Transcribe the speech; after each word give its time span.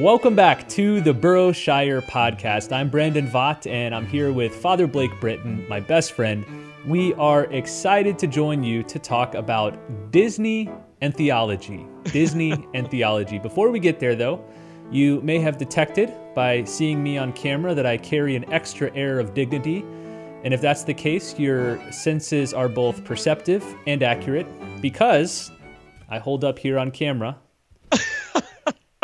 Welcome 0.00 0.34
back 0.34 0.66
to 0.70 1.02
the 1.02 1.12
Burrowshire 1.12 2.00
podcast. 2.00 2.72
I'm 2.74 2.88
Brandon 2.88 3.26
Vogt, 3.26 3.66
and 3.66 3.94
I'm 3.94 4.06
here 4.06 4.32
with 4.32 4.54
Father 4.56 4.86
Blake 4.86 5.10
Britton, 5.20 5.68
my 5.68 5.78
best 5.78 6.12
friend. 6.12 6.42
We 6.86 7.12
are 7.16 7.44
excited 7.52 8.18
to 8.20 8.26
join 8.26 8.64
you 8.64 8.82
to 8.84 8.98
talk 8.98 9.34
about 9.34 9.76
Disney 10.10 10.70
and 11.02 11.14
theology. 11.14 11.86
Disney 12.04 12.66
and 12.74 12.90
theology. 12.90 13.38
Before 13.38 13.70
we 13.70 13.78
get 13.78 14.00
there, 14.00 14.14
though, 14.14 14.42
you 14.90 15.20
may 15.20 15.38
have 15.38 15.58
detected 15.58 16.10
by 16.34 16.64
seeing 16.64 17.02
me 17.02 17.18
on 17.18 17.34
camera 17.34 17.74
that 17.74 17.84
I 17.84 17.98
carry 17.98 18.36
an 18.36 18.50
extra 18.50 18.90
air 18.96 19.20
of 19.20 19.34
dignity. 19.34 19.84
And 20.44 20.54
if 20.54 20.62
that's 20.62 20.82
the 20.82 20.94
case, 20.94 21.38
your 21.38 21.78
senses 21.92 22.54
are 22.54 22.70
both 22.70 23.04
perceptive 23.04 23.62
and 23.86 24.02
accurate 24.02 24.46
because 24.80 25.50
I 26.08 26.18
hold 26.18 26.42
up 26.42 26.58
here 26.58 26.78
on 26.78 26.90
camera 26.90 27.36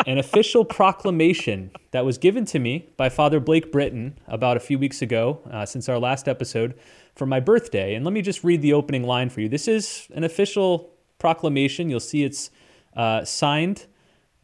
an 0.07 0.17
official 0.17 0.63
proclamation 0.63 1.69
that 1.91 2.05
was 2.05 2.17
given 2.17 2.45
to 2.45 2.59
me 2.59 2.89
by 2.95 3.09
Father 3.09 3.41
Blake 3.41 3.73
Britton 3.73 4.17
about 4.25 4.55
a 4.55 4.59
few 4.59 4.79
weeks 4.79 5.01
ago, 5.01 5.41
uh, 5.51 5.65
since 5.65 5.89
our 5.89 5.99
last 5.99 6.29
episode, 6.29 6.79
for 7.13 7.25
my 7.25 7.41
birthday. 7.41 7.93
And 7.93 8.05
let 8.05 8.13
me 8.13 8.21
just 8.21 8.41
read 8.41 8.61
the 8.61 8.71
opening 8.71 9.03
line 9.03 9.29
for 9.29 9.41
you. 9.41 9.49
This 9.49 9.67
is 9.67 10.07
an 10.15 10.23
official 10.23 10.93
proclamation. 11.19 11.89
You'll 11.89 11.99
see 11.99 12.23
it's 12.23 12.51
uh, 12.95 13.25
signed 13.25 13.85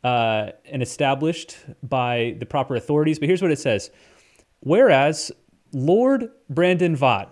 uh, 0.03 0.49
and 0.65 0.83
established 0.83 1.57
by 1.81 2.35
the 2.39 2.45
proper 2.45 2.75
authorities. 2.75 3.17
But 3.17 3.29
here's 3.29 3.41
what 3.41 3.51
it 3.51 3.59
says 3.59 3.89
Whereas 4.59 5.31
Lord 5.71 6.29
Brandon 6.49 6.93
Vogt, 6.93 7.29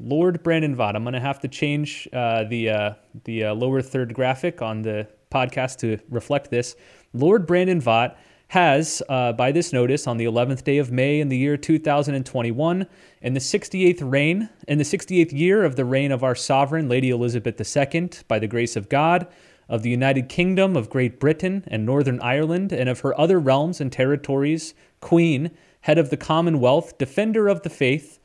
Lord 0.00 0.42
Brandon 0.42 0.74
Vogt, 0.74 0.96
I'm 0.96 1.04
going 1.04 1.12
to 1.12 1.20
have 1.20 1.40
to 1.40 1.48
change 1.48 2.08
uh, 2.14 2.44
the, 2.44 2.70
uh, 2.70 2.94
the 3.24 3.44
uh, 3.44 3.54
lower 3.54 3.82
third 3.82 4.14
graphic 4.14 4.62
on 4.62 4.80
the 4.80 5.06
podcast 5.30 5.78
to 5.80 5.98
reflect 6.08 6.50
this. 6.50 6.76
Lord 7.14 7.46
Brandon 7.46 7.80
Vogt 7.80 8.16
has, 8.48 9.02
uh, 9.08 9.32
by 9.32 9.52
this 9.52 9.72
notice, 9.72 10.06
on 10.06 10.16
the 10.16 10.24
11th 10.24 10.64
day 10.64 10.78
of 10.78 10.90
May 10.90 11.20
in 11.20 11.28
the 11.28 11.36
year 11.36 11.56
2021, 11.56 12.86
in 13.22 13.34
the 13.34 13.40
68th 13.40 14.00
reign, 14.02 14.48
in 14.66 14.78
the 14.78 14.84
68th 14.84 15.32
year 15.32 15.64
of 15.64 15.76
the 15.76 15.84
reign 15.84 16.10
of 16.10 16.24
our 16.24 16.34
sovereign, 16.34 16.88
Lady 16.88 17.10
Elizabeth 17.10 17.58
II, 17.60 18.10
by 18.26 18.40
the 18.40 18.48
grace 18.48 18.74
of 18.74 18.88
God, 18.88 19.28
of 19.68 19.82
the 19.82 19.90
United 19.90 20.28
Kingdom 20.28 20.76
of 20.76 20.90
Great 20.90 21.18
Britain 21.20 21.64
and 21.68 21.86
Northern 21.86 22.20
Ireland, 22.20 22.72
and 22.72 22.88
of 22.88 23.00
her 23.00 23.18
other 23.18 23.38
realms 23.38 23.80
and 23.80 23.92
territories, 23.92 24.74
Queen, 25.00 25.52
head 25.82 25.98
of 25.98 26.10
the 26.10 26.16
Commonwealth, 26.16 26.98
defender 26.98 27.46
of 27.46 27.62
the 27.62 27.70
faith, 27.70 28.18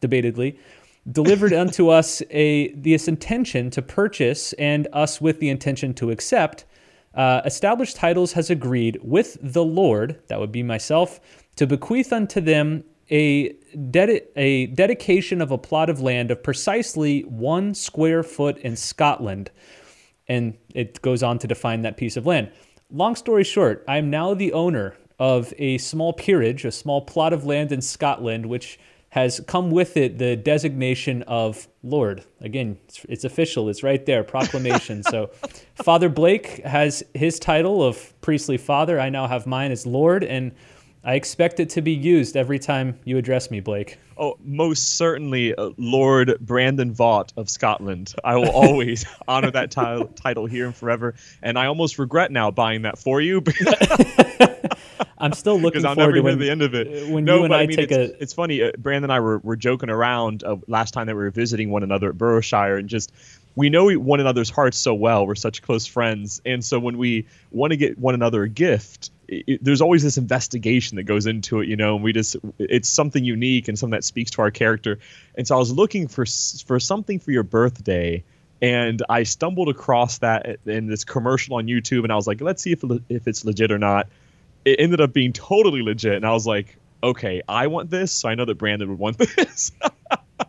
debatedly, 0.00 0.58
delivered 1.10 1.54
unto 1.54 1.88
us 1.88 2.22
a 2.30 2.72
this 2.72 3.08
intention 3.08 3.70
to 3.70 3.80
purchase 3.80 4.52
and 4.54 4.86
us 4.92 5.20
with 5.20 5.40
the 5.40 5.48
intention 5.48 5.94
to 5.94 6.10
accept 6.10 6.66
uh, 7.14 7.42
established 7.44 7.96
titles 7.96 8.32
has 8.32 8.50
agreed 8.50 8.98
with 9.02 9.36
the 9.42 9.64
Lord, 9.64 10.20
that 10.28 10.38
would 10.38 10.52
be 10.52 10.62
myself, 10.62 11.20
to 11.56 11.66
bequeath 11.66 12.12
unto 12.12 12.40
them 12.40 12.84
a, 13.10 13.52
dedi- 13.74 14.22
a 14.36 14.66
dedication 14.66 15.40
of 15.40 15.50
a 15.50 15.58
plot 15.58 15.90
of 15.90 16.00
land 16.00 16.30
of 16.30 16.42
precisely 16.42 17.22
one 17.22 17.74
square 17.74 18.22
foot 18.22 18.58
in 18.58 18.76
Scotland. 18.76 19.50
And 20.28 20.56
it 20.74 21.02
goes 21.02 21.22
on 21.22 21.38
to 21.40 21.48
define 21.48 21.82
that 21.82 21.96
piece 21.96 22.16
of 22.16 22.26
land. 22.26 22.52
Long 22.92 23.16
story 23.16 23.44
short, 23.44 23.84
I 23.88 23.98
am 23.98 24.10
now 24.10 24.34
the 24.34 24.52
owner 24.52 24.94
of 25.18 25.52
a 25.58 25.78
small 25.78 26.12
peerage, 26.12 26.64
a 26.64 26.72
small 26.72 27.02
plot 27.02 27.32
of 27.32 27.44
land 27.44 27.72
in 27.72 27.82
Scotland, 27.82 28.46
which 28.46 28.78
has 29.10 29.40
come 29.46 29.70
with 29.70 29.96
it 29.96 30.18
the 30.18 30.36
designation 30.36 31.22
of 31.22 31.68
Lord. 31.82 32.24
Again, 32.40 32.78
it's, 32.84 33.04
it's 33.08 33.24
official, 33.24 33.68
it's 33.68 33.82
right 33.82 34.04
there, 34.06 34.22
proclamation. 34.24 35.02
so, 35.02 35.30
Father 35.74 36.08
Blake 36.08 36.64
has 36.64 37.02
his 37.14 37.38
title 37.38 37.82
of 37.82 38.18
priestly 38.20 38.56
father. 38.56 39.00
I 39.00 39.08
now 39.08 39.26
have 39.26 39.46
mine 39.46 39.72
as 39.72 39.86
Lord, 39.86 40.22
and 40.22 40.52
I 41.02 41.14
expect 41.14 41.60
it 41.60 41.70
to 41.70 41.82
be 41.82 41.92
used 41.92 42.36
every 42.36 42.58
time 42.58 42.98
you 43.04 43.16
address 43.16 43.50
me, 43.50 43.60
Blake. 43.60 43.98
Oh, 44.18 44.36
most 44.44 44.96
certainly, 44.98 45.54
uh, 45.54 45.70
Lord 45.78 46.36
Brandon 46.40 46.92
Vogt 46.92 47.32
of 47.38 47.48
Scotland. 47.48 48.14
I 48.22 48.36
will 48.36 48.50
always 48.50 49.06
honor 49.28 49.50
that 49.50 49.70
t- 49.70 50.04
title 50.22 50.44
here 50.44 50.66
and 50.66 50.76
forever. 50.76 51.14
And 51.42 51.58
I 51.58 51.66
almost 51.66 51.98
regret 51.98 52.30
now 52.30 52.50
buying 52.50 52.82
that 52.82 52.98
for 52.98 53.20
you. 53.20 53.40
I'm 55.18 55.32
still 55.32 55.58
looking 55.60 55.84
I'll 55.84 55.94
forward 55.94 56.14
never 56.14 56.16
to 56.16 56.22
when, 56.22 56.38
the 56.38 56.50
end 56.50 56.62
of 56.62 56.74
it. 56.74 57.08
When 57.08 57.24
no, 57.24 57.38
you 57.38 57.44
and 57.44 57.54
I, 57.54 57.62
I 57.62 57.66
mean, 57.66 57.76
take 57.76 57.90
it's, 57.90 58.12
a. 58.12 58.22
It's 58.22 58.32
funny. 58.32 58.62
Uh, 58.62 58.72
Brandon 58.78 59.04
and 59.04 59.12
I 59.12 59.20
were, 59.20 59.38
were 59.38 59.56
joking 59.56 59.90
around 59.90 60.44
uh, 60.44 60.56
last 60.66 60.92
time 60.92 61.06
that 61.06 61.14
we 61.14 61.22
were 61.22 61.30
visiting 61.30 61.70
one 61.70 61.82
another 61.82 62.10
at 62.10 62.18
Burrowshire, 62.18 62.76
and 62.76 62.88
just 62.88 63.12
we 63.54 63.70
know 63.70 63.90
one 63.92 64.20
another's 64.20 64.50
hearts 64.50 64.78
so 64.78 64.94
well. 64.94 65.26
We're 65.26 65.34
such 65.34 65.62
close 65.62 65.86
friends, 65.86 66.40
and 66.44 66.64
so 66.64 66.78
when 66.78 66.98
we 66.98 67.26
want 67.50 67.72
to 67.72 67.76
get 67.76 67.98
one 67.98 68.14
another 68.14 68.42
a 68.42 68.48
gift, 68.48 69.10
it, 69.28 69.62
there's 69.62 69.80
always 69.80 70.02
this 70.02 70.18
investigation 70.18 70.96
that 70.96 71.04
goes 71.04 71.26
into 71.26 71.60
it, 71.60 71.68
you 71.68 71.76
know. 71.76 71.96
And 71.96 72.04
we 72.04 72.12
just 72.12 72.36
it's 72.58 72.88
something 72.88 73.24
unique 73.24 73.68
and 73.68 73.78
something 73.78 73.96
that 73.96 74.04
speaks 74.04 74.30
to 74.32 74.42
our 74.42 74.50
character. 74.50 74.98
And 75.36 75.46
so 75.46 75.56
I 75.56 75.58
was 75.58 75.72
looking 75.72 76.08
for 76.08 76.24
for 76.66 76.80
something 76.80 77.18
for 77.18 77.30
your 77.30 77.42
birthday 77.42 78.24
and 78.62 79.02
I 79.08 79.22
stumbled 79.22 79.68
across 79.68 80.18
that 80.18 80.58
in 80.66 80.86
this 80.86 81.04
commercial 81.04 81.56
on 81.56 81.66
YouTube, 81.66 82.02
and 82.02 82.12
I 82.12 82.16
was 82.16 82.26
like, 82.26 82.40
let's 82.40 82.62
see 82.62 82.72
if 82.72 82.84
if 83.08 83.26
it's 83.26 83.44
legit 83.44 83.72
or 83.72 83.78
not 83.78 84.08
it 84.64 84.80
ended 84.80 85.00
up 85.00 85.12
being 85.12 85.32
totally 85.32 85.82
legit. 85.82 86.14
And 86.14 86.26
I 86.26 86.32
was 86.32 86.46
like, 86.46 86.76
okay, 87.02 87.42
I 87.48 87.66
want 87.68 87.90
this, 87.90 88.12
so 88.12 88.28
I 88.28 88.34
know 88.34 88.44
that 88.44 88.56
Brandon 88.58 88.88
would 88.88 88.98
want 88.98 89.18
this. 89.36 89.72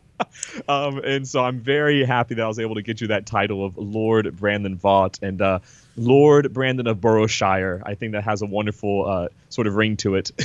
um, 0.67 0.99
and 0.99 1.27
so 1.27 1.43
I'm 1.43 1.59
very 1.59 2.03
happy 2.03 2.35
that 2.35 2.43
I 2.43 2.47
was 2.47 2.59
able 2.59 2.75
to 2.75 2.81
get 2.81 3.01
you 3.01 3.07
that 3.07 3.25
title 3.25 3.65
of 3.65 3.77
Lord 3.77 4.35
Brandon 4.37 4.75
Vogt 4.75 5.19
and 5.21 5.41
uh, 5.41 5.59
Lord 5.95 6.53
Brandon 6.53 6.87
of 6.87 7.01
Burrowshire. 7.01 7.81
I 7.85 7.95
think 7.95 8.13
that 8.13 8.23
has 8.23 8.41
a 8.41 8.45
wonderful 8.45 9.07
uh, 9.07 9.27
sort 9.49 9.67
of 9.67 9.75
ring 9.75 9.97
to 9.97 10.15
it. 10.15 10.31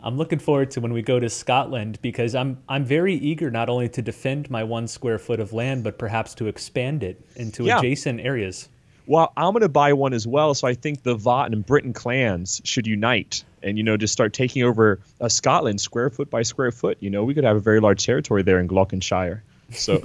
I'm 0.00 0.16
looking 0.16 0.38
forward 0.38 0.70
to 0.72 0.80
when 0.80 0.92
we 0.92 1.02
go 1.02 1.18
to 1.18 1.28
Scotland 1.28 1.98
because 2.00 2.34
I'm 2.34 2.58
I'm 2.68 2.84
very 2.84 3.14
eager 3.14 3.50
not 3.50 3.68
only 3.68 3.88
to 3.88 4.02
defend 4.02 4.48
my 4.50 4.62
one 4.62 4.86
square 4.86 5.18
foot 5.18 5.40
of 5.40 5.52
land, 5.52 5.82
but 5.82 5.98
perhaps 5.98 6.34
to 6.36 6.46
expand 6.46 7.02
it 7.02 7.20
into 7.34 7.64
yeah. 7.64 7.78
adjacent 7.78 8.20
areas 8.20 8.68
well, 9.06 9.32
I'm 9.36 9.52
going 9.52 9.62
to 9.62 9.68
buy 9.68 9.92
one 9.92 10.12
as 10.12 10.26
well. 10.26 10.54
So 10.54 10.66
I 10.66 10.74
think 10.74 11.02
the 11.02 11.14
Vogt 11.14 11.52
and 11.52 11.64
Britton 11.64 11.92
clans 11.92 12.60
should 12.64 12.86
unite 12.86 13.44
and, 13.62 13.78
you 13.78 13.84
know, 13.84 13.96
just 13.96 14.12
start 14.12 14.32
taking 14.32 14.62
over 14.62 15.00
uh, 15.20 15.28
Scotland 15.28 15.80
square 15.80 16.10
foot 16.10 16.30
by 16.30 16.42
square 16.42 16.72
foot. 16.72 16.98
You 17.00 17.10
know, 17.10 17.24
we 17.24 17.34
could 17.34 17.44
have 17.44 17.56
a 17.56 17.60
very 17.60 17.80
large 17.80 18.04
territory 18.04 18.42
there 18.42 18.58
in 18.58 18.68
Glockenshire. 18.68 19.40
So. 19.70 20.02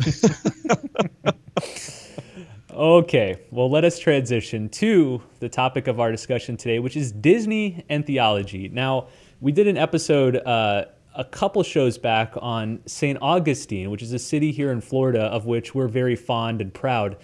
okay. 2.73 3.39
Well, 3.51 3.69
let 3.69 3.83
us 3.83 3.99
transition 3.99 4.69
to 4.69 5.21
the 5.39 5.49
topic 5.49 5.87
of 5.87 5.99
our 5.99 6.11
discussion 6.11 6.57
today, 6.57 6.79
which 6.79 6.95
is 6.95 7.11
Disney 7.11 7.83
and 7.89 8.05
theology. 8.05 8.69
Now, 8.69 9.07
we 9.39 9.51
did 9.51 9.67
an 9.67 9.77
episode 9.77 10.37
uh, 10.37 10.85
a 11.15 11.23
couple 11.25 11.63
shows 11.63 11.97
back 11.97 12.33
on 12.37 12.81
St. 12.85 13.17
Augustine, 13.21 13.89
which 13.89 14.01
is 14.01 14.13
a 14.13 14.19
city 14.19 14.51
here 14.51 14.71
in 14.71 14.81
Florida 14.81 15.21
of 15.23 15.45
which 15.45 15.75
we're 15.75 15.87
very 15.87 16.15
fond 16.15 16.61
and 16.61 16.73
proud 16.73 17.17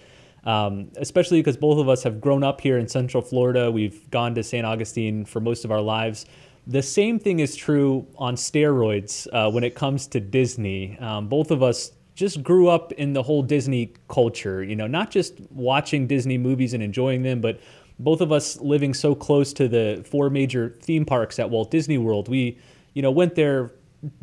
um, 0.48 0.90
especially 0.96 1.42
because 1.42 1.58
both 1.58 1.78
of 1.78 1.90
us 1.90 2.04
have 2.04 2.22
grown 2.22 2.42
up 2.42 2.62
here 2.62 2.78
in 2.78 2.88
Central 2.88 3.22
Florida. 3.22 3.70
We've 3.70 4.10
gone 4.12 4.34
to 4.36 4.44
St. 4.44 4.66
Augustine 4.66 5.26
for 5.26 5.42
most 5.42 5.66
of 5.66 5.72
our 5.72 5.82
lives. 5.82 6.26
The 6.66 6.82
same 6.82 7.20
thing 7.20 7.42
is 7.42 7.54
true 7.54 8.08
on 8.18 8.36
steroids 8.36 9.28
uh, 9.34 9.52
when 9.52 9.66
it 9.66 9.76
comes 9.76 10.08
to 10.08 10.22
Disney. 10.22 10.98
Um, 11.00 11.28
both 11.28 11.52
of 11.52 11.62
us 11.62 11.92
just 12.16 12.44
grew 12.44 12.70
up 12.70 12.94
in 12.94 13.12
the 13.12 13.22
whole 13.22 13.44
Disney 13.44 13.94
culture, 14.08 14.64
you 14.64 14.76
know, 14.76 14.88
not 14.88 15.12
just 15.12 15.34
watching 15.52 16.08
Disney 16.08 16.38
movies 16.38 16.74
and 16.74 16.82
enjoying 16.82 17.24
them, 17.24 17.42
but 17.42 17.60
both 18.00 18.22
of 18.22 18.32
us 18.32 18.58
living 18.62 18.94
so 18.94 19.14
close 19.14 19.52
to 19.52 19.68
the 19.68 20.04
four 20.10 20.30
major 20.30 20.78
theme 20.82 21.04
parks 21.04 21.40
at 21.40 21.50
Walt 21.50 21.72
Disney 21.72 21.98
World. 21.98 22.30
We, 22.30 22.58
you 22.94 23.02
know, 23.02 23.12
went 23.12 23.36
there 23.36 23.72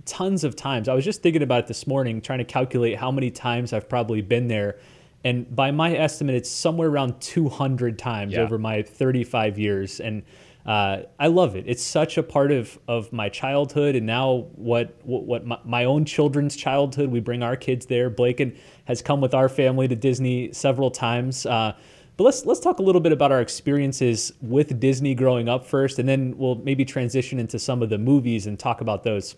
tons 0.06 0.42
of 0.42 0.56
times. 0.56 0.88
I 0.88 0.94
was 0.94 1.04
just 1.04 1.22
thinking 1.22 1.42
about 1.42 1.64
it 1.64 1.66
this 1.66 1.86
morning, 1.86 2.22
trying 2.22 2.38
to 2.38 2.44
calculate 2.44 2.96
how 2.96 3.10
many 3.10 3.30
times 3.30 3.74
I've 3.74 3.88
probably 3.90 4.22
been 4.22 4.48
there 4.48 4.78
and 5.24 5.54
by 5.54 5.70
my 5.70 5.96
estimate, 5.96 6.34
it's 6.34 6.50
somewhere 6.50 6.88
around 6.88 7.20
200 7.20 7.98
times 7.98 8.34
yeah. 8.34 8.40
over 8.40 8.58
my 8.58 8.82
35 8.82 9.58
years. 9.58 9.98
And 10.00 10.22
uh, 10.66 11.02
I 11.18 11.26
love 11.26 11.56
it. 11.56 11.64
It's 11.66 11.82
such 11.82 12.16
a 12.18 12.22
part 12.22 12.52
of, 12.52 12.78
of 12.88 13.12
my 13.12 13.28
childhood, 13.28 13.96
and 13.96 14.06
now 14.06 14.46
what 14.54 14.94
what, 15.02 15.24
what 15.24 15.46
my, 15.46 15.58
my, 15.64 15.84
own 15.84 16.06
children's 16.06 16.56
childhood. 16.56 17.10
We 17.10 17.20
bring 17.20 17.42
our 17.42 17.54
kids 17.54 17.84
there. 17.84 18.08
Blake 18.08 18.42
has 18.86 19.02
come 19.02 19.20
with 19.20 19.34
our 19.34 19.50
family 19.50 19.88
to 19.88 19.96
Disney 19.96 20.52
several 20.52 20.90
times. 20.90 21.44
Uh, 21.44 21.74
but 22.16 22.24
let's 22.24 22.46
let's 22.46 22.60
talk 22.60 22.78
a 22.78 22.82
little 22.82 23.02
bit 23.02 23.12
about 23.12 23.30
our 23.30 23.42
experiences 23.42 24.32
with 24.40 24.80
Disney 24.80 25.14
growing 25.14 25.50
up 25.50 25.66
first, 25.66 25.98
and 25.98 26.08
then 26.08 26.34
we'll 26.38 26.54
maybe 26.54 26.86
transition 26.86 27.38
into 27.38 27.58
some 27.58 27.82
of 27.82 27.90
the 27.90 27.98
movies 27.98 28.46
and 28.46 28.58
talk 28.58 28.80
about 28.80 29.04
those. 29.04 29.36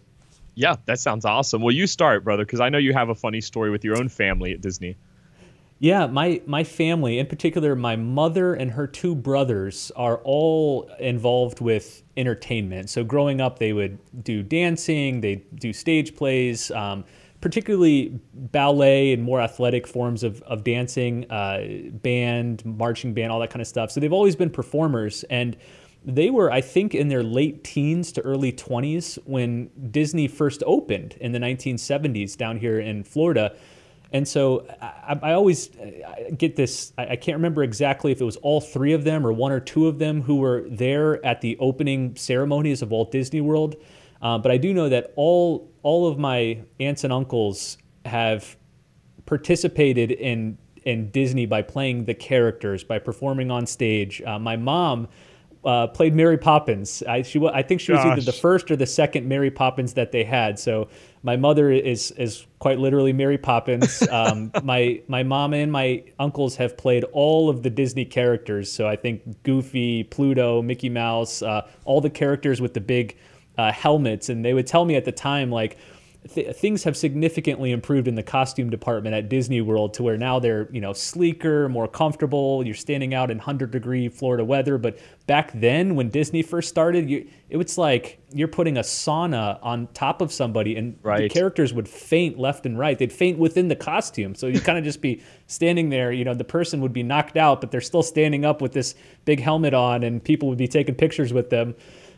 Yeah, 0.54 0.76
that 0.86 1.00
sounds 1.00 1.24
awesome. 1.24 1.60
Well, 1.60 1.74
you 1.74 1.88
start, 1.88 2.22
brother, 2.22 2.44
because 2.44 2.60
I 2.60 2.68
know 2.68 2.78
you 2.78 2.92
have 2.92 3.08
a 3.08 3.14
funny 3.16 3.40
story 3.40 3.70
with 3.70 3.84
your 3.84 3.98
own 3.98 4.08
family 4.08 4.52
at 4.52 4.60
Disney. 4.60 4.96
Yeah, 5.78 6.06
my 6.06 6.40
my 6.46 6.64
family, 6.64 7.18
in 7.18 7.26
particular, 7.26 7.76
my 7.76 7.96
mother 7.96 8.54
and 8.54 8.70
her 8.70 8.86
two 8.86 9.14
brothers, 9.14 9.92
are 9.94 10.18
all 10.24 10.90
involved 10.98 11.60
with 11.60 12.02
entertainment. 12.16 12.88
So 12.88 13.04
growing 13.04 13.42
up, 13.42 13.58
they 13.58 13.74
would 13.74 13.98
do 14.24 14.42
dancing, 14.42 15.20
they 15.20 15.44
do 15.56 15.74
stage 15.74 16.16
plays, 16.16 16.70
um, 16.70 17.04
particularly 17.42 18.18
ballet 18.32 19.12
and 19.12 19.22
more 19.22 19.40
athletic 19.42 19.86
forms 19.86 20.22
of 20.22 20.40
of 20.42 20.64
dancing, 20.64 21.30
uh, 21.30 21.66
band, 22.02 22.64
marching 22.64 23.12
band, 23.12 23.30
all 23.30 23.40
that 23.40 23.50
kind 23.50 23.60
of 23.60 23.68
stuff. 23.68 23.90
So 23.90 24.00
they've 24.00 24.12
always 24.12 24.36
been 24.36 24.50
performers 24.50 25.24
and 25.24 25.58
they 26.06 26.30
were, 26.30 26.50
I 26.52 26.60
think, 26.60 26.94
in 26.94 27.08
their 27.08 27.24
late 27.24 27.64
teens 27.64 28.12
to 28.12 28.20
early 28.22 28.52
20s 28.52 29.18
when 29.24 29.70
Disney 29.90 30.28
first 30.28 30.62
opened 30.64 31.16
in 31.20 31.32
the 31.32 31.40
1970s 31.40 32.36
down 32.36 32.58
here 32.58 32.78
in 32.78 33.02
Florida. 33.02 33.56
And 34.12 34.26
so 34.26 34.66
I, 34.80 35.18
I 35.22 35.32
always 35.32 35.70
get 36.36 36.56
this, 36.56 36.92
I 36.96 37.16
can't 37.16 37.36
remember 37.36 37.62
exactly 37.62 38.12
if 38.12 38.20
it 38.20 38.24
was 38.24 38.36
all 38.36 38.60
three 38.60 38.92
of 38.92 39.04
them 39.04 39.26
or 39.26 39.32
one 39.32 39.52
or 39.52 39.60
two 39.60 39.88
of 39.88 39.98
them 39.98 40.22
who 40.22 40.36
were 40.36 40.64
there 40.68 41.24
at 41.26 41.40
the 41.40 41.56
opening 41.58 42.14
ceremonies 42.16 42.82
of 42.82 42.90
Walt 42.90 43.10
Disney 43.10 43.40
World. 43.40 43.76
Uh, 44.22 44.38
but 44.38 44.50
I 44.52 44.56
do 44.56 44.72
know 44.72 44.88
that 44.88 45.12
all, 45.16 45.70
all 45.82 46.06
of 46.08 46.18
my 46.18 46.62
aunts 46.80 47.04
and 47.04 47.12
uncles 47.12 47.78
have 48.04 48.56
participated 49.26 50.12
in, 50.12 50.56
in 50.84 51.10
Disney 51.10 51.46
by 51.46 51.62
playing 51.62 52.04
the 52.04 52.14
characters, 52.14 52.84
by 52.84 52.98
performing 52.98 53.50
on 53.50 53.66
stage. 53.66 54.22
Uh, 54.22 54.38
my 54.38 54.56
mom 54.56 55.08
uh, 55.66 55.88
played 55.88 56.14
Mary 56.14 56.38
Poppins. 56.38 57.02
I, 57.08 57.22
she, 57.22 57.44
I 57.44 57.60
think 57.60 57.80
she 57.80 57.90
was 57.90 57.98
Gosh. 57.98 58.12
either 58.12 58.20
the 58.20 58.32
first 58.32 58.70
or 58.70 58.76
the 58.76 58.86
second 58.86 59.26
Mary 59.28 59.50
Poppins 59.50 59.94
that 59.94 60.12
they 60.12 60.22
had. 60.22 60.58
So 60.58 60.88
my 61.24 61.36
mother 61.36 61.72
is 61.72 62.12
is 62.12 62.46
quite 62.60 62.78
literally 62.78 63.12
Mary 63.12 63.38
Poppins. 63.38 64.02
Um, 64.16 64.52
my 64.62 65.02
my 65.08 65.24
mom 65.24 65.52
and 65.52 65.70
my 65.70 66.04
uncles 66.18 66.56
have 66.56 66.76
played 66.76 67.04
all 67.12 67.50
of 67.50 67.62
the 67.62 67.68
Disney 67.68 68.04
characters. 68.04 68.70
So 68.70 68.86
I 68.86 68.96
think 68.96 69.42
Goofy, 69.42 70.04
Pluto, 70.04 70.62
Mickey 70.62 70.88
Mouse, 70.88 71.42
uh, 71.42 71.68
all 71.84 72.00
the 72.00 72.08
characters 72.08 72.60
with 72.60 72.72
the 72.72 72.80
big 72.80 73.16
uh, 73.58 73.72
helmets. 73.72 74.28
And 74.28 74.44
they 74.44 74.54
would 74.54 74.66
tell 74.66 74.84
me 74.84 74.94
at 74.94 75.04
the 75.04 75.12
time 75.12 75.50
like 75.50 75.76
th- 76.34 76.56
things 76.56 76.84
have 76.84 76.96
significantly 76.96 77.72
improved 77.72 78.08
in 78.08 78.14
the 78.14 78.22
costume 78.22 78.70
department 78.70 79.14
at 79.14 79.28
Disney 79.28 79.60
World 79.60 79.94
to 79.94 80.02
where 80.02 80.16
now 80.16 80.38
they're 80.38 80.68
you 80.70 80.80
know 80.80 80.92
sleeker, 80.92 81.68
more 81.68 81.88
comfortable. 81.88 82.64
You're 82.64 82.74
standing 82.74 83.14
out 83.14 83.30
in 83.30 83.38
hundred 83.38 83.70
degree 83.70 84.08
Florida 84.08 84.44
weather, 84.44 84.78
but 84.78 84.98
back 85.26 85.50
then 85.52 85.94
when 85.94 86.08
Disney 86.08 86.42
first 86.42 86.68
started, 86.68 87.08
you, 87.08 87.28
it 87.48 87.56
was 87.56 87.78
like 87.78 88.20
you're 88.32 88.48
putting 88.48 88.76
a 88.76 88.82
sauna 88.82 89.58
on 89.62 89.88
top 89.94 90.20
of 90.20 90.32
somebody, 90.32 90.76
and 90.76 90.98
right. 91.02 91.22
the 91.22 91.28
characters 91.28 91.72
would 91.72 91.88
faint 91.88 92.38
left 92.38 92.66
and 92.66 92.78
right. 92.78 92.98
They'd 92.98 93.12
faint 93.12 93.38
within 93.38 93.68
the 93.68 93.76
costume, 93.76 94.34
so 94.34 94.46
you'd 94.46 94.64
kind 94.64 94.78
of 94.78 94.84
just 94.84 95.00
be 95.00 95.22
standing 95.46 95.90
there. 95.90 96.12
You 96.12 96.24
know, 96.24 96.34
the 96.34 96.44
person 96.44 96.80
would 96.80 96.92
be 96.92 97.02
knocked 97.02 97.36
out, 97.36 97.60
but 97.60 97.70
they're 97.70 97.80
still 97.80 98.02
standing 98.02 98.44
up 98.44 98.60
with 98.60 98.72
this 98.72 98.94
big 99.24 99.40
helmet 99.40 99.74
on, 99.74 100.02
and 100.02 100.22
people 100.22 100.48
would 100.48 100.58
be 100.58 100.68
taking 100.68 100.94
pictures 100.94 101.32
with 101.32 101.50
them. 101.50 101.74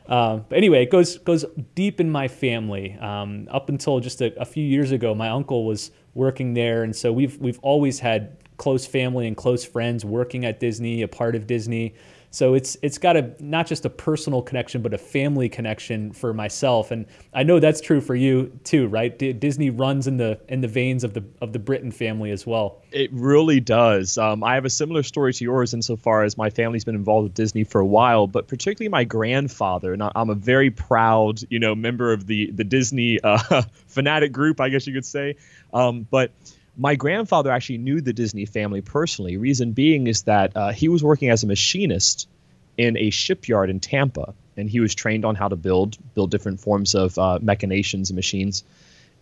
Uh, 0.09 0.39
but 0.39 0.57
anyway, 0.57 0.83
it 0.83 0.91
goes 0.91 1.19
goes 1.19 1.45
deep 1.75 2.01
in 2.01 2.11
my 2.11 2.29
family. 2.29 2.97
Um, 2.99 3.47
up 3.51 3.69
until 3.69 4.01
just 4.01 4.23
a, 4.23 4.35
a, 4.41 4.45
few 4.47 4.65
years 4.65 4.91
ago, 4.91 5.15
my 5.15 5.29
uncle 5.29 5.67
was 5.67 5.91
working 6.15 6.55
there, 6.55 6.83
and 6.83 6.97
so 6.97 7.13
we've 7.13 7.37
we've 7.39 7.59
always 7.61 7.99
had 7.99 8.39
close 8.59 8.87
family 8.87 9.27
and 9.27 9.37
close 9.37 9.65
friends 9.65 10.05
working 10.05 10.45
at 10.45 10.61
Disney, 10.61 11.03
a 11.03 11.09
part 11.09 11.35
of 11.35 11.47
Disney. 11.47 11.95
So 12.31 12.53
it's 12.53 12.77
it's 12.83 12.99
got 12.99 13.17
a 13.17 13.33
not 13.41 13.67
just 13.67 13.87
a 13.87 13.91
personal 13.91 14.43
connection, 14.43 14.83
but 14.83 14.93
a 14.93 14.99
family 14.99 15.49
connection 15.49 16.13
for 16.13 16.35
myself, 16.35 16.91
and 16.91 17.07
I 17.33 17.43
know 17.43 17.59
that's 17.59 17.81
true 17.81 18.03
for 18.03 18.15
you 18.15 18.53
too, 18.65 18.87
right? 18.87 19.19
D- 19.19 19.33
Disney 19.33 19.71
runs 19.71 20.07
in 20.07 20.19
the 20.19 20.39
in 20.47 20.61
the 20.61 20.69
veins 20.69 21.05
of 21.05 21.15
the 21.15 21.25
of 21.41 21.55
the 21.55 21.59
Britton 21.59 21.91
family 21.91 22.31
as 22.31 22.47
well. 22.47 22.83
It 22.93 23.11
really 23.15 23.61
does. 23.61 24.19
Um, 24.19 24.45
I 24.45 24.57
have 24.57 24.67
a 24.67 24.71
similar 24.71 25.03
story 25.03 25.33
to 25.33 25.45
yours 25.45 25.73
insofar 25.73 26.23
as 26.23 26.37
my 26.37 26.51
family's 26.51 26.85
been 26.85 26.95
involved 26.95 27.25
with 27.25 27.35
Disney 27.35 27.65
for 27.65 27.81
a 27.81 27.87
while, 27.87 28.27
but 28.27 28.47
particularly 28.47 28.91
my 28.91 29.05
grandfather, 29.05 29.95
and 29.95 30.03
I'm 30.03 30.29
a 30.29 30.35
very 30.35 30.71
proud, 30.71 31.41
you 31.49 31.59
know, 31.59 31.75
member 31.75 32.13
of 32.13 32.27
the 32.27 32.51
the 32.51 32.65
Disney 32.65 33.21
uh, 33.23 33.63
fanatic 33.87 34.33
group, 34.33 34.61
I 34.61 34.69
guess 34.69 34.87
you 34.87 34.93
could 34.93 35.07
say. 35.07 35.37
Um, 35.73 36.07
but 36.11 36.31
my 36.79 36.95
grandfather 36.95 37.51
actually 37.51 37.79
knew 37.79 38.01
the 38.01 38.13
Disney 38.13 38.47
family 38.47 38.81
personally. 38.81 39.37
Reason 39.37 39.73
being 39.73 40.07
is 40.07 40.23
that 40.23 40.57
uh, 40.57 40.71
he 40.71 40.89
was 40.89 41.03
working 41.03 41.29
as 41.29 41.43
a 41.43 41.47
machinist 41.49 42.29
in 42.77 42.97
a 42.97 43.11
shipyard 43.11 43.69
in 43.69 43.81
Tampa, 43.81 44.33
and 44.57 44.71
he 44.71 44.79
was 44.79 44.95
trained 44.95 45.25
on 45.25 45.35
how 45.35 45.49
to 45.49 45.57
build 45.57 45.99
build 46.15 46.31
different 46.31 46.61
forms 46.61 46.95
of 46.95 47.19
uh, 47.19 47.41
machinations 47.43 48.11
and 48.11 48.17
machines. 48.17 48.63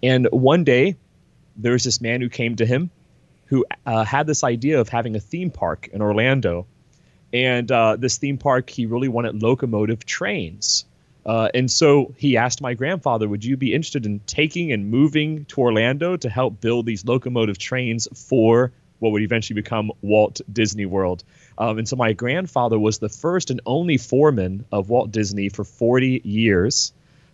And 0.03 0.29
one 0.31 0.65
day, 0.65 0.97
there 1.57 1.73
was 1.73 1.85
this 1.85 2.03
man 2.03 2.21
who 2.21 2.29
came 2.29 2.57
to 2.57 2.67
him, 2.67 2.91
who 3.47 3.65
uh, 3.87 4.05
had 4.05 4.27
this 4.27 4.45
idea 4.45 4.79
of 4.79 4.91
having 4.91 5.17
a 5.17 5.21
theme 5.21 5.51
park 5.51 5.89
in 5.91 6.03
Orlando, 6.03 6.67
and 7.33 7.73
uh, 7.73 7.97
this 7.97 8.19
theme 8.19 8.37
park 8.37 8.69
he 8.69 8.85
really 8.85 9.09
wanted 9.09 9.43
locomotive 9.43 10.05
trains. 10.05 10.85
Uh, 11.27 11.49
and 11.55 11.69
so 11.69 12.15
he 12.17 12.37
asked 12.37 12.61
my 12.61 12.75
grandfather, 12.75 13.29
Would 13.29 13.45
you 13.45 13.57
be 13.57 13.75
interested 13.75 14.07
in 14.07 14.21
taking 14.21 14.71
and 14.71 14.89
moving 14.91 15.45
to 15.47 15.61
Orlando 15.61 16.17
to 16.17 16.31
help 16.31 16.61
build 16.61 16.87
these 16.87 17.05
locomotive 17.05 17.59
trains 17.59 18.07
for 18.15 18.73
what 19.01 19.11
would 19.13 19.23
eventually 19.23 19.61
become 19.61 19.91
Walt 20.03 20.41
Disney 20.51 20.87
World? 20.87 21.25
Um, 21.59 21.79
and 21.79 21.89
so 21.89 21.97
my 21.97 22.13
grandfather 22.13 22.79
was 22.79 22.99
the 22.99 23.09
first 23.09 23.51
and 23.51 23.61
only 23.67 23.99
foreman 23.99 24.67
of 24.71 24.89
Walt 24.89 25.11
Disney 25.11 25.49
for 25.49 25.65
40 25.65 26.23
years. 26.25 26.93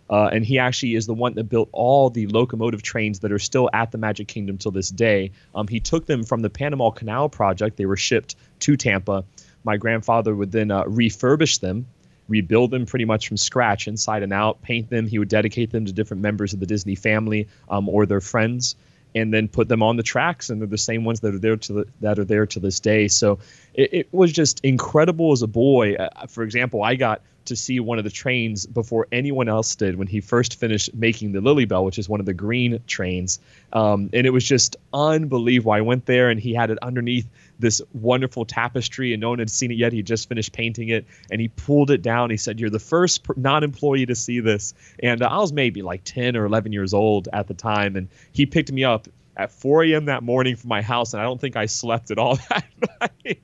Uh, 0.09 0.29
and 0.33 0.43
he 0.43 0.59
actually 0.59 0.95
is 0.95 1.05
the 1.05 1.13
one 1.13 1.35
that 1.35 1.45
built 1.45 1.69
all 1.71 2.09
the 2.09 2.27
locomotive 2.27 2.81
trains 2.81 3.19
that 3.19 3.31
are 3.31 3.39
still 3.39 3.69
at 3.71 3.91
the 3.91 3.97
Magic 3.97 4.27
Kingdom 4.27 4.57
till 4.57 4.71
this 4.71 4.89
day. 4.89 5.31
Um, 5.55 5.67
he 5.67 5.79
took 5.79 6.05
them 6.07 6.23
from 6.23 6.41
the 6.41 6.49
Panama 6.49 6.89
Canal 6.89 7.29
project, 7.29 7.77
they 7.77 7.85
were 7.85 7.95
shipped 7.95 8.35
to 8.61 8.75
Tampa. 8.75 9.23
My 9.63 9.77
grandfather 9.77 10.35
would 10.35 10.51
then 10.51 10.71
uh, 10.71 10.83
refurbish 10.83 11.61
them 11.61 11.85
rebuild 12.27 12.71
them 12.71 12.85
pretty 12.85 13.05
much 13.05 13.27
from 13.27 13.37
scratch, 13.37 13.87
inside 13.87 14.23
and 14.23 14.33
out, 14.33 14.61
paint 14.61 14.89
them. 14.89 15.07
He 15.07 15.19
would 15.19 15.29
dedicate 15.29 15.71
them 15.71 15.85
to 15.85 15.91
different 15.91 16.23
members 16.23 16.53
of 16.53 16.59
the 16.59 16.65
Disney 16.65 16.95
family 16.95 17.47
um, 17.69 17.89
or 17.89 18.05
their 18.05 18.21
friends, 18.21 18.75
and 19.15 19.33
then 19.33 19.47
put 19.47 19.67
them 19.67 19.83
on 19.83 19.97
the 19.97 20.03
tracks. 20.03 20.49
And 20.49 20.61
they're 20.61 20.67
the 20.67 20.77
same 20.77 21.03
ones 21.03 21.19
that 21.19 21.35
are 21.35 21.39
there 21.39 21.57
to 21.57 21.73
the, 21.73 21.87
that 22.01 22.19
are 22.19 22.25
there 22.25 22.45
to 22.47 22.59
this 22.59 22.79
day. 22.79 23.07
So 23.07 23.39
it, 23.73 23.93
it 23.93 24.07
was 24.11 24.31
just 24.31 24.63
incredible 24.63 25.31
as 25.31 25.41
a 25.41 25.47
boy. 25.47 25.95
Uh, 25.95 26.27
for 26.27 26.43
example, 26.43 26.83
I 26.83 26.95
got 26.95 27.21
to 27.45 27.55
see 27.55 27.79
one 27.79 27.97
of 27.97 28.05
the 28.05 28.09
trains 28.09 28.65
before 28.65 29.07
anyone 29.11 29.49
else 29.49 29.75
did 29.75 29.97
when 29.97 30.07
he 30.07 30.21
first 30.21 30.59
finished 30.59 30.93
making 30.93 31.33
the 31.33 31.41
Lilly 31.41 31.65
Belle, 31.65 31.83
which 31.83 31.99
is 31.99 32.07
one 32.07 32.19
of 32.19 32.25
the 32.25 32.33
green 32.33 32.81
trains. 32.87 33.39
Um, 33.73 34.09
and 34.13 34.25
it 34.25 34.29
was 34.29 34.45
just 34.45 34.77
unbelievable. 34.93 35.73
I 35.73 35.81
went 35.81 36.05
there 36.05 36.29
and 36.29 36.39
he 36.39 36.53
had 36.53 36.69
it 36.71 36.77
underneath 36.81 37.27
this 37.59 37.81
wonderful 37.93 38.45
tapestry, 38.45 39.13
and 39.13 39.21
no 39.21 39.29
one 39.29 39.39
had 39.39 39.49
seen 39.49 39.71
it 39.71 39.77
yet. 39.77 39.93
He 39.93 40.01
just 40.01 40.29
finished 40.29 40.53
painting 40.53 40.89
it, 40.89 41.05
and 41.31 41.39
he 41.39 41.47
pulled 41.47 41.91
it 41.91 42.01
down. 42.01 42.29
He 42.29 42.37
said, 42.37 42.59
"You're 42.59 42.69
the 42.69 42.79
first 42.79 43.25
non-employee 43.37 44.07
to 44.07 44.15
see 44.15 44.39
this." 44.39 44.73
And 45.01 45.21
uh, 45.21 45.27
I 45.27 45.37
was 45.37 45.53
maybe 45.53 45.81
like 45.81 46.03
10 46.03 46.35
or 46.35 46.45
11 46.45 46.71
years 46.71 46.93
old 46.93 47.29
at 47.31 47.47
the 47.47 47.53
time, 47.53 47.95
and 47.95 48.09
he 48.31 48.45
picked 48.45 48.71
me 48.71 48.83
up 48.83 49.07
at 49.35 49.51
4 49.51 49.83
a.m. 49.85 50.05
that 50.05 50.23
morning 50.23 50.55
from 50.55 50.69
my 50.69 50.81
house, 50.81 51.13
and 51.13 51.21
I 51.21 51.25
don't 51.25 51.39
think 51.39 51.55
I 51.55 51.65
slept 51.65 52.11
at 52.11 52.17
all 52.17 52.35
that 52.49 52.65
night. 53.01 53.41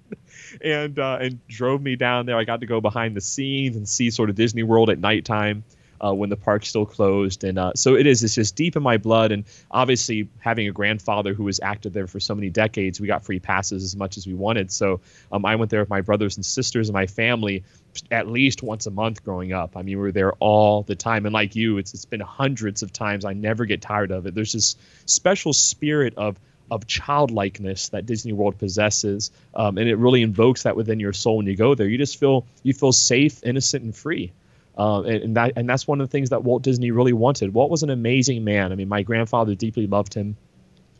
and 0.61 0.97
uh, 0.99 1.17
and 1.21 1.47
drove 1.47 1.81
me 1.81 1.95
down 1.95 2.25
there. 2.25 2.37
I 2.37 2.43
got 2.43 2.61
to 2.61 2.65
go 2.65 2.81
behind 2.81 3.15
the 3.15 3.21
scenes 3.21 3.75
and 3.75 3.87
see 3.87 4.09
sort 4.09 4.29
of 4.29 4.35
Disney 4.35 4.63
World 4.63 4.89
at 4.89 4.99
nighttime 4.99 5.63
uh, 6.03 6.13
when 6.13 6.29
the 6.29 6.35
park 6.35 6.65
still 6.65 6.85
closed. 6.85 7.43
And 7.43 7.59
uh, 7.59 7.73
so 7.75 7.95
it 7.95 8.07
is. 8.07 8.23
It's 8.23 8.35
just 8.35 8.55
deep 8.55 8.75
in 8.75 8.83
my 8.83 8.97
blood. 8.97 9.31
And 9.31 9.45
obviously, 9.71 10.29
having 10.39 10.67
a 10.67 10.71
grandfather 10.71 11.33
who 11.33 11.43
was 11.43 11.59
active 11.61 11.93
there 11.93 12.07
for 12.07 12.19
so 12.19 12.35
many 12.35 12.49
decades, 12.49 12.99
we 12.99 13.07
got 13.07 13.23
free 13.23 13.39
passes 13.39 13.83
as 13.83 13.95
much 13.95 14.17
as 14.17 14.27
we 14.27 14.33
wanted. 14.33 14.71
So 14.71 15.01
um, 15.31 15.45
I 15.45 15.55
went 15.55 15.71
there 15.71 15.81
with 15.81 15.89
my 15.89 16.01
brothers 16.01 16.37
and 16.37 16.45
sisters 16.45 16.89
and 16.89 16.93
my 16.93 17.07
family 17.07 17.63
at 18.11 18.27
least 18.27 18.63
once 18.63 18.85
a 18.85 18.91
month 18.91 19.23
growing 19.23 19.53
up. 19.53 19.75
I 19.75 19.81
mean, 19.81 19.97
we 19.97 20.03
were 20.03 20.11
there 20.11 20.33
all 20.33 20.83
the 20.83 20.95
time. 20.95 21.25
And 21.25 21.33
like 21.33 21.55
you, 21.55 21.77
it's 21.77 21.93
it's 21.93 22.05
been 22.05 22.19
hundreds 22.19 22.83
of 22.83 22.93
times. 22.93 23.25
I 23.25 23.33
never 23.33 23.65
get 23.65 23.81
tired 23.81 24.11
of 24.11 24.25
it. 24.25 24.35
There's 24.35 24.53
this 24.53 24.75
special 25.05 25.53
spirit 25.53 26.13
of 26.17 26.39
of 26.71 26.85
childlikeness 26.85 27.89
that 27.89 28.05
Disney 28.05 28.31
World 28.31 28.57
possesses, 28.57 29.31
um, 29.55 29.77
and 29.77 29.89
it 29.89 29.95
really 29.95 30.21
invokes 30.21 30.63
that 30.63 30.75
within 30.75 30.99
your 30.99 31.13
soul 31.13 31.37
when 31.37 31.47
you 31.47 31.55
go 31.55 31.75
there. 31.75 31.87
You 31.87 31.97
just 31.97 32.19
feel 32.19 32.45
you 32.63 32.73
feel 32.73 32.91
safe, 32.91 33.43
innocent, 33.43 33.83
and 33.83 33.95
free. 33.95 34.31
Uh, 34.79 35.01
and, 35.01 35.23
and, 35.23 35.35
that 35.35 35.53
and 35.57 35.69
that's 35.69 35.85
one 35.85 35.99
of 35.99 36.07
the 36.07 36.11
things 36.11 36.29
that 36.29 36.43
Walt 36.43 36.63
Disney 36.63 36.91
really 36.91 37.11
wanted. 37.11 37.53
Walt 37.53 37.69
was 37.69 37.83
an 37.83 37.89
amazing 37.89 38.45
man. 38.45 38.71
I 38.71 38.75
mean, 38.75 38.87
my 38.87 39.03
grandfather 39.03 39.53
deeply 39.53 39.87
loved 39.87 40.13
him 40.13 40.37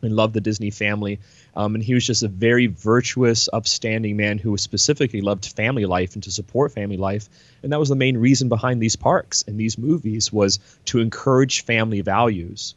and 0.02 0.14
loved 0.14 0.34
the 0.34 0.40
Disney 0.40 0.70
family. 0.70 1.20
Um, 1.56 1.74
and 1.74 1.82
he 1.82 1.94
was 1.94 2.06
just 2.06 2.22
a 2.22 2.28
very 2.28 2.66
virtuous, 2.66 3.48
upstanding 3.52 4.18
man 4.18 4.36
who 4.36 4.56
specifically 4.58 5.22
loved 5.22 5.46
family 5.46 5.86
life 5.86 6.14
and 6.14 6.22
to 6.24 6.30
support 6.30 6.72
family 6.72 6.98
life. 6.98 7.28
And 7.62 7.72
that 7.72 7.78
was 7.78 7.88
the 7.88 7.96
main 7.96 8.18
reason 8.18 8.50
behind 8.50 8.82
these 8.82 8.96
parks 8.96 9.44
and 9.46 9.58
these 9.58 9.78
movies 9.78 10.30
was 10.30 10.58
to 10.86 11.00
encourage 11.00 11.64
family 11.64 12.02
values. 12.02 12.74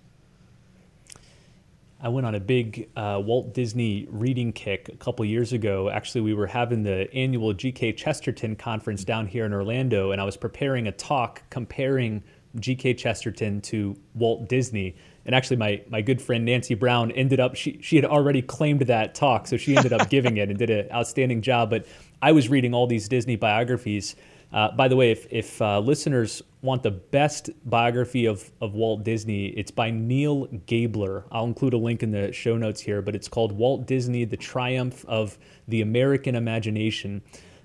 I 2.04 2.10
went 2.10 2.28
on 2.28 2.36
a 2.36 2.40
big 2.42 2.90
uh, 2.98 3.22
Walt 3.24 3.54
Disney 3.54 4.08
reading 4.12 4.52
kick 4.52 4.90
a 4.90 4.98
couple 4.98 5.24
years 5.24 5.54
ago. 5.54 5.90
Actually, 5.90 6.20
we 6.20 6.34
were 6.34 6.48
having 6.48 6.84
the 6.84 7.12
annual 7.14 7.54
G.K. 7.54 7.94
Chesterton 7.94 8.58
conference 8.58 9.06
down 9.06 9.26
here 9.26 9.46
in 9.46 9.54
Orlando, 9.54 10.12
and 10.12 10.20
I 10.20 10.26
was 10.26 10.36
preparing 10.36 10.86
a 10.88 10.92
talk 10.92 11.44
comparing 11.50 12.22
G.K. 12.60 12.96
Chesterton 12.96 13.62
to 13.62 13.96
Walt 14.16 14.50
Disney. 14.50 14.98
And 15.26 15.34
actually, 15.34 15.56
my, 15.56 15.82
my 15.88 16.02
good 16.02 16.22
friend 16.22 16.44
Nancy 16.44 16.76
Brown 16.76 17.10
ended 17.12 17.40
up, 17.40 17.56
she, 17.56 17.80
she 17.82 17.96
had 17.96 18.04
already 18.04 18.42
claimed 18.42 18.82
that 18.82 19.16
talk, 19.16 19.48
so 19.48 19.56
she 19.56 19.78
ended 19.78 19.94
up 19.94 20.10
giving 20.10 20.36
it 20.36 20.50
and 20.50 20.60
did 20.60 20.70
an 20.70 20.92
outstanding 20.92 21.42
job. 21.42 21.70
But 21.70 21.86
I 22.22 22.34
was 22.34 22.50
reading 22.50 22.74
all 22.74 22.86
these 22.86 23.08
Disney 23.08 23.38
biographies 23.38 24.18
uh, 24.54 24.72
by 24.72 24.88
the 24.88 24.96
way, 24.96 25.12
if, 25.12 25.26
if 25.32 25.62
uh, 25.62 25.80
listeners 25.80 26.42
want 26.62 26.84
the 26.84 26.92
best 26.92 27.50
biography 27.66 28.26
of, 28.26 28.52
of 28.62 28.74
Walt 28.74 29.04
Disney, 29.04 29.48
it's 29.48 29.72
by 29.72 29.90
Neal 29.90 30.46
Gabler. 30.66 31.26
I'll 31.32 31.46
include 31.46 31.74
a 31.74 31.78
link 31.78 32.04
in 32.04 32.12
the 32.12 32.32
show 32.32 32.56
notes 32.56 32.80
here, 32.80 33.02
but 33.02 33.16
it's 33.16 33.28
called 33.28 33.52
Walt 33.52 33.86
Disney 33.86 34.26
The 34.26 34.38
Triumph 34.38 35.04
of 35.08 35.38
the 35.68 35.82
American 35.82 36.36
Imagination. 36.36 37.22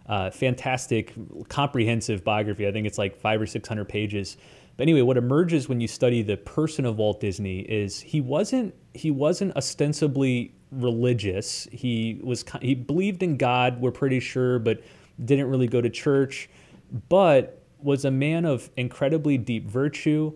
Uh, 0.09 0.31
fantastic, 0.31 1.13
comprehensive 1.49 2.25
biography. 2.25 2.67
I 2.67 2.73
think 2.73 2.87
it's 2.87 2.99
like 2.99 3.15
five 3.15 3.41
or 3.41 3.47
six 3.47 3.69
hundred 3.69 3.91
pages. 3.91 4.39
But 4.79 4.85
anyway, 4.85 5.03
what 5.03 5.17
emerges 5.17 5.69
when 5.69 5.81
you 5.81 5.89
study 5.89 6.23
the 6.23 6.37
person 6.37 6.87
of 6.87 6.97
Walt 6.97 7.21
Disney 7.21 7.61
is 7.61 8.01
he 8.01 8.21
wasn't 8.23 8.75
he 8.95 9.11
wasn't 9.11 9.55
ostensibly 9.57 10.55
religious. 10.73 11.69
He 11.71 12.21
was 12.23 12.45
he 12.63 12.75
believed 12.75 13.23
in 13.23 13.37
God, 13.37 13.81
we're 13.81 13.91
pretty 13.91 14.21
sure, 14.21 14.59
but 14.59 14.81
didn't 15.23 15.51
really 15.51 15.67
go 15.67 15.81
to 15.81 15.91
church. 15.91 16.49
But 17.09 17.63
was 17.81 18.05
a 18.05 18.11
man 18.11 18.45
of 18.45 18.71
incredibly 18.77 19.39
deep 19.39 19.69
virtue, 19.69 20.33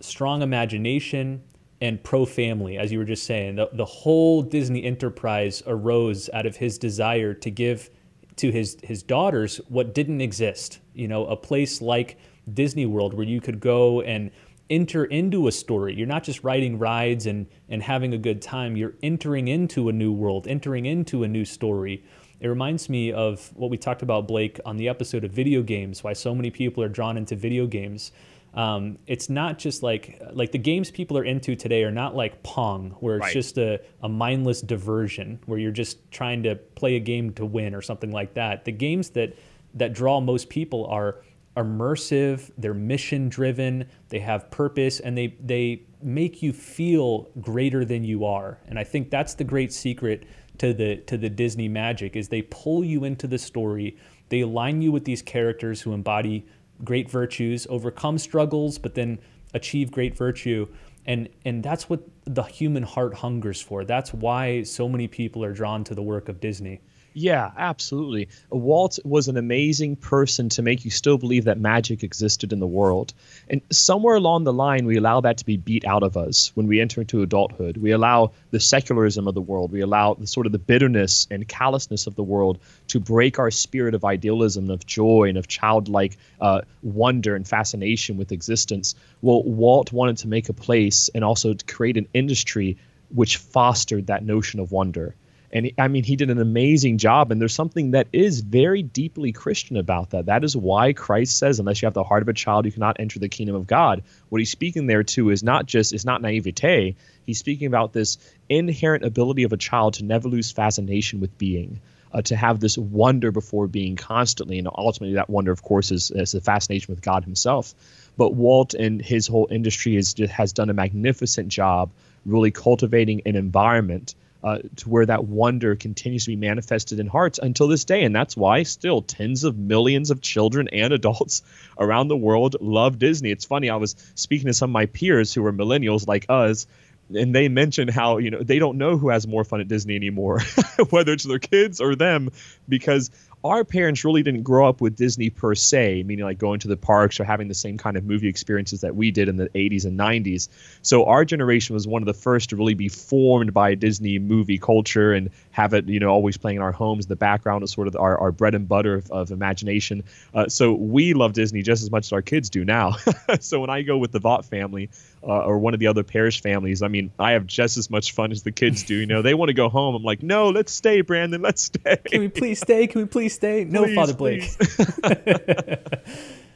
strong 0.00 0.42
imagination, 0.42 1.42
and 1.80 2.02
pro 2.02 2.26
family, 2.26 2.76
as 2.76 2.92
you 2.92 2.98
were 2.98 3.04
just 3.04 3.24
saying. 3.24 3.56
The, 3.56 3.70
the 3.72 3.84
whole 3.84 4.42
Disney 4.42 4.84
enterprise 4.84 5.62
arose 5.66 6.28
out 6.34 6.46
of 6.46 6.56
his 6.56 6.78
desire 6.78 7.32
to 7.34 7.50
give 7.50 7.90
to 8.36 8.50
his 8.50 8.76
his 8.82 9.02
daughters 9.02 9.60
what 9.68 9.94
didn't 9.94 10.20
exist. 10.20 10.80
You 10.94 11.08
know, 11.08 11.26
a 11.26 11.36
place 11.36 11.80
like 11.80 12.18
Disney 12.52 12.86
World 12.86 13.14
where 13.14 13.26
you 13.26 13.40
could 13.40 13.60
go 13.60 14.02
and 14.02 14.30
enter 14.68 15.04
into 15.04 15.48
a 15.48 15.52
story. 15.52 15.94
You're 15.94 16.06
not 16.06 16.22
just 16.22 16.44
riding 16.44 16.78
rides 16.78 17.26
and 17.26 17.46
and 17.68 17.82
having 17.82 18.12
a 18.14 18.18
good 18.18 18.42
time. 18.42 18.76
You're 18.76 18.94
entering 19.02 19.48
into 19.48 19.88
a 19.88 19.92
new 19.92 20.12
world, 20.12 20.46
entering 20.46 20.86
into 20.86 21.22
a 21.22 21.28
new 21.28 21.44
story. 21.44 22.04
It 22.40 22.48
reminds 22.48 22.88
me 22.88 23.12
of 23.12 23.50
what 23.54 23.70
we 23.70 23.76
talked 23.76 24.02
about, 24.02 24.26
Blake, 24.26 24.58
on 24.64 24.76
the 24.76 24.88
episode 24.88 25.24
of 25.24 25.30
video 25.30 25.62
games. 25.62 26.02
Why 26.02 26.14
so 26.14 26.34
many 26.34 26.50
people 26.50 26.82
are 26.82 26.88
drawn 26.88 27.16
into 27.16 27.36
video 27.36 27.66
games. 27.66 28.12
Um, 28.54 28.98
it's 29.06 29.30
not 29.30 29.58
just 29.58 29.82
like 29.82 30.20
like 30.32 30.50
the 30.50 30.58
games 30.58 30.90
people 30.90 31.16
are 31.18 31.24
into 31.24 31.54
today 31.54 31.84
are 31.84 31.92
not 31.92 32.16
like 32.16 32.42
Pong, 32.42 32.96
where 33.00 33.18
it's 33.18 33.26
Right. 33.26 33.32
just 33.32 33.58
a, 33.58 33.80
a 34.02 34.08
mindless 34.08 34.60
diversion 34.60 35.38
where 35.46 35.58
you're 35.58 35.70
just 35.70 36.10
trying 36.10 36.42
to 36.44 36.56
play 36.56 36.96
a 36.96 37.00
game 37.00 37.32
to 37.34 37.44
win 37.44 37.74
or 37.74 37.82
something 37.82 38.10
like 38.10 38.34
that. 38.34 38.64
The 38.64 38.72
games 38.72 39.10
that 39.10 39.34
that 39.74 39.92
draw 39.92 40.20
most 40.20 40.48
people 40.48 40.86
are 40.86 41.22
immersive, 41.56 42.50
they're 42.58 42.74
mission 42.74 43.28
driven, 43.28 43.86
they 44.08 44.18
have 44.18 44.50
purpose, 44.50 44.98
and 44.98 45.16
they 45.16 45.36
they 45.40 45.82
make 46.02 46.42
you 46.42 46.52
feel 46.52 47.28
greater 47.40 47.84
than 47.84 48.02
you 48.02 48.24
are. 48.24 48.58
And 48.66 48.78
I 48.78 48.84
think 48.84 49.10
that's 49.10 49.34
the 49.34 49.44
great 49.44 49.72
secret 49.72 50.24
to 50.60 50.74
the 50.74 50.96
to 50.96 51.16
the 51.16 51.30
Disney 51.30 51.68
magic 51.68 52.14
is 52.14 52.28
they 52.28 52.42
pull 52.42 52.84
you 52.84 53.02
into 53.04 53.26
the 53.26 53.38
story. 53.38 53.96
They 54.28 54.40
align 54.40 54.82
you 54.82 54.92
with 54.92 55.06
these 55.06 55.22
characters 55.22 55.80
who 55.80 55.94
embody 55.94 56.46
great 56.84 57.10
virtues, 57.10 57.66
overcome 57.70 58.18
struggles, 58.18 58.76
but 58.76 58.94
then 58.94 59.18
achieve 59.54 59.90
great 59.90 60.14
virtue. 60.14 60.68
And 61.06 61.30
and 61.46 61.62
that's 61.62 61.88
what 61.88 62.02
the 62.24 62.42
human 62.42 62.82
heart 62.82 63.14
hungers 63.14 63.62
for. 63.62 63.84
That's 63.84 64.12
why 64.12 64.62
so 64.62 64.86
many 64.86 65.08
people 65.08 65.42
are 65.42 65.54
drawn 65.54 65.82
to 65.84 65.94
the 65.94 66.02
work 66.02 66.28
of 66.28 66.40
Disney. 66.40 66.82
Yeah, 67.12 67.50
absolutely. 67.56 68.28
Walt 68.50 69.00
was 69.04 69.26
an 69.26 69.36
amazing 69.36 69.96
person 69.96 70.48
to 70.50 70.62
make 70.62 70.84
you 70.84 70.92
still 70.92 71.18
believe 71.18 71.44
that 71.44 71.58
magic 71.58 72.04
existed 72.04 72.52
in 72.52 72.60
the 72.60 72.66
world. 72.68 73.12
And 73.48 73.62
somewhere 73.72 74.14
along 74.14 74.44
the 74.44 74.52
line, 74.52 74.86
we 74.86 74.96
allow 74.96 75.20
that 75.22 75.38
to 75.38 75.44
be 75.44 75.56
beat 75.56 75.84
out 75.84 76.04
of 76.04 76.16
us 76.16 76.52
when 76.54 76.68
we 76.68 76.80
enter 76.80 77.00
into 77.00 77.22
adulthood. 77.22 77.76
We 77.78 77.90
allow 77.90 78.30
the 78.52 78.60
secularism 78.60 79.26
of 79.26 79.34
the 79.34 79.40
world, 79.40 79.72
we 79.72 79.80
allow 79.80 80.14
the 80.14 80.26
sort 80.26 80.46
of 80.46 80.52
the 80.52 80.58
bitterness 80.58 81.26
and 81.32 81.48
callousness 81.48 82.06
of 82.06 82.14
the 82.14 82.22
world 82.22 82.60
to 82.88 83.00
break 83.00 83.40
our 83.40 83.50
spirit 83.50 83.94
of 83.94 84.04
idealism, 84.04 84.70
of 84.70 84.86
joy, 84.86 85.28
and 85.28 85.36
of 85.36 85.48
childlike 85.48 86.16
uh, 86.40 86.60
wonder 86.82 87.34
and 87.34 87.46
fascination 87.46 88.18
with 88.18 88.30
existence. 88.30 88.94
Well, 89.20 89.42
Walt 89.42 89.92
wanted 89.92 90.18
to 90.18 90.28
make 90.28 90.48
a 90.48 90.52
place 90.52 91.10
and 91.12 91.24
also 91.24 91.54
to 91.54 91.64
create 91.64 91.96
an 91.96 92.06
industry 92.14 92.76
which 93.12 93.38
fostered 93.38 94.06
that 94.06 94.24
notion 94.24 94.60
of 94.60 94.70
wonder. 94.70 95.16
And 95.52 95.66
he, 95.66 95.74
I 95.76 95.88
mean, 95.88 96.04
he 96.04 96.16
did 96.16 96.30
an 96.30 96.40
amazing 96.40 96.98
job. 96.98 97.32
And 97.32 97.40
there's 97.40 97.54
something 97.54 97.92
that 97.92 98.08
is 98.12 98.40
very 98.40 98.82
deeply 98.82 99.32
Christian 99.32 99.76
about 99.76 100.10
that. 100.10 100.26
That 100.26 100.44
is 100.44 100.56
why 100.56 100.92
Christ 100.92 101.38
says, 101.38 101.58
unless 101.58 101.82
you 101.82 101.86
have 101.86 101.94
the 101.94 102.04
heart 102.04 102.22
of 102.22 102.28
a 102.28 102.32
child, 102.32 102.66
you 102.66 102.72
cannot 102.72 103.00
enter 103.00 103.18
the 103.18 103.28
kingdom 103.28 103.56
of 103.56 103.66
God. 103.66 104.02
What 104.28 104.40
he's 104.40 104.50
speaking 104.50 104.86
there 104.86 105.02
to 105.02 105.30
is 105.30 105.42
not 105.42 105.66
just, 105.66 105.92
it's 105.92 106.04
not 106.04 106.22
naivete. 106.22 106.94
He's 107.26 107.38
speaking 107.38 107.66
about 107.66 107.92
this 107.92 108.18
inherent 108.48 109.04
ability 109.04 109.42
of 109.42 109.52
a 109.52 109.56
child 109.56 109.94
to 109.94 110.04
never 110.04 110.28
lose 110.28 110.52
fascination 110.52 111.20
with 111.20 111.36
being. 111.36 111.80
Uh, 112.12 112.22
to 112.22 112.34
have 112.34 112.58
this 112.58 112.76
wonder 112.76 113.30
before 113.30 113.68
being 113.68 113.94
constantly, 113.94 114.58
and 114.58 114.66
ultimately 114.66 115.14
that 115.14 115.30
wonder, 115.30 115.52
of 115.52 115.62
course, 115.62 115.92
is, 115.92 116.10
is 116.10 116.32
the 116.32 116.40
fascination 116.40 116.92
with 116.92 117.00
God 117.00 117.22
Himself. 117.22 117.72
But 118.16 118.34
Walt 118.34 118.74
and 118.74 119.00
his 119.00 119.28
whole 119.28 119.46
industry 119.48 119.96
is, 119.96 120.16
has 120.28 120.52
done 120.52 120.70
a 120.70 120.74
magnificent 120.74 121.48
job, 121.48 121.90
really 122.26 122.50
cultivating 122.50 123.22
an 123.26 123.36
environment 123.36 124.16
uh, 124.42 124.58
to 124.76 124.88
where 124.88 125.06
that 125.06 125.24
wonder 125.24 125.76
continues 125.76 126.24
to 126.24 126.30
be 126.30 126.36
manifested 126.36 126.98
in 126.98 127.06
hearts 127.06 127.38
until 127.42 127.68
this 127.68 127.84
day. 127.84 128.04
And 128.04 128.14
that's 128.14 128.36
why 128.36 128.62
still 128.62 129.02
tens 129.02 129.44
of 129.44 129.58
millions 129.58 130.10
of 130.10 130.20
children 130.20 130.68
and 130.68 130.92
adults 130.92 131.42
around 131.78 132.08
the 132.08 132.16
world 132.16 132.56
love 132.60 132.98
Disney. 132.98 133.30
It's 133.30 133.44
funny, 133.44 133.70
I 133.70 133.76
was 133.76 133.96
speaking 134.14 134.46
to 134.46 134.54
some 134.54 134.70
of 134.70 134.74
my 134.74 134.86
peers 134.86 135.34
who 135.34 135.44
are 135.46 135.52
millennials 135.52 136.06
like 136.06 136.26
us. 136.28 136.66
And 137.12 137.34
they 137.34 137.48
mentioned 137.48 137.90
how 137.90 138.18
you 138.18 138.30
know 138.30 138.40
they 138.40 138.60
don't 138.60 138.78
know 138.78 138.96
who 138.96 139.08
has 139.08 139.26
more 139.26 139.42
fun 139.42 139.60
at 139.60 139.66
Disney 139.66 139.96
anymore, 139.96 140.38
whether 140.90 141.12
it's 141.12 141.24
their 141.24 141.40
kids 141.40 141.80
or 141.80 141.96
them, 141.96 142.30
because 142.68 143.10
our 143.42 143.64
parents 143.64 144.04
really 144.04 144.22
didn't 144.22 144.42
grow 144.42 144.68
up 144.68 144.80
with 144.80 144.96
Disney 144.96 145.30
per 145.30 145.54
se, 145.54 146.02
meaning 146.02 146.24
like 146.24 146.38
going 146.38 146.60
to 146.60 146.68
the 146.68 146.76
parks 146.76 147.20
or 147.20 147.24
having 147.24 147.48
the 147.48 147.54
same 147.54 147.78
kind 147.78 147.96
of 147.96 148.04
movie 148.04 148.28
experiences 148.28 148.82
that 148.82 148.94
we 148.94 149.10
did 149.10 149.28
in 149.28 149.36
the 149.36 149.48
80s 149.50 149.86
and 149.86 149.98
90s. 149.98 150.48
So 150.82 151.06
our 151.06 151.24
generation 151.24 151.74
was 151.74 151.86
one 151.86 152.02
of 152.02 152.06
the 152.06 152.14
first 152.14 152.50
to 152.50 152.56
really 152.56 152.74
be 152.74 152.88
formed 152.88 153.54
by 153.54 153.74
Disney 153.74 154.18
movie 154.18 154.58
culture 154.58 155.12
and 155.12 155.30
have 155.52 155.72
it, 155.72 155.88
you 155.88 156.00
know, 156.00 156.08
always 156.08 156.36
playing 156.36 156.56
in 156.56 156.62
our 156.62 156.72
homes. 156.72 157.06
The 157.06 157.16
background 157.16 157.64
is 157.64 157.72
sort 157.72 157.88
of 157.88 157.96
our, 157.96 158.18
our 158.18 158.30
bread 158.30 158.54
and 158.54 158.68
butter 158.68 158.94
of, 158.94 159.10
of 159.10 159.30
imagination. 159.30 160.04
Uh, 160.34 160.48
so 160.48 160.74
we 160.74 161.14
love 161.14 161.32
Disney 161.32 161.62
just 161.62 161.82
as 161.82 161.90
much 161.90 162.06
as 162.06 162.12
our 162.12 162.22
kids 162.22 162.50
do 162.50 162.64
now. 162.64 162.96
so 163.40 163.60
when 163.60 163.70
I 163.70 163.82
go 163.82 163.96
with 163.96 164.12
the 164.12 164.20
Vogt 164.20 164.44
family 164.44 164.90
uh, 165.22 165.44
or 165.44 165.58
one 165.58 165.72
of 165.72 165.80
the 165.80 165.86
other 165.86 166.04
parish 166.04 166.42
families, 166.42 166.82
I 166.82 166.88
mean, 166.88 167.10
I 167.18 167.32
have 167.32 167.46
just 167.46 167.78
as 167.78 167.88
much 167.88 168.12
fun 168.12 168.32
as 168.32 168.42
the 168.42 168.52
kids 168.52 168.82
do. 168.82 168.96
You 168.96 169.06
know, 169.06 169.22
they 169.22 169.32
want 169.32 169.48
to 169.48 169.54
go 169.54 169.70
home. 169.70 169.94
I'm 169.94 170.02
like, 170.02 170.22
no, 170.22 170.50
let's 170.50 170.72
stay, 170.72 171.00
Brandon. 171.00 171.40
Let's 171.40 171.62
stay. 171.62 171.96
Can 172.04 172.20
we 172.20 172.28
please 172.28 172.60
stay? 172.60 172.86
Can 172.86 173.00
we 173.00 173.06
please 173.06 173.29
stay? 173.30 173.64
No, 173.64 173.84
Please, 173.84 173.94
Father 173.94 174.14
Blake. 174.14 174.50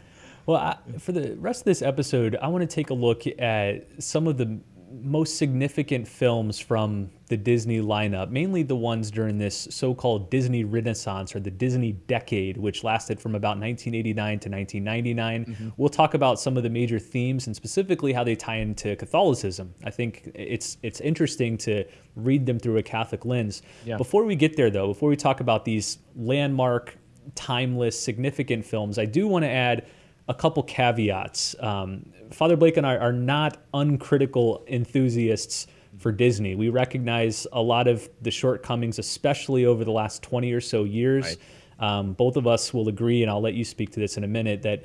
Well, 0.47 0.59
I, 0.59 0.76
for 0.99 1.12
the 1.12 1.37
rest 1.37 1.62
of 1.62 1.64
this 1.64 1.81
episode, 1.81 2.37
I 2.37 2.49
want 2.49 2.69
to 2.69 2.75
take 2.75 2.90
a 2.90 2.95
look 2.95 3.23
at 3.38 3.87
some 4.02 4.26
of 4.26 4.37
the 4.37 4.59
most 5.05 5.37
significant 5.37 6.09
films 6.09 6.59
from 6.59 7.11
the 7.29 7.37
Disney 7.37 7.81
lineup, 7.81 8.31
mainly 8.31 8.63
the 8.63 8.77
ones 8.77 9.11
during 9.11 9.39
this 9.39 9.69
so 9.71 9.95
called 9.95 10.31
Disney 10.31 10.65
Renaissance 10.65 11.35
or 11.35 11.41
the 11.41 11.51
Disney 11.51 11.93
Decade, 11.93 12.57
which 12.57 12.83
lasted 12.85 13.21
from 13.21 13.35
about 13.35 13.59
1989 13.59 14.15
to 14.41 14.49
1999. 14.49 15.45
Mm-hmm. 15.45 15.69
We'll 15.77 15.89
talk 15.89 16.15
about 16.15 16.41
some 16.41 16.57
of 16.57 16.63
the 16.63 16.71
major 16.71 16.99
themes 16.99 17.47
and 17.47 17.55
specifically 17.55 18.13
how 18.13 18.25
they 18.25 18.35
tie 18.35 18.57
into 18.57 18.97
Catholicism. 18.97 19.75
I 19.85 19.91
think 19.91 20.31
it's, 20.35 20.79
it's 20.83 21.01
interesting 21.01 21.57
to 21.59 21.85
read 22.17 22.47
them 22.47 22.59
through 22.59 22.79
a 22.79 22.83
Catholic 22.83 23.25
lens. 23.25 23.63
Yeah. 23.85 23.97
Before 23.97 24.25
we 24.25 24.37
get 24.37 24.57
there, 24.57 24.71
though, 24.71 24.89
before 24.89 25.09
we 25.09 25.17
talk 25.17 25.41
about 25.41 25.65
these 25.65 25.99
landmark, 26.17 26.97
timeless, 27.35 27.99
significant 27.99 28.65
films, 28.65 28.99
I 28.99 29.05
do 29.05 29.29
want 29.29 29.45
to 29.45 29.51
add 29.51 29.87
a 30.28 30.35
couple 30.35 30.62
caveats. 30.62 31.54
Um, 31.61 32.07
Father 32.31 32.57
Blake 32.57 32.76
and 32.76 32.87
I 32.87 32.97
are 32.97 33.12
not 33.12 33.59
uncritical 33.75 34.64
enthusiasts 34.69 35.66
for 35.99 36.12
Disney. 36.12 36.54
We 36.54 36.71
recognize 36.71 37.47
a 37.52 37.62
lot 37.62 37.87
of 37.87 38.09
the 38.23 38.31
shortcomings, 38.31 38.99
especially 38.99 39.66
over 39.66 39.85
the 39.85 39.93
last 39.93 40.23
20 40.23 40.52
or 40.52 40.61
so 40.61 40.85
years. 40.85 41.37
Um, 41.78 42.12
both 42.14 42.37
of 42.37 42.47
us 42.47 42.73
will 42.73 42.88
agree, 42.88 43.23
and 43.23 43.31
I'll 43.31 43.40
let 43.40 43.54
you 43.54 43.64
speak 43.64 43.90
to 43.93 44.00
this 44.00 44.16
in 44.16 44.25
a 44.25 44.28
minute, 44.28 44.62
that 44.62 44.85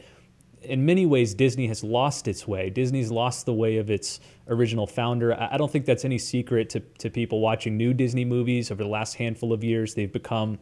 in 0.62 0.86
many 0.86 1.05
ways, 1.05 1.34
Disney 1.34 1.67
has 1.67 1.84
lost 1.84 2.27
its 2.27 2.48
way. 2.48 2.69
Disney's 2.69 3.12
lost 3.12 3.46
the 3.46 3.53
way 3.53 3.77
of 3.77 3.89
its 3.89 4.19
original 4.48 4.86
founder. 4.86 5.34
I 5.34 5.50
I 5.53 5.58
don't 5.58 5.72
think 5.72 5.86
that's 5.86 6.05
any 6.05 6.17
secret 6.17 6.69
to, 6.72 6.81
to 7.00 7.10
people 7.10 7.39
watching 7.39 7.77
new 7.77 7.93
Disney 7.93 8.25
movies 8.25 8.72
over 8.72 8.84
the 8.84 8.89
last 8.89 9.15
handful 9.15 9.53
of 9.53 9.63
years. 9.63 9.93
They've 9.93 10.12
become 10.12 10.60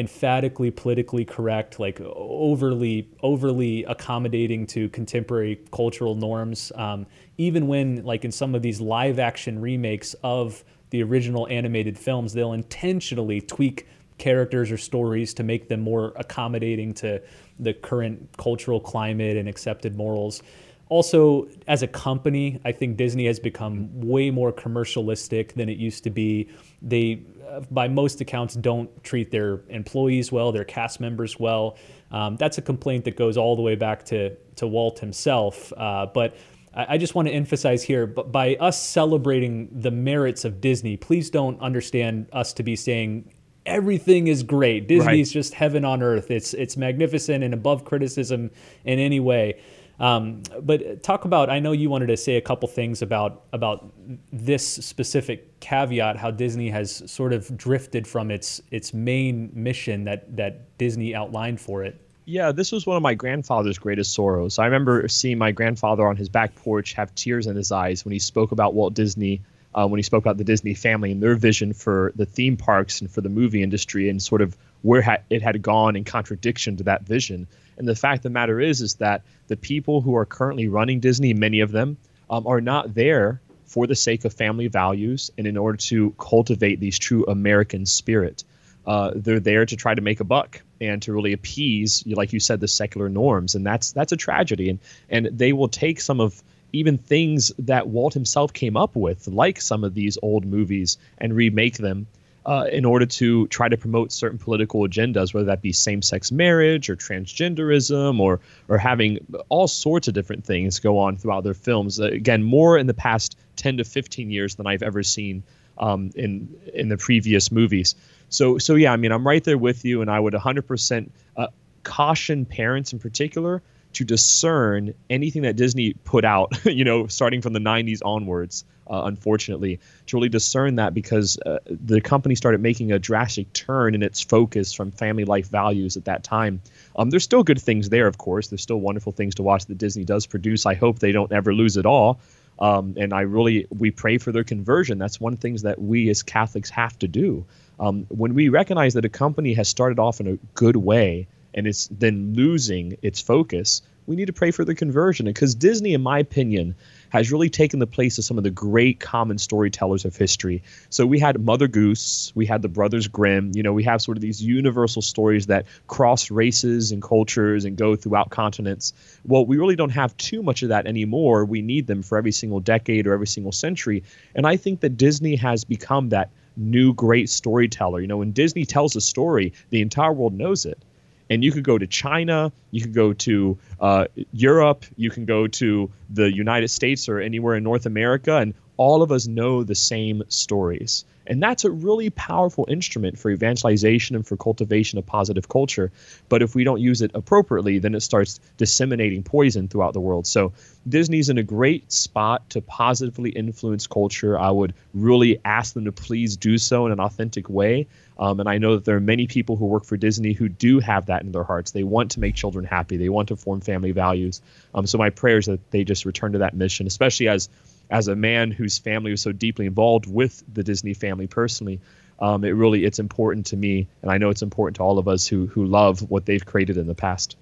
emphatically 0.00 0.70
politically 0.70 1.24
correct, 1.24 1.78
like 1.78 2.00
overly 2.00 3.08
overly 3.22 3.84
accommodating 3.84 4.66
to 4.66 4.88
contemporary 4.88 5.60
cultural 5.70 6.14
norms. 6.14 6.72
Um, 6.74 7.06
even 7.36 7.68
when, 7.68 8.02
like 8.04 8.24
in 8.24 8.32
some 8.32 8.54
of 8.54 8.62
these 8.62 8.80
live 8.80 9.18
action 9.18 9.60
remakes 9.60 10.14
of 10.24 10.64
the 10.88 11.02
original 11.02 11.46
animated 11.48 11.98
films, 11.98 12.32
they'll 12.32 12.54
intentionally 12.54 13.40
tweak 13.40 13.86
characters 14.18 14.70
or 14.70 14.78
stories 14.78 15.32
to 15.34 15.42
make 15.42 15.68
them 15.68 15.80
more 15.80 16.12
accommodating 16.16 16.92
to 16.94 17.22
the 17.58 17.72
current 17.72 18.28
cultural 18.36 18.80
climate 18.80 19.36
and 19.36 19.48
accepted 19.48 19.96
morals. 19.96 20.42
Also, 20.88 21.46
as 21.68 21.82
a 21.84 21.86
company, 21.86 22.60
I 22.64 22.72
think 22.72 22.96
Disney 22.96 23.26
has 23.26 23.38
become 23.38 23.88
way 24.00 24.30
more 24.30 24.52
commercialistic 24.52 25.52
than 25.52 25.68
it 25.68 25.78
used 25.78 26.02
to 26.04 26.10
be. 26.10 26.48
They, 26.82 27.22
by 27.70 27.88
most 27.88 28.20
accounts, 28.20 28.54
don't 28.54 29.02
treat 29.02 29.30
their 29.30 29.62
employees 29.68 30.30
well, 30.32 30.52
their 30.52 30.64
cast 30.64 31.00
members 31.00 31.38
well. 31.38 31.76
Um, 32.10 32.36
that's 32.36 32.58
a 32.58 32.62
complaint 32.62 33.04
that 33.04 33.16
goes 33.16 33.36
all 33.36 33.56
the 33.56 33.62
way 33.62 33.76
back 33.76 34.04
to, 34.06 34.36
to 34.56 34.66
Walt 34.66 34.98
himself. 34.98 35.72
Uh, 35.76 36.06
but 36.06 36.36
I 36.74 36.94
I 36.94 36.98
just 36.98 37.14
want 37.14 37.28
to 37.28 37.34
emphasize 37.34 37.82
here, 37.82 38.06
but 38.06 38.32
by 38.32 38.56
us 38.56 38.80
celebrating 38.80 39.68
the 39.72 39.90
merits 39.90 40.44
of 40.44 40.60
Disney, 40.60 40.96
please 40.96 41.30
don't 41.30 41.60
understand 41.60 42.28
us 42.32 42.52
to 42.54 42.62
be 42.62 42.76
saying 42.76 43.30
everything 43.66 44.26
is 44.26 44.42
great. 44.42 44.88
Disney's 44.88 45.28
right. 45.28 45.32
just 45.32 45.54
heaven 45.54 45.84
on 45.84 46.02
earth. 46.02 46.30
It's 46.30 46.54
it's 46.54 46.76
magnificent 46.76 47.44
and 47.44 47.54
above 47.54 47.84
criticism 47.84 48.50
in 48.84 48.98
any 48.98 49.20
way. 49.20 49.60
Um, 50.00 50.42
but 50.62 51.02
talk 51.02 51.26
about. 51.26 51.50
I 51.50 51.60
know 51.60 51.72
you 51.72 51.90
wanted 51.90 52.06
to 52.06 52.16
say 52.16 52.36
a 52.36 52.40
couple 52.40 52.66
things 52.68 53.02
about 53.02 53.44
about 53.52 53.92
this 54.32 54.66
specific 54.66 55.60
caveat. 55.60 56.16
How 56.16 56.30
Disney 56.30 56.70
has 56.70 57.08
sort 57.10 57.34
of 57.34 57.56
drifted 57.56 58.08
from 58.08 58.30
its 58.30 58.62
its 58.70 58.94
main 58.94 59.50
mission 59.52 60.04
that 60.04 60.36
that 60.36 60.76
Disney 60.78 61.14
outlined 61.14 61.60
for 61.60 61.84
it. 61.84 62.00
Yeah, 62.24 62.52
this 62.52 62.72
was 62.72 62.86
one 62.86 62.96
of 62.96 63.02
my 63.02 63.14
grandfather's 63.14 63.78
greatest 63.78 64.14
sorrows. 64.14 64.58
I 64.58 64.64
remember 64.64 65.06
seeing 65.08 65.36
my 65.36 65.50
grandfather 65.52 66.06
on 66.06 66.16
his 66.16 66.28
back 66.28 66.54
porch 66.54 66.92
have 66.94 67.14
tears 67.14 67.46
in 67.46 67.56
his 67.56 67.72
eyes 67.72 68.04
when 68.04 68.12
he 68.12 68.18
spoke 68.18 68.52
about 68.52 68.72
Walt 68.72 68.94
Disney 68.94 69.42
uh, 69.74 69.86
when 69.86 69.98
he 69.98 70.02
spoke 70.02 70.24
about 70.24 70.36
the 70.36 70.44
Disney 70.44 70.74
family 70.74 71.12
and 71.12 71.22
their 71.22 71.36
vision 71.36 71.72
for 71.72 72.12
the 72.16 72.26
theme 72.26 72.56
parks 72.56 73.00
and 73.00 73.10
for 73.10 73.20
the 73.20 73.28
movie 73.28 73.62
industry 73.62 74.08
and 74.08 74.22
sort 74.22 74.42
of 74.42 74.56
where 74.82 75.02
ha- 75.02 75.18
it 75.28 75.42
had 75.42 75.62
gone 75.62 75.96
in 75.96 76.04
contradiction 76.04 76.76
to 76.78 76.84
that 76.84 77.02
vision. 77.02 77.46
And 77.78 77.88
the 77.88 77.94
fact 77.94 78.18
of 78.18 78.22
the 78.24 78.30
matter 78.30 78.60
is, 78.60 78.80
is 78.80 78.94
that 78.96 79.22
the 79.48 79.56
people 79.56 80.00
who 80.00 80.16
are 80.16 80.26
currently 80.26 80.68
running 80.68 81.00
Disney, 81.00 81.34
many 81.34 81.60
of 81.60 81.70
them, 81.70 81.96
um, 82.28 82.46
are 82.46 82.60
not 82.60 82.94
there 82.94 83.40
for 83.66 83.86
the 83.86 83.94
sake 83.94 84.24
of 84.24 84.34
family 84.34 84.66
values 84.66 85.30
and 85.38 85.46
in 85.46 85.56
order 85.56 85.76
to 85.78 86.10
cultivate 86.18 86.80
these 86.80 86.98
true 86.98 87.24
American 87.26 87.86
spirit. 87.86 88.42
Uh, 88.86 89.12
they're 89.14 89.40
there 89.40 89.64
to 89.64 89.76
try 89.76 89.94
to 89.94 90.00
make 90.00 90.20
a 90.20 90.24
buck 90.24 90.60
and 90.80 91.02
to 91.02 91.12
really 91.12 91.32
appease, 91.32 92.04
like 92.06 92.32
you 92.32 92.40
said, 92.40 92.58
the 92.58 92.66
secular 92.66 93.08
norms, 93.08 93.54
and 93.54 93.64
that's 93.64 93.92
that's 93.92 94.10
a 94.10 94.16
tragedy. 94.16 94.70
And 94.70 94.78
and 95.08 95.38
they 95.38 95.52
will 95.52 95.68
take 95.68 96.00
some 96.00 96.18
of 96.18 96.42
even 96.72 96.98
things 96.98 97.52
that 97.58 97.88
Walt 97.88 98.14
himself 98.14 98.52
came 98.52 98.76
up 98.76 98.94
with, 98.94 99.28
like 99.28 99.60
some 99.60 99.84
of 99.84 99.94
these 99.94 100.18
old 100.22 100.44
movies, 100.44 100.98
and 101.18 101.34
remake 101.34 101.78
them 101.78 102.06
uh, 102.46 102.66
in 102.72 102.84
order 102.84 103.04
to 103.04 103.46
try 103.48 103.68
to 103.68 103.76
promote 103.76 104.12
certain 104.12 104.38
political 104.38 104.80
agendas, 104.80 105.34
whether 105.34 105.46
that 105.46 105.62
be 105.62 105.72
same-sex 105.72 106.32
marriage 106.32 106.88
or 106.88 106.96
transgenderism 106.96 108.18
or 108.18 108.40
or 108.68 108.78
having 108.78 109.18
all 109.48 109.68
sorts 109.68 110.08
of 110.08 110.14
different 110.14 110.44
things 110.44 110.80
go 110.80 110.98
on 110.98 111.16
throughout 111.16 111.44
their 111.44 111.54
films. 111.54 112.00
Uh, 112.00 112.04
again, 112.04 112.42
more 112.42 112.78
in 112.78 112.86
the 112.86 112.94
past 112.94 113.36
10 113.56 113.78
to 113.78 113.84
15 113.84 114.30
years 114.30 114.54
than 114.54 114.66
I've 114.66 114.82
ever 114.82 115.02
seen 115.02 115.42
um, 115.78 116.10
in 116.14 116.56
in 116.72 116.88
the 116.88 116.96
previous 116.96 117.52
movies. 117.52 117.94
So 118.30 118.58
so 118.58 118.74
yeah, 118.74 118.92
I 118.92 118.96
mean, 118.96 119.12
I'm 119.12 119.26
right 119.26 119.44
there 119.44 119.58
with 119.58 119.84
you, 119.84 120.00
and 120.00 120.10
I 120.10 120.18
would 120.18 120.34
100% 120.34 121.10
uh, 121.36 121.46
caution 121.82 122.46
parents 122.46 122.92
in 122.92 122.98
particular 122.98 123.62
to 123.94 124.04
discern 124.04 124.94
anything 125.08 125.42
that 125.42 125.56
Disney 125.56 125.92
put 125.92 126.24
out, 126.24 126.52
you 126.64 126.84
know, 126.84 127.06
starting 127.06 127.42
from 127.42 127.52
the 127.52 127.60
90s 127.60 128.00
onwards, 128.04 128.64
uh, 128.88 129.02
unfortunately, 129.04 129.78
to 130.06 130.16
really 130.16 130.28
discern 130.28 130.76
that 130.76 130.94
because 130.94 131.38
uh, 131.44 131.58
the 131.66 132.00
company 132.00 132.34
started 132.34 132.60
making 132.60 132.92
a 132.92 132.98
drastic 132.98 133.52
turn 133.52 133.94
in 133.94 134.02
its 134.02 134.20
focus 134.20 134.72
from 134.72 134.90
family 134.90 135.24
life 135.24 135.48
values 135.48 135.96
at 135.96 136.06
that 136.06 136.24
time. 136.24 136.60
Um, 136.96 137.10
there's 137.10 137.24
still 137.24 137.42
good 137.42 137.60
things 137.60 137.88
there, 137.88 138.06
of 138.06 138.18
course. 138.18 138.48
There's 138.48 138.62
still 138.62 138.80
wonderful 138.80 139.12
things 139.12 139.36
to 139.36 139.42
watch 139.42 139.66
that 139.66 139.78
Disney 139.78 140.04
does 140.04 140.26
produce. 140.26 140.66
I 140.66 140.74
hope 140.74 140.98
they 140.98 141.12
don't 141.12 141.32
ever 141.32 141.54
lose 141.54 141.76
it 141.76 141.86
all. 141.86 142.20
Um, 142.58 142.94
and 142.98 143.14
I 143.14 143.22
really, 143.22 143.66
we 143.70 143.90
pray 143.90 144.18
for 144.18 144.32
their 144.32 144.44
conversion. 144.44 144.98
That's 144.98 145.18
one 145.18 145.32
of 145.32 145.38
the 145.38 145.42
things 145.42 145.62
that 145.62 145.80
we 145.80 146.10
as 146.10 146.22
Catholics 146.22 146.70
have 146.70 146.98
to 146.98 147.08
do. 147.08 147.46
Um, 147.78 148.06
when 148.08 148.34
we 148.34 148.50
recognize 148.50 148.94
that 148.94 149.06
a 149.06 149.08
company 149.08 149.54
has 149.54 149.68
started 149.68 149.98
off 149.98 150.20
in 150.20 150.26
a 150.26 150.36
good 150.54 150.76
way, 150.76 151.28
and 151.54 151.66
it's 151.66 151.88
then 151.88 152.34
losing 152.34 152.96
its 153.02 153.20
focus, 153.20 153.82
we 154.06 154.16
need 154.16 154.26
to 154.26 154.32
pray 154.32 154.50
for 154.50 154.64
the 154.64 154.74
conversion. 154.74 155.26
Because 155.26 155.54
Disney, 155.54 155.94
in 155.94 156.02
my 156.02 156.18
opinion, 156.18 156.74
has 157.10 157.30
really 157.30 157.48
taken 157.48 157.78
the 157.78 157.86
place 157.86 158.18
of 158.18 158.24
some 158.24 158.38
of 158.38 158.44
the 158.44 158.50
great 158.50 158.98
common 158.98 159.38
storytellers 159.38 160.04
of 160.04 160.16
history. 160.16 160.62
So 160.88 161.06
we 161.06 161.18
had 161.18 161.40
Mother 161.40 161.68
Goose, 161.68 162.32
we 162.34 162.46
had 162.46 162.62
the 162.62 162.68
Brothers 162.68 163.08
Grimm, 163.08 163.52
you 163.54 163.62
know, 163.62 163.72
we 163.72 163.84
have 163.84 164.02
sort 164.02 164.16
of 164.16 164.20
these 164.20 164.42
universal 164.42 165.02
stories 165.02 165.46
that 165.46 165.66
cross 165.86 166.30
races 166.30 166.90
and 166.92 167.00
cultures 167.00 167.64
and 167.64 167.76
go 167.76 167.94
throughout 167.94 168.30
continents. 168.30 168.92
Well, 169.24 169.46
we 169.46 169.58
really 169.58 169.76
don't 169.76 169.90
have 169.90 170.16
too 170.16 170.42
much 170.42 170.62
of 170.62 170.70
that 170.70 170.86
anymore. 170.86 171.44
We 171.44 171.62
need 171.62 171.86
them 171.86 172.02
for 172.02 172.18
every 172.18 172.32
single 172.32 172.60
decade 172.60 173.06
or 173.06 173.12
every 173.12 173.28
single 173.28 173.52
century. 173.52 174.02
And 174.34 174.46
I 174.46 174.56
think 174.56 174.80
that 174.80 174.96
Disney 174.96 175.36
has 175.36 175.64
become 175.64 176.08
that 176.08 176.30
new 176.56 176.94
great 176.94 177.28
storyteller. 177.28 178.00
You 178.00 178.08
know, 178.08 178.18
when 178.18 178.32
Disney 178.32 178.64
tells 178.64 178.96
a 178.96 179.00
story, 179.00 179.52
the 179.70 179.82
entire 179.82 180.12
world 180.12 180.34
knows 180.34 180.66
it 180.66 180.82
and 181.30 181.44
you 181.44 181.52
could 181.52 181.64
go 181.64 181.78
to 181.78 181.86
China, 181.86 182.52
you 182.72 182.82
could 182.82 182.92
go 182.92 183.12
to 183.12 183.56
uh, 183.80 184.06
Europe, 184.32 184.84
you 184.96 185.10
can 185.10 185.24
go 185.24 185.46
to 185.46 185.90
the 186.10 186.30
United 186.34 186.68
States 186.68 187.08
or 187.08 187.20
anywhere 187.20 187.54
in 187.54 187.62
North 187.62 187.86
America, 187.86 188.36
and 188.36 188.52
all 188.76 189.02
of 189.02 189.12
us 189.12 189.26
know 189.26 189.62
the 189.62 189.74
same 189.74 190.24
stories. 190.28 191.04
And 191.26 191.42
that's 191.42 191.64
a 191.64 191.70
really 191.70 192.10
powerful 192.10 192.66
instrument 192.68 193.18
for 193.18 193.30
evangelization 193.30 194.16
and 194.16 194.26
for 194.26 194.36
cultivation 194.36 194.98
of 194.98 195.06
positive 195.06 195.48
culture. 195.48 195.92
But 196.28 196.42
if 196.42 196.54
we 196.54 196.64
don't 196.64 196.80
use 196.80 197.02
it 197.02 197.10
appropriately, 197.14 197.78
then 197.78 197.94
it 197.94 198.00
starts 198.00 198.40
disseminating 198.56 199.22
poison 199.22 199.68
throughout 199.68 199.92
the 199.92 200.00
world. 200.00 200.26
So 200.26 200.52
Disney's 200.88 201.28
in 201.28 201.38
a 201.38 201.42
great 201.42 201.92
spot 201.92 202.48
to 202.50 202.60
positively 202.62 203.30
influence 203.30 203.86
culture. 203.86 204.38
I 204.38 204.50
would 204.50 204.74
really 204.94 205.40
ask 205.44 205.74
them 205.74 205.84
to 205.84 205.92
please 205.92 206.36
do 206.36 206.58
so 206.58 206.86
in 206.86 206.92
an 206.92 207.00
authentic 207.00 207.48
way. 207.48 207.86
Um, 208.18 208.38
and 208.40 208.48
I 208.48 208.58
know 208.58 208.74
that 208.74 208.84
there 208.84 208.96
are 208.96 209.00
many 209.00 209.26
people 209.26 209.56
who 209.56 209.66
work 209.66 209.84
for 209.84 209.96
Disney 209.96 210.32
who 210.32 210.48
do 210.48 210.78
have 210.80 211.06
that 211.06 211.22
in 211.22 211.32
their 211.32 211.44
hearts. 211.44 211.70
They 211.70 211.84
want 211.84 212.12
to 212.12 212.20
make 212.20 212.34
children 212.34 212.66
happy. 212.66 212.98
They 212.98 213.08
want 213.08 213.28
to 213.28 213.36
form 213.36 213.60
family 213.62 213.92
values. 213.92 214.42
Um, 214.74 214.86
so 214.86 214.98
my 214.98 215.10
prayer 215.10 215.38
is 215.38 215.46
that 215.46 215.70
they 215.70 215.84
just 215.84 216.04
return 216.04 216.32
to 216.32 216.38
that 216.38 216.54
mission, 216.54 216.86
especially 216.86 217.28
as 217.28 217.48
as 217.90 218.08
a 218.08 218.16
man 218.16 218.50
whose 218.50 218.78
family 218.78 219.10
was 219.10 219.20
so 219.20 219.32
deeply 219.32 219.66
involved 219.66 220.06
with 220.06 220.42
the 220.52 220.62
Disney 220.62 220.94
family 220.94 221.26
personally, 221.26 221.80
um, 222.20 222.44
it 222.44 222.50
really 222.50 222.84
it's 222.84 222.98
important 222.98 223.46
to 223.46 223.56
me, 223.56 223.88
and 224.02 224.10
I 224.10 224.18
know 224.18 224.30
it's 224.30 224.42
important 224.42 224.76
to 224.76 224.82
all 224.82 224.98
of 224.98 225.08
us 225.08 225.26
who 225.26 225.46
who 225.46 225.64
love 225.64 226.10
what 226.10 226.26
they've 226.26 226.44
created 226.44 226.76
in 226.76 226.86
the 226.86 226.94
past. 226.94 227.36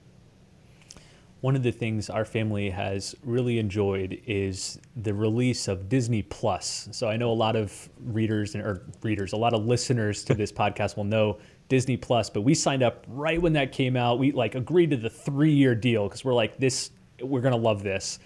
One 1.41 1.55
of 1.55 1.63
the 1.63 1.71
things 1.71 2.11
our 2.11 2.25
family 2.25 2.71
has 2.71 3.15
really 3.23 3.61
enjoyed 3.61 4.21
is 4.27 4.81
the 4.97 5.15
release 5.15 5.69
of 5.69 5.89
Disney 5.89 6.23
Plus. 6.23 6.89
So 6.91 7.09
I 7.09 7.17
know 7.17 7.31
a 7.31 7.35
lot 7.35 7.55
of 7.55 7.89
readers 8.01 8.57
and 8.57 8.65
or 8.65 8.83
readers, 9.03 9.33
a 9.33 9.37
lot 9.37 9.55
of 9.55 9.65
listeners 9.65 10.25
to 10.25 10.35
this 10.35 10.51
podcast 10.63 10.97
will 10.97 11.05
know 11.05 11.39
Disney 11.69 11.97
Plus, 11.97 12.31
but 12.31 12.43
we 12.43 12.55
signed 12.55 12.83
up 12.83 13.05
right 13.09 13.41
when 13.41 13.53
that 13.53 13.73
came 13.73 13.97
out. 13.97 14.19
We 14.19 14.33
like 14.33 14.55
agreed 14.55 14.91
to 14.91 14.97
the 14.97 15.11
three 15.11 15.53
year 15.53 15.75
deal 15.75 16.09
because 16.09 16.25
we're 16.25 16.35
like 16.35 16.59
this, 16.59 16.91
we're 17.21 17.41
gonna 17.41 17.57
love 17.57 17.83
this, 17.83 18.21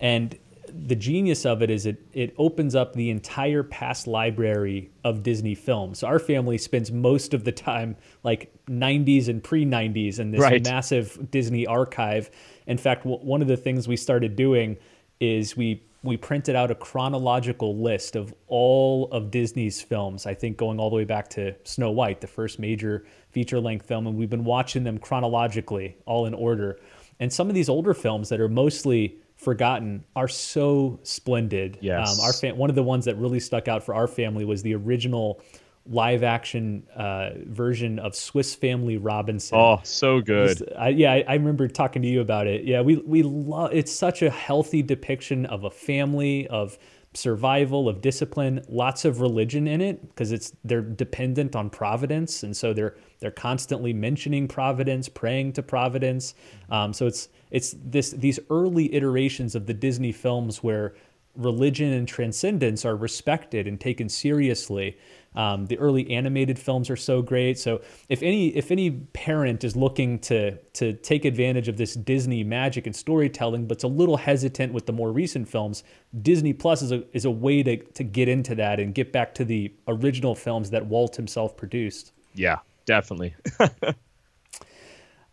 and 0.00 0.36
the 0.74 0.94
genius 0.94 1.44
of 1.46 1.62
it 1.62 1.70
is 1.70 1.86
it 1.86 2.00
it 2.12 2.34
opens 2.38 2.74
up 2.74 2.92
the 2.92 3.10
entire 3.10 3.62
past 3.62 4.06
library 4.06 4.90
of 5.04 5.22
Disney 5.22 5.54
films. 5.54 6.00
So 6.00 6.06
our 6.06 6.18
family 6.18 6.58
spends 6.58 6.90
most 6.90 7.34
of 7.34 7.44
the 7.44 7.52
time 7.52 7.96
like 8.22 8.52
90s 8.66 9.28
and 9.28 9.42
pre 9.42 9.64
90s 9.64 10.18
in 10.18 10.30
this 10.30 10.40
right. 10.40 10.64
massive 10.64 11.30
Disney 11.30 11.66
archive. 11.66 12.30
In 12.66 12.78
fact, 12.78 13.04
w- 13.04 13.24
one 13.24 13.42
of 13.42 13.48
the 13.48 13.56
things 13.56 13.88
we 13.88 13.96
started 13.96 14.36
doing 14.36 14.76
is 15.20 15.56
we 15.56 15.82
we 16.02 16.16
printed 16.16 16.54
out 16.54 16.70
a 16.70 16.74
chronological 16.74 17.76
list 17.76 18.14
of 18.14 18.32
all 18.46 19.08
of 19.10 19.30
Disney's 19.30 19.82
films. 19.82 20.26
I 20.26 20.34
think 20.34 20.56
going 20.56 20.78
all 20.78 20.90
the 20.90 20.96
way 20.96 21.04
back 21.04 21.28
to 21.30 21.54
Snow 21.64 21.90
White, 21.90 22.20
the 22.20 22.26
first 22.26 22.58
major 22.58 23.04
feature 23.30 23.60
length 23.60 23.86
film, 23.86 24.06
and 24.06 24.16
we've 24.16 24.30
been 24.30 24.44
watching 24.44 24.84
them 24.84 24.98
chronologically, 24.98 25.96
all 26.06 26.26
in 26.26 26.34
order. 26.34 26.78
And 27.20 27.32
some 27.32 27.48
of 27.48 27.54
these 27.54 27.68
older 27.68 27.94
films 27.94 28.28
that 28.28 28.40
are 28.40 28.48
mostly 28.48 29.18
forgotten 29.38 30.04
are 30.14 30.28
so 30.28 31.00
splendid. 31.04 31.78
Yes. 31.80 32.18
Um, 32.18 32.50
our 32.50 32.54
one 32.54 32.68
of 32.68 32.76
the 32.76 32.82
ones 32.82 33.06
that 33.06 33.16
really 33.16 33.40
stuck 33.40 33.68
out 33.68 33.82
for 33.82 33.94
our 33.94 34.06
family 34.06 34.44
was 34.44 34.62
the 34.62 34.74
original 34.74 35.40
live 35.86 36.22
action 36.22 36.86
uh, 36.94 37.30
version 37.46 37.98
of 37.98 38.14
Swiss 38.14 38.54
Family 38.54 38.98
Robinson. 38.98 39.56
Oh, 39.56 39.80
so 39.84 40.20
good. 40.20 40.58
Just, 40.58 40.70
I, 40.76 40.88
yeah, 40.88 41.12
I, 41.12 41.24
I, 41.26 41.34
remember 41.34 41.66
talking 41.66 42.02
to 42.02 42.08
you 42.08 42.20
about 42.20 42.46
it. 42.46 42.64
Yeah, 42.64 42.82
we 42.82 42.96
we 42.96 43.22
love. 43.22 43.70
It's 43.72 43.92
such 43.92 44.22
a 44.22 44.28
healthy 44.28 44.82
depiction 44.82 45.46
of 45.46 45.64
a 45.64 45.70
family 45.70 46.46
of 46.48 46.76
survival 47.14 47.88
of 47.88 48.02
discipline 48.02 48.62
lots 48.68 49.04
of 49.06 49.20
religion 49.20 49.66
in 49.66 49.80
it 49.80 50.06
because 50.08 50.30
it's 50.30 50.52
they're 50.62 50.82
dependent 50.82 51.56
on 51.56 51.70
providence 51.70 52.42
and 52.42 52.54
so 52.54 52.74
they're 52.74 52.96
they're 53.18 53.30
constantly 53.30 53.94
mentioning 53.94 54.46
providence 54.46 55.08
praying 55.08 55.50
to 55.50 55.62
providence 55.62 56.34
um, 56.68 56.92
so 56.92 57.06
it's 57.06 57.30
it's 57.50 57.74
this 57.82 58.10
these 58.10 58.38
early 58.50 58.94
iterations 58.94 59.54
of 59.54 59.66
the 59.66 59.74
Disney 59.74 60.12
films 60.12 60.62
where 60.62 60.94
religion 61.38 61.92
and 61.92 62.06
transcendence 62.06 62.84
are 62.84 62.96
respected 62.96 63.66
and 63.66 63.80
taken 63.80 64.08
seriously. 64.08 64.98
Um, 65.36 65.66
the 65.66 65.78
early 65.78 66.10
animated 66.10 66.58
films 66.58 66.90
are 66.90 66.96
so 66.96 67.22
great. 67.22 67.58
So 67.58 67.80
if 68.08 68.22
any 68.22 68.48
if 68.56 68.70
any 68.70 68.90
parent 68.90 69.62
is 69.62 69.76
looking 69.76 70.18
to 70.20 70.56
to 70.56 70.94
take 70.94 71.24
advantage 71.24 71.68
of 71.68 71.76
this 71.76 71.94
Disney 71.94 72.42
magic 72.42 72.86
and 72.86 72.96
storytelling, 72.96 73.66
but's 73.66 73.84
a 73.84 73.88
little 73.88 74.16
hesitant 74.16 74.72
with 74.72 74.86
the 74.86 74.92
more 74.92 75.12
recent 75.12 75.48
films, 75.48 75.84
Disney 76.22 76.52
Plus 76.52 76.82
is 76.82 76.92
a 76.92 77.04
is 77.12 77.24
a 77.24 77.30
way 77.30 77.62
to 77.62 77.76
to 77.76 78.02
get 78.02 78.28
into 78.28 78.54
that 78.56 78.80
and 78.80 78.94
get 78.94 79.12
back 79.12 79.34
to 79.34 79.44
the 79.44 79.72
original 79.86 80.34
films 80.34 80.70
that 80.70 80.86
Walt 80.86 81.14
himself 81.14 81.56
produced. 81.56 82.12
Yeah, 82.34 82.58
definitely. 82.84 83.34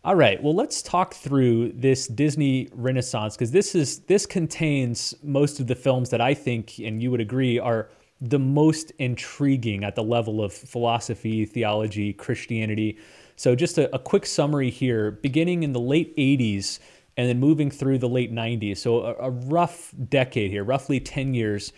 All 0.06 0.14
right, 0.14 0.40
well, 0.40 0.54
let's 0.54 0.82
talk 0.82 1.14
through 1.14 1.72
this 1.72 2.06
Disney 2.06 2.68
Renaissance 2.72 3.34
because 3.34 3.50
this 3.50 3.74
is 3.74 3.98
this 4.02 4.24
contains 4.24 5.16
most 5.24 5.58
of 5.58 5.66
the 5.66 5.74
films 5.74 6.10
that 6.10 6.20
I 6.20 6.32
think, 6.32 6.78
and 6.78 7.02
you 7.02 7.10
would 7.10 7.20
agree, 7.20 7.58
are 7.58 7.88
the 8.20 8.38
most 8.38 8.92
intriguing 9.00 9.82
at 9.82 9.96
the 9.96 10.04
level 10.04 10.44
of 10.44 10.52
philosophy, 10.52 11.44
theology, 11.44 12.12
Christianity. 12.12 12.98
So, 13.34 13.56
just 13.56 13.78
a, 13.78 13.92
a, 13.92 13.98
quick 13.98 14.26
summary 14.26 14.70
here 14.70 15.10
beginning 15.10 15.64
in 15.64 15.72
the 15.72 15.80
late 15.80 16.16
80s 16.16 16.78
and 17.16 17.28
then 17.28 17.40
moving 17.40 17.68
through 17.68 17.98
the 17.98 18.08
late 18.08 18.32
90s. 18.32 18.76
So, 18.76 19.00
a, 19.00 19.14
a 19.14 19.30
rough 19.30 19.92
decade 20.08 20.52
here, 20.52 20.62
roughly 20.62 21.00
10 21.00 21.34
years. 21.34 21.72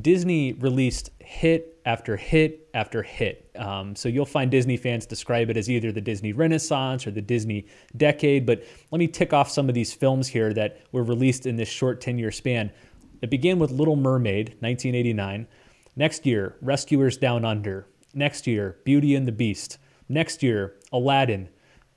Disney 0.00 0.52
released 0.54 1.10
hit 1.20 1.80
after 1.84 2.16
hit 2.16 2.68
after 2.74 3.02
hit. 3.02 3.50
Um, 3.56 3.94
so 3.94 4.08
you'll 4.08 4.26
find 4.26 4.50
Disney 4.50 4.76
fans 4.76 5.06
describe 5.06 5.48
it 5.50 5.56
as 5.56 5.70
either 5.70 5.92
the 5.92 6.00
Disney 6.00 6.32
Renaissance 6.32 7.06
or 7.06 7.12
the 7.12 7.22
Disney 7.22 7.66
decade. 7.96 8.44
But 8.46 8.64
let 8.90 8.98
me 8.98 9.06
tick 9.06 9.32
off 9.32 9.48
some 9.48 9.68
of 9.68 9.74
these 9.74 9.92
films 9.92 10.28
here 10.28 10.52
that 10.54 10.80
were 10.90 11.04
released 11.04 11.46
in 11.46 11.56
this 11.56 11.68
short 11.68 12.00
10 12.00 12.18
year 12.18 12.32
span. 12.32 12.72
It 13.22 13.30
began 13.30 13.58
with 13.58 13.70
Little 13.70 13.96
Mermaid, 13.96 14.56
1989. 14.60 15.46
Next 15.94 16.26
year, 16.26 16.56
Rescuers 16.60 17.16
Down 17.16 17.44
Under. 17.44 17.86
Next 18.12 18.46
year, 18.46 18.78
Beauty 18.84 19.14
and 19.14 19.26
the 19.26 19.32
Beast. 19.32 19.78
Next 20.08 20.42
year, 20.42 20.74
Aladdin. 20.92 21.48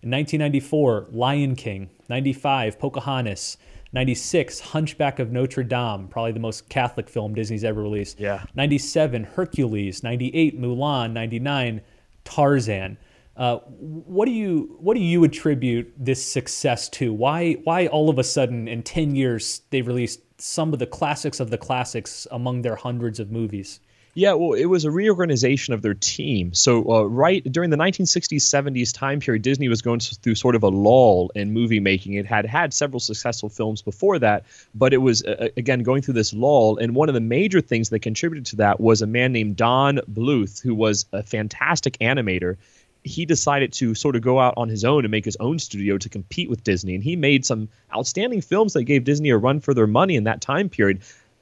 In 0.02 0.12
1994, 0.12 1.08
Lion 1.12 1.56
King. 1.56 1.90
95, 2.08 2.80
Pocahontas. 2.80 3.58
96, 3.92 4.60
Hunchback 4.60 5.20
of 5.20 5.32
Notre 5.32 5.64
Dame, 5.64 6.08
probably 6.08 6.32
the 6.32 6.40
most 6.40 6.70
Catholic 6.70 7.10
film 7.10 7.34
Disney's 7.34 7.64
ever 7.64 7.82
released. 7.82 8.20
Yeah. 8.20 8.44
97, 8.54 9.24
Hercules. 9.24 10.04
98, 10.04 10.60
Mulan. 10.60 11.12
99, 11.14 11.82
Tarzan. 12.24 12.98
Uh, 13.36 13.58
what 13.58 14.26
do 14.26 14.32
you 14.32 14.76
what 14.82 14.96
do 14.96 15.02
you 15.02 15.24
attribute 15.24 15.94
this 15.98 16.24
success 16.24 16.90
to? 16.90 17.14
Why 17.14 17.54
why 17.64 17.88
all 17.88 18.10
of 18.10 18.20
a 18.20 18.24
sudden 18.24 18.68
in 18.68 18.84
10 18.84 19.16
years 19.16 19.62
they 19.70 19.82
released 19.82 20.20
some 20.42 20.74
of 20.74 20.80
the 20.80 20.86
classics 20.86 21.40
of 21.40 21.50
the 21.50 21.58
classics 21.58 22.28
among 22.32 22.64
their 22.64 22.76
hundreds 22.76 23.18
of 23.18 23.32
movies? 23.32 23.80
Yeah, 24.20 24.34
well, 24.34 24.52
it 24.52 24.66
was 24.66 24.84
a 24.84 24.92
reorganization 24.92 25.74
of 25.74 25.82
their 25.82 25.94
team. 25.94 26.54
So, 26.54 26.92
uh, 26.92 27.04
right 27.04 27.42
during 27.50 27.70
the 27.70 27.78
1960s, 27.78 28.42
70s 28.42 28.94
time 28.94 29.22
period, 29.22 29.44
Disney 29.44 29.70
was 29.70 29.82
going 29.82 30.02
through 30.02 30.36
sort 30.36 30.56
of 30.56 30.64
a 30.64 30.68
lull 30.68 31.32
in 31.36 31.54
movie 31.54 31.80
making. 31.80 32.16
It 32.16 32.26
had 32.26 32.46
had 32.46 32.74
several 32.74 33.00
successful 33.00 33.48
films 33.48 33.82
before 33.82 34.20
that, 34.20 34.44
but 34.76 34.94
it 34.94 34.98
was, 34.98 35.24
uh, 35.24 35.48
again, 35.56 35.84
going 35.84 36.02
through 36.02 36.16
this 36.16 36.34
lull. 36.34 36.80
And 36.80 36.96
one 36.96 37.08
of 37.08 37.16
the 37.16 37.22
major 37.22 37.62
things 37.62 37.92
that 37.92 38.00
contributed 38.00 38.48
to 38.48 38.58
that 38.58 38.82
was 38.82 39.02
a 39.02 39.08
man 39.08 39.32
named 39.32 39.56
Don 39.56 40.02
Bluth, 40.12 40.62
who 40.62 40.76
was 40.76 41.06
a 41.14 41.24
fantastic 41.24 41.98
animator 42.00 42.58
he 43.06 43.26
decided 43.26 43.72
to 43.72 43.96
sort 43.96 44.18
of 44.18 44.22
go 44.22 44.42
out 44.42 44.54
on 44.58 44.68
his 44.68 44.84
own 44.84 45.06
and 45.06 45.12
make 45.12 45.24
his 45.24 45.38
own 45.40 45.58
studio 45.58 45.98
to 45.98 46.10
compete 46.10 46.50
with 46.50 46.66
Disney. 46.66 46.96
And 46.96 47.02
he 47.02 47.16
made 47.16 47.46
some 47.46 47.70
outstanding 47.96 48.42
films 48.42 48.74
that 48.74 48.84
gave 48.84 49.06
Disney 49.06 49.30
a 49.30 49.38
run 49.38 49.62
for 49.62 49.74
their 49.74 49.88
money 49.88 50.18
in 50.18 50.26
that 50.26 50.42
time 50.42 50.68
period 50.68 51.00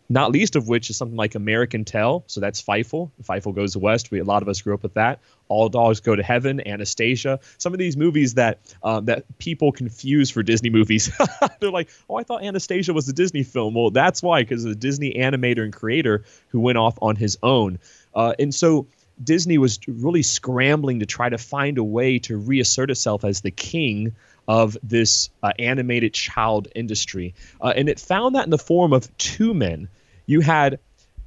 not 0.10 0.32
least 0.32 0.56
of 0.56 0.68
which 0.68 0.90
is 0.90 0.98
something 0.98 1.18
like 1.18 1.36
American 1.36 1.84
Tail. 1.84 2.24
So 2.28 2.40
that's 2.40 2.62
Fievel. 2.62 3.12
Fievel 3.24 3.54
Goes 3.54 3.76
West. 3.76 4.10
We, 4.10 4.20
a 4.20 4.24
lot 4.24 4.42
of 4.42 4.48
us 4.48 4.62
grew 4.62 4.74
up 4.74 4.84
with 4.84 4.94
that. 4.94 5.20
All 5.50 5.70
Dogs 5.70 6.00
Go 6.00 6.16
to 6.16 6.24
Heaven, 6.24 6.66
Anastasia. 6.66 7.40
Some 7.58 7.74
of 7.74 7.80
these 7.80 7.98
movies 7.98 8.36
that 8.36 8.60
um, 8.84 9.06
that 9.06 9.26
people 9.38 9.72
confuse 9.72 10.30
for 10.30 10.44
Disney 10.44 10.70
movies. 10.70 11.12
They're 11.60 11.72
like, 11.72 11.90
oh, 12.10 12.16
I 12.16 12.24
thought 12.24 12.44
Anastasia 12.44 12.94
was 12.94 13.08
a 13.10 13.14
Disney 13.14 13.44
film. 13.44 13.74
Well, 13.74 13.92
that's 13.92 14.24
why, 14.24 14.44
because 14.44 14.64
the 14.64 14.76
Disney 14.76 15.14
animator 15.14 15.64
and 15.64 15.74
creator 15.74 16.24
who 16.50 16.60
went 16.60 16.78
off 16.78 16.98
on 17.02 17.16
his 17.16 17.38
own. 17.44 17.80
Uh, 18.14 18.34
and 18.40 18.54
so 18.54 18.88
Disney 19.22 19.58
was 19.58 19.80
really 19.88 20.24
scrambling 20.24 21.00
to 21.00 21.06
try 21.06 21.30
to 21.30 21.38
find 21.38 21.78
a 21.78 21.84
way 21.84 22.20
to 22.20 22.38
reassert 22.38 22.92
itself 22.92 23.24
as 23.24 23.42
the 23.42 23.52
king 23.52 24.16
of 24.48 24.78
this 24.82 25.30
uh, 25.44 25.52
animated 25.60 26.14
child 26.14 26.68
industry. 26.74 27.36
Uh, 27.60 27.74
and 27.76 27.90
it 27.90 28.00
found 28.00 28.36
that 28.36 28.46
in 28.46 28.50
the 28.50 28.58
form 28.58 28.94
of 28.94 29.16
two 29.18 29.54
men 29.54 29.90
you 30.26 30.42
had 30.42 30.80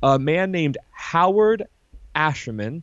a 0.02 0.18
man 0.18 0.50
named 0.50 0.78
Howard 0.90 1.66
Ashman, 2.14 2.83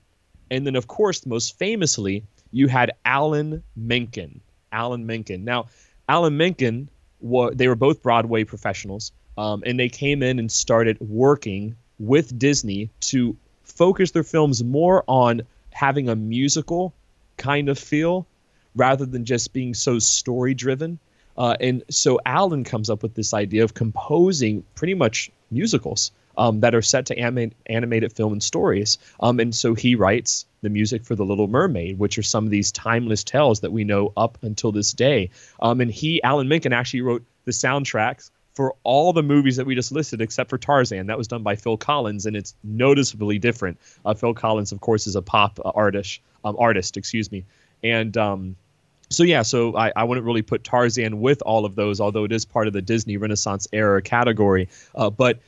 and 0.50 0.66
then, 0.66 0.76
of 0.76 0.88
course, 0.88 1.26
most 1.26 1.58
famously, 1.58 2.24
you 2.52 2.68
had 2.68 2.92
Alan 3.06 3.64
Menken. 3.76 4.42
Alan 4.72 5.06
Menken. 5.06 5.44
Now, 5.44 5.68
Alan 6.08 6.38
Menken, 6.38 6.90
wa- 7.20 7.52
they 7.54 7.68
were 7.68 7.76
both 7.76 8.02
Broadway 8.02 8.44
professionals, 8.44 9.12
um, 9.38 9.64
and 9.66 9.80
they 9.80 9.90
came 9.90 10.24
in 10.24 10.40
and 10.40 10.52
started 10.52 10.98
working 11.00 11.76
with 12.00 12.38
Disney 12.38 12.90
to 13.00 13.36
focus 13.64 14.12
their 14.12 14.24
films 14.24 14.64
more 14.64 15.04
on 15.08 15.42
having 15.72 16.10
a 16.10 16.16
musical 16.16 16.94
kind 17.38 17.70
of 17.70 17.78
feel 17.78 18.26
rather 18.78 19.06
than 19.06 19.26
just 19.26 19.54
being 19.54 19.74
so 19.74 20.00
story 20.00 20.54
driven. 20.54 21.00
Uh, 21.38 21.56
and 21.60 21.84
so 21.90 22.20
Alan 22.26 22.64
comes 22.64 22.90
up 22.90 23.04
with 23.04 23.14
this 23.14 23.34
idea 23.34 23.64
of 23.64 23.74
composing 23.74 24.64
pretty 24.76 24.94
much 24.94 25.30
musicals 25.52 26.12
um, 26.38 26.62
that 26.62 26.76
are 26.76 26.82
set 26.82 27.08
to 27.08 27.18
anim- 27.18 27.52
animated 27.68 28.14
film 28.14 28.34
and 28.34 28.44
stories. 28.44 28.98
Um, 29.20 29.40
and 29.40 29.54
so 29.54 29.74
he 29.74 29.96
writes 29.96 30.46
the 30.62 30.70
music 30.70 31.04
for 31.04 31.16
The 31.16 31.26
Little 31.26 31.48
Mermaid, 31.48 32.00
which 32.00 32.18
are 32.18 32.24
some 32.24 32.46
of 32.46 32.52
these 32.52 32.72
timeless 32.72 33.24
tales 33.24 33.60
that 33.62 33.72
we 33.72 33.84
know 33.84 34.14
up 34.16 34.38
until 34.42 34.72
this 34.72 34.94
day. 34.94 35.32
Um, 35.60 35.82
and 35.82 35.92
he, 35.92 36.22
Alan 36.24 36.48
Menken, 36.48 36.74
actually 36.74 37.02
wrote 37.02 37.24
the 37.46 37.52
soundtracks 37.52 38.30
for 38.56 38.76
all 38.84 39.14
the 39.14 39.22
movies 39.22 39.58
that 39.58 39.68
we 39.68 39.76
just 39.76 39.92
listed 39.92 40.20
except 40.20 40.50
for 40.50 40.58
Tarzan. 40.58 41.08
That 41.08 41.18
was 41.18 41.28
done 41.28 41.44
by 41.44 41.56
Phil 41.56 41.78
Collins, 41.78 42.26
and 42.26 42.36
it's 42.36 42.56
noticeably 42.64 43.38
different. 43.38 43.80
Uh, 44.04 44.16
Phil 44.16 44.34
Collins, 44.34 44.72
of 44.72 44.82
course, 44.82 45.06
is 45.06 45.16
a 45.16 45.22
pop 45.22 45.60
uh, 45.64 45.70
artist, 45.76 46.22
um, 46.44 46.56
artist, 46.58 46.98
excuse 46.98 47.32
me, 47.32 47.46
and 47.84 48.18
um, 48.18 48.56
so 49.10 49.24
yeah, 49.24 49.42
so 49.42 49.76
I, 49.76 49.92
I 49.96 50.04
wouldn't 50.04 50.26
really 50.26 50.42
put 50.42 50.64
Tarzan 50.64 51.22
with 51.22 51.42
all 51.42 51.66
of 51.66 51.76
those, 51.76 52.02
although 52.02 52.26
it 52.26 52.32
is 52.32 52.46
part 52.46 52.68
of 52.68 52.74
the 52.74 52.82
Disney 52.82 53.18
Renaissance 53.18 53.68
era 53.72 54.02
category. 54.02 54.70
Uh, 54.94 55.10
but 55.10 55.40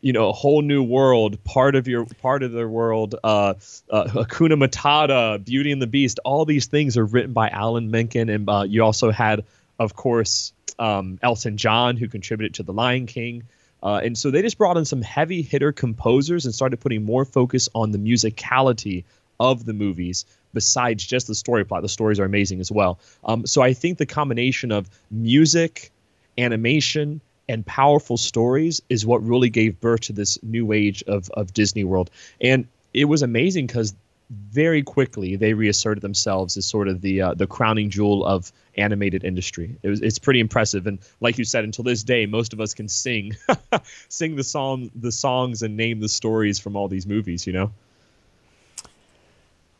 you 0.00 0.12
know, 0.12 0.28
a 0.28 0.32
whole 0.32 0.60
new 0.60 0.82
world, 0.82 1.42
part 1.44 1.74
of 1.74 1.88
your 1.88 2.04
part 2.04 2.42
of 2.42 2.52
their 2.52 2.68
world, 2.68 3.14
uh, 3.24 3.54
uh, 3.88 4.04
Hakuna 4.04 4.62
Matata, 4.62 5.42
Beauty 5.42 5.72
and 5.72 5.80
the 5.80 5.86
Beast, 5.86 6.20
all 6.24 6.44
these 6.44 6.66
things 6.66 6.98
are 6.98 7.06
written 7.06 7.32
by 7.32 7.48
Alan 7.48 7.90
Menken, 7.90 8.28
and 8.28 8.48
uh, 8.48 8.64
you 8.68 8.84
also 8.84 9.10
had, 9.10 9.44
of 9.78 9.94
course, 9.94 10.52
um, 10.78 11.18
Elton 11.22 11.56
John, 11.56 11.96
who 11.96 12.08
contributed 12.08 12.54
to 12.54 12.64
The 12.64 12.72
Lion 12.72 13.06
King. 13.06 13.44
Uh, 13.82 14.00
and 14.04 14.16
so 14.16 14.30
they 14.30 14.42
just 14.42 14.58
brought 14.58 14.76
in 14.76 14.84
some 14.84 15.02
heavy 15.02 15.42
hitter 15.42 15.72
composers 15.72 16.46
and 16.46 16.54
started 16.54 16.80
putting 16.80 17.04
more 17.04 17.24
focus 17.24 17.68
on 17.74 17.90
the 17.90 17.98
musicality 17.98 19.04
of 19.38 19.64
the 19.64 19.72
movies 19.72 20.26
besides 20.54 21.04
just 21.04 21.26
the 21.26 21.34
story 21.34 21.64
plot. 21.64 21.82
The 21.82 21.88
stories 21.88 22.18
are 22.18 22.24
amazing 22.24 22.60
as 22.60 22.72
well. 22.72 22.98
Um, 23.24 23.46
so 23.46 23.60
I 23.60 23.74
think 23.74 23.98
the 23.98 24.06
combination 24.06 24.72
of 24.72 24.88
music, 25.10 25.90
animation, 26.38 27.20
and 27.48 27.66
powerful 27.66 28.16
stories 28.16 28.80
is 28.88 29.04
what 29.04 29.22
really 29.22 29.50
gave 29.50 29.80
birth 29.80 30.02
to 30.02 30.12
this 30.14 30.42
new 30.42 30.72
age 30.72 31.04
of, 31.06 31.28
of 31.30 31.52
Disney 31.52 31.84
World. 31.84 32.10
And 32.40 32.68
it 32.94 33.04
was 33.04 33.22
amazing 33.22 33.66
because 33.66 33.94
very 34.30 34.82
quickly 34.82 35.36
they 35.36 35.52
reasserted 35.52 36.02
themselves 36.02 36.56
as 36.56 36.66
sort 36.66 36.88
of 36.88 37.00
the 37.00 37.20
uh, 37.20 37.34
the 37.34 37.46
crowning 37.46 37.90
jewel 37.90 38.24
of 38.24 38.52
animated 38.76 39.24
industry. 39.24 39.76
It 39.82 39.88
was, 39.88 40.00
it's 40.00 40.18
pretty 40.18 40.40
impressive, 40.40 40.86
and 40.86 40.98
like 41.20 41.38
you 41.38 41.44
said, 41.44 41.64
until 41.64 41.84
this 41.84 42.02
day, 42.04 42.26
most 42.26 42.52
of 42.52 42.60
us 42.60 42.74
can 42.74 42.88
sing 42.88 43.36
sing 44.08 44.36
the 44.36 44.44
song 44.44 44.90
the 44.94 45.12
songs 45.12 45.62
and 45.62 45.76
name 45.76 46.00
the 46.00 46.08
stories 46.08 46.58
from 46.58 46.76
all 46.76 46.88
these 46.88 47.06
movies. 47.06 47.46
You 47.46 47.52
know. 47.52 47.72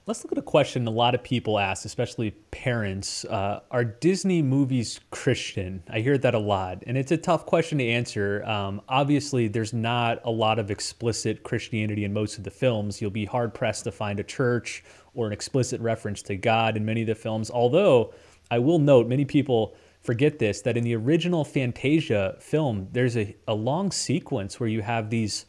Let's 0.06 0.22
look 0.22 0.32
at 0.32 0.38
a 0.38 0.42
question 0.42 0.86
a 0.86 0.90
lot 0.90 1.14
of 1.14 1.22
people 1.22 1.58
ask, 1.58 1.86
especially 1.86 2.32
parents. 2.50 3.24
Uh, 3.24 3.60
are 3.70 3.84
Disney 3.84 4.42
movies 4.42 5.00
Christian? 5.10 5.82
I 5.88 6.00
hear 6.00 6.18
that 6.18 6.34
a 6.34 6.38
lot, 6.38 6.82
and 6.86 6.98
it's 6.98 7.10
a 7.10 7.16
tough 7.16 7.46
question 7.46 7.78
to 7.78 7.88
answer. 7.88 8.44
Um, 8.44 8.82
obviously, 8.86 9.48
there's 9.48 9.72
not 9.72 10.20
a 10.24 10.30
lot 10.30 10.58
of 10.58 10.70
explicit 10.70 11.42
Christianity 11.42 12.04
in 12.04 12.12
most 12.12 12.36
of 12.36 12.44
the 12.44 12.50
films. 12.50 13.00
You'll 13.00 13.12
be 13.12 13.24
hard 13.24 13.54
pressed 13.54 13.84
to 13.84 13.92
find 13.92 14.20
a 14.20 14.24
church 14.24 14.84
or 15.14 15.26
an 15.26 15.32
explicit 15.32 15.80
reference 15.80 16.20
to 16.24 16.36
God 16.36 16.76
in 16.76 16.84
many 16.84 17.00
of 17.00 17.06
the 17.06 17.14
films. 17.14 17.50
Although, 17.50 18.12
I 18.50 18.58
will 18.58 18.78
note, 18.78 19.08
many 19.08 19.24
people 19.24 19.74
forget 20.02 20.38
this 20.38 20.60
that 20.60 20.76
in 20.76 20.84
the 20.84 20.94
original 20.96 21.46
Fantasia 21.46 22.36
film, 22.40 22.88
there's 22.92 23.16
a, 23.16 23.34
a 23.48 23.54
long 23.54 23.90
sequence 23.90 24.60
where 24.60 24.68
you 24.68 24.82
have 24.82 25.08
these 25.08 25.46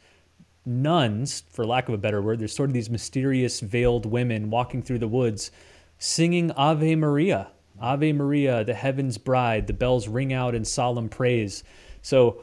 nuns, 0.66 1.44
for 1.50 1.64
lack 1.64 1.88
of 1.88 1.94
a 1.94 1.98
better 1.98 2.20
word, 2.20 2.40
there's 2.40 2.54
sort 2.54 2.68
of 2.68 2.74
these 2.74 2.90
mysterious 2.90 3.60
veiled 3.60 4.04
women 4.04 4.50
walking 4.50 4.82
through 4.82 4.98
the 4.98 5.08
woods 5.08 5.50
singing 5.98 6.50
Ave 6.52 6.96
Maria. 6.96 7.48
Ave 7.80 8.12
Maria, 8.12 8.64
the 8.64 8.74
heaven's 8.74 9.18
bride. 9.18 9.66
The 9.66 9.72
bells 9.72 10.08
ring 10.08 10.32
out 10.32 10.54
in 10.54 10.64
solemn 10.64 11.08
praise. 11.08 11.62
So 12.02 12.42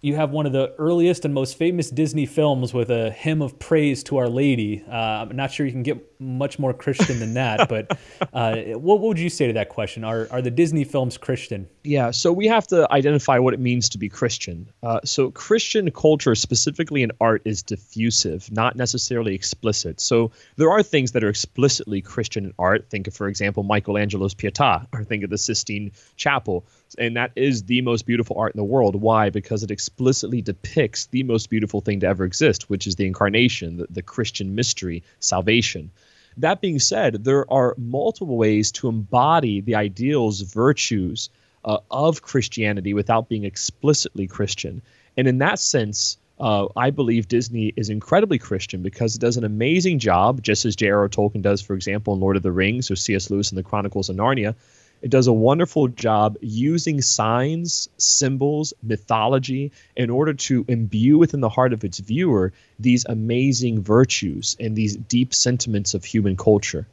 you 0.00 0.16
have 0.16 0.30
one 0.30 0.46
of 0.46 0.52
the 0.52 0.74
earliest 0.78 1.24
and 1.24 1.34
most 1.34 1.56
famous 1.56 1.90
Disney 1.90 2.26
films 2.26 2.72
with 2.72 2.90
a 2.90 3.10
hymn 3.10 3.42
of 3.42 3.58
praise 3.58 4.02
to 4.04 4.16
Our 4.16 4.28
Lady. 4.28 4.82
Uh, 4.88 4.94
I'm 4.94 5.36
not 5.36 5.52
sure 5.52 5.66
you 5.66 5.72
can 5.72 5.82
get 5.82 6.09
much 6.20 6.58
more 6.58 6.72
Christian 6.72 7.18
than 7.18 7.34
that. 7.34 7.68
but 7.68 7.98
uh, 8.32 8.56
what, 8.78 9.00
what, 9.00 9.08
would 9.08 9.18
you 9.18 9.30
say 9.30 9.46
to 9.46 9.52
that 9.54 9.68
question? 9.68 10.04
Are 10.04 10.28
are 10.30 10.42
the 10.42 10.50
Disney 10.50 10.84
films 10.84 11.16
Christian? 11.18 11.68
Yeah, 11.82 12.10
so 12.10 12.32
we 12.32 12.46
have 12.46 12.66
to 12.68 12.90
identify 12.92 13.38
what 13.38 13.54
it 13.54 13.60
means 13.60 13.88
to 13.90 13.98
be 13.98 14.08
Christian. 14.08 14.70
Uh, 14.82 15.00
so 15.04 15.30
Christian 15.30 15.90
culture, 15.90 16.34
specifically 16.34 17.02
in 17.02 17.10
art, 17.20 17.42
is 17.44 17.62
diffusive, 17.62 18.50
not 18.52 18.76
necessarily 18.76 19.34
explicit. 19.34 20.00
So 20.00 20.30
there 20.56 20.70
are 20.70 20.82
things 20.82 21.12
that 21.12 21.24
are 21.24 21.28
explicitly 21.28 22.00
Christian 22.02 22.44
in 22.44 22.54
art. 22.58 22.90
Think 22.90 23.08
of, 23.08 23.14
for 23.14 23.28
example, 23.28 23.62
Michelangelo's 23.62 24.34
Pietà, 24.34 24.86
or 24.92 25.04
think 25.04 25.24
of 25.24 25.30
the 25.30 25.38
Sistine 25.38 25.92
Chapel 26.16 26.64
and 26.98 27.16
that 27.16 27.32
is 27.36 27.64
the 27.64 27.80
most 27.82 28.06
beautiful 28.06 28.36
art 28.38 28.54
in 28.54 28.58
the 28.58 28.64
world. 28.64 28.96
Why? 28.96 29.30
Because 29.30 29.62
it 29.62 29.70
explicitly 29.70 30.42
depicts 30.42 31.06
the 31.06 31.22
most 31.22 31.50
beautiful 31.50 31.80
thing 31.80 32.00
to 32.00 32.06
ever 32.06 32.24
exist, 32.24 32.68
which 32.68 32.86
is 32.86 32.96
the 32.96 33.06
incarnation, 33.06 33.78
the, 33.78 33.86
the 33.90 34.02
Christian 34.02 34.54
mystery, 34.54 35.02
salvation. 35.20 35.90
That 36.36 36.60
being 36.60 36.78
said, 36.78 37.24
there 37.24 37.50
are 37.52 37.74
multiple 37.76 38.36
ways 38.36 38.72
to 38.72 38.88
embody 38.88 39.60
the 39.60 39.74
ideals, 39.74 40.40
virtues 40.40 41.28
uh, 41.64 41.78
of 41.90 42.22
Christianity 42.22 42.94
without 42.94 43.28
being 43.28 43.44
explicitly 43.44 44.26
Christian. 44.26 44.82
And 45.16 45.28
in 45.28 45.38
that 45.38 45.58
sense, 45.58 46.16
uh, 46.38 46.68
I 46.74 46.90
believe 46.90 47.28
Disney 47.28 47.72
is 47.76 47.90
incredibly 47.90 48.38
Christian 48.38 48.82
because 48.82 49.14
it 49.14 49.20
does 49.20 49.36
an 49.36 49.44
amazing 49.44 49.98
job, 49.98 50.42
just 50.42 50.64
as 50.64 50.74
J.R.R. 50.74 51.08
Tolkien 51.08 51.42
does, 51.42 51.60
for 51.60 51.74
example, 51.74 52.14
in 52.14 52.20
Lord 52.20 52.36
of 52.36 52.42
the 52.42 52.52
Rings 52.52 52.90
or 52.90 52.96
C.S. 52.96 53.28
Lewis 53.28 53.52
in 53.52 53.56
the 53.56 53.62
Chronicles 53.62 54.08
of 54.08 54.16
Narnia, 54.16 54.54
it 55.02 55.10
does 55.10 55.26
a 55.26 55.32
wonderful 55.32 55.88
job 55.88 56.36
using 56.40 57.00
signs, 57.00 57.88
symbols, 57.96 58.74
mythology 58.82 59.72
in 59.96 60.10
order 60.10 60.34
to 60.34 60.64
imbue 60.68 61.18
within 61.18 61.40
the 61.40 61.48
heart 61.48 61.72
of 61.72 61.84
its 61.84 61.98
viewer 61.98 62.52
these 62.78 63.04
amazing 63.06 63.82
virtues 63.82 64.56
and 64.60 64.76
these 64.76 64.96
deep 64.96 65.34
sentiments 65.34 65.94
of 65.94 66.04
human 66.04 66.36
culture. 66.36 66.86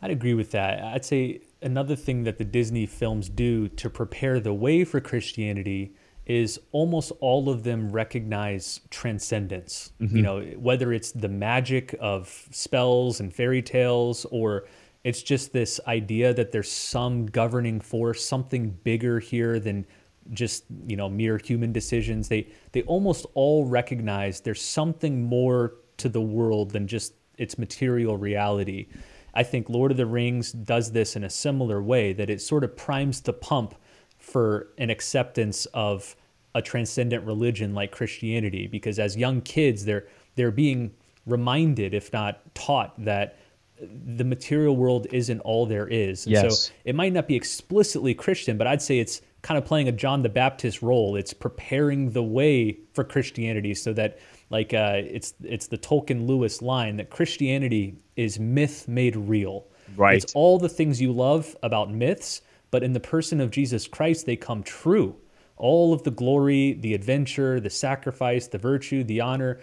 I'd 0.00 0.10
agree 0.10 0.34
with 0.34 0.50
that. 0.52 0.82
I'd 0.82 1.04
say 1.04 1.40
another 1.60 1.96
thing 1.96 2.24
that 2.24 2.38
the 2.38 2.44
Disney 2.44 2.86
films 2.86 3.28
do 3.28 3.68
to 3.68 3.88
prepare 3.88 4.40
the 4.40 4.52
way 4.52 4.84
for 4.84 5.00
Christianity 5.00 5.92
is 6.26 6.60
almost 6.70 7.10
all 7.20 7.48
of 7.48 7.64
them 7.64 7.90
recognize 7.90 8.80
transcendence. 8.90 9.92
Mm-hmm. 10.00 10.16
You 10.16 10.22
know, 10.22 10.40
whether 10.56 10.92
it's 10.92 11.12
the 11.12 11.28
magic 11.28 11.96
of 12.00 12.48
spells 12.50 13.20
and 13.20 13.32
fairy 13.34 13.62
tales 13.62 14.24
or 14.30 14.64
it's 15.04 15.22
just 15.22 15.52
this 15.52 15.80
idea 15.86 16.32
that 16.34 16.52
there's 16.52 16.70
some 16.70 17.26
governing 17.26 17.80
force, 17.80 18.24
something 18.24 18.70
bigger 18.84 19.18
here 19.18 19.58
than 19.58 19.86
just 20.30 20.64
you 20.86 20.96
know 20.96 21.08
mere 21.08 21.38
human 21.38 21.72
decisions. 21.72 22.28
They 22.28 22.48
they 22.72 22.82
almost 22.82 23.26
all 23.34 23.66
recognize 23.66 24.40
there's 24.40 24.62
something 24.62 25.22
more 25.22 25.74
to 25.98 26.08
the 26.08 26.20
world 26.20 26.70
than 26.70 26.86
just 26.86 27.14
its 27.38 27.58
material 27.58 28.16
reality. 28.16 28.86
I 29.34 29.42
think 29.42 29.68
Lord 29.68 29.90
of 29.90 29.96
the 29.96 30.06
Rings 30.06 30.52
does 30.52 30.92
this 30.92 31.16
in 31.16 31.24
a 31.24 31.30
similar 31.30 31.82
way 31.82 32.12
that 32.12 32.30
it 32.30 32.40
sort 32.40 32.64
of 32.64 32.76
primes 32.76 33.22
the 33.22 33.32
pump 33.32 33.74
for 34.18 34.68
an 34.78 34.90
acceptance 34.90 35.66
of 35.66 36.14
a 36.54 36.62
transcendent 36.62 37.24
religion 37.24 37.74
like 37.74 37.90
Christianity 37.90 38.66
because 38.66 38.98
as 38.98 39.16
young 39.16 39.40
kids 39.40 39.84
they're 39.84 40.06
they're 40.36 40.50
being 40.50 40.92
reminded 41.26 41.94
if 41.94 42.12
not 42.12 42.54
taught 42.54 42.92
that 43.04 43.38
the 43.82 44.24
material 44.24 44.76
world 44.76 45.06
isn't 45.12 45.40
all 45.40 45.66
there 45.66 45.88
is. 45.88 46.26
And 46.26 46.32
yes. 46.32 46.60
so 46.66 46.72
it 46.84 46.94
might 46.94 47.12
not 47.12 47.26
be 47.26 47.34
explicitly 47.34 48.14
Christian, 48.14 48.56
but 48.56 48.66
I'd 48.66 48.82
say 48.82 48.98
it's 48.98 49.20
kind 49.42 49.58
of 49.58 49.64
playing 49.64 49.88
a 49.88 49.92
John 49.92 50.22
the 50.22 50.28
Baptist 50.28 50.82
role. 50.82 51.16
It's 51.16 51.32
preparing 51.32 52.10
the 52.10 52.22
way 52.22 52.78
for 52.92 53.04
Christianity 53.04 53.74
so 53.74 53.92
that 53.94 54.18
like 54.50 54.72
uh, 54.72 55.02
it's 55.04 55.34
it's 55.42 55.66
the 55.66 55.78
Tolkien 55.78 56.26
Lewis 56.26 56.62
line 56.62 56.96
that 56.96 57.10
Christianity 57.10 57.96
is 58.16 58.38
myth 58.38 58.86
made 58.86 59.16
real. 59.16 59.66
Right. 59.96 60.22
It's 60.22 60.32
all 60.34 60.58
the 60.58 60.68
things 60.68 61.00
you 61.00 61.12
love 61.12 61.56
about 61.62 61.92
myths, 61.92 62.42
but 62.70 62.82
in 62.82 62.92
the 62.92 63.00
person 63.00 63.40
of 63.40 63.50
Jesus 63.50 63.88
Christ 63.88 64.26
they 64.26 64.36
come 64.36 64.62
true. 64.62 65.16
All 65.56 65.92
of 65.92 66.02
the 66.02 66.10
glory, 66.10 66.74
the 66.74 66.94
adventure, 66.94 67.60
the 67.60 67.70
sacrifice, 67.70 68.46
the 68.48 68.58
virtue, 68.58 69.04
the 69.04 69.20
honor, 69.20 69.60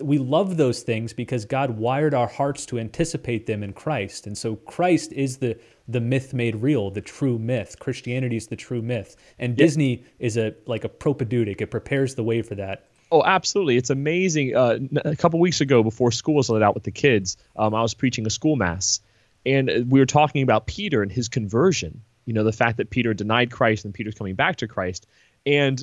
we 0.00 0.18
love 0.18 0.56
those 0.56 0.82
things 0.82 1.12
because 1.12 1.44
God 1.44 1.70
wired 1.70 2.14
our 2.14 2.26
hearts 2.26 2.66
to 2.66 2.78
anticipate 2.78 3.46
them 3.46 3.62
in 3.62 3.72
Christ. 3.72 4.26
And 4.26 4.36
so 4.36 4.56
Christ 4.56 5.12
is 5.12 5.38
the 5.38 5.58
the 5.86 6.00
myth 6.00 6.32
made 6.32 6.56
real, 6.56 6.90
the 6.90 7.02
true 7.02 7.38
myth. 7.38 7.78
Christianity 7.78 8.36
is 8.36 8.46
the 8.46 8.56
true 8.56 8.80
myth. 8.80 9.16
And. 9.38 9.54
Disney 9.64 10.04
is 10.18 10.36
a 10.36 10.54
like 10.66 10.84
a 10.84 10.88
propaedeutic. 10.88 11.60
It 11.60 11.70
prepares 11.70 12.14
the 12.14 12.22
way 12.22 12.42
for 12.42 12.54
that. 12.56 12.86
Oh, 13.10 13.22
absolutely! 13.24 13.76
It's 13.76 13.90
amazing. 13.90 14.56
Uh, 14.56 14.78
a 15.04 15.16
couple 15.16 15.38
weeks 15.40 15.60
ago, 15.60 15.82
before 15.82 16.10
school 16.10 16.34
was 16.34 16.50
let 16.50 16.62
out 16.62 16.74
with 16.74 16.84
the 16.84 16.90
kids, 16.90 17.36
um, 17.56 17.74
I 17.74 17.82
was 17.82 17.94
preaching 17.94 18.26
a 18.26 18.30
school 18.30 18.56
mass, 18.56 19.00
and 19.46 19.90
we 19.90 20.00
were 20.00 20.06
talking 20.06 20.42
about 20.42 20.66
Peter 20.66 21.02
and 21.02 21.12
his 21.12 21.28
conversion. 21.28 22.02
You 22.26 22.32
know, 22.32 22.44
the 22.44 22.52
fact 22.52 22.78
that 22.78 22.90
Peter 22.90 23.14
denied 23.14 23.50
Christ 23.50 23.84
and 23.84 23.94
Peter's 23.94 24.14
coming 24.14 24.34
back 24.34 24.56
to 24.56 24.68
Christ, 24.68 25.06
and 25.46 25.82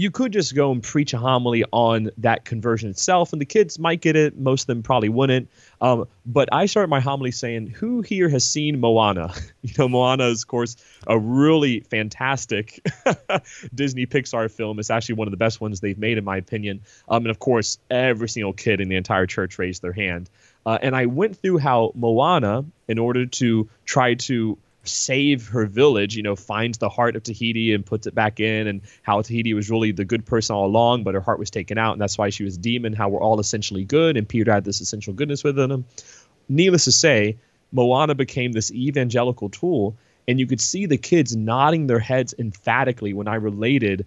you 0.00 0.10
could 0.10 0.32
just 0.32 0.54
go 0.54 0.72
and 0.72 0.82
preach 0.82 1.12
a 1.12 1.18
homily 1.18 1.62
on 1.72 2.10
that 2.16 2.46
conversion 2.46 2.88
itself, 2.88 3.34
and 3.34 3.40
the 3.40 3.44
kids 3.44 3.78
might 3.78 4.00
get 4.00 4.16
it. 4.16 4.34
Most 4.34 4.62
of 4.62 4.66
them 4.68 4.82
probably 4.82 5.10
wouldn't. 5.10 5.50
Um, 5.78 6.08
but 6.24 6.48
I 6.52 6.64
started 6.64 6.88
my 6.88 7.00
homily 7.00 7.32
saying, 7.32 7.66
"Who 7.66 8.00
here 8.00 8.30
has 8.30 8.48
seen 8.48 8.80
Moana?" 8.80 9.34
you 9.62 9.74
know, 9.76 9.90
Moana 9.90 10.28
is, 10.28 10.44
of 10.44 10.48
course, 10.48 10.76
a 11.06 11.18
really 11.18 11.80
fantastic 11.80 12.80
Disney 13.74 14.06
Pixar 14.06 14.50
film. 14.50 14.78
It's 14.78 14.88
actually 14.88 15.16
one 15.16 15.28
of 15.28 15.32
the 15.32 15.36
best 15.36 15.60
ones 15.60 15.80
they've 15.80 15.98
made, 15.98 16.16
in 16.16 16.24
my 16.24 16.38
opinion. 16.38 16.80
Um, 17.06 17.24
and 17.24 17.30
of 17.30 17.38
course, 17.38 17.76
every 17.90 18.30
single 18.30 18.54
kid 18.54 18.80
in 18.80 18.88
the 18.88 18.96
entire 18.96 19.26
church 19.26 19.58
raised 19.58 19.82
their 19.82 19.92
hand. 19.92 20.30
Uh, 20.64 20.78
and 20.80 20.96
I 20.96 21.06
went 21.06 21.36
through 21.36 21.58
how 21.58 21.92
Moana, 21.94 22.64
in 22.88 22.98
order 22.98 23.26
to 23.26 23.68
try 23.84 24.14
to 24.14 24.56
save 24.84 25.48
her 25.48 25.66
village, 25.66 26.16
you 26.16 26.22
know, 26.22 26.36
finds 26.36 26.78
the 26.78 26.88
heart 26.88 27.16
of 27.16 27.22
Te 27.22 27.34
Fiti 27.34 27.74
and 27.74 27.84
puts 27.84 28.06
it 28.06 28.14
back 28.14 28.40
in, 28.40 28.66
and 28.66 28.80
how 29.02 29.20
Te 29.22 29.36
Fiti 29.36 29.54
was 29.54 29.70
really 29.70 29.92
the 29.92 30.04
good 30.04 30.24
person 30.24 30.56
all 30.56 30.66
along, 30.66 31.04
but 31.04 31.14
her 31.14 31.20
heart 31.20 31.38
was 31.38 31.50
taken 31.50 31.78
out, 31.78 31.92
and 31.92 32.00
that's 32.00 32.16
why 32.16 32.30
she 32.30 32.44
was 32.44 32.56
demon, 32.56 32.92
how 32.92 33.08
we're 33.08 33.22
all 33.22 33.40
essentially 33.40 33.84
good, 33.84 34.16
and 34.16 34.28
Peter 34.28 34.52
had 34.52 34.64
this 34.64 34.80
essential 34.80 35.12
goodness 35.12 35.44
within 35.44 35.70
him. 35.70 35.84
Needless 36.48 36.84
to 36.84 36.92
say, 36.92 37.36
Moana 37.72 38.14
became 38.14 38.52
this 38.52 38.72
evangelical 38.72 39.50
tool, 39.50 39.96
and 40.26 40.40
you 40.40 40.46
could 40.46 40.60
see 40.60 40.86
the 40.86 40.98
kids 40.98 41.36
nodding 41.36 41.86
their 41.86 41.98
heads 41.98 42.34
emphatically 42.38 43.12
when 43.12 43.28
I 43.28 43.36
related 43.36 44.06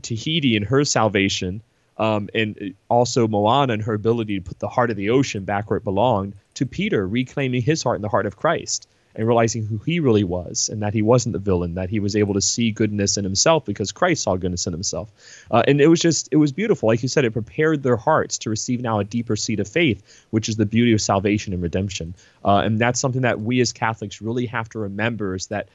Te 0.00 0.16
Fiti 0.16 0.56
and 0.56 0.66
her 0.66 0.84
salvation. 0.84 1.62
Um, 1.96 2.28
and 2.32 2.74
also 2.88 3.26
Moana 3.26 3.72
and 3.72 3.82
her 3.82 3.94
ability 3.94 4.38
to 4.38 4.48
put 4.48 4.60
the 4.60 4.68
heart 4.68 4.90
of 4.90 4.96
the 4.96 5.10
ocean 5.10 5.44
back 5.44 5.68
where 5.68 5.78
it 5.78 5.82
belonged 5.82 6.34
to 6.54 6.64
Peter, 6.64 7.04
reclaiming 7.04 7.60
his 7.60 7.82
heart 7.82 7.96
in 7.96 8.02
the 8.02 8.08
heart 8.08 8.26
of 8.26 8.36
Christ 8.36 8.86
and 9.18 9.26
realizing 9.26 9.66
who 9.66 9.78
he 9.78 9.98
really 9.98 10.22
was 10.22 10.68
and 10.68 10.80
that 10.80 10.94
he 10.94 11.02
wasn't 11.02 11.32
the 11.32 11.40
villain, 11.40 11.74
that 11.74 11.90
he 11.90 11.98
was 11.98 12.14
able 12.14 12.34
to 12.34 12.40
see 12.40 12.70
goodness 12.70 13.16
in 13.16 13.24
himself 13.24 13.64
because 13.64 13.90
Christ 13.90 14.22
saw 14.22 14.36
goodness 14.36 14.68
in 14.68 14.72
himself. 14.72 15.10
Uh, 15.50 15.64
and 15.66 15.80
it 15.80 15.88
was 15.88 15.98
just, 15.98 16.28
it 16.30 16.36
was 16.36 16.52
beautiful. 16.52 16.86
Like 16.86 17.02
you 17.02 17.08
said, 17.08 17.24
it 17.24 17.32
prepared 17.32 17.82
their 17.82 17.96
hearts 17.96 18.38
to 18.38 18.50
receive 18.50 18.80
now 18.80 19.00
a 19.00 19.04
deeper 19.04 19.34
seed 19.34 19.58
of 19.58 19.66
faith, 19.66 20.24
which 20.30 20.48
is 20.48 20.54
the 20.54 20.66
beauty 20.66 20.92
of 20.92 21.00
salvation 21.00 21.52
and 21.52 21.60
redemption. 21.60 22.14
Uh, 22.44 22.58
and 22.58 22.78
that's 22.78 23.00
something 23.00 23.22
that 23.22 23.40
we 23.40 23.60
as 23.60 23.72
Catholics 23.72 24.22
really 24.22 24.46
have 24.46 24.68
to 24.68 24.78
remember 24.78 25.34
is 25.34 25.48
that 25.48 25.68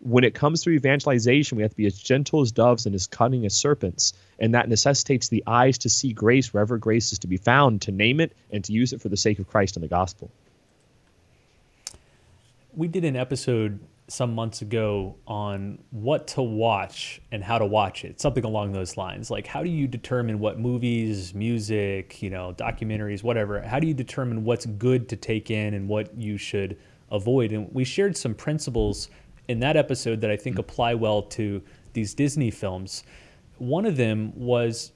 when 0.00 0.24
it 0.24 0.34
comes 0.34 0.62
to 0.62 0.70
evangelization, 0.70 1.54
we 1.54 1.62
have 1.62 1.70
to 1.70 1.76
be 1.76 1.86
as 1.86 1.96
gentle 1.96 2.40
as 2.40 2.50
doves 2.50 2.84
and 2.84 2.96
as 2.96 3.06
cunning 3.06 3.46
as 3.46 3.54
serpents. 3.54 4.12
And 4.40 4.54
that 4.54 4.68
necessitates 4.68 5.28
the 5.28 5.44
eyes 5.46 5.78
to 5.78 5.88
see 5.88 6.12
grace 6.12 6.52
wherever 6.52 6.78
grace 6.78 7.12
is 7.12 7.20
to 7.20 7.28
be 7.28 7.36
found, 7.36 7.82
to 7.82 7.92
name 7.92 8.18
it, 8.18 8.36
and 8.50 8.64
to 8.64 8.72
use 8.72 8.92
it 8.92 9.00
for 9.00 9.08
the 9.08 9.16
sake 9.16 9.38
of 9.38 9.48
Christ 9.48 9.76
and 9.76 9.84
the 9.84 9.88
gospel 9.88 10.32
we 12.72 12.88
did 12.88 13.04
an 13.04 13.16
episode 13.16 13.80
some 14.08 14.34
months 14.34 14.62
ago 14.62 15.14
on 15.26 15.78
what 15.90 16.26
to 16.26 16.40
watch 16.40 17.20
and 17.30 17.44
how 17.44 17.58
to 17.58 17.66
watch 17.66 18.04
it 18.06 18.18
something 18.18 18.44
along 18.44 18.72
those 18.72 18.96
lines. 18.96 19.30
Like 19.30 19.46
how 19.46 19.62
do 19.62 19.68
you 19.68 19.86
determine 19.86 20.38
what 20.38 20.58
movies 20.58 21.34
music 21.34 22.22
you 22.22 22.30
know 22.30 22.54
documentaries 22.56 23.22
whatever 23.22 23.60
how 23.60 23.78
do 23.78 23.86
you 23.86 23.94
determine 23.94 24.44
what's 24.44 24.64
good 24.64 25.08
to 25.10 25.16
take 25.16 25.50
in 25.50 25.74
and 25.74 25.88
what 25.88 26.16
you 26.16 26.38
should 26.38 26.78
avoid? 27.10 27.52
And 27.52 27.72
we 27.72 27.84
shared 27.84 28.16
some 28.16 28.34
principles 28.34 29.10
in 29.46 29.60
that 29.60 29.76
episode 29.76 30.20
that 30.22 30.30
i 30.30 30.36
think 30.36 30.58
apply 30.58 30.94
well 30.94 31.22
to 31.22 31.62
these 31.92 32.14
disney 32.14 32.50
films. 32.50 33.04
One 33.58 33.84
of 33.84 33.96
them 33.96 34.32
was 34.34 34.92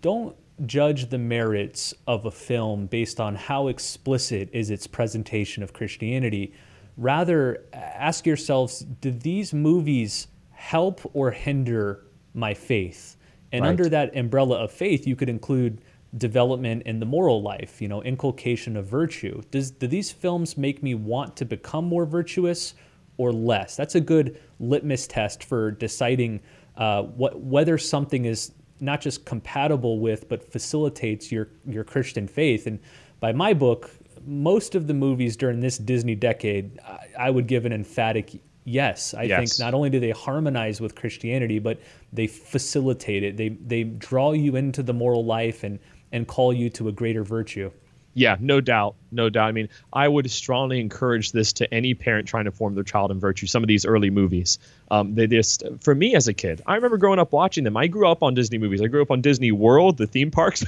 don't 0.00 0.36
judge 0.64 1.10
the 1.10 1.18
merits 1.18 1.92
of 2.06 2.24
a 2.24 2.30
film 2.30 2.86
based 2.86 3.20
on 3.20 3.34
how 3.34 3.68
explicit 3.68 4.48
is 4.52 4.70
its 4.70 4.86
presentation 4.86 5.64
of 5.64 5.72
christianity 5.72 6.54
Rather, 6.96 7.64
ask 7.72 8.26
yourselves 8.26 8.80
do 8.80 9.10
these 9.10 9.52
movies 9.52 10.28
help 10.50 11.00
or 11.14 11.30
hinder 11.30 12.04
my 12.34 12.54
faith? 12.54 13.16
And 13.52 13.62
right. 13.62 13.70
under 13.70 13.88
that 13.88 14.16
umbrella 14.16 14.56
of 14.56 14.72
faith, 14.72 15.06
you 15.06 15.16
could 15.16 15.28
include 15.28 15.80
development 16.18 16.82
in 16.84 17.00
the 17.00 17.06
moral 17.06 17.42
life, 17.42 17.80
you 17.82 17.88
know, 17.88 18.02
inculcation 18.02 18.76
of 18.76 18.86
virtue. 18.86 19.42
Does 19.50 19.70
do 19.70 19.86
these 19.86 20.12
films 20.12 20.56
make 20.56 20.82
me 20.82 20.94
want 20.94 21.36
to 21.36 21.44
become 21.44 21.84
more 21.84 22.06
virtuous 22.06 22.74
or 23.16 23.32
less? 23.32 23.76
That's 23.76 23.94
a 23.94 24.00
good 24.00 24.40
litmus 24.60 25.06
test 25.06 25.44
for 25.44 25.72
deciding 25.72 26.40
uh, 26.76 27.02
what 27.02 27.40
whether 27.40 27.78
something 27.78 28.24
is 28.24 28.52
not 28.80 29.00
just 29.00 29.24
compatible 29.24 29.98
with 29.98 30.28
but 30.28 30.50
facilitates 30.50 31.32
your 31.32 31.48
your 31.66 31.84
Christian 31.84 32.28
faith. 32.28 32.66
And 32.66 32.78
by 33.20 33.32
my 33.32 33.54
book, 33.54 33.90
most 34.26 34.74
of 34.74 34.86
the 34.86 34.94
movies 34.94 35.36
during 35.36 35.60
this 35.60 35.78
Disney 35.78 36.14
decade, 36.14 36.78
I, 36.80 37.06
I 37.18 37.30
would 37.30 37.46
give 37.46 37.64
an 37.66 37.72
emphatic 37.72 38.40
yes. 38.64 39.14
I 39.14 39.24
Yes. 39.24 39.56
think 39.56 39.64
not 39.66 39.74
only 39.74 39.90
do 39.90 40.00
they 40.00 40.10
harmonize 40.10 40.80
with 40.80 40.94
Christianity, 40.94 41.58
but 41.58 41.78
they 42.12 42.26
facilitate 42.26 43.22
it. 43.22 43.36
They 43.36 43.50
they 43.50 43.84
draw 43.84 44.32
you 44.32 44.56
into 44.56 44.82
the 44.82 44.92
moral 44.94 45.24
life 45.24 45.64
and 45.64 45.78
and 46.12 46.26
call 46.26 46.52
you 46.52 46.70
to 46.70 46.88
a 46.88 46.92
greater 46.92 47.24
virtue. 47.24 47.70
Yeah, 48.16 48.36
no 48.38 48.60
doubt, 48.60 48.94
no 49.10 49.28
doubt. 49.28 49.48
I 49.48 49.52
mean, 49.52 49.68
I 49.92 50.06
would 50.06 50.30
strongly 50.30 50.78
encourage 50.78 51.32
this 51.32 51.52
to 51.54 51.74
any 51.74 51.94
parent 51.94 52.28
trying 52.28 52.44
to 52.44 52.52
form 52.52 52.76
their 52.76 52.84
child 52.84 53.10
in 53.10 53.18
virtue. 53.18 53.46
Some 53.48 53.64
of 53.64 53.66
these 53.66 53.84
early 53.84 54.08
movies, 54.08 54.60
um, 54.88 55.16
they 55.16 55.26
just 55.26 55.64
for 55.80 55.92
me 55.96 56.14
as 56.14 56.28
a 56.28 56.32
kid, 56.32 56.62
I 56.64 56.76
remember 56.76 56.96
growing 56.96 57.18
up 57.18 57.32
watching 57.32 57.64
them. 57.64 57.76
I 57.76 57.88
grew 57.88 58.06
up 58.08 58.22
on 58.22 58.34
Disney 58.34 58.58
movies. 58.58 58.80
I 58.80 58.86
grew 58.86 59.02
up 59.02 59.10
on 59.10 59.20
Disney 59.20 59.50
World, 59.50 59.96
the 59.96 60.06
theme 60.06 60.30
parks, 60.30 60.64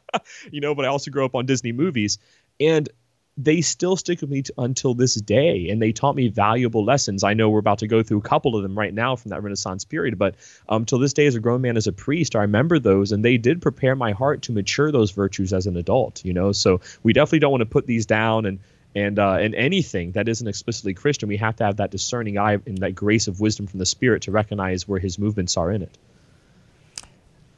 you 0.52 0.60
know, 0.60 0.74
but 0.74 0.84
I 0.84 0.88
also 0.88 1.10
grew 1.10 1.24
up 1.24 1.34
on 1.34 1.46
Disney 1.46 1.72
movies, 1.72 2.18
and 2.60 2.88
they 3.36 3.62
still 3.62 3.96
stick 3.96 4.20
with 4.20 4.28
me 4.28 4.42
t- 4.42 4.52
until 4.58 4.92
this 4.92 5.14
day 5.14 5.70
and 5.70 5.80
they 5.80 5.92
taught 5.92 6.14
me 6.14 6.28
valuable 6.28 6.84
lessons. 6.84 7.24
I 7.24 7.32
know 7.32 7.48
we're 7.48 7.58
about 7.58 7.78
to 7.78 7.86
go 7.86 8.02
through 8.02 8.18
a 8.18 8.22
couple 8.22 8.54
of 8.54 8.62
them 8.62 8.76
right 8.76 8.92
now 8.92 9.16
from 9.16 9.30
that 9.30 9.42
renaissance 9.42 9.84
period 9.84 10.18
but 10.18 10.34
um, 10.68 10.84
till 10.84 10.98
this 10.98 11.12
day 11.12 11.26
as 11.26 11.34
a 11.34 11.40
grown 11.40 11.62
man 11.62 11.76
as 11.76 11.86
a 11.86 11.92
priest 11.92 12.36
i 12.36 12.40
remember 12.40 12.78
those 12.78 13.12
and 13.12 13.24
they 13.24 13.38
did 13.38 13.62
prepare 13.62 13.96
my 13.96 14.12
heart 14.12 14.42
to 14.42 14.52
mature 14.52 14.92
those 14.92 15.10
virtues 15.12 15.52
as 15.52 15.66
an 15.66 15.76
adult 15.76 16.24
you 16.24 16.32
know? 16.32 16.52
So 16.52 16.80
we 17.02 17.12
definitely 17.12 17.38
don't 17.40 17.52
want 17.52 17.62
to 17.62 17.66
put 17.66 17.86
these 17.86 18.06
down 18.06 18.46
and 18.46 18.58
and 18.94 19.18
uh, 19.18 19.34
and 19.34 19.54
anything 19.54 20.12
that 20.12 20.28
isn't 20.28 20.46
explicitly 20.46 20.94
christian. 20.94 21.28
We 21.28 21.36
have 21.36 21.56
to 21.56 21.64
have 21.64 21.76
that 21.76 21.90
discerning 21.90 22.38
eye 22.38 22.54
and 22.54 22.78
that 22.78 22.94
grace 22.94 23.28
of 23.28 23.40
wisdom 23.40 23.66
from 23.66 23.78
the 23.78 23.86
spirit 23.86 24.22
to 24.22 24.32
recognize 24.32 24.88
where 24.88 24.98
his 24.98 25.18
movements 25.18 25.56
are 25.56 25.70
in 25.70 25.82
it. 25.82 25.96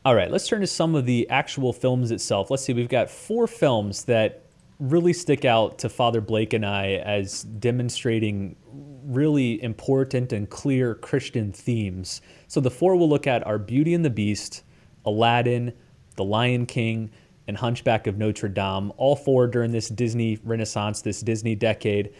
All 0.04 0.14
right, 0.14 0.30
let's 0.30 0.48
turn 0.48 0.60
to 0.62 0.66
some 0.66 0.94
of 0.94 1.06
the 1.06 1.28
actual 1.30 1.72
films 1.72 2.10
itself. 2.10 2.50
Let's 2.50 2.64
see, 2.64 2.72
we've 2.72 2.88
got 2.88 3.08
four 3.08 3.46
films 3.46 4.04
that 4.04 4.41
really 4.82 5.12
stick 5.12 5.44
out 5.44 5.78
to 5.78 5.88
Father 5.88 6.20
Blake 6.20 6.52
and 6.52 6.66
I 6.66 6.94
as 7.04 7.44
demonstrating 7.44 8.56
really 9.04 9.62
important 9.62 10.32
and 10.32 10.50
clear 10.50 10.96
Christian 10.96 11.52
themes. 11.52 12.20
So 12.48 12.60
the 12.60 12.70
four 12.70 12.96
we'll 12.96 13.08
look 13.08 13.28
at 13.28 13.46
are 13.46 13.58
Beauty 13.58 13.94
and 13.94 14.04
the 14.04 14.10
Beast, 14.10 14.64
Aladdin, 15.04 15.72
The 16.16 16.24
Lion 16.24 16.66
King, 16.66 17.12
and 17.46 17.56
Hunchback 17.56 18.08
of 18.08 18.18
Notre 18.18 18.48
Dame, 18.48 18.92
all 18.96 19.14
four 19.14 19.46
during 19.46 19.70
this 19.70 19.88
Disney 19.88 20.40
Renaissance, 20.42 21.00
this 21.02 21.20
Disney 21.20 21.54
decade. 21.54 22.12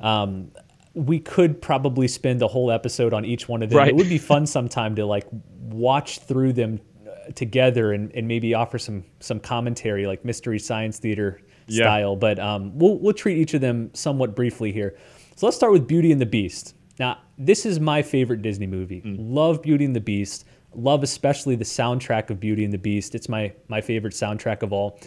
Um, 0.00 0.50
we 0.94 1.18
could 1.18 1.60
probably 1.60 2.08
spend 2.08 2.40
a 2.40 2.48
whole 2.48 2.70
episode 2.70 3.12
on 3.12 3.26
each 3.26 3.46
one 3.46 3.62
of 3.62 3.68
them. 3.68 3.78
Right. 3.78 3.88
It 3.88 3.96
would 3.96 4.08
be 4.08 4.18
fun 4.18 4.46
sometime 4.46 4.94
to 4.96 5.04
like 5.04 5.26
watch 5.64 6.20
through 6.20 6.54
them 6.54 6.80
uh, 7.06 7.32
together 7.32 7.92
and, 7.92 8.10
and 8.14 8.26
maybe 8.26 8.54
offer 8.54 8.78
some 8.78 9.04
some 9.20 9.38
commentary 9.38 10.06
like 10.06 10.24
mystery 10.24 10.58
science 10.58 10.98
theater 10.98 11.42
Yeah. 11.66 11.84
style. 11.84 12.16
But 12.16 12.38
um, 12.38 12.76
we'll 12.78 12.98
we'll 12.98 13.14
treat 13.14 13.38
each 13.38 13.54
of 13.54 13.60
them 13.60 13.90
somewhat 13.94 14.34
briefly 14.34 14.72
here. 14.72 14.96
So 15.36 15.46
let's 15.46 15.56
start 15.56 15.72
with 15.72 15.86
Beauty 15.86 16.12
and 16.12 16.20
the 16.20 16.26
Beast. 16.26 16.74
Now 16.98 17.18
this 17.38 17.66
is 17.66 17.80
my 17.80 18.02
favorite 18.02 18.42
Disney 18.42 18.66
movie. 18.66 19.02
Love 19.04 19.62
Beauty 19.62 19.84
and 19.84 19.94
the 19.94 20.00
Beast. 20.00 20.46
Love 20.74 21.02
especially 21.02 21.56
the 21.56 21.64
soundtrack 21.64 22.30
of 22.30 22.38
Beauty 22.40 22.64
and 22.64 22.72
the 22.72 22.78
Beast. 22.78 23.14
It's 23.14 23.28
my 23.28 23.52
my 23.68 23.80
favorite 23.80 24.14
soundtrack 24.14 24.62
of 24.62 24.72
all. 24.72 24.98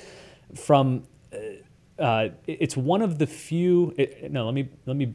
From 0.55 1.03
uh, 1.99 2.29
it's 2.47 2.77
one 2.77 3.01
of 3.01 3.19
the 3.19 3.27
few. 3.27 3.93
It, 3.97 4.31
no, 4.31 4.45
let 4.45 4.53
me 4.53 4.69
let 4.85 4.95
me 4.95 5.13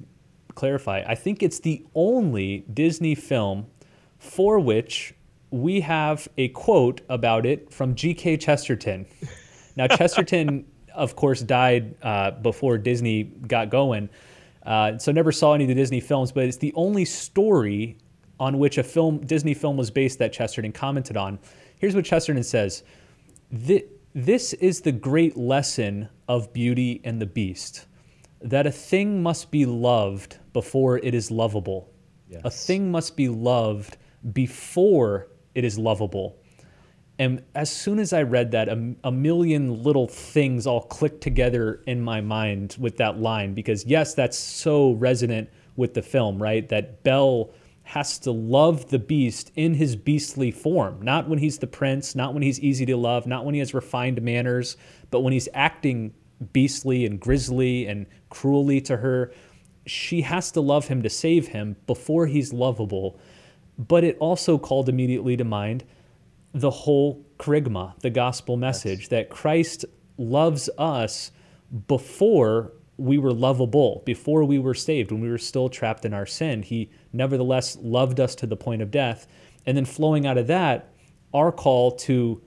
clarify. 0.55 1.03
I 1.07 1.15
think 1.15 1.43
it's 1.43 1.59
the 1.59 1.85
only 1.95 2.65
Disney 2.73 3.15
film 3.15 3.67
for 4.19 4.59
which 4.59 5.15
we 5.51 5.81
have 5.81 6.27
a 6.37 6.49
quote 6.49 7.01
about 7.09 7.47
it 7.47 7.73
from 7.73 7.95
G.K. 7.95 8.39
Chesterton. 8.39 9.07
Now, 9.77 9.87
Chesterton, 9.97 10.65
of 10.95 11.17
course, 11.17 11.41
died 11.43 11.95
uh, 12.03 12.31
before 12.33 12.79
Disney 12.79 13.25
got 13.25 13.71
going, 13.71 14.09
uh, 14.65 14.99
so 14.99 15.13
never 15.13 15.33
saw 15.33 15.55
any 15.55 15.65
of 15.65 15.69
the 15.69 15.75
Disney 15.75 16.01
films. 16.01 16.33
But 16.33 16.45
it's 16.45 16.57
the 16.57 16.73
only 16.75 17.05
story 17.05 17.99
on 18.41 18.59
which 18.59 18.79
a 18.79 18.83
film 18.83 19.19
Disney 19.27 19.55
film 19.55 19.77
was 19.77 19.91
based 19.91 20.19
that 20.19 20.33
Chesterton 20.33 20.73
commented 20.73 21.17
on. 21.17 21.39
Here's 21.79 21.95
what 21.95 22.05
Chesterton 22.05 22.43
says. 22.43 22.83
Thi- 23.55 23.85
This 24.15 24.53
is 24.55 24.81
the 24.81 24.93
great 24.93 25.37
lesson 25.37 26.09
of 26.29 26.53
Beauty 26.53 27.01
and 27.05 27.21
the 27.21 27.27
Beast 27.27 27.87
that 28.41 28.67
a 28.67 28.71
thing 28.73 29.23
must 29.23 29.51
be 29.51 29.67
loved 29.67 30.39
before 30.53 30.99
it 30.99 31.15
is 31.15 31.31
lovable. 31.31 31.91
A 32.45 32.51
thing 32.51 32.91
must 32.91 33.17
be 33.17 33.29
loved 33.29 33.97
before 34.33 35.29
it 35.55 35.65
is 35.65 35.79
lovable. 35.79 36.37
And 37.19 37.45
as 37.55 37.71
soon 37.71 38.01
as 38.01 38.13
I 38.13 38.23
read 38.23 38.51
that, 38.53 38.69
a, 38.69 38.95
a 39.05 39.13
million 39.13 39.83
little 39.83 40.09
things 40.09 40.67
all 40.67 40.83
clicked 40.83 41.21
together 41.21 41.81
in 41.87 42.01
my 42.01 42.21
mind 42.21 42.77
with 42.79 42.97
that 42.97 43.19
line. 43.19 43.55
Because, 43.55 43.85
yes, 43.85 44.15
that's 44.15 44.37
so 44.37 44.93
resonant 44.93 45.49
with 45.77 45.95
the 45.95 46.03
film, 46.03 46.43
right? 46.43 46.69
That 46.69 47.05
Belle 47.05 47.51
has 47.85 48.19
to 48.21 48.33
love 48.33 48.89
the 48.89 48.99
beast 48.99 49.53
in 49.55 49.75
his 49.75 49.95
beastly 49.95 50.51
form, 50.51 51.01
not 51.03 51.29
when 51.29 51.39
he's 51.39 51.59
the 51.59 51.67
prince, 51.67 52.15
not 52.15 52.33
when 52.33 52.43
he's 52.43 52.59
easy 52.59 52.87
to 52.87 52.97
love, 52.97 53.27
not 53.27 53.45
when 53.45 53.55
he 53.55 53.61
has 53.61 53.75
refined 53.75 54.21
manners, 54.23 54.77
but 55.11 55.21
when 55.21 55.33
he's 55.33 55.49
acting 55.55 56.15
beastly 56.53 57.07
and 57.07 57.21
grisly 57.21 57.87
and 57.87 58.07
cruelly 58.31 58.81
to 58.81 58.97
her. 58.97 59.33
She 59.87 60.23
has 60.23 60.51
to 60.53 60.61
love 60.61 60.89
him 60.89 61.03
to 61.03 61.11
save 61.11 61.49
him 61.49 61.77
before 61.87 62.27
he's 62.27 62.53
lovable. 62.53 63.21
But 63.79 64.03
it 64.03 64.17
also 64.19 64.57
called 64.57 64.89
immediately 64.89 65.37
to 65.37 65.45
mind 65.45 65.85
the 66.55 66.71
whole 66.71 67.27
kerygma, 67.39 68.01
the 68.01 68.11
gospel 68.11 68.57
message 68.57 69.09
that 69.09 69.29
Christ 69.29 69.85
loves 70.17 70.71
us 70.79 71.33
before 71.89 72.73
we 72.97 73.19
were 73.19 73.33
lovable, 73.33 74.03
before 74.07 74.45
we 74.45 74.61
were 74.61 74.75
saved, 74.75 75.11
when 75.11 75.21
we 75.21 75.29
were 75.29 75.37
still 75.37 75.69
trapped 75.69 76.05
in 76.05 76.15
our 76.15 76.27
sin. 76.27 76.63
He 76.63 76.91
nevertheless 77.13 77.77
loved 77.81 78.21
us 78.21 78.37
to 78.37 78.47
the 78.47 78.57
point 78.57 78.83
of 78.83 78.93
death. 78.93 79.27
And 79.67 79.77
then 79.77 79.85
flowing 79.85 80.27
out 80.27 80.39
of 80.39 80.47
that, 80.47 80.93
our 81.33 81.51
call 81.51 81.91
to 81.91 82.41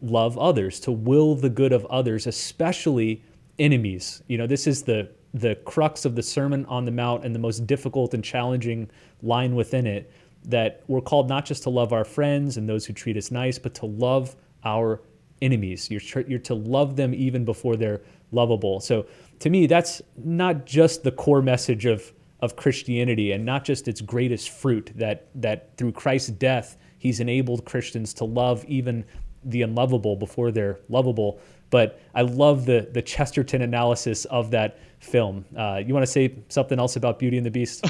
love 0.00 0.38
others, 0.38 0.80
to 0.80 0.92
will 0.92 1.34
the 1.34 1.50
good 1.50 1.74
of 1.74 1.84
others, 1.86 2.26
especially 2.26 3.22
enemies. 3.58 4.22
You 4.28 4.38
know, 4.38 4.46
this 4.46 4.66
is 4.66 4.82
the 4.82 5.10
the 5.34 5.54
crux 5.64 6.04
of 6.04 6.14
the 6.14 6.22
Sermon 6.22 6.66
on 6.66 6.84
the 6.84 6.90
Mount 6.90 7.24
and 7.24 7.34
the 7.34 7.38
most 7.38 7.66
difficult 7.66 8.12
and 8.12 8.22
challenging 8.22 8.90
line 9.22 9.54
within 9.54 9.86
it 9.86 10.12
that 10.44 10.82
we're 10.88 11.00
called 11.00 11.28
not 11.28 11.44
just 11.44 11.62
to 11.64 11.70
love 11.70 11.92
our 11.92 12.04
friends 12.04 12.56
and 12.56 12.68
those 12.68 12.86
who 12.86 12.92
treat 12.92 13.16
us 13.16 13.30
nice, 13.30 13.58
but 13.58 13.74
to 13.74 13.86
love 13.86 14.36
our 14.64 15.00
enemies. 15.40 15.90
You're 15.90 16.24
you're 16.26 16.38
to 16.40 16.54
love 16.54 16.96
them 16.96 17.14
even 17.14 17.44
before 17.44 17.76
they're 17.76 18.00
lovable. 18.30 18.80
So 18.80 19.06
to 19.40 19.50
me, 19.50 19.66
that's 19.66 20.00
not 20.16 20.64
just 20.66 21.02
the 21.02 21.12
core 21.12 21.42
message 21.42 21.84
of 21.86 22.12
of 22.40 22.56
Christianity 22.56 23.32
and 23.32 23.44
not 23.44 23.64
just 23.64 23.86
its 23.86 24.00
greatest 24.00 24.50
fruit 24.50 24.90
that 24.96 25.28
that 25.34 25.76
through 25.76 25.92
Christ's 25.92 26.30
death 26.30 26.76
he's 26.98 27.20
enabled 27.20 27.64
Christians 27.64 28.14
to 28.14 28.24
love 28.24 28.64
even 28.66 29.04
the 29.44 29.62
unlovable 29.62 30.16
before 30.16 30.52
they're 30.52 30.78
lovable. 30.88 31.40
But 31.70 32.00
I 32.14 32.22
love 32.22 32.66
the 32.66 32.88
the 32.92 33.02
Chesterton 33.02 33.62
analysis 33.62 34.24
of 34.26 34.50
that 34.52 34.78
film. 35.02 35.44
Uh, 35.56 35.80
you 35.84 35.92
want 35.92 36.06
to 36.06 36.10
say 36.10 36.34
something 36.48 36.78
else 36.78 36.96
about 36.96 37.18
Beauty 37.18 37.36
and 37.36 37.44
the 37.44 37.50
Beast? 37.50 37.84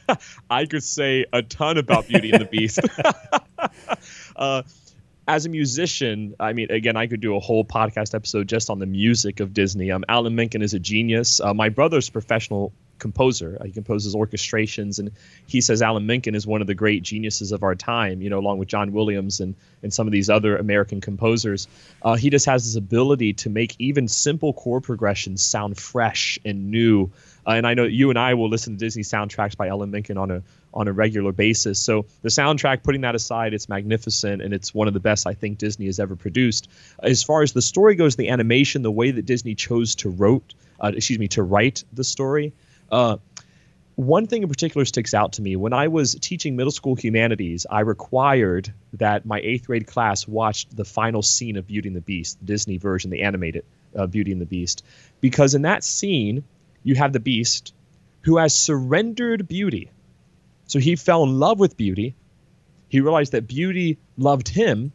I 0.50 0.66
could 0.66 0.84
say 0.84 1.24
a 1.32 1.42
ton 1.42 1.78
about 1.78 2.06
Beauty 2.06 2.30
and 2.30 2.42
the 2.42 2.46
Beast. 2.46 2.80
uh, 4.36 4.62
as 5.26 5.46
a 5.46 5.48
musician, 5.48 6.34
I 6.40 6.52
mean, 6.52 6.70
again, 6.70 6.96
I 6.96 7.06
could 7.06 7.20
do 7.20 7.36
a 7.36 7.40
whole 7.40 7.64
podcast 7.64 8.14
episode 8.14 8.48
just 8.48 8.70
on 8.70 8.78
the 8.78 8.86
music 8.86 9.40
of 9.40 9.52
Disney. 9.52 9.90
Um, 9.90 10.04
Alan 10.08 10.34
Menken 10.34 10.62
is 10.62 10.74
a 10.74 10.78
genius. 10.78 11.40
Uh, 11.40 11.52
my 11.52 11.68
brother's 11.68 12.08
professional 12.08 12.72
composer. 12.98 13.58
He 13.64 13.72
composes 13.72 14.14
orchestrations, 14.14 14.98
and 14.98 15.12
he 15.46 15.60
says 15.60 15.82
Alan 15.82 16.06
Menken 16.06 16.34
is 16.34 16.46
one 16.46 16.60
of 16.60 16.66
the 16.66 16.74
great 16.74 17.02
geniuses 17.02 17.52
of 17.52 17.62
our 17.62 17.74
time. 17.74 18.22
You 18.22 18.30
know, 18.30 18.38
along 18.38 18.58
with 18.58 18.68
John 18.68 18.92
Williams 18.92 19.40
and 19.40 19.54
and 19.82 19.92
some 19.92 20.06
of 20.06 20.12
these 20.12 20.28
other 20.30 20.56
American 20.56 21.00
composers. 21.00 21.68
Uh, 22.02 22.16
he 22.16 22.30
just 22.30 22.46
has 22.46 22.64
this 22.64 22.76
ability 22.76 23.34
to 23.34 23.50
make 23.50 23.76
even 23.78 24.08
simple 24.08 24.52
chord 24.52 24.82
progressions 24.82 25.42
sound 25.42 25.78
fresh 25.78 26.38
and 26.44 26.70
new. 26.70 27.10
Uh, 27.46 27.52
and 27.52 27.66
I 27.66 27.74
know 27.74 27.84
you 27.84 28.10
and 28.10 28.18
I 28.18 28.34
will 28.34 28.48
listen 28.48 28.74
to 28.74 28.78
Disney 28.78 29.02
soundtracks 29.02 29.56
by 29.56 29.68
Alan 29.68 29.90
Menken 29.90 30.18
on 30.18 30.30
a 30.30 30.42
on 30.74 30.86
a 30.86 30.92
regular 30.92 31.32
basis. 31.32 31.80
So 31.80 32.06
the 32.22 32.28
soundtrack, 32.28 32.82
putting 32.82 33.00
that 33.02 33.14
aside, 33.14 33.54
it's 33.54 33.68
magnificent 33.68 34.42
and 34.42 34.52
it's 34.52 34.74
one 34.74 34.86
of 34.86 34.94
the 34.94 35.00
best 35.00 35.26
I 35.26 35.34
think 35.34 35.58
Disney 35.58 35.86
has 35.86 35.98
ever 35.98 36.14
produced. 36.14 36.68
As 37.02 37.22
far 37.22 37.42
as 37.42 37.52
the 37.52 37.62
story 37.62 37.94
goes, 37.94 38.16
the 38.16 38.28
animation, 38.28 38.82
the 38.82 38.90
way 38.90 39.10
that 39.10 39.24
Disney 39.24 39.54
chose 39.54 39.94
to 39.96 40.10
wrote, 40.10 40.54
uh, 40.78 40.92
excuse 40.94 41.18
me, 41.18 41.28
to 41.28 41.42
write 41.42 41.84
the 41.92 42.04
story. 42.04 42.52
Uh, 42.90 43.16
one 43.96 44.28
thing 44.28 44.42
in 44.42 44.48
particular 44.48 44.84
sticks 44.84 45.12
out 45.12 45.32
to 45.32 45.42
me. 45.42 45.56
When 45.56 45.72
I 45.72 45.88
was 45.88 46.14
teaching 46.14 46.54
middle 46.54 46.70
school 46.70 46.94
humanities, 46.94 47.66
I 47.68 47.80
required 47.80 48.72
that 48.92 49.26
my 49.26 49.40
eighth 49.40 49.66
grade 49.66 49.88
class 49.88 50.28
watched 50.28 50.76
the 50.76 50.84
final 50.84 51.20
scene 51.20 51.56
of 51.56 51.66
Beauty 51.66 51.88
and 51.88 51.96
the 51.96 52.00
Beast, 52.00 52.38
the 52.38 52.46
Disney 52.46 52.78
version, 52.78 53.10
the 53.10 53.22
animated 53.22 53.64
uh, 53.96 54.06
Beauty 54.06 54.30
and 54.30 54.40
the 54.40 54.46
Beast, 54.46 54.84
because 55.20 55.54
in 55.54 55.62
that 55.62 55.82
scene, 55.82 56.44
you 56.84 56.94
have 56.94 57.12
the 57.12 57.20
Beast 57.20 57.74
who 58.22 58.36
has 58.36 58.54
surrendered 58.54 59.48
beauty. 59.48 59.90
So 60.66 60.78
he 60.78 60.96
fell 60.96 61.24
in 61.24 61.38
love 61.40 61.58
with 61.58 61.76
beauty. 61.76 62.14
He 62.88 63.00
realized 63.00 63.32
that 63.32 63.48
beauty 63.48 63.98
loved 64.16 64.48
him, 64.48 64.92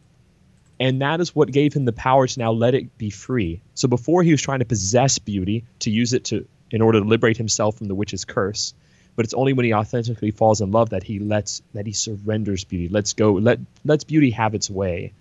And 0.80 1.02
that 1.02 1.20
is 1.20 1.34
what 1.34 1.50
gave 1.50 1.72
him 1.72 1.84
the 1.84 1.92
power 1.92 2.26
to 2.26 2.38
now 2.40 2.52
let 2.52 2.74
it 2.74 2.98
be 2.98 3.10
free. 3.10 3.62
So 3.74 3.88
before 3.88 4.22
he 4.22 4.32
was 4.32 4.42
trying 4.42 4.58
to 4.58 4.64
possess 4.64 5.18
beauty 5.18 5.64
to 5.80 5.90
use 5.90 6.12
it 6.12 6.24
to 6.26 6.46
in 6.74 6.82
order 6.82 6.98
to 6.98 7.06
liberate 7.06 7.36
himself 7.36 7.78
from 7.78 7.86
the 7.86 7.94
witch's 7.94 8.24
curse. 8.24 8.74
But 9.14 9.24
it's 9.24 9.32
only 9.32 9.52
when 9.52 9.64
he 9.64 9.72
authentically 9.72 10.32
falls 10.32 10.60
in 10.60 10.72
love 10.72 10.90
that 10.90 11.04
he 11.04 11.20
lets 11.20 11.62
that 11.72 11.86
he 11.86 11.92
surrenders 11.92 12.64
beauty. 12.64 12.88
Let's 12.88 13.12
go 13.12 13.34
let 13.34 13.60
lets 13.84 14.02
beauty 14.02 14.30
have 14.32 14.56
its 14.56 14.68
way. 14.68 15.12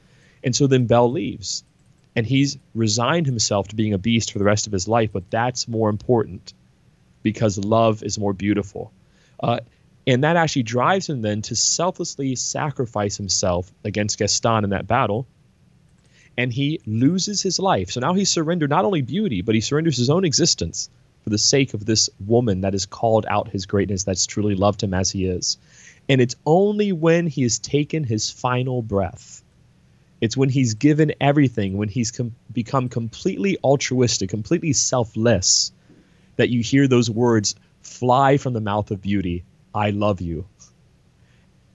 And 0.43 0.55
so 0.55 0.65
then 0.65 0.87
Belle 0.87 1.11
leaves. 1.11 1.63
And 2.15 2.25
he's 2.25 2.57
resigned 2.73 3.27
himself 3.27 3.67
to 3.67 3.75
being 3.75 3.93
a 3.93 3.99
beast 3.99 4.31
for 4.31 4.39
the 4.39 4.45
rest 4.45 4.65
of 4.65 4.73
his 4.73 4.87
life, 4.87 5.11
but 5.13 5.29
that's 5.29 5.67
more 5.67 5.89
important 5.89 6.53
because 7.21 7.57
love 7.57 8.01
is 8.01 8.17
more 8.17 8.33
beautiful. 8.33 8.91
Uh, 9.39 9.59
and 10.07 10.23
that 10.23 10.37
actually 10.37 10.63
drives 10.63 11.07
him 11.07 11.21
then 11.21 11.43
to 11.43 11.55
selflessly 11.55 12.35
sacrifice 12.35 13.15
himself 13.15 13.71
against 13.83 14.17
Gaston 14.17 14.63
in 14.63 14.71
that 14.71 14.87
battle. 14.87 15.27
And 16.35 16.51
he 16.51 16.81
loses 16.85 17.41
his 17.43 17.59
life. 17.59 17.91
So 17.91 17.99
now 17.99 18.13
he 18.13 18.25
surrendered 18.25 18.71
not 18.71 18.85
only 18.85 19.03
beauty, 19.03 19.41
but 19.41 19.53
he 19.55 19.61
surrenders 19.61 19.97
his 19.97 20.09
own 20.09 20.25
existence 20.25 20.89
for 21.23 21.29
the 21.29 21.37
sake 21.37 21.73
of 21.73 21.85
this 21.85 22.09
woman 22.19 22.61
that 22.61 22.73
has 22.73 22.85
called 22.85 23.25
out 23.29 23.49
his 23.49 23.65
greatness, 23.65 24.03
that's 24.03 24.25
truly 24.25 24.55
loved 24.55 24.83
him 24.83 24.93
as 24.93 25.09
he 25.09 25.25
is. 25.25 25.57
And 26.09 26.19
it's 26.19 26.35
only 26.45 26.91
when 26.91 27.27
he 27.27 27.43
has 27.43 27.59
taken 27.59 28.03
his 28.03 28.29
final 28.29 28.81
breath, 28.81 29.41
it's 30.19 30.37
when 30.37 30.49
he's 30.49 30.73
given 30.73 31.13
everything, 31.19 31.77
when 31.77 31.89
he's 31.89 32.11
com- 32.11 32.35
become 32.51 32.89
completely 32.89 33.57
altruistic, 33.63 34.29
completely 34.29 34.73
selfless, 34.73 35.71
that 36.35 36.49
you 36.49 36.61
hear 36.61 36.87
those 36.87 37.09
words 37.09 37.55
fly 37.81 38.37
from 38.37 38.53
the 38.53 38.61
mouth 38.61 38.91
of 38.91 39.01
beauty 39.01 39.43
I 39.73 39.89
love 39.89 40.21
you. 40.21 40.45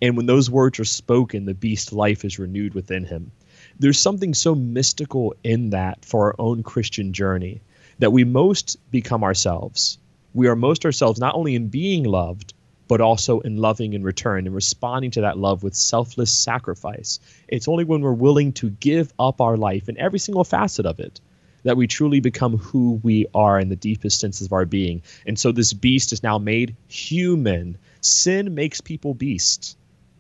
And 0.01 0.17
when 0.17 0.27
those 0.27 0.51
words 0.51 0.79
are 0.79 0.85
spoken, 0.85 1.45
the 1.45 1.55
beast 1.55 1.93
life 1.93 2.25
is 2.25 2.39
renewed 2.39 2.75
within 2.75 3.05
him. 3.05 3.33
There's 3.79 3.99
something 3.99 4.35
so 4.35 4.55
mystical 4.55 5.35
in 5.43 5.71
that 5.71 6.05
for 6.05 6.27
our 6.27 6.35
own 6.39 6.63
Christian 6.63 7.13
journey 7.13 7.61
that 7.99 8.13
we 8.13 8.25
most 8.25 8.77
become 8.91 9.25
ourselves. 9.25 9.99
We 10.35 10.49
are 10.49 10.57
most 10.57 10.85
ourselves 10.85 11.19
not 11.19 11.35
only 11.35 11.55
in 11.55 11.69
being 11.69 12.05
loved, 12.05 12.55
but 12.87 13.01
also 13.01 13.41
in 13.41 13.57
loving 13.59 13.93
in 13.93 14.03
return 14.03 14.47
and 14.47 14.55
responding 14.55 15.11
to 15.13 15.21
that 15.21 15.39
love 15.39 15.63
with 15.63 15.75
selfless 15.75 16.33
sacrifice. 16.33 17.21
It's 17.47 17.69
only 17.69 17.85
when 17.85 18.01
we're 18.01 18.13
willing 18.13 18.53
to 18.55 18.71
give 18.71 19.13
up 19.19 19.41
our 19.41 19.57
life 19.57 19.89
in 19.89 19.99
every 19.99 20.19
single 20.19 20.45
facet 20.45 20.87
of 20.87 20.99
it 20.99 21.21
that 21.65 21.77
we 21.77 21.87
truly 21.87 22.21
become 22.21 22.57
who 22.57 23.01
we 23.03 23.27
are 23.35 23.61
in 23.61 23.69
the 23.69 23.77
deepest 23.77 24.21
senses 24.21 24.47
of 24.47 24.53
our 24.53 24.65
being. 24.65 25.03
And 25.27 25.39
so 25.39 25.53
this 25.53 25.73
beast 25.73 26.13
is 26.13 26.23
now 26.23 26.39
made 26.39 26.77
human. 26.87 27.77
Sin 28.01 28.55
makes 28.55 28.81
people 28.81 29.13
beasts. 29.13 29.77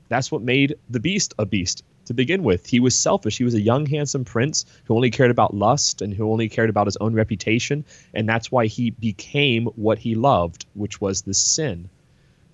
That's 0.09 0.31
what 0.33 0.43
made 0.43 0.76
the 0.91 1.01
beast 1.01 1.35
a 1.39 1.47
beast 1.47 1.85
to 2.09 2.14
begin 2.14 2.42
with. 2.42 2.66
He 2.66 2.80
was 2.80 2.94
selfish. 2.94 3.38
He 3.38 3.44
was 3.44 3.54
a 3.54 3.61
young, 3.61 3.86
handsome 3.86 4.24
prince 4.24 4.64
who 4.84 4.94
only 4.94 5.11
cared 5.11 5.30
about 5.30 5.54
lust 5.54 6.02
and 6.02 6.12
who 6.12 6.30
only 6.30 6.48
cared 6.48 6.70
about 6.70 6.86
his 6.86 6.96
own 6.96 7.14
reputation. 7.14 7.84
And 8.12 8.28
that's 8.28 8.50
why 8.50 8.66
he 8.66 8.90
became 8.90 9.66
what 9.66 9.98
he 9.98 10.14
loved, 10.14 10.66
which 10.74 11.00
was 11.00 11.22
the 11.22 11.34
sin. 11.34 11.88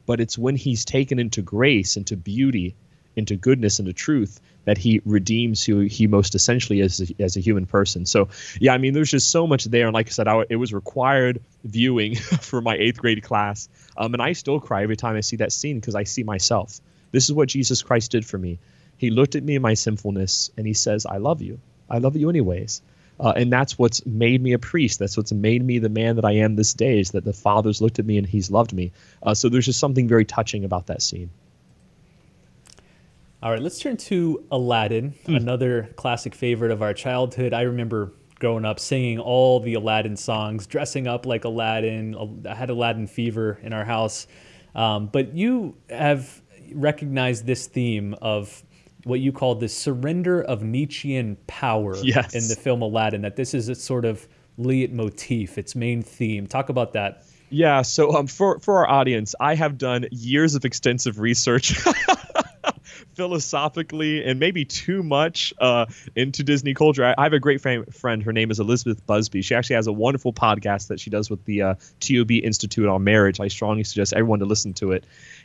But 0.07 0.20
it's 0.20 0.36
when 0.36 0.57
he's 0.57 0.84
taken 0.84 1.18
into 1.18 1.40
grace, 1.40 1.96
into 1.96 2.16
beauty, 2.16 2.74
into 3.16 3.36
goodness, 3.36 3.78
into 3.78 3.92
truth, 3.92 4.40
that 4.64 4.76
he 4.76 5.00
redeems 5.05 5.64
who 5.64 5.80
he 5.80 6.07
most 6.07 6.34
essentially 6.34 6.80
is 6.80 7.00
as 7.00 7.11
a, 7.11 7.22
as 7.22 7.36
a 7.36 7.40
human 7.40 7.64
person. 7.64 8.07
So, 8.07 8.28
yeah, 8.61 8.74
I 8.74 8.78
mean, 8.78 8.92
there's 8.92 9.11
just 9.11 9.30
so 9.30 9.46
much 9.46 9.64
there. 9.66 9.86
And 9.86 9.94
like 9.94 10.09
I 10.09 10.11
said, 10.11 10.26
I, 10.26 10.44
it 10.50 10.57
was 10.57 10.72
required 10.72 11.40
viewing 11.64 12.16
for 12.40 12.61
my 12.61 12.74
eighth 12.74 12.98
grade 12.98 13.22
class. 13.22 13.68
Um, 13.96 14.14
and 14.14 14.22
I 14.22 14.32
still 14.32 14.59
cry 14.59 14.82
every 14.82 14.96
time 14.96 15.16
I 15.16 15.20
see 15.20 15.36
that 15.36 15.52
scene 15.52 15.78
because 15.78 15.94
I 15.94 16.05
see 16.05 16.24
myself. 16.24 16.80
This 17.12 17.24
is 17.24 17.32
what 17.32 17.48
Jesus 17.48 17.82
Christ 17.82 18.11
did 18.11 18.26
for 18.26 18.38
me. 18.38 18.59
He 19.05 19.11
looked 19.11 19.34
at 19.34 19.42
me 19.42 19.55
in 19.55 19.62
my 19.62 19.74
sinfulness 19.74 20.50
and 20.57 20.66
he 20.66 20.72
says, 20.72 21.05
I 21.05 21.18
love 21.18 21.42
you. 21.42 21.61
I 21.90 21.98
love 21.98 22.16
you 22.16 22.30
anyways. 22.30 22.80
Uh, 23.20 23.34
and 23.36 23.52
that's 23.52 23.78
what's 23.78 24.05
made 24.07 24.42
me 24.42 24.55
a 24.55 24.59
priest. 24.59 24.98
That's 24.98 25.16
what's 25.16 25.30
made 25.30 25.62
me 25.62 25.78
the 25.78 25.90
man 25.90 26.16
that 26.16 26.24
I 26.24 26.32
am 26.32 26.57
this 26.57 26.72
day. 26.72 26.98
Is 26.98 27.11
that 27.11 27.24
the 27.24 27.34
Father's 27.34 27.82
looked 27.82 27.98
at 27.98 28.07
me 28.07 28.16
and 28.16 28.26
He's 28.26 28.50
loved 28.50 28.72
me. 28.72 28.92
Uh, 29.22 29.34
so 29.34 29.50
there's 29.50 29.66
just 29.66 29.78
something 29.78 30.09
very 30.09 30.24
touching 30.24 30.64
about 30.64 30.86
that 30.86 31.02
scene. 31.02 31.28
All 33.42 33.50
right, 33.50 33.61
let's 33.61 33.78
turn 33.78 33.98
to 33.98 34.42
Aladdin, 34.50 35.14
mm. 35.26 35.36
another 35.36 35.90
classic 35.96 36.34
favorite 36.34 36.70
of 36.70 36.80
our 36.80 36.94
childhood. 36.94 37.52
I 37.52 37.62
remember 37.62 38.11
growing 38.38 38.64
up 38.64 38.80
singing 38.80 39.18
all 39.18 39.61
the 39.61 39.74
Aladdin 39.74 40.16
songs, 40.16 40.66
dressing 40.66 41.07
up 41.07 41.26
like 41.26 41.44
Aladdin. 41.44 42.46
I 42.48 42.55
had 42.55 42.70
Aladdin 42.70 43.07
fever 43.07 43.61
in 43.62 43.74
our 43.74 43.84
house. 43.84 44.26
Um, 44.74 45.07
but 45.07 45.36
you 45.36 45.76
have 45.90 46.42
recognized 46.72 47.46
this 47.46 47.66
theme 47.66 48.14
of 48.20 48.64
what 49.05 49.20
you 49.20 49.32
call 49.32 49.55
the 49.55 49.68
surrender 49.68 50.42
of 50.42 50.62
Nietzschean 50.62 51.36
power 51.46 51.96
yes. 52.02 52.34
in 52.34 52.48
the 52.48 52.57
film 52.57 52.82
Aladdin, 52.82 53.22
that 53.22 53.36
this 53.36 53.55
is 53.55 53.68
a 53.68 53.74
sort 53.74 54.05
of 54.05 54.26
leitmotif, 54.59 55.59
its 55.59 55.74
main 55.74 56.02
theme. 56.02 56.46
Talk 56.46 56.68
about 56.68 56.92
that. 56.94 57.24
Yeah, 57.50 57.82
so 57.82 58.14
um, 58.16 58.26
for, 58.26 58.59
for 58.59 58.78
our 58.78 58.90
audience, 58.90 59.34
I 59.38 59.55
have 59.55 59.78
done 59.78 60.07
years 60.11 60.55
of 60.55 60.64
extensive 60.64 61.20
research. 61.20 61.78
philosophically 63.14 64.24
and 64.24 64.40
maybe 64.40 64.64
too 64.64 65.02
much 65.02 65.55
uh, 65.61 65.86
into 66.16 66.42
Disney 66.42 66.74
culture. 66.74 67.05
I, 67.05 67.14
I 67.16 67.24
have 67.24 67.32
a 67.32 67.38
great 67.38 67.61
fam- 67.61 67.86
friend. 67.86 68.22
Her 68.22 68.32
name 68.32 68.50
is 68.50 68.61
Elizabeth 68.61 69.07
Busby. 69.07 69.42
She 69.42 69.55
actually 69.55 69.76
has 69.76 69.86
a 69.86 69.92
wonderful 69.92 70.32
podcast 70.32 70.88
that 70.88 71.00
she 71.00 71.11
does 71.11 71.30
with 71.30 71.44
the 71.44 71.62
uh, 71.62 71.74
TOB 72.00 72.32
Institute 72.32 72.88
on 72.88 73.05
Marriage. 73.05 73.40
I 73.40 73.48
strongly 73.48 73.84
suggest 73.84 74.12
everyone 74.12 74.40
to 74.40 74.46
listen 74.46 74.74
to 74.74 74.92
it. 74.92 75.05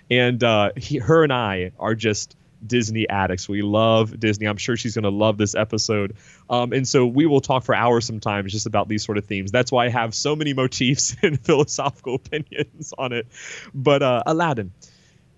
And 0.09 0.43
uh, 0.43 0.71
he, 0.75 0.97
her 0.97 1.23
and 1.23 1.31
I 1.31 1.71
are 1.79 1.95
just 1.95 2.35
Disney 2.65 3.07
addicts. 3.07 3.47
We 3.47 3.61
love 3.61 4.19
Disney. 4.19 4.47
I'm 4.47 4.57
sure 4.57 4.75
she's 4.77 4.95
going 4.95 5.03
to 5.03 5.09
love 5.09 5.37
this 5.37 5.55
episode. 5.55 6.15
Um, 6.49 6.73
and 6.73 6.87
so 6.87 7.05
we 7.05 7.25
will 7.25 7.41
talk 7.41 7.63
for 7.63 7.75
hours 7.75 8.05
sometimes 8.05 8.51
just 8.51 8.65
about 8.65 8.87
these 8.87 9.03
sort 9.03 9.17
of 9.17 9.25
themes. 9.25 9.51
That's 9.51 9.71
why 9.71 9.85
I 9.85 9.89
have 9.89 10.13
so 10.13 10.35
many 10.35 10.53
motifs 10.53 11.15
and 11.23 11.39
philosophical 11.39 12.15
opinions 12.15 12.93
on 12.97 13.13
it. 13.13 13.27
But 13.73 14.03
uh, 14.03 14.23
Aladdin. 14.25 14.71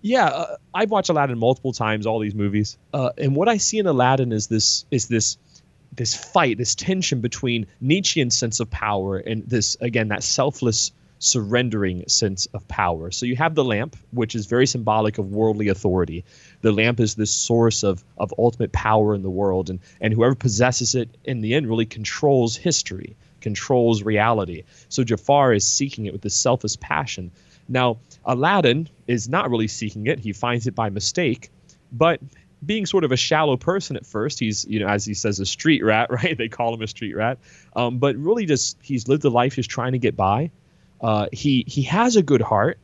Yeah, 0.04 0.26
uh, 0.26 0.56
I've 0.74 0.90
watched 0.90 1.10
Aladdin 1.10 1.38
multiple 1.38 1.74
times, 1.74 2.08
all 2.08 2.20
these 2.20 2.34
movies. 2.34 2.78
Uh, 2.92 3.12
and 3.18 3.36
what 3.36 3.48
I 3.48 3.58
see 3.58 3.78
in 3.78 3.86
Aladdin 3.86 4.32
is 4.32 4.48
this 4.48 4.86
is 4.90 5.08
this 5.08 5.38
this 5.94 6.16
fight, 6.16 6.58
this 6.58 6.74
tension 6.74 7.22
between 7.22 7.68
Nietzschean 7.80 8.32
sense 8.32 8.60
of 8.60 8.72
power 8.72 9.18
and 9.18 9.48
this 9.48 9.78
again 9.80 10.08
that 10.08 10.24
selfless 10.24 10.92
surrendering 11.22 12.04
sense 12.08 12.48
of 12.48 12.68
power. 12.68 13.12
So 13.12 13.28
you 13.28 13.36
have 13.36 13.54
the 13.54 13.64
lamp, 13.64 13.96
which 14.12 14.34
is 14.34 14.48
very 14.48 14.66
symbolic 14.66 15.20
of 15.20 15.32
worldly 15.32 15.68
authority. 15.68 16.26
The 16.62 16.72
lamp 16.72 17.00
is 17.00 17.14
this 17.14 17.32
source 17.32 17.84
of, 17.84 18.04
of 18.18 18.34
ultimate 18.40 18.72
power 18.72 19.14
in 19.14 19.22
the 19.22 19.30
world, 19.30 19.70
and, 19.70 19.80
and 20.02 20.14
whoever 20.14 20.34
possesses 20.34 20.96
it 20.96 21.10
in 21.24 21.42
the 21.42 21.54
end 21.54 21.70
really 21.70 21.86
controls 21.86 22.58
history, 22.58 23.16
controls 23.40 24.02
reality. 24.02 24.64
So 24.90 25.04
Jafar 25.04 25.54
is 25.54 25.66
seeking 25.66 26.08
it 26.08 26.14
with 26.14 26.24
this 26.24 26.36
selfish 26.36 26.80
passion. 26.80 27.32
Now, 27.70 28.00
Aladdin 28.26 28.90
is 29.06 29.30
not 29.30 29.52
really 29.52 29.68
seeking 29.68 30.08
it, 30.08 30.20
he 30.20 30.34
finds 30.34 30.66
it 30.66 30.74
by 30.74 30.90
mistake, 30.90 31.52
but 31.92 32.20
being 32.66 32.88
sort 32.88 33.04
of 33.04 33.12
a 33.12 33.18
shallow 33.18 33.58
person 33.58 33.96
at 33.96 34.08
first. 34.08 34.40
He's, 34.40 34.66
you 34.66 34.80
know, 34.80 34.88
as 34.88 35.06
he 35.06 35.14
says, 35.14 35.40
a 35.40 35.46
street 35.46 35.84
rat, 35.84 36.10
right? 36.12 36.36
They 36.36 36.50
call 36.50 36.74
him 36.74 36.82
a 36.82 36.88
street 36.88 37.16
rat. 37.16 37.38
Um, 37.76 38.00
but 38.00 38.16
really, 38.16 38.48
just 38.48 38.78
he's 38.82 39.08
lived 39.08 39.24
a 39.26 39.30
life 39.30 39.56
just 39.56 39.70
trying 39.70 39.92
to 39.92 40.00
get 40.00 40.16
by. 40.16 40.50
Uh, 41.02 41.28
he 41.32 41.66
he 41.68 41.84
has 41.84 42.16
a 42.16 42.22
good 42.22 42.42
heart. 42.42 42.78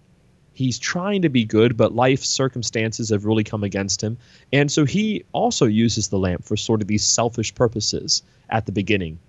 He's 0.53 0.80
trying 0.80 1.22
to 1.22 1.30
be 1.30 1.45
good, 1.45 1.78
but 1.78 1.93
life 1.93 2.24
circumstances 2.24 3.09
have 3.09 3.26
really 3.26 3.43
come 3.43 3.63
against 3.63 4.03
him, 4.03 4.18
and 4.51 4.72
so 4.72 4.86
he 4.86 5.24
also 5.32 5.65
uses 5.65 6.07
the 6.07 6.18
lamp 6.18 6.43
for 6.45 6.57
sort 6.57 6.82
of 6.82 6.88
these 6.88 7.05
selfish 7.05 7.53
purposes 7.53 8.24
at 8.49 8.65
the 8.65 8.72
beginning. 8.72 9.20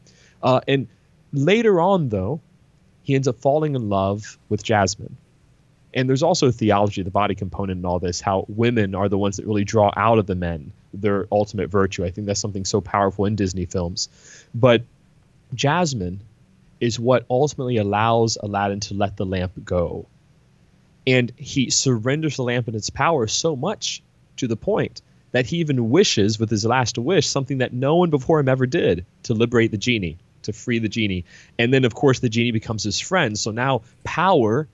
Uh, 0.43 0.61
and 0.67 0.89
later 1.33 1.81
on, 1.81 2.09
though, 2.09 2.41
he 3.03 3.15
ends 3.15 3.29
up 3.29 3.39
falling 3.39 3.75
in 3.75 3.89
love 3.89 4.39
with 4.49 4.63
Jasmine. 4.63 5.17
And 5.95 6.09
there's 6.09 6.23
also 6.23 6.51
theology, 6.51 7.03
the 7.03 7.11
body 7.11 7.35
component 7.35 7.79
in 7.79 7.85
all 7.87 7.99
this, 7.99 8.21
how 8.21 8.45
women 8.49 8.95
are 8.95 9.09
the 9.09 9.19
ones 9.19 9.39
that 9.39 9.47
really 9.47 9.65
draw 9.65 9.91
out 9.97 10.19
of 10.19 10.27
the 10.27 10.35
men 10.35 10.73
their 10.93 11.27
ultimate 11.33 11.71
virtue. 11.71 12.05
I 12.05 12.11
think 12.11 12.27
that's 12.27 12.41
something 12.41 12.65
so 12.65 12.81
powerful 12.81 13.25
in 13.25 13.37
Disney 13.37 13.67
films. 13.67 14.09
But 14.55 14.83
Jasmine 15.55 16.21
is 16.81 16.99
what 16.99 17.27
ultimately 17.29 17.77
allows 17.77 18.39
Aladdin 18.41 18.81
to 18.81 18.95
let 18.95 19.17
the 19.17 19.27
lamp 19.27 19.53
go. 19.65 20.07
And 21.07 21.33
he 21.37 21.71
surrenders 21.71 22.37
the 22.37 22.43
lamp 22.43 22.67
and 22.67 22.77
its 22.77 22.91
power 22.91 23.27
so 23.27 23.57
much 23.57 24.03
to 24.37 24.47
the 24.47 24.57
point 24.57 25.03
that 25.33 25.47
he 25.47 25.59
even 25.59 25.91
wishes, 25.91 26.39
with 26.39 26.51
his 26.51 26.65
last 26.65 26.99
wish, 26.99 27.27
something 27.27 27.59
that 27.59 27.73
no 27.73 27.97
one 27.97 28.11
before 28.11 28.41
him 28.41 28.49
ever 28.49 28.67
did 28.67 29.05
to 29.25 29.35
liberate 29.35 29.71
the 29.71 29.79
genie, 29.79 30.19
to 30.43 30.53
free 30.53 30.79
the 30.79 30.89
genie. 30.89 31.25
And 31.59 31.73
then, 31.73 31.85
of 31.85 31.95
course, 31.95 32.21
the 32.21 32.29
genie 32.29 32.53
becomes 32.53 32.83
his 32.83 32.99
friend. 33.01 33.39
So 33.39 33.51
now 33.51 33.83
power 34.05 34.69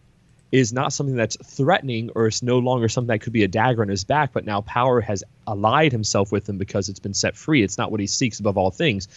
is 0.55 0.73
not 0.73 0.93
something 0.93 1.17
that's 1.17 1.37
threatening 1.45 2.11
or 2.15 2.29
it's 2.29 2.41
no 2.41 2.61
longer 2.61 2.89
something 2.89 3.09
that 3.09 3.21
could 3.21 3.33
be 3.33 3.43
a 3.43 3.49
dagger 3.49 3.83
in 3.83 3.89
his 3.89 4.05
back, 4.05 4.33
but 4.33 4.45
now 4.45 4.61
power 4.61 5.01
has 5.01 5.25
allied 5.49 5.91
himself 5.91 6.31
with 6.31 6.49
him 6.49 6.59
because 6.59 6.89
it's 6.89 7.01
been 7.01 7.13
set 7.13 7.35
free. 7.35 7.65
It's 7.65 7.77
not 7.77 7.91
what 7.91 7.99
he 7.99 8.07
seeks 8.07 8.39
above 8.39 8.57
all 8.57 8.71
things. 8.71 9.09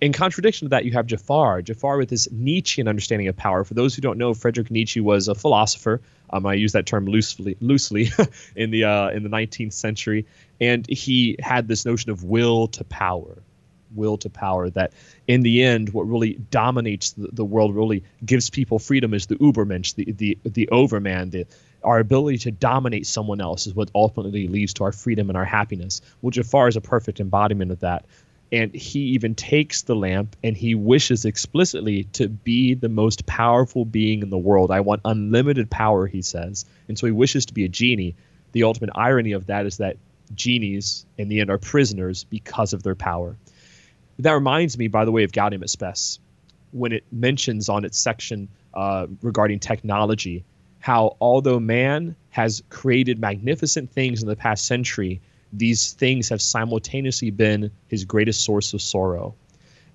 In 0.00 0.14
contradiction 0.14 0.64
to 0.64 0.70
that, 0.70 0.86
you 0.86 0.92
have 0.92 1.04
Jafar. 1.04 1.60
Jafar 1.60 1.98
with 1.98 2.08
this 2.08 2.30
Nietzschean 2.32 2.88
understanding 2.88 3.28
of 3.28 3.36
power. 3.36 3.62
For 3.62 3.74
those 3.74 3.94
who 3.94 4.00
don't 4.00 4.16
know, 4.16 4.32
Friedrich 4.32 4.70
Nietzsche 4.70 5.02
was 5.02 5.28
a 5.28 5.34
philosopher. 5.34 6.00
Um, 6.30 6.46
I 6.46 6.54
use 6.54 6.72
that 6.72 6.86
term 6.86 7.04
loosely, 7.04 7.58
loosely 7.60 8.08
in 8.56 8.70
the 8.70 8.84
uh, 8.84 9.10
in 9.10 9.22
the 9.22 9.28
19th 9.28 9.74
century, 9.74 10.24
and 10.62 10.88
he 10.88 11.36
had 11.40 11.68
this 11.68 11.84
notion 11.84 12.10
of 12.10 12.24
will 12.24 12.68
to 12.68 12.84
power. 12.84 13.42
Will 13.96 14.18
to 14.18 14.30
power. 14.30 14.70
That 14.70 14.92
in 15.26 15.42
the 15.42 15.62
end, 15.62 15.90
what 15.90 16.08
really 16.08 16.34
dominates 16.34 17.12
the, 17.12 17.28
the 17.32 17.44
world, 17.44 17.74
really 17.74 18.04
gives 18.24 18.50
people 18.50 18.78
freedom, 18.78 19.14
is 19.14 19.26
the 19.26 19.36
Ubermensch, 19.36 19.94
the 19.94 20.12
the 20.12 20.38
the 20.44 20.68
Overman, 20.68 21.30
the 21.30 21.46
our 21.82 21.98
ability 22.00 22.38
to 22.38 22.50
dominate 22.50 23.06
someone 23.06 23.40
else 23.40 23.66
is 23.66 23.74
what 23.74 23.90
ultimately 23.94 24.48
leads 24.48 24.74
to 24.74 24.84
our 24.84 24.92
freedom 24.92 25.30
and 25.30 25.36
our 25.36 25.44
happiness. 25.44 26.00
Well, 26.20 26.30
Jafar 26.30 26.68
is 26.68 26.76
a 26.76 26.80
perfect 26.80 27.20
embodiment 27.20 27.70
of 27.70 27.80
that. 27.80 28.04
And 28.52 28.72
he 28.74 29.00
even 29.14 29.34
takes 29.34 29.82
the 29.82 29.96
lamp 29.96 30.36
and 30.42 30.56
he 30.56 30.74
wishes 30.74 31.24
explicitly 31.24 32.04
to 32.14 32.28
be 32.28 32.74
the 32.74 32.88
most 32.88 33.26
powerful 33.26 33.84
being 33.84 34.22
in 34.22 34.30
the 34.30 34.38
world. 34.38 34.70
I 34.70 34.80
want 34.80 35.00
unlimited 35.04 35.70
power, 35.70 36.06
he 36.06 36.22
says. 36.22 36.64
And 36.88 36.98
so 36.98 37.06
he 37.06 37.12
wishes 37.12 37.46
to 37.46 37.54
be 37.54 37.64
a 37.64 37.68
genie. 37.68 38.14
The 38.52 38.64
ultimate 38.64 38.90
irony 38.94 39.32
of 39.32 39.46
that 39.46 39.66
is 39.66 39.78
that 39.78 39.96
genies, 40.34 41.06
in 41.18 41.28
the 41.28 41.40
end, 41.40 41.50
are 41.50 41.58
prisoners 41.58 42.24
because 42.24 42.72
of 42.72 42.82
their 42.82 42.94
power. 42.94 43.36
That 44.18 44.32
reminds 44.32 44.78
me, 44.78 44.88
by 44.88 45.04
the 45.04 45.12
way, 45.12 45.24
of 45.24 45.32
Gaudium 45.32 45.62
et 45.62 45.70
Spes, 45.70 46.18
when 46.72 46.92
it 46.92 47.04
mentions 47.12 47.68
on 47.68 47.84
its 47.84 47.98
section 47.98 48.48
uh, 48.74 49.06
regarding 49.22 49.60
technology 49.60 50.44
how 50.86 51.16
although 51.20 51.58
man 51.58 52.14
has 52.30 52.62
created 52.70 53.18
magnificent 53.18 53.90
things 53.90 54.22
in 54.22 54.28
the 54.28 54.36
past 54.36 54.66
century, 54.66 55.20
these 55.52 55.94
things 55.94 56.28
have 56.28 56.40
simultaneously 56.40 57.32
been 57.32 57.72
his 57.88 58.04
greatest 58.04 58.44
source 58.44 58.72
of 58.72 58.80
sorrow. 58.80 59.34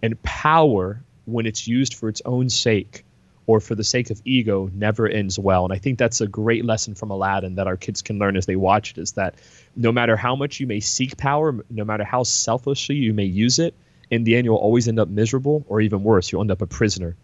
And 0.01 0.21
power, 0.21 1.01
when 1.23 1.45
it's 1.45 1.65
used 1.65 1.93
for 1.93 2.09
its 2.09 2.21
own 2.25 2.49
sake 2.49 3.05
or 3.47 3.61
for 3.61 3.73
the 3.73 3.85
sake 3.85 4.09
of 4.09 4.21
ego, 4.25 4.69
never 4.73 5.07
ends 5.07 5.39
well. 5.39 5.63
And 5.63 5.73
I 5.73 5.77
think 5.77 5.97
that's 5.97 6.19
a 6.19 6.27
great 6.27 6.65
lesson 6.65 6.93
from 6.93 7.09
Aladdin 7.09 7.55
that 7.55 7.67
our 7.67 7.77
kids 7.77 8.01
can 8.01 8.19
learn 8.19 8.35
as 8.35 8.45
they 8.45 8.57
watch 8.57 8.91
it 8.91 8.97
is 8.97 9.13
that 9.13 9.35
no 9.77 9.93
matter 9.93 10.17
how 10.17 10.35
much 10.35 10.59
you 10.59 10.67
may 10.67 10.81
seek 10.81 11.15
power, 11.15 11.63
no 11.69 11.85
matter 11.85 12.03
how 12.03 12.23
selfishly 12.23 12.95
you 12.95 13.13
may 13.13 13.23
use 13.23 13.59
it, 13.59 13.73
in 14.11 14.23
the 14.23 14.35
end, 14.35 14.45
you'll 14.45 14.57
always 14.57 14.87
end 14.87 14.99
up 14.99 15.09
miserable, 15.09 15.65
or 15.67 15.81
even 15.81 16.03
worse, 16.03 16.31
you'll 16.31 16.41
end 16.41 16.51
up 16.51 16.61
a 16.61 16.67
prisoner. 16.67 17.15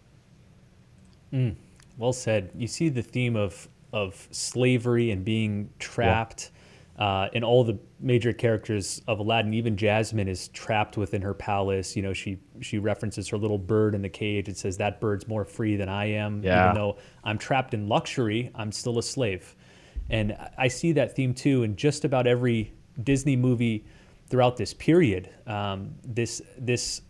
Mm, 1.32 1.54
well 1.96 2.12
said. 2.12 2.50
You 2.56 2.66
see 2.66 2.88
the 2.88 3.02
theme 3.02 3.36
of 3.36 3.68
of 3.92 4.28
slavery 4.30 5.10
and 5.10 5.24
being 5.24 5.70
trapped. 5.78 6.50
Yeah 6.52 6.58
uh, 6.98 7.28
and 7.32 7.44
all 7.44 7.62
the 7.62 7.78
major 8.00 8.32
characters 8.32 9.00
of 9.06 9.20
Aladdin, 9.20 9.54
even 9.54 9.76
Jasmine 9.76 10.26
is 10.26 10.48
trapped 10.48 10.96
within 10.96 11.22
her 11.22 11.32
palace. 11.32 11.94
You 11.94 12.02
know, 12.02 12.12
she 12.12 12.38
she 12.60 12.78
references 12.78 13.28
her 13.28 13.38
little 13.38 13.58
bird 13.58 13.94
in 13.94 14.02
the 14.02 14.08
cage. 14.08 14.48
It 14.48 14.56
says 14.56 14.76
that 14.78 15.00
bird's 15.00 15.28
more 15.28 15.44
free 15.44 15.76
than 15.76 15.88
I 15.88 16.06
am. 16.06 16.42
Yeah. 16.42 16.64
Even 16.64 16.74
though 16.74 16.98
I'm 17.22 17.38
trapped 17.38 17.72
in 17.72 17.88
luxury, 17.88 18.50
I'm 18.56 18.72
still 18.72 18.98
a 18.98 19.02
slave. 19.02 19.54
And 20.10 20.36
I 20.56 20.66
see 20.66 20.90
that 20.92 21.14
theme 21.14 21.34
too 21.34 21.62
in 21.62 21.76
just 21.76 22.04
about 22.04 22.26
every 22.26 22.72
Disney 23.04 23.36
movie 23.36 23.84
throughout 24.28 24.56
this 24.56 24.74
period. 24.74 25.30
Um, 25.46 25.94
this 26.04 26.42
this 26.58 27.02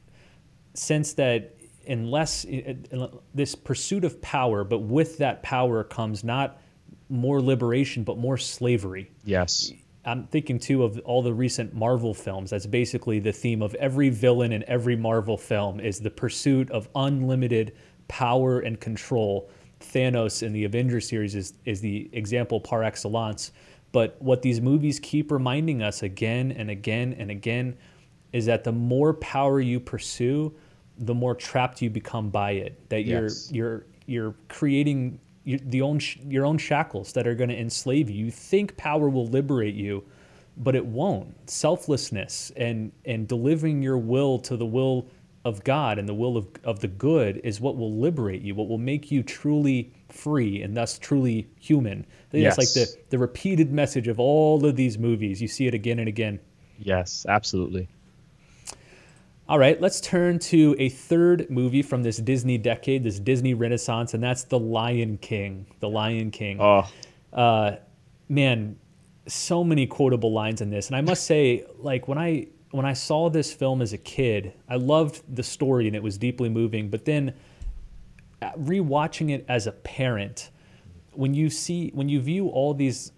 sense 0.74 1.14
that 1.14 1.54
unless 1.86 2.46
this 3.34 3.54
pursuit 3.54 4.04
of 4.04 4.20
power, 4.20 4.64
but 4.64 4.80
with 4.80 5.18
that 5.18 5.42
power 5.42 5.82
comes 5.82 6.22
not 6.22 6.60
more 7.08 7.40
liberation, 7.40 8.04
but 8.04 8.18
more 8.18 8.36
slavery. 8.36 9.10
Yes. 9.24 9.72
I'm 10.04 10.26
thinking 10.26 10.58
too 10.58 10.84
of 10.84 10.98
all 11.00 11.22
the 11.22 11.32
recent 11.32 11.74
Marvel 11.74 12.14
films. 12.14 12.50
That's 12.50 12.66
basically 12.66 13.18
the 13.18 13.32
theme 13.32 13.62
of 13.62 13.74
every 13.74 14.10
villain 14.10 14.52
in 14.52 14.64
every 14.68 14.96
Marvel 14.96 15.36
film 15.36 15.80
is 15.80 16.00
the 16.00 16.10
pursuit 16.10 16.70
of 16.70 16.88
unlimited 16.94 17.74
power 18.06 18.60
and 18.60 18.80
control. 18.80 19.50
Thanos 19.80 20.42
in 20.42 20.52
the 20.52 20.64
Avengers 20.64 21.08
series 21.08 21.34
is, 21.34 21.54
is 21.64 21.80
the 21.80 22.08
example 22.12 22.60
par 22.60 22.84
excellence. 22.84 23.52
But 23.92 24.20
what 24.20 24.42
these 24.42 24.60
movies 24.60 25.00
keep 25.00 25.30
reminding 25.30 25.82
us 25.82 26.02
again 26.02 26.52
and 26.52 26.70
again 26.70 27.14
and 27.18 27.30
again 27.30 27.76
is 28.32 28.46
that 28.46 28.64
the 28.64 28.72
more 28.72 29.14
power 29.14 29.60
you 29.60 29.80
pursue, 29.80 30.54
the 30.98 31.14
more 31.14 31.34
trapped 31.34 31.80
you 31.80 31.90
become 31.90 32.28
by 32.30 32.52
it. 32.52 32.88
That 32.90 33.04
yes. 33.04 33.50
you're 33.50 33.66
you're 33.66 33.86
you're 34.06 34.34
creating 34.48 35.20
your, 35.44 35.58
the 35.60 35.80
own 35.82 36.00
your 36.26 36.44
own 36.44 36.58
shackles 36.58 37.12
that 37.12 37.26
are 37.26 37.34
going 37.34 37.50
to 37.50 37.58
enslave 37.58 38.10
you. 38.10 38.26
You 38.26 38.30
think 38.30 38.76
power 38.76 39.08
will 39.08 39.26
liberate 39.26 39.74
you, 39.74 40.04
but 40.58 40.74
it 40.74 40.84
won't. 40.84 41.48
Selflessness 41.48 42.52
and 42.56 42.92
and 43.06 43.26
delivering 43.26 43.82
your 43.82 43.98
will 43.98 44.38
to 44.40 44.56
the 44.56 44.66
will 44.66 45.08
of 45.44 45.64
God 45.64 45.98
and 45.98 46.08
the 46.08 46.14
will 46.14 46.36
of, 46.36 46.48
of 46.64 46.80
the 46.80 46.88
good 46.88 47.40
is 47.44 47.60
what 47.60 47.76
will 47.76 47.98
liberate 47.98 48.42
you, 48.42 48.54
what 48.54 48.68
will 48.68 48.78
make 48.78 49.10
you 49.10 49.22
truly 49.22 49.92
free 50.08 50.62
and 50.62 50.76
thus 50.76 50.98
truly 50.98 51.48
human. 51.58 52.04
Yes. 52.32 52.56
that's 52.56 52.76
like 52.76 52.86
the, 52.86 52.96
the 53.10 53.18
repeated 53.18 53.72
message 53.72 54.08
of 54.08 54.18
all 54.18 54.64
of 54.64 54.76
these 54.76 54.98
movies. 54.98 55.40
You 55.40 55.48
see 55.48 55.66
it 55.66 55.74
again 55.74 55.98
and 55.98 56.08
again. 56.08 56.40
Yes, 56.78 57.24
absolutely. 57.28 57.88
All 59.48 59.58
right, 59.58 59.80
let's 59.80 60.00
turn 60.02 60.38
to 60.40 60.76
a 60.78 60.90
third 60.90 61.48
movie 61.48 61.80
from 61.80 62.02
this 62.02 62.18
Disney 62.18 62.58
decade, 62.58 63.02
this 63.02 63.18
Disney 63.18 63.54
Renaissance, 63.54 64.12
and 64.12 64.22
that's 64.22 64.44
The 64.44 64.58
Lion 64.58 65.16
King. 65.18 65.66
The 65.80 65.88
Lion 65.88 66.30
King. 66.30 66.60
Oh. 66.60 66.86
Uh, 67.32 67.76
man, 68.28 68.76
so 69.26 69.64
many 69.64 69.86
quotable 69.86 70.32
lines 70.32 70.60
in 70.60 70.68
this. 70.68 70.88
And 70.88 70.96
I 70.96 71.00
must 71.00 71.24
say, 71.24 71.64
like 71.78 72.08
when 72.08 72.18
I 72.18 72.48
when 72.70 72.84
I 72.84 72.92
saw 72.92 73.30
this 73.30 73.52
film 73.52 73.80
as 73.80 73.92
a 73.92 73.98
kid, 73.98 74.52
I 74.68 74.76
loved 74.76 75.22
the 75.34 75.42
story 75.42 75.86
and 75.86 75.96
it 75.96 76.02
was 76.02 76.18
deeply 76.18 76.48
moving. 76.48 76.90
But 76.90 77.04
then 77.04 77.34
uh, 78.42 78.52
rewatching 78.58 79.30
it 79.30 79.44
as 79.48 79.66
a 79.66 79.72
parent, 79.72 80.50
when 81.12 81.34
you 81.34 81.50
see 81.50 81.90
when 81.94 82.08
you 82.08 82.20
view 82.20 82.48
all 82.48 82.74
these 82.74 83.12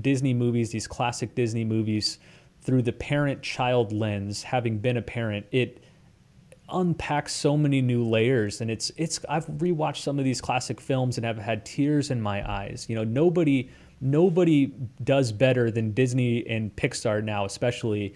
Disney 0.00 0.34
movies, 0.34 0.70
these 0.70 0.86
classic 0.86 1.34
Disney 1.34 1.64
movies, 1.64 2.18
through 2.62 2.82
the 2.82 2.92
parent 2.92 3.42
child 3.42 3.92
lens, 3.92 4.42
having 4.42 4.78
been 4.78 4.96
a 4.96 5.02
parent, 5.02 5.46
it 5.52 5.82
unpacks 6.68 7.32
so 7.32 7.56
many 7.56 7.80
new 7.80 8.04
layers 8.04 8.60
and 8.60 8.72
it's 8.72 8.90
it's 8.96 9.20
I've 9.28 9.46
rewatched 9.46 9.98
some 9.98 10.18
of 10.18 10.24
these 10.24 10.40
classic 10.40 10.80
films 10.80 11.16
and 11.16 11.24
have 11.24 11.38
had 11.38 11.64
tears 11.64 12.10
in 12.10 12.20
my 12.20 12.48
eyes. 12.50 12.86
You 12.88 12.96
know, 12.96 13.04
nobody 13.04 13.70
nobody 14.00 14.72
does 15.04 15.32
better 15.32 15.70
than 15.70 15.92
Disney 15.92 16.46
and 16.48 16.74
Pixar 16.74 17.22
now, 17.22 17.44
especially 17.44 18.14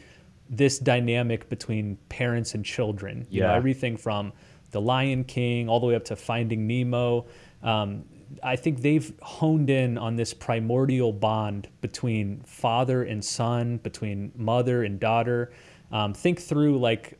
this 0.51 0.78
dynamic 0.78 1.48
between 1.48 1.96
parents 2.09 2.55
and 2.55 2.64
children. 2.64 3.26
You 3.30 3.42
yeah. 3.42 3.48
know, 3.48 3.55
everything 3.55 3.96
from 3.96 4.32
The 4.72 4.80
Lion 4.80 5.24
King 5.24 5.68
all 5.68 5.80
the 5.80 5.86
way 5.86 5.94
up 5.94 6.05
to 6.07 6.16
Finding 6.16 6.66
Nemo. 6.66 7.26
Um, 7.62 8.05
I 8.42 8.57
think 8.57 8.80
they've 8.80 9.12
honed 9.22 9.70
in 9.70 9.96
on 9.96 10.16
this 10.16 10.34
primordial 10.34 11.12
bond 11.12 11.68
between 11.80 12.40
father 12.40 13.05
and 13.05 13.24
son, 13.24 13.78
between 13.78 14.32
mother 14.36 14.84
and 14.84 15.01
daughter. 15.01 15.53
Um, 15.92 16.14
think 16.14 16.40
through 16.40 16.78
like 16.78 17.18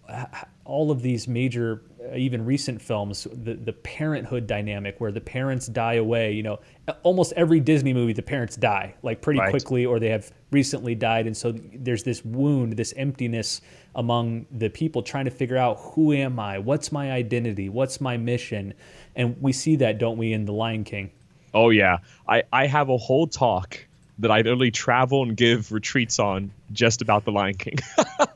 all 0.65 0.91
of 0.91 1.03
these 1.03 1.27
major, 1.27 1.83
Uh, 2.01 2.15
even 2.17 2.43
recent 2.45 2.81
films, 2.81 3.27
the, 3.31 3.55
the 3.55 3.73
parenthood 3.73 4.47
dynamic 4.47 4.99
where 5.01 5.13
the 5.13 5.21
parents 5.21 5.67
die 5.67 5.95
away. 5.95 6.33
You 6.33 6.43
know, 6.43 6.59
almost 7.03 7.35
every 7.37 7.61
Disney 7.61 7.93
movie, 7.93 8.15
the 8.15 8.23
parents 8.23 8.57
die 8.57 8.95
like 9.03 9.21
pretty 9.21 9.41
right. 9.41 9.51
quickly, 9.51 9.85
or 9.85 10.01
they 10.01 10.09
have 10.09 10.33
recently 10.51 10.95
died, 10.95 11.27
and 11.27 11.37
so 11.37 11.53
there's 11.75 12.03
this 12.03 12.25
wound, 12.25 12.75
this 12.75 12.95
emptiness 12.97 13.61
among 13.97 14.47
the 14.51 14.71
people 14.71 15.03
trying 15.03 15.27
to 15.27 15.31
figure 15.31 15.59
out 15.59 15.79
who 15.79 16.13
am 16.13 16.39
I, 16.39 16.59
what's 16.59 16.91
my 16.91 17.13
identity, 17.13 17.69
what's 17.69 18.01
my 18.01 18.17
mission, 18.17 18.73
and 19.15 19.37
we 19.43 19.53
see 19.53 19.77
that, 19.77 19.99
don't 19.99 20.17
we, 20.17 20.33
in 20.33 20.47
The 20.47 20.53
Lion 20.53 20.85
King? 20.85 21.11
Oh 21.53 21.69
yeah, 21.69 21.99
I 22.27 22.45
I 22.51 22.67
have 22.67 22.89
a 22.89 22.97
whole 22.97 23.27
talk 23.27 23.79
that 24.21 24.31
I 24.31 24.39
literally 24.39 24.71
travel 24.71 25.23
and 25.23 25.37
give 25.37 25.73
retreats 25.73 26.19
on 26.19 26.53
just 26.73 27.03
about 27.03 27.25
the 27.25 27.33
Lion 27.33 27.55
King. 27.55 27.79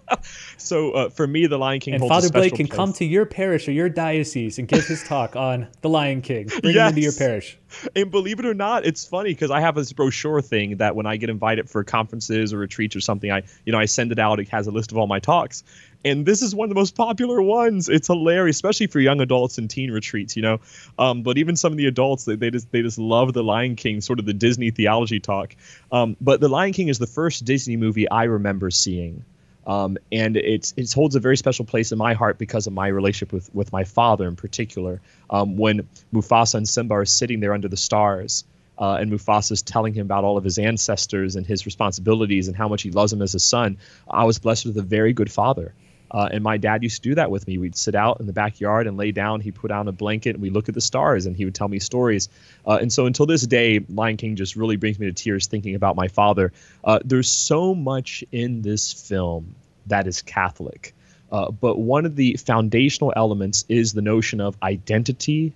so 0.56 0.92
uh, 0.92 1.10
for 1.10 1.26
me, 1.26 1.46
the 1.46 1.58
Lion 1.58 1.80
King 1.80 1.94
and 1.94 2.08
Father 2.08 2.30
Blake 2.30 2.54
can 2.54 2.66
place. 2.66 2.76
come 2.76 2.92
to 2.94 3.04
your 3.04 3.26
parish 3.26 3.68
or 3.68 3.72
your 3.72 3.88
diocese 3.88 4.58
and 4.58 4.66
give 4.66 4.86
his 4.86 5.04
talk 5.08 5.36
on 5.36 5.68
the 5.82 5.88
Lion 5.88 6.22
King. 6.22 6.46
Bring 6.46 6.74
yes. 6.74 6.82
him 6.82 6.88
into 6.88 7.00
your 7.02 7.12
parish. 7.12 7.58
And 7.94 8.10
believe 8.10 8.38
it 8.38 8.46
or 8.46 8.54
not, 8.54 8.84
it's 8.84 9.04
funny 9.04 9.30
because 9.30 9.50
I 9.50 9.60
have 9.60 9.74
this 9.74 9.92
brochure 9.92 10.40
thing 10.40 10.78
that 10.78 10.96
when 10.96 11.06
I 11.06 11.16
get 11.16 11.30
invited 11.30 11.68
for 11.68 11.84
conferences 11.84 12.52
or 12.52 12.58
retreats 12.58 12.96
or 12.96 13.00
something, 13.00 13.30
I 13.30 13.42
you 13.64 13.72
know 13.72 13.78
I 13.78 13.86
send 13.86 14.12
it 14.12 14.18
out. 14.18 14.40
It 14.40 14.48
has 14.50 14.66
a 14.66 14.70
list 14.70 14.92
of 14.92 14.98
all 14.98 15.06
my 15.06 15.18
talks, 15.18 15.64
and 16.04 16.26
this 16.26 16.42
is 16.42 16.54
one 16.54 16.66
of 16.66 16.68
the 16.68 16.74
most 16.74 16.94
popular 16.94 17.40
ones. 17.40 17.88
It's 17.88 18.08
hilarious, 18.08 18.56
especially 18.56 18.88
for 18.88 19.00
young 19.00 19.20
adults 19.20 19.58
and 19.58 19.68
teen 19.70 19.90
retreats, 19.90 20.36
you 20.36 20.42
know. 20.42 20.60
Um, 20.98 21.22
but 21.22 21.38
even 21.38 21.56
some 21.56 21.72
of 21.72 21.78
the 21.78 21.86
adults, 21.86 22.24
they, 22.24 22.36
they 22.36 22.50
just 22.50 22.70
they 22.70 22.82
just 22.82 22.98
love 22.98 23.32
the 23.32 23.42
Lion 23.42 23.76
King, 23.76 24.00
sort 24.00 24.18
of 24.18 24.26
the 24.26 24.34
Disney 24.34 24.70
theology 24.70 25.20
talk. 25.20 25.54
Um, 25.90 26.16
but 26.20 26.40
the 26.40 26.48
Lion 26.48 26.72
King 26.72 26.88
is 26.88 26.98
the 26.98 27.06
first 27.06 27.44
Disney 27.44 27.76
movie 27.76 28.08
I 28.08 28.24
remember 28.24 28.70
seeing. 28.70 29.24
Um, 29.66 29.96
and 30.12 30.36
it's 30.36 30.74
it 30.76 30.92
holds 30.92 31.16
a 31.16 31.20
very 31.20 31.38
special 31.38 31.64
place 31.64 31.90
in 31.90 31.96
my 31.96 32.12
heart 32.12 32.36
because 32.36 32.66
of 32.66 32.74
my 32.74 32.88
relationship 32.88 33.32
with 33.32 33.54
with 33.54 33.72
my 33.72 33.84
father 33.84 34.28
in 34.28 34.36
particular. 34.36 35.00
Um, 35.30 35.56
when 35.56 35.88
Mufasa 36.12 36.56
and 36.56 36.68
Simba 36.68 36.94
are 36.94 37.04
sitting 37.06 37.40
there 37.40 37.54
under 37.54 37.68
the 37.68 37.78
stars, 37.78 38.44
uh, 38.78 38.98
and 39.00 39.10
Mufasa's 39.10 39.62
telling 39.62 39.94
him 39.94 40.04
about 40.04 40.24
all 40.24 40.36
of 40.36 40.44
his 40.44 40.58
ancestors 40.58 41.36
and 41.36 41.46
his 41.46 41.64
responsibilities 41.64 42.48
and 42.48 42.56
how 42.56 42.68
much 42.68 42.82
he 42.82 42.90
loves 42.90 43.12
him 43.12 43.22
as 43.22 43.34
a 43.34 43.38
son, 43.38 43.78
I 44.08 44.24
was 44.24 44.38
blessed 44.38 44.66
with 44.66 44.76
a 44.76 44.82
very 44.82 45.12
good 45.12 45.32
father. 45.32 45.72
Uh, 46.14 46.28
and 46.30 46.44
my 46.44 46.56
dad 46.56 46.84
used 46.84 47.02
to 47.02 47.08
do 47.08 47.16
that 47.16 47.28
with 47.28 47.48
me. 47.48 47.58
We'd 47.58 47.76
sit 47.76 47.96
out 47.96 48.20
in 48.20 48.28
the 48.28 48.32
backyard 48.32 48.86
and 48.86 48.96
lay 48.96 49.10
down. 49.10 49.40
He'd 49.40 49.56
put 49.56 49.70
down 49.70 49.88
a 49.88 49.92
blanket 49.92 50.36
and 50.36 50.40
we'd 50.40 50.52
look 50.52 50.68
at 50.68 50.74
the 50.76 50.80
stars 50.80 51.26
and 51.26 51.36
he 51.36 51.44
would 51.44 51.56
tell 51.56 51.66
me 51.66 51.80
stories. 51.80 52.28
Uh, 52.64 52.78
and 52.80 52.92
so 52.92 53.06
until 53.06 53.26
this 53.26 53.42
day, 53.42 53.84
Lion 53.88 54.16
King 54.16 54.36
just 54.36 54.54
really 54.54 54.76
brings 54.76 54.96
me 55.00 55.06
to 55.06 55.12
tears 55.12 55.48
thinking 55.48 55.74
about 55.74 55.96
my 55.96 56.06
father. 56.06 56.52
Uh, 56.84 57.00
there's 57.04 57.28
so 57.28 57.74
much 57.74 58.22
in 58.30 58.62
this 58.62 58.92
film 58.92 59.56
that 59.86 60.06
is 60.06 60.22
Catholic. 60.22 60.94
Uh, 61.32 61.50
but 61.50 61.78
one 61.78 62.06
of 62.06 62.14
the 62.14 62.36
foundational 62.36 63.12
elements 63.16 63.64
is 63.68 63.92
the 63.92 64.02
notion 64.02 64.40
of 64.40 64.56
identity, 64.62 65.52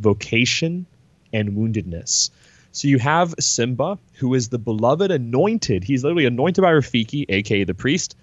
vocation, 0.00 0.84
and 1.32 1.52
woundedness. 1.52 2.28
So 2.72 2.88
you 2.88 2.98
have 2.98 3.34
Simba, 3.40 3.98
who 4.14 4.34
is 4.34 4.50
the 4.50 4.58
beloved 4.58 5.10
anointed. 5.10 5.82
He's 5.82 6.04
literally 6.04 6.26
anointed 6.26 6.60
by 6.60 6.72
Rafiki, 6.72 7.24
aka 7.30 7.64
the 7.64 7.72
priest. 7.72 8.16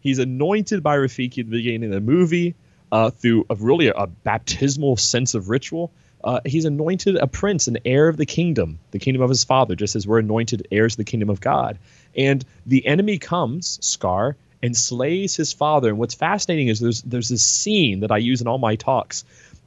He's 0.00 0.18
anointed 0.18 0.82
by 0.82 0.96
Rafiki 0.96 1.38
at 1.38 1.50
the 1.50 1.56
beginning 1.56 1.84
of 1.84 1.90
the 1.90 2.00
movie 2.00 2.54
uh, 2.90 3.10
through 3.10 3.46
a 3.50 3.54
really 3.54 3.88
a, 3.88 4.06
baptismal 4.06 4.96
sense 4.96 5.34
of 5.34 5.48
ritual. 5.48 5.92
Uh, 6.22 6.40
he's 6.44 6.64
anointed 6.64 7.16
a 7.16 7.26
prince, 7.26 7.68
an 7.68 7.78
heir 7.84 8.08
of 8.08 8.16
the 8.16 8.26
kingdom, 8.26 8.78
the 8.90 8.98
kingdom 8.98 9.22
of 9.22 9.28
his 9.28 9.44
father, 9.44 9.76
just 9.76 9.94
as 9.94 10.06
we're 10.06 10.18
anointed 10.18 10.66
heirs 10.70 10.94
of 10.94 10.98
the 10.98 11.04
kingdom 11.04 11.30
of 11.30 11.40
God. 11.40 11.78
And 12.16 12.44
the 12.66 12.86
enemy 12.86 13.18
comes, 13.18 13.78
Scar, 13.84 14.36
and 14.62 14.76
slays 14.76 15.36
his 15.36 15.52
father. 15.52 15.88
And 15.88 15.98
what's 15.98 16.14
fascinating 16.14 16.68
is 16.68 16.80
there's 16.80 17.02
there's 17.02 17.28
this 17.28 17.44
scene 17.44 18.00
that 18.00 18.10
I 18.10 18.18
use 18.18 18.40
in 18.40 18.48
all 18.48 18.58
my 18.58 18.76
talks 18.76 19.24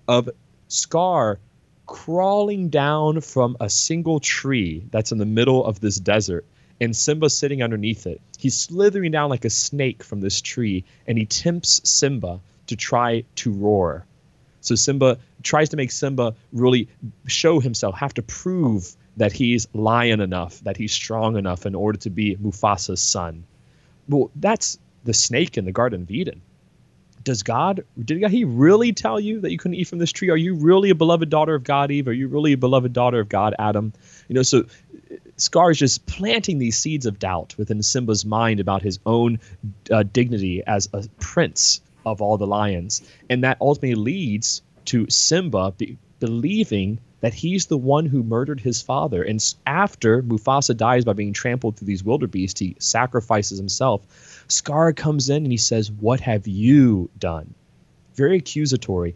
of 0.07 0.29
Scar 0.67 1.39
crawling 1.85 2.69
down 2.69 3.21
from 3.21 3.57
a 3.59 3.69
single 3.69 4.19
tree 4.19 4.83
that's 4.91 5.11
in 5.11 5.17
the 5.17 5.25
middle 5.25 5.65
of 5.65 5.79
this 5.79 5.97
desert 5.97 6.45
and 6.81 6.95
Simba 6.95 7.29
sitting 7.29 7.61
underneath 7.61 8.07
it. 8.07 8.19
He's 8.37 8.59
slithering 8.59 9.11
down 9.11 9.29
like 9.29 9.45
a 9.45 9.49
snake 9.51 10.03
from 10.03 10.19
this 10.19 10.41
tree 10.41 10.83
and 11.07 11.17
he 11.17 11.25
tempts 11.25 11.87
Simba 11.89 12.41
to 12.67 12.75
try 12.75 13.23
to 13.35 13.51
roar. 13.51 14.05
So 14.61 14.75
Simba 14.75 15.19
tries 15.43 15.69
to 15.69 15.77
make 15.77 15.91
Simba 15.91 16.35
really 16.51 16.89
show 17.27 17.59
himself, 17.59 17.95
have 17.95 18.15
to 18.15 18.23
prove 18.23 18.95
that 19.17 19.31
he's 19.31 19.67
lion 19.73 20.21
enough, 20.21 20.59
that 20.61 20.77
he's 20.77 20.91
strong 20.91 21.37
enough 21.37 21.65
in 21.65 21.75
order 21.75 21.99
to 21.99 22.09
be 22.09 22.35
Mufasa's 22.35 23.01
son. 23.01 23.45
Well, 24.09 24.31
that's 24.35 24.79
the 25.03 25.13
snake 25.13 25.57
in 25.57 25.65
the 25.65 25.71
Garden 25.71 26.03
of 26.03 26.11
Eden. 26.11 26.41
Does 27.23 27.43
God, 27.43 27.83
did 28.03 28.23
he 28.31 28.45
really 28.45 28.93
tell 28.93 29.19
you 29.19 29.41
that 29.41 29.51
you 29.51 29.57
couldn't 29.59 29.75
eat 29.75 29.87
from 29.87 29.99
this 29.99 30.11
tree? 30.11 30.29
Are 30.29 30.37
you 30.37 30.55
really 30.55 30.89
a 30.89 30.95
beloved 30.95 31.29
daughter 31.29 31.53
of 31.53 31.63
God, 31.63 31.91
Eve? 31.91 32.07
Are 32.07 32.13
you 32.13 32.27
really 32.27 32.53
a 32.53 32.57
beloved 32.57 32.93
daughter 32.93 33.19
of 33.19 33.29
God, 33.29 33.53
Adam? 33.59 33.93
You 34.27 34.35
know, 34.35 34.43
so 34.43 34.65
Scar 35.37 35.71
is 35.71 35.77
just 35.77 36.05
planting 36.05 36.59
these 36.59 36.77
seeds 36.77 37.05
of 37.05 37.19
doubt 37.19 37.55
within 37.57 37.81
Simba's 37.81 38.25
mind 38.25 38.59
about 38.59 38.81
his 38.81 38.99
own 39.05 39.39
uh, 39.91 40.03
dignity 40.03 40.63
as 40.65 40.89
a 40.93 41.07
prince 41.19 41.81
of 42.05 42.21
all 42.21 42.37
the 42.37 42.47
lions. 42.47 43.01
And 43.29 43.43
that 43.43 43.57
ultimately 43.61 43.95
leads 43.95 44.61
to 44.85 45.09
Simba 45.09 45.73
be- 45.77 45.97
believing 46.19 46.99
that 47.21 47.33
he's 47.33 47.67
the 47.67 47.77
one 47.77 48.05
who 48.05 48.23
murdered 48.23 48.59
his 48.59 48.81
father. 48.81 49.23
And 49.23 49.43
after 49.65 50.23
Mufasa 50.23 50.75
dies 50.75 51.05
by 51.05 51.13
being 51.13 51.33
trampled 51.33 51.77
through 51.77 51.87
these 51.87 52.03
wildebeest, 52.03 52.59
he 52.59 52.75
sacrifices 52.79 53.57
himself. 53.57 54.45
Scar 54.47 54.91
comes 54.93 55.29
in 55.29 55.43
and 55.43 55.51
he 55.51 55.57
says, 55.57 55.91
What 55.91 56.19
have 56.21 56.47
you 56.47 57.09
done? 57.17 57.53
Very 58.15 58.37
accusatory. 58.37 59.15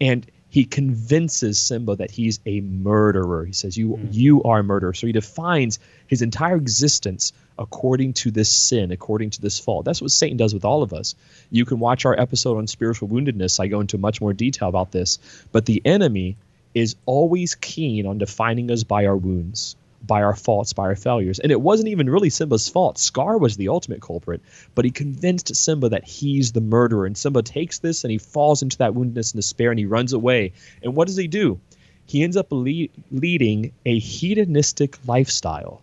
And 0.00 0.26
he 0.48 0.64
convinces 0.64 1.58
Simba 1.58 1.96
that 1.96 2.10
he's 2.10 2.40
a 2.46 2.60
murderer. 2.60 3.44
He 3.44 3.52
says, 3.52 3.76
"You, 3.76 3.90
mm. 3.90 4.08
you 4.12 4.42
are 4.44 4.60
a 4.60 4.64
murderer." 4.64 4.94
So 4.94 5.06
he 5.06 5.12
defines 5.12 5.78
his 6.06 6.22
entire 6.22 6.56
existence 6.56 7.32
according 7.58 8.12
to 8.12 8.30
this 8.30 8.50
sin, 8.50 8.92
according 8.92 9.30
to 9.30 9.40
this 9.40 9.58
fault. 9.58 9.84
That's 9.84 10.02
what 10.02 10.10
Satan 10.10 10.36
does 10.36 10.54
with 10.54 10.64
all 10.64 10.82
of 10.82 10.92
us. 10.92 11.14
You 11.50 11.64
can 11.64 11.78
watch 11.78 12.04
our 12.04 12.18
episode 12.18 12.58
on 12.58 12.66
spiritual 12.66 13.08
woundedness. 13.08 13.58
I 13.58 13.66
go 13.66 13.80
into 13.80 13.98
much 13.98 14.20
more 14.20 14.32
detail 14.32 14.68
about 14.68 14.92
this. 14.92 15.18
But 15.52 15.66
the 15.66 15.82
enemy 15.84 16.36
is 16.74 16.96
always 17.06 17.54
keen 17.54 18.06
on 18.06 18.18
defining 18.18 18.70
us 18.70 18.84
by 18.84 19.06
our 19.06 19.16
wounds 19.16 19.76
by 20.06 20.22
our 20.22 20.34
faults, 20.34 20.72
by 20.72 20.84
our 20.84 20.96
failures. 20.96 21.38
And 21.38 21.50
it 21.50 21.60
wasn't 21.60 21.88
even 21.88 22.08
really 22.08 22.30
Simba's 22.30 22.68
fault. 22.68 22.98
Scar 22.98 23.38
was 23.38 23.56
the 23.56 23.68
ultimate 23.68 24.00
culprit, 24.00 24.42
but 24.74 24.84
he 24.84 24.90
convinced 24.90 25.54
Simba 25.56 25.88
that 25.90 26.04
he's 26.04 26.52
the 26.52 26.60
murderer. 26.60 27.06
And 27.06 27.16
Simba 27.16 27.42
takes 27.42 27.78
this 27.78 28.04
and 28.04 28.10
he 28.10 28.18
falls 28.18 28.62
into 28.62 28.78
that 28.78 28.92
woundedness 28.92 29.32
and 29.32 29.38
despair 29.38 29.70
and 29.70 29.78
he 29.78 29.86
runs 29.86 30.12
away. 30.12 30.52
And 30.82 30.94
what 30.94 31.08
does 31.08 31.16
he 31.16 31.28
do? 31.28 31.60
He 32.06 32.22
ends 32.22 32.36
up 32.36 32.48
le- 32.50 32.88
leading 33.10 33.72
a 33.84 33.98
hedonistic 33.98 34.98
lifestyle 35.06 35.82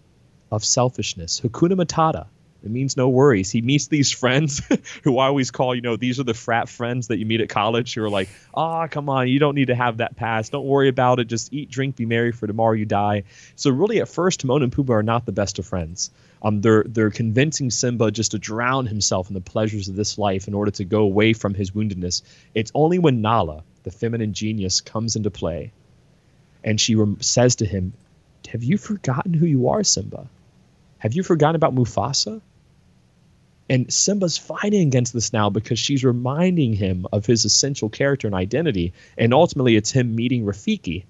of 0.52 0.64
selfishness, 0.64 1.42
Hakuna 1.42 1.74
Matata. 1.74 2.28
It 2.64 2.72
means 2.72 2.96
no 2.96 3.10
worries. 3.10 3.52
He 3.52 3.62
meets 3.62 3.88
these 3.88 4.12
friends 4.12 4.62
who 5.04 5.18
I 5.18 5.28
always 5.28 5.52
call, 5.52 5.76
you 5.76 5.82
know, 5.82 5.98
these 5.98 6.20
are 6.20 6.24
the 6.24 6.34
frat 6.34 6.70
friends 6.70 7.08
that 7.08 7.18
you 7.18 7.26
meet 7.26 7.42
at 7.42 7.50
college 7.50 7.94
who 7.94 8.04
are 8.04 8.10
like, 8.10 8.30
ah, 8.54 8.84
oh, 8.84 8.88
come 8.88 9.10
on, 9.10 9.28
you 9.28 9.40
don't 9.40 9.56
need 9.56 9.68
to 9.68 9.76
have 9.76 9.98
that 9.98 10.16
past. 10.16 10.54
Don't 10.54 10.66
worry 10.66 10.88
about 10.88 11.20
it. 11.20 11.26
Just 11.26 11.52
eat, 11.54 11.70
drink, 11.70 11.98
be 11.98 12.06
merry, 12.06 12.32
for 12.32 12.48
tomorrow 12.48 12.74
you 12.74 12.86
die. 12.86 13.24
So 13.56 13.70
really, 13.70 14.00
at 14.00 14.08
first, 14.08 14.40
Timon 14.40 14.64
and 14.64 14.72
Pumbaa 14.72 14.96
are 14.96 15.04
not 15.04 15.26
the 15.26 15.34
best 15.34 15.60
of 15.60 15.66
friends. 15.66 16.12
Um, 16.42 16.62
they're 16.62 16.84
they're 16.86 17.10
convincing 17.10 17.70
Simba 17.70 18.12
just 18.12 18.32
to 18.32 18.40
drown 18.40 18.86
himself 18.86 19.30
in 19.30 19.34
the 19.34 19.42
pleasures 19.42 19.88
of 19.88 19.96
this 19.96 20.18
life 20.18 20.48
in 20.48 20.54
order 20.54 20.72
to 20.72 20.84
go 20.84 21.02
away 21.02 21.34
from 21.34 21.54
his 21.54 21.72
woundedness. 21.72 22.22
It's 22.54 22.72
only 22.76 23.00
when 23.00 23.22
Nala, 23.22 23.64
the 23.84 23.92
feminine 23.92 24.34
genius, 24.34 24.82
comes 24.82 25.16
into 25.16 25.32
play, 25.32 25.72
and 26.64 26.80
she 26.80 26.96
rem- 26.96 27.22
says 27.22 27.58
to 27.58 27.66
him, 27.66 27.94
"Have 28.50 28.64
you 28.64 28.78
forgotten 28.78 29.34
who 29.34 29.46
you 29.46 29.70
are, 29.70 29.84
Simba? 29.84 30.28
Have 30.98 31.14
you 31.14 31.24
forgotten 31.24 31.56
about 31.56 31.76
Mufasa?" 31.76 32.42
And 33.70 33.92
Simba's 33.92 34.38
fighting 34.38 34.88
against 34.88 35.14
this 35.14 35.32
now 35.32 35.50
because 35.50 35.80
she's 35.80 36.04
reminding 36.04 36.74
him 36.74 37.06
of 37.14 37.26
his 37.26 37.46
essential 37.46 37.90
character 37.90 38.28
and 38.28 38.36
identity. 38.36 38.94
And 39.18 39.34
ultimately, 39.34 39.78
it's 39.78 39.92
him 39.92 40.16
meeting 40.16 40.44
Rafiki, 40.44 41.06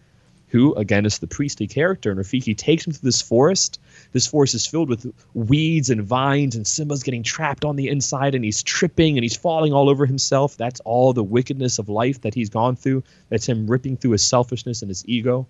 who, 0.49 0.75
again, 0.75 1.07
is 1.07 1.17
the 1.17 1.25
priestly 1.25 1.65
character. 1.65 2.11
And 2.11 2.19
Rafiki 2.19 2.55
takes 2.55 2.85
him 2.85 2.93
to 2.93 3.01
this 3.01 3.23
forest. 3.23 3.79
This 4.11 4.27
forest 4.27 4.53
is 4.53 4.67
filled 4.67 4.87
with 4.87 5.11
weeds 5.33 5.89
and 5.89 6.03
vines, 6.03 6.55
and 6.55 6.67
Simba's 6.67 7.01
getting 7.01 7.23
trapped 7.23 7.65
on 7.65 7.75
the 7.75 7.89
inside, 7.89 8.35
and 8.35 8.45
he's 8.45 8.61
tripping 8.61 9.17
and 9.17 9.23
he's 9.23 9.35
falling 9.35 9.73
all 9.73 9.89
over 9.89 10.05
himself. 10.05 10.55
That's 10.55 10.79
all 10.81 11.11
the 11.11 11.23
wickedness 11.23 11.79
of 11.79 11.89
life 11.89 12.21
that 12.21 12.35
he's 12.35 12.49
gone 12.49 12.75
through. 12.75 13.03
That's 13.29 13.47
him 13.47 13.65
ripping 13.65 13.97
through 13.97 14.11
his 14.11 14.23
selfishness 14.23 14.83
and 14.83 14.89
his 14.89 15.03
ego. 15.07 15.47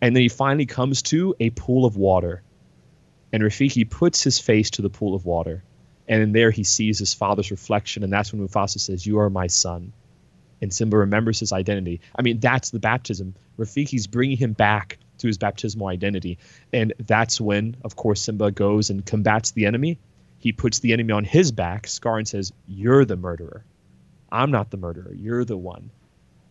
And 0.00 0.16
then 0.16 0.22
he 0.22 0.28
finally 0.28 0.66
comes 0.66 1.02
to 1.02 1.36
a 1.38 1.50
pool 1.50 1.84
of 1.84 1.96
water. 1.96 2.42
And 3.32 3.40
Rafiki 3.40 3.88
puts 3.88 4.24
his 4.24 4.40
face 4.40 4.70
to 4.70 4.82
the 4.82 4.90
pool 4.90 5.14
of 5.14 5.24
water 5.24 5.62
and 6.08 6.22
in 6.22 6.32
there, 6.32 6.50
he 6.50 6.64
sees 6.64 6.98
his 6.98 7.14
father's 7.14 7.50
reflection, 7.50 8.02
and 8.02 8.12
that's 8.12 8.32
when 8.32 8.46
Mufasa 8.46 8.78
says, 8.78 9.06
"You 9.06 9.18
are 9.20 9.30
my 9.30 9.46
son." 9.46 9.92
And 10.60 10.72
Simba 10.72 10.96
remembers 10.96 11.40
his 11.40 11.52
identity. 11.52 12.00
I 12.16 12.22
mean, 12.22 12.40
that's 12.40 12.70
the 12.70 12.78
baptism. 12.78 13.34
Rafiki's 13.58 14.06
bringing 14.06 14.36
him 14.36 14.52
back 14.52 14.98
to 15.18 15.26
his 15.26 15.38
baptismal 15.38 15.88
identity, 15.88 16.38
and 16.72 16.92
that's 16.98 17.40
when, 17.40 17.76
of 17.84 17.96
course, 17.96 18.20
Simba 18.20 18.50
goes 18.50 18.90
and 18.90 19.04
combats 19.04 19.52
the 19.52 19.66
enemy. 19.66 19.98
He 20.38 20.52
puts 20.52 20.80
the 20.80 20.92
enemy 20.92 21.12
on 21.12 21.24
his 21.24 21.52
back, 21.52 21.86
Scar, 21.86 22.18
and 22.18 22.28
says, 22.28 22.52
"You're 22.66 23.04
the 23.04 23.16
murderer. 23.16 23.64
I'm 24.30 24.50
not 24.50 24.70
the 24.70 24.76
murderer. 24.76 25.14
You're 25.14 25.44
the 25.44 25.56
one." 25.56 25.90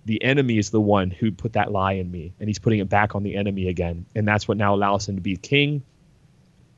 the 0.06 0.22
enemy 0.24 0.58
is 0.58 0.70
the 0.70 0.82
one 0.82 1.10
who 1.10 1.32
put 1.32 1.54
that 1.54 1.72
lie 1.72 1.93
in 1.93 2.10
me 2.12 2.34
and 2.39 2.49
he's 2.49 2.60
putting 2.60 2.80
it 2.80 2.89
back 2.89 3.16
on 3.16 3.24
the 3.24 3.36
enemy 3.36 3.68
again 3.68 4.06
and 4.16 4.28
that's 4.28 4.47
what 4.47 4.58
now 4.58 4.76
allows 4.76 5.08
him 5.08 5.16
to 5.16 5.22
be 5.22 5.38
king 5.38 5.84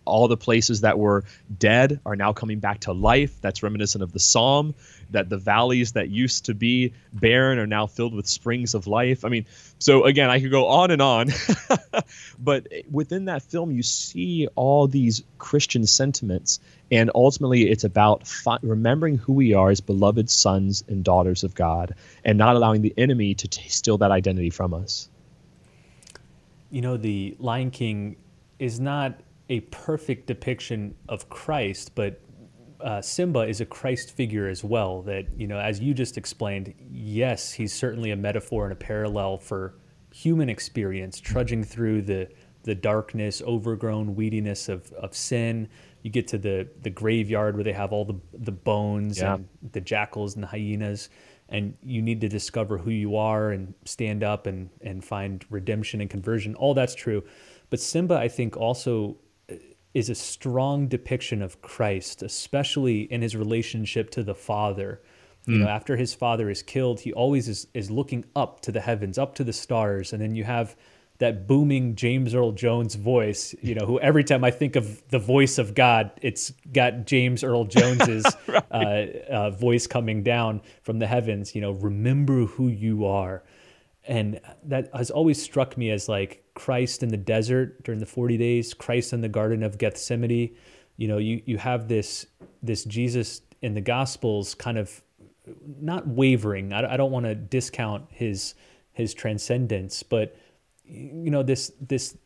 all 0.06 0.28
the 0.28 0.38
places 0.38 0.82
that 0.82 0.98
were 0.98 1.24
dead 1.58 2.00
are 2.06 2.16
now 2.16 2.34
coming 2.34 2.60
back 2.60 2.82
to 2.82 2.94
life. 2.94 3.40
That's 3.42 3.64
reminiscent 3.64 4.04
of 4.04 4.14
the 4.14 4.20
psalm 4.20 4.76
that 5.12 5.30
the 5.30 5.38
valleys 5.38 5.94
that 5.94 6.10
used 6.10 6.46
to 6.46 6.54
be 6.54 6.94
barren 7.14 7.60
are 7.60 7.68
now 7.68 7.88
filled 7.88 8.14
with 8.14 8.28
springs 8.28 8.74
of 8.74 8.88
life. 8.88 9.26
I 9.26 9.30
mean, 9.30 9.46
so 9.80 10.06
again, 10.06 10.30
I 10.30 10.40
could 10.40 10.52
go 10.52 10.68
on 10.68 10.92
and 10.92 11.02
on, 11.02 11.30
but 12.40 12.68
within 12.92 13.26
that 13.26 13.44
film, 13.44 13.72
you 13.72 13.84
see 13.84 14.48
all 14.56 14.88
these 14.88 15.24
Christian 15.38 15.86
sentiments, 15.86 16.60
and 16.92 17.12
ultimately, 17.14 17.70
it's 17.70 17.84
about 17.84 18.28
fi- 18.28 18.60
remembering 18.62 19.18
who 19.18 19.34
we 19.34 19.54
are 19.54 19.70
as 19.70 19.82
beloved 19.82 20.30
sons 20.30 20.84
and 20.88 21.04
daughters 21.04 21.44
of 21.44 21.56
God, 21.56 21.96
and 22.24 22.38
not 22.38 22.56
allowing 22.56 22.82
the 22.82 22.94
enemy 22.98 23.34
to 23.36 23.48
t- 23.48 23.68
steal 23.70 23.98
that 24.00 24.12
identity 24.12 24.50
from 24.50 24.74
us. 24.74 25.10
You 26.72 26.82
know, 26.82 26.98
the 26.98 27.36
Lion 27.40 27.72
King 27.72 28.18
is 28.60 28.80
not 28.80 29.20
a 29.50 29.60
perfect 29.62 30.28
depiction 30.28 30.96
of 31.08 31.30
Christ, 31.30 31.92
but 31.96 32.22
uh, 32.82 33.02
Simba 33.02 33.42
is 33.42 33.62
a 33.62 33.66
Christ 33.66 34.12
figure 34.12 34.48
as 34.48 34.64
well. 34.64 35.02
That, 35.04 35.26
you 35.38 35.48
know, 35.48 35.60
as 35.60 35.80
you 35.80 35.94
just 35.94 36.18
explained, 36.18 36.74
yes, 36.92 37.54
he's 37.54 37.74
certainly 37.74 38.12
a 38.12 38.16
metaphor 38.16 38.64
and 38.66 38.74
a 38.74 38.76
parallel 38.76 39.38
for 39.38 39.76
human 40.14 40.50
experience, 40.50 41.20
trudging 41.20 41.64
through 41.64 42.02
the, 42.02 42.30
the 42.64 42.76
darkness, 42.76 43.42
overgrown 43.42 44.16
weediness 44.16 44.70
of, 44.70 44.92
of 44.94 45.16
sin. 45.16 45.68
You 46.04 46.12
get 46.12 46.28
to 46.30 46.38
the, 46.38 46.68
the 46.82 46.90
graveyard 46.90 47.56
where 47.56 47.64
they 47.64 47.74
have 47.74 47.92
all 47.92 48.06
the, 48.06 48.20
the 48.34 48.52
bones 48.52 49.20
yeah. 49.20 49.36
and 49.36 49.48
the 49.72 49.82
jackals 49.82 50.36
and 50.36 50.44
the 50.44 50.48
hyenas, 50.48 51.10
and 51.50 51.76
you 51.84 52.02
need 52.02 52.22
to 52.22 52.30
discover 52.30 52.78
who 52.78 52.92
you 52.92 53.16
are 53.16 53.52
and 53.52 53.74
stand 53.86 54.24
up 54.24 54.48
and, 54.48 54.70
and 54.82 55.04
find 55.04 55.46
redemption 55.50 56.02
and 56.02 56.10
conversion. 56.10 56.56
All 56.56 56.74
that's 56.74 56.96
true. 56.96 57.24
But 57.70 57.80
Simba, 57.80 58.16
I 58.16 58.28
think, 58.28 58.58
also 58.58 59.18
is 59.96 60.10
a 60.10 60.16
strong 60.16 60.88
depiction 60.88 61.42
of 61.42 61.62
Christ, 61.62 62.22
especially 62.22 63.04
in 63.12 63.22
his 63.22 63.36
relationship 63.36 64.12
to 64.12 64.24
the 64.24 64.36
Father. 64.36 65.02
Mm. 65.48 65.54
You 65.54 65.60
know, 65.60 65.66
hmm. 65.66 65.72
after 65.72 65.96
his 65.96 66.14
father 66.14 66.50
is 66.50 66.62
killed, 66.62 67.00
he 67.00 67.14
always 67.14 67.48
is, 67.48 67.68
is 67.74 67.90
looking 67.90 68.26
up 68.36 68.60
to 68.62 68.72
the 68.72 68.82
heavens, 68.82 69.18
up 69.18 69.36
to 69.36 69.44
the 69.44 69.54
stars. 69.54 70.12
And 70.12 70.22
then 70.22 70.36
you 70.36 70.44
have 70.44 70.76
that 71.20 71.48
booming 71.48 71.96
James 71.96 72.36
Earl 72.36 72.52
Jones 72.52 72.96
voice, 72.96 73.56
you 73.62 73.74
know, 73.74 73.86
who 73.86 74.00
every 74.00 74.24
time 74.24 74.44
I 74.44 74.52
think 74.52 74.76
of 74.76 75.08
the 75.10 75.20
voice 75.20 75.58
of 75.58 75.74
God, 75.74 76.12
it's 76.22 76.52
got 76.74 77.06
James 77.06 77.44
Earl 77.44 77.64
Jones's 77.78 78.26
right. 78.48 78.64
uh, 78.72 79.06
uh, 79.32 79.50
voice 79.52 79.88
coming 79.88 80.24
down 80.24 80.62
from 80.84 81.00
the 81.00 81.08
heavens, 81.08 81.56
you 81.56 81.62
know, 81.62 81.72
remember 81.72 82.46
who 82.46 82.68
you 82.68 83.06
are. 83.06 83.44
And 84.08 84.40
that 84.64 84.90
has 84.94 85.10
always 85.10 85.42
struck 85.42 85.78
me 85.78 85.90
as 85.92 86.08
like 86.08 86.44
Christ 86.54 87.04
in 87.04 87.10
the 87.10 87.18
desert 87.18 87.84
during 87.84 88.00
the 88.00 88.06
40 88.06 88.38
days, 88.38 88.74
Christ 88.74 89.14
in 89.14 89.22
the 89.22 89.30
Garden 89.30 89.64
of 89.64 89.78
Gethsemane. 89.78 90.56
You 90.98 91.08
know, 91.08 91.18
you, 91.18 91.42
you 91.46 91.58
have 91.58 91.88
this, 91.88 92.28
this 92.62 92.84
Jesus 92.84 93.42
in 93.62 93.74
the 93.74 93.82
Gospels 93.82 94.54
kind 94.54 94.78
of 94.78 95.02
not 95.80 96.08
wavering. 96.08 96.72
I, 96.72 96.94
I 96.94 96.98
don't 96.98 97.12
want 97.12 97.26
to 97.26 97.36
discount 97.36 98.06
his, 98.10 98.56
his 98.94 99.14
transcendence, 99.14 100.04
but 100.04 100.36
you 100.88 101.32
know 101.32 101.44
this 101.44 101.72
this 101.82 102.18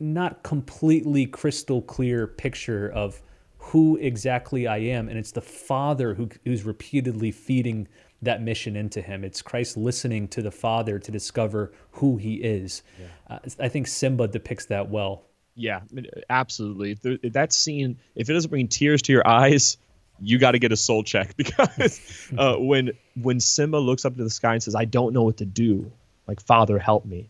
not 0.00 0.42
completely 0.42 1.26
crystal 1.26 1.82
clear 1.82 2.26
picture 2.26 2.88
of 2.90 3.20
who 3.58 3.96
exactly 3.96 4.66
I 4.66 4.78
am, 4.78 5.08
and 5.08 5.18
it's 5.18 5.32
the 5.32 5.40
Father 5.40 6.14
who, 6.14 6.28
who's 6.44 6.62
repeatedly 6.62 7.32
feeding 7.32 7.88
that 8.22 8.42
mission 8.42 8.76
into 8.76 9.00
him. 9.00 9.24
It's 9.24 9.42
Christ 9.42 9.76
listening 9.76 10.28
to 10.28 10.42
the 10.42 10.50
Father 10.50 10.98
to 10.98 11.12
discover 11.12 11.72
who 11.92 12.16
he 12.16 12.34
is. 12.34 12.82
Yeah. 12.98 13.06
Uh, 13.36 13.38
I 13.60 13.68
think 13.68 13.86
Simba 13.86 14.28
depicts 14.28 14.66
that 14.66 14.88
well. 14.90 15.22
Yeah, 15.54 15.80
absolutely. 16.30 16.94
That 17.30 17.52
scene, 17.52 17.98
if 18.14 18.30
it 18.30 18.32
doesn't 18.32 18.50
bring 18.50 18.68
tears 18.68 19.02
to 19.02 19.12
your 19.12 19.26
eyes, 19.26 19.76
you 20.20 20.38
got 20.38 20.52
to 20.52 20.58
get 20.60 20.70
a 20.70 20.76
soul 20.76 21.02
check 21.02 21.36
because 21.36 22.30
uh, 22.36 22.56
when 22.56 22.92
when 23.20 23.40
Simba 23.40 23.76
looks 23.76 24.04
up 24.04 24.16
to 24.16 24.22
the 24.22 24.30
sky 24.30 24.54
and 24.54 24.62
says, 24.62 24.76
"I 24.76 24.84
don't 24.84 25.12
know 25.12 25.24
what 25.24 25.38
to 25.38 25.44
do," 25.44 25.90
like 26.28 26.40
Father, 26.40 26.78
help 26.78 27.04
me 27.04 27.28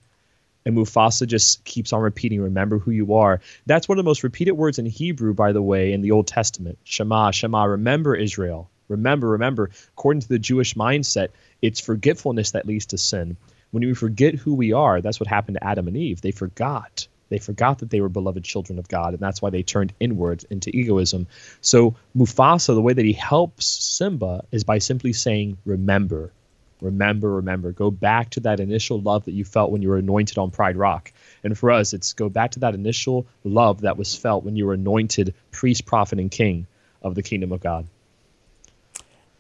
and 0.68 0.76
Mufasa 0.76 1.26
just 1.26 1.64
keeps 1.64 1.95
on 1.95 2.03
repeating, 2.03 2.43
remember 2.43 2.78
who 2.78 2.91
you 2.91 3.14
are. 3.14 3.41
That's 3.64 3.89
one 3.89 3.99
of 3.99 4.05
the 4.05 4.09
most 4.09 4.22
repeated 4.22 4.53
words 4.53 4.78
in 4.78 4.84
Hebrew, 4.84 5.32
by 5.32 5.53
the 5.53 5.62
way, 5.62 5.95
in 5.95 6.03
the 6.03 6.11
Old 6.11 6.26
Testament. 6.26 6.78
Shema, 6.84 7.30
Shema, 7.30 7.64
remember 7.64 8.14
Israel. 8.14 8.70
Remember, 8.89 9.28
remember. 9.28 9.70
According 9.97 10.22
to 10.22 10.28
the 10.28 10.39
Jewish 10.39 10.74
mindset, 10.74 11.28
it's 11.62 11.80
forgetfulness 11.80 12.53
that 12.53 12.66
leads 12.66 12.86
to 12.86 12.99
sin. 12.99 13.36
When 13.70 13.84
we 13.84 13.95
forget 13.95 14.34
who 14.34 14.55
we 14.55 14.72
are, 14.72 15.01
that's 15.01 15.20
what 15.20 15.26
happened 15.26 15.59
to 15.61 15.66
Adam 15.66 15.89
and 15.89 15.97
Eve. 15.97 16.20
They 16.20 16.30
forgot. 16.30 17.07
They 17.28 17.39
forgot 17.39 17.80
that 17.80 17.91
they 17.91 18.01
were 18.01 18.09
beloved 18.09 18.45
children 18.45 18.78
of 18.78 18.89
God, 18.89 19.12
and 19.12 19.18
that's 19.18 19.43
why 19.43 19.51
they 19.51 19.62
turned 19.62 19.93
inward 20.01 20.45
into 20.49 20.74
egoism. 20.74 21.26
So, 21.61 21.95
Mufasa, 22.16 22.74
the 22.74 22.80
way 22.80 22.95
that 22.95 23.05
he 23.05 23.12
helps 23.12 23.66
Simba 23.66 24.45
is 24.51 24.64
by 24.64 24.78
simply 24.78 25.12
saying, 25.12 25.59
Remember, 25.66 26.32
remember, 26.80 27.34
remember. 27.34 27.72
Go 27.72 27.91
back 27.91 28.30
to 28.30 28.41
that 28.41 28.61
initial 28.61 29.01
love 29.01 29.26
that 29.26 29.32
you 29.32 29.45
felt 29.45 29.70
when 29.70 29.82
you 29.82 29.91
were 29.91 29.99
anointed 29.99 30.39
on 30.39 30.51
Pride 30.51 30.76
Rock. 30.76 31.12
And 31.45 31.57
for 31.57 31.70
us, 31.70 31.93
it's 31.93 32.14
go 32.14 32.30
back 32.30 32.53
to 32.53 32.61
that 32.61 32.74
initial 32.74 33.26
love 33.45 33.82
that 33.82 33.99
was 33.99 34.14
felt 34.14 34.45
when 34.45 34.57
you 34.57 34.66
were 34.66 34.74
anointed 34.74 35.34
priest, 35.51 35.84
prophet, 35.84 36.18
and 36.18 36.30
king 36.30 36.66
of 37.03 37.14
the 37.14 37.22
kingdom 37.22 37.53
of 37.53 37.61
God. 37.61 37.86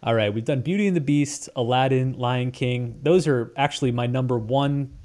All 0.02 0.14
right, 0.14 0.32
we've 0.32 0.44
done 0.44 0.60
Beauty 0.60 0.86
and 0.86 0.96
the 0.96 1.00
Beast, 1.00 1.48
Aladdin, 1.56 2.12
Lion 2.12 2.52
King. 2.52 3.00
Those 3.02 3.26
are 3.26 3.52
actually 3.56 3.90
my 3.90 4.06
number 4.06 4.38
one, 4.38 4.96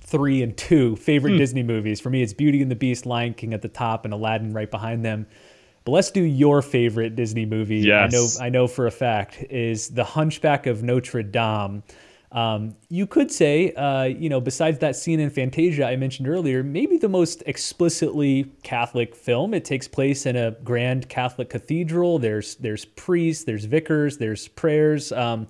three, 0.00 0.42
and 0.42 0.56
two 0.56 0.96
favorite 0.96 1.32
hmm. 1.32 1.38
Disney 1.38 1.62
movies. 1.62 2.00
For 2.00 2.10
me, 2.10 2.22
it's 2.22 2.32
Beauty 2.32 2.60
and 2.60 2.70
the 2.70 2.76
Beast, 2.76 3.06
Lion 3.06 3.34
King 3.34 3.54
at 3.54 3.62
the 3.62 3.68
top, 3.68 4.04
and 4.04 4.12
Aladdin 4.12 4.52
right 4.52 4.70
behind 4.70 5.04
them. 5.04 5.26
But 5.84 5.92
let's 5.92 6.10
do 6.10 6.22
your 6.22 6.62
favorite 6.62 7.14
Disney 7.16 7.46
movie. 7.46 7.78
Yes. 7.78 8.12
I 8.12 8.16
know 8.16 8.46
I 8.46 8.48
know 8.50 8.66
for 8.66 8.86
a 8.86 8.90
fact 8.90 9.42
is 9.50 9.88
The 9.88 10.04
Hunchback 10.04 10.66
of 10.66 10.82
Notre 10.82 11.22
Dame. 11.22 11.82
Um, 12.32 12.76
you 12.88 13.06
could 13.08 13.32
say, 13.32 13.72
uh, 13.72 14.04
you 14.04 14.28
know, 14.28 14.40
besides 14.40 14.78
that 14.78 14.94
scene 14.94 15.18
in 15.18 15.30
Fantasia 15.30 15.86
I 15.86 15.96
mentioned 15.96 16.28
earlier, 16.28 16.62
maybe 16.62 16.96
the 16.96 17.08
most 17.08 17.42
explicitly 17.46 18.52
Catholic 18.62 19.16
film. 19.16 19.52
It 19.52 19.64
takes 19.64 19.88
place 19.88 20.26
in 20.26 20.36
a 20.36 20.52
grand 20.62 21.08
Catholic 21.08 21.50
cathedral. 21.50 22.20
There's 22.20 22.54
there's 22.56 22.84
priests, 22.84 23.44
there's 23.44 23.64
vicars, 23.64 24.18
there's 24.18 24.46
prayers. 24.46 25.10
Um, 25.10 25.48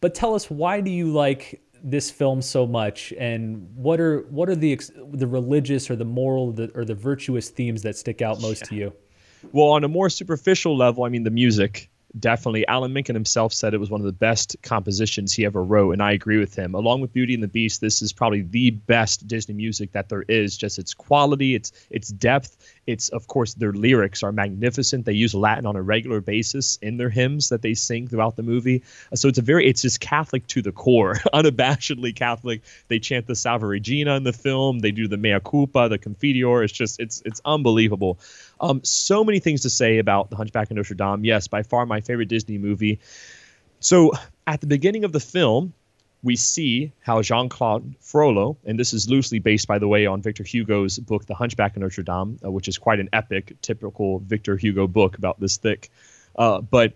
but 0.00 0.14
tell 0.14 0.34
us, 0.34 0.50
why 0.50 0.80
do 0.80 0.90
you 0.90 1.12
like 1.12 1.60
this 1.82 2.10
film 2.10 2.40
so 2.40 2.66
much, 2.66 3.12
and 3.18 3.68
what 3.76 4.00
are 4.00 4.20
what 4.30 4.48
are 4.48 4.56
the 4.56 4.80
the 5.12 5.26
religious 5.26 5.90
or 5.90 5.96
the 5.96 6.04
moral 6.06 6.58
or 6.74 6.86
the 6.86 6.94
virtuous 6.94 7.50
themes 7.50 7.82
that 7.82 7.96
stick 7.96 8.22
out 8.22 8.40
most 8.40 8.62
yeah. 8.62 8.68
to 8.68 8.74
you? 8.76 8.92
Well, 9.52 9.68
on 9.68 9.84
a 9.84 9.88
more 9.88 10.08
superficial 10.08 10.74
level, 10.74 11.04
I 11.04 11.10
mean, 11.10 11.24
the 11.24 11.30
music 11.30 11.90
definitely. 12.18 12.66
Alan 12.66 12.92
Menken 12.92 13.14
himself 13.14 13.52
said 13.52 13.74
it 13.74 13.80
was 13.80 13.90
one 13.90 14.00
of 14.00 14.06
the 14.06 14.12
best 14.12 14.56
compositions 14.62 15.32
he 15.32 15.44
ever 15.44 15.62
wrote, 15.62 15.92
and 15.92 16.02
I 16.02 16.12
agree 16.12 16.38
with 16.38 16.54
him. 16.54 16.74
Along 16.74 17.00
with 17.00 17.12
Beauty 17.12 17.34
and 17.34 17.42
the 17.42 17.48
Beast, 17.48 17.80
this 17.80 18.02
is 18.02 18.12
probably 18.12 18.42
the 18.42 18.70
best 18.70 19.26
Disney 19.26 19.54
music 19.54 19.92
that 19.92 20.08
there 20.08 20.22
is. 20.22 20.56
Just 20.56 20.78
its 20.78 20.94
quality, 20.94 21.54
its 21.54 21.72
its 21.90 22.08
depth, 22.08 22.56
it's 22.86 23.08
of 23.10 23.26
course 23.26 23.54
their 23.54 23.72
lyrics 23.72 24.22
are 24.22 24.32
magnificent. 24.32 25.04
They 25.04 25.12
use 25.12 25.34
Latin 25.34 25.66
on 25.66 25.76
a 25.76 25.82
regular 25.82 26.20
basis 26.20 26.78
in 26.82 26.96
their 26.96 27.10
hymns 27.10 27.48
that 27.48 27.62
they 27.62 27.74
sing 27.74 28.08
throughout 28.08 28.36
the 28.36 28.42
movie. 28.42 28.82
So 29.14 29.28
it's 29.28 29.38
a 29.38 29.42
very 29.42 29.66
it's 29.66 29.82
just 29.82 30.00
Catholic 30.00 30.46
to 30.48 30.62
the 30.62 30.72
core, 30.72 31.14
unabashedly 31.34 32.14
Catholic. 32.14 32.62
They 32.88 32.98
chant 32.98 33.26
the 33.26 33.34
Salve 33.34 33.62
Regina 33.62 34.16
in 34.16 34.24
the 34.24 34.32
film. 34.32 34.80
They 34.80 34.90
do 34.90 35.08
the 35.08 35.16
Mea 35.16 35.40
Culpa, 35.40 35.88
the 35.88 35.98
Confiteor. 35.98 36.64
It's 36.64 36.72
just 36.72 37.00
it's 37.00 37.22
it's 37.24 37.40
unbelievable. 37.44 38.18
Um, 38.60 38.82
so 38.84 39.24
many 39.24 39.40
things 39.40 39.62
to 39.62 39.70
say 39.70 39.98
about 39.98 40.30
The 40.30 40.36
Hunchback 40.36 40.70
of 40.70 40.76
Notre 40.76 40.94
Dame. 40.94 41.24
Yes, 41.24 41.48
by 41.48 41.62
far 41.62 41.86
my 41.86 42.00
favorite 42.00 42.28
Disney 42.28 42.58
movie. 42.58 43.00
So 43.80 44.12
at 44.46 44.60
the 44.60 44.66
beginning 44.66 45.04
of 45.04 45.12
the 45.12 45.20
film, 45.20 45.74
we 46.24 46.36
see 46.36 46.90
how 47.00 47.20
Jean 47.20 47.50
Claude 47.50 47.94
Frollo, 48.00 48.56
and 48.64 48.78
this 48.78 48.94
is 48.94 49.08
loosely 49.08 49.38
based, 49.38 49.68
by 49.68 49.78
the 49.78 49.86
way, 49.86 50.06
on 50.06 50.22
Victor 50.22 50.42
Hugo's 50.42 50.98
book, 50.98 51.26
The 51.26 51.34
Hunchback 51.34 51.76
of 51.76 51.82
Notre 51.82 52.02
Dame, 52.02 52.38
uh, 52.42 52.50
which 52.50 52.66
is 52.66 52.78
quite 52.78 52.98
an 52.98 53.10
epic, 53.12 53.54
typical 53.60 54.20
Victor 54.20 54.56
Hugo 54.56 54.86
book 54.86 55.18
about 55.18 55.38
this 55.38 55.58
thick. 55.58 55.90
Uh, 56.34 56.62
but 56.62 56.94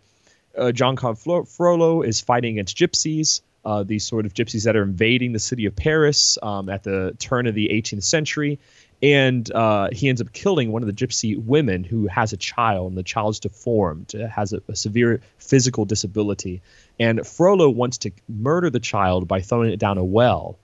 uh, 0.56 0.72
Jean 0.72 0.96
Claude 0.96 1.18
Frollo 1.18 2.02
is 2.02 2.22
fighting 2.22 2.54
against 2.54 2.76
gypsies, 2.76 3.42
uh, 3.66 3.82
these 3.82 4.04
sort 4.04 4.24
of 4.24 4.32
gypsies 4.32 4.64
that 4.64 4.76
are 4.76 4.82
invading 4.82 5.32
the 5.32 5.38
city 5.38 5.66
of 5.66 5.76
Paris 5.76 6.38
um, 6.42 6.70
at 6.70 6.82
the 6.82 7.14
turn 7.18 7.46
of 7.46 7.54
the 7.54 7.68
18th 7.68 8.04
century 8.04 8.58
and 9.02 9.50
uh, 9.52 9.88
he 9.92 10.08
ends 10.08 10.20
up 10.20 10.32
killing 10.32 10.72
one 10.72 10.82
of 10.82 10.88
the 10.88 10.92
gypsy 10.92 11.40
women 11.40 11.84
who 11.84 12.08
has 12.08 12.32
a 12.32 12.36
child, 12.36 12.90
and 12.90 12.98
the 12.98 13.04
child's 13.04 13.38
deformed, 13.38 14.12
has 14.12 14.52
a, 14.52 14.60
a, 14.68 14.74
severe 14.74 15.20
physical 15.38 15.84
disability. 15.84 16.62
And 16.98 17.24
Frollo 17.24 17.70
wants 17.70 17.98
to 17.98 18.10
murder 18.28 18.70
the 18.70 18.80
child 18.80 19.28
by 19.28 19.40
throwing 19.40 19.70
it 19.70 19.78
down 19.78 19.98
a 19.98 20.04
well, 20.04 20.58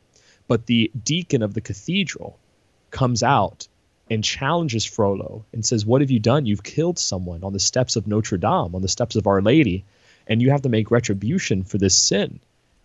but 0.48 0.66
the 0.66 0.90
deacon 1.04 1.42
of 1.42 1.54
the 1.54 1.60
cathedral 1.60 2.38
comes 2.90 3.22
out 3.22 3.68
and 4.10 4.22
challenges 4.24 4.84
Frollo 4.84 5.44
and 5.52 5.64
says, 5.64 5.86
"What 5.86 6.00
have 6.00 6.10
you 6.10 6.18
done? 6.18 6.44
You've 6.44 6.62
killed 6.64 6.98
someone 6.98 7.44
on 7.44 7.52
the 7.52 7.60
steps 7.60 7.94
of 7.94 8.08
Notre 8.08 8.36
Dame, 8.36 8.74
on 8.74 8.82
the 8.82 8.88
steps 8.88 9.14
of 9.14 9.28
Our 9.28 9.42
Lady, 9.42 9.84
and 10.26 10.42
you 10.42 10.50
have 10.50 10.62
to 10.62 10.68
make 10.68 10.90
retribution 10.90 11.62
for 11.62 11.78
this 11.78 11.96
sin." 11.96 12.40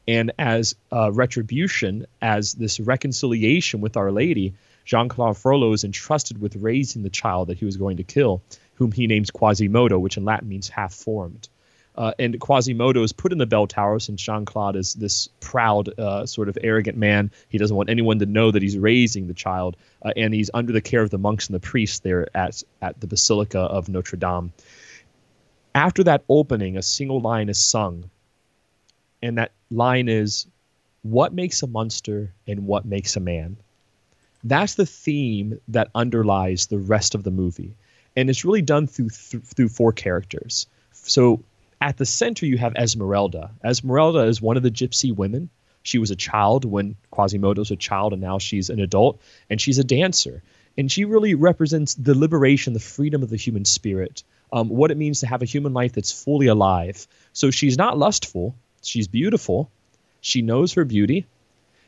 And 0.07 0.31
as 0.39 0.75
uh, 0.91 1.11
retribution, 1.11 2.05
as 2.21 2.53
this 2.53 2.79
reconciliation 2.79 3.81
with 3.81 3.97
Our 3.97 4.11
Lady, 4.11 4.53
Jean 4.89 5.07
Claude 5.07 5.37
Frollo 5.37 5.71
is 5.71 5.83
entrusted 5.83 6.41
with 6.41 6.55
raising 6.55 7.03
the 7.03 7.11
child 7.11 7.49
that 7.49 7.59
he 7.59 7.65
was 7.65 7.77
going 7.77 7.97
to 7.97 8.03
kill, 8.03 8.41
whom 8.73 8.91
he 8.91 9.05
names 9.05 9.29
Quasimodo, 9.29 9.99
which 9.99 10.17
in 10.17 10.25
Latin 10.25 10.49
means 10.49 10.67
half 10.67 10.95
formed. 10.95 11.47
Uh, 11.95 12.11
and 12.17 12.39
Quasimodo 12.39 13.03
is 13.03 13.13
put 13.13 13.31
in 13.31 13.37
the 13.37 13.45
bell 13.45 13.67
tower 13.67 13.99
since 13.99 14.19
Jean 14.19 14.45
Claude 14.45 14.75
is 14.75 14.95
this 14.95 15.29
proud, 15.41 15.89
uh, 15.99 16.25
sort 16.25 16.49
of 16.49 16.57
arrogant 16.63 16.97
man. 16.97 17.29
He 17.49 17.59
doesn't 17.59 17.75
want 17.77 17.91
anyone 17.91 18.17
to 18.17 18.25
know 18.25 18.49
that 18.49 18.63
he's 18.63 18.79
raising 18.79 19.27
the 19.27 19.35
child, 19.35 19.77
uh, 20.01 20.11
and 20.17 20.33
he's 20.33 20.49
under 20.55 20.73
the 20.73 20.81
care 20.81 21.03
of 21.03 21.11
the 21.11 21.19
monks 21.19 21.45
and 21.45 21.53
the 21.53 21.59
priests 21.59 21.99
there 21.99 22.27
at 22.35 22.63
at 22.81 22.99
the 22.99 23.05
Basilica 23.05 23.59
of 23.59 23.89
Notre 23.89 24.17
Dame. 24.17 24.53
After 25.75 26.03
that 26.05 26.23
opening, 26.27 26.77
a 26.77 26.81
single 26.81 27.21
line 27.21 27.49
is 27.49 27.59
sung, 27.59 28.09
and 29.21 29.37
that 29.37 29.51
line 29.69 30.09
is, 30.09 30.47
"What 31.03 31.31
makes 31.31 31.61
a 31.61 31.67
monster 31.67 32.33
and 32.47 32.65
what 32.65 32.85
makes 32.85 33.15
a 33.15 33.19
man?" 33.19 33.57
That's 34.43 34.75
the 34.75 34.85
theme 34.85 35.59
that 35.67 35.89
underlies 35.93 36.67
the 36.67 36.79
rest 36.79 37.15
of 37.15 37.23
the 37.23 37.31
movie, 37.31 37.75
and 38.15 38.29
it's 38.29 38.45
really 38.45 38.61
done 38.61 38.87
through 38.87 39.09
th- 39.09 39.43
through 39.43 39.69
four 39.69 39.91
characters. 39.91 40.67
So 40.93 41.43
at 41.81 41.97
the 41.97 42.05
center 42.05 42.45
you 42.45 42.57
have 42.57 42.75
Esmeralda. 42.75 43.51
Esmeralda 43.63 44.19
is 44.19 44.41
one 44.41 44.57
of 44.57 44.63
the 44.63 44.71
gypsy 44.71 45.15
women. 45.15 45.49
She 45.83 45.97
was 45.97 46.11
a 46.11 46.15
child 46.15 46.65
when 46.65 46.95
Quasimodo's 47.11 47.71
a 47.71 47.75
child, 47.75 48.13
and 48.13 48.21
now 48.21 48.37
she's 48.37 48.69
an 48.69 48.79
adult, 48.79 49.19
and 49.49 49.59
she's 49.59 49.79
a 49.79 49.83
dancer. 49.83 50.43
And 50.77 50.91
she 50.91 51.05
really 51.05 51.35
represents 51.35 51.95
the 51.95 52.17
liberation, 52.17 52.73
the 52.73 52.79
freedom 52.79 53.23
of 53.23 53.29
the 53.29 53.37
human 53.37 53.65
spirit, 53.65 54.23
um, 54.51 54.69
what 54.69 54.91
it 54.91 54.97
means 54.97 55.21
to 55.21 55.27
have 55.27 55.41
a 55.41 55.45
human 55.45 55.73
life 55.73 55.93
that's 55.93 56.11
fully 56.11 56.47
alive. 56.47 57.07
So 57.33 57.51
she's 57.51 57.77
not 57.77 57.97
lustful, 57.97 58.55
she's 58.83 59.07
beautiful, 59.07 59.71
she 60.21 60.41
knows 60.41 60.73
her 60.73 60.85
beauty, 60.85 61.25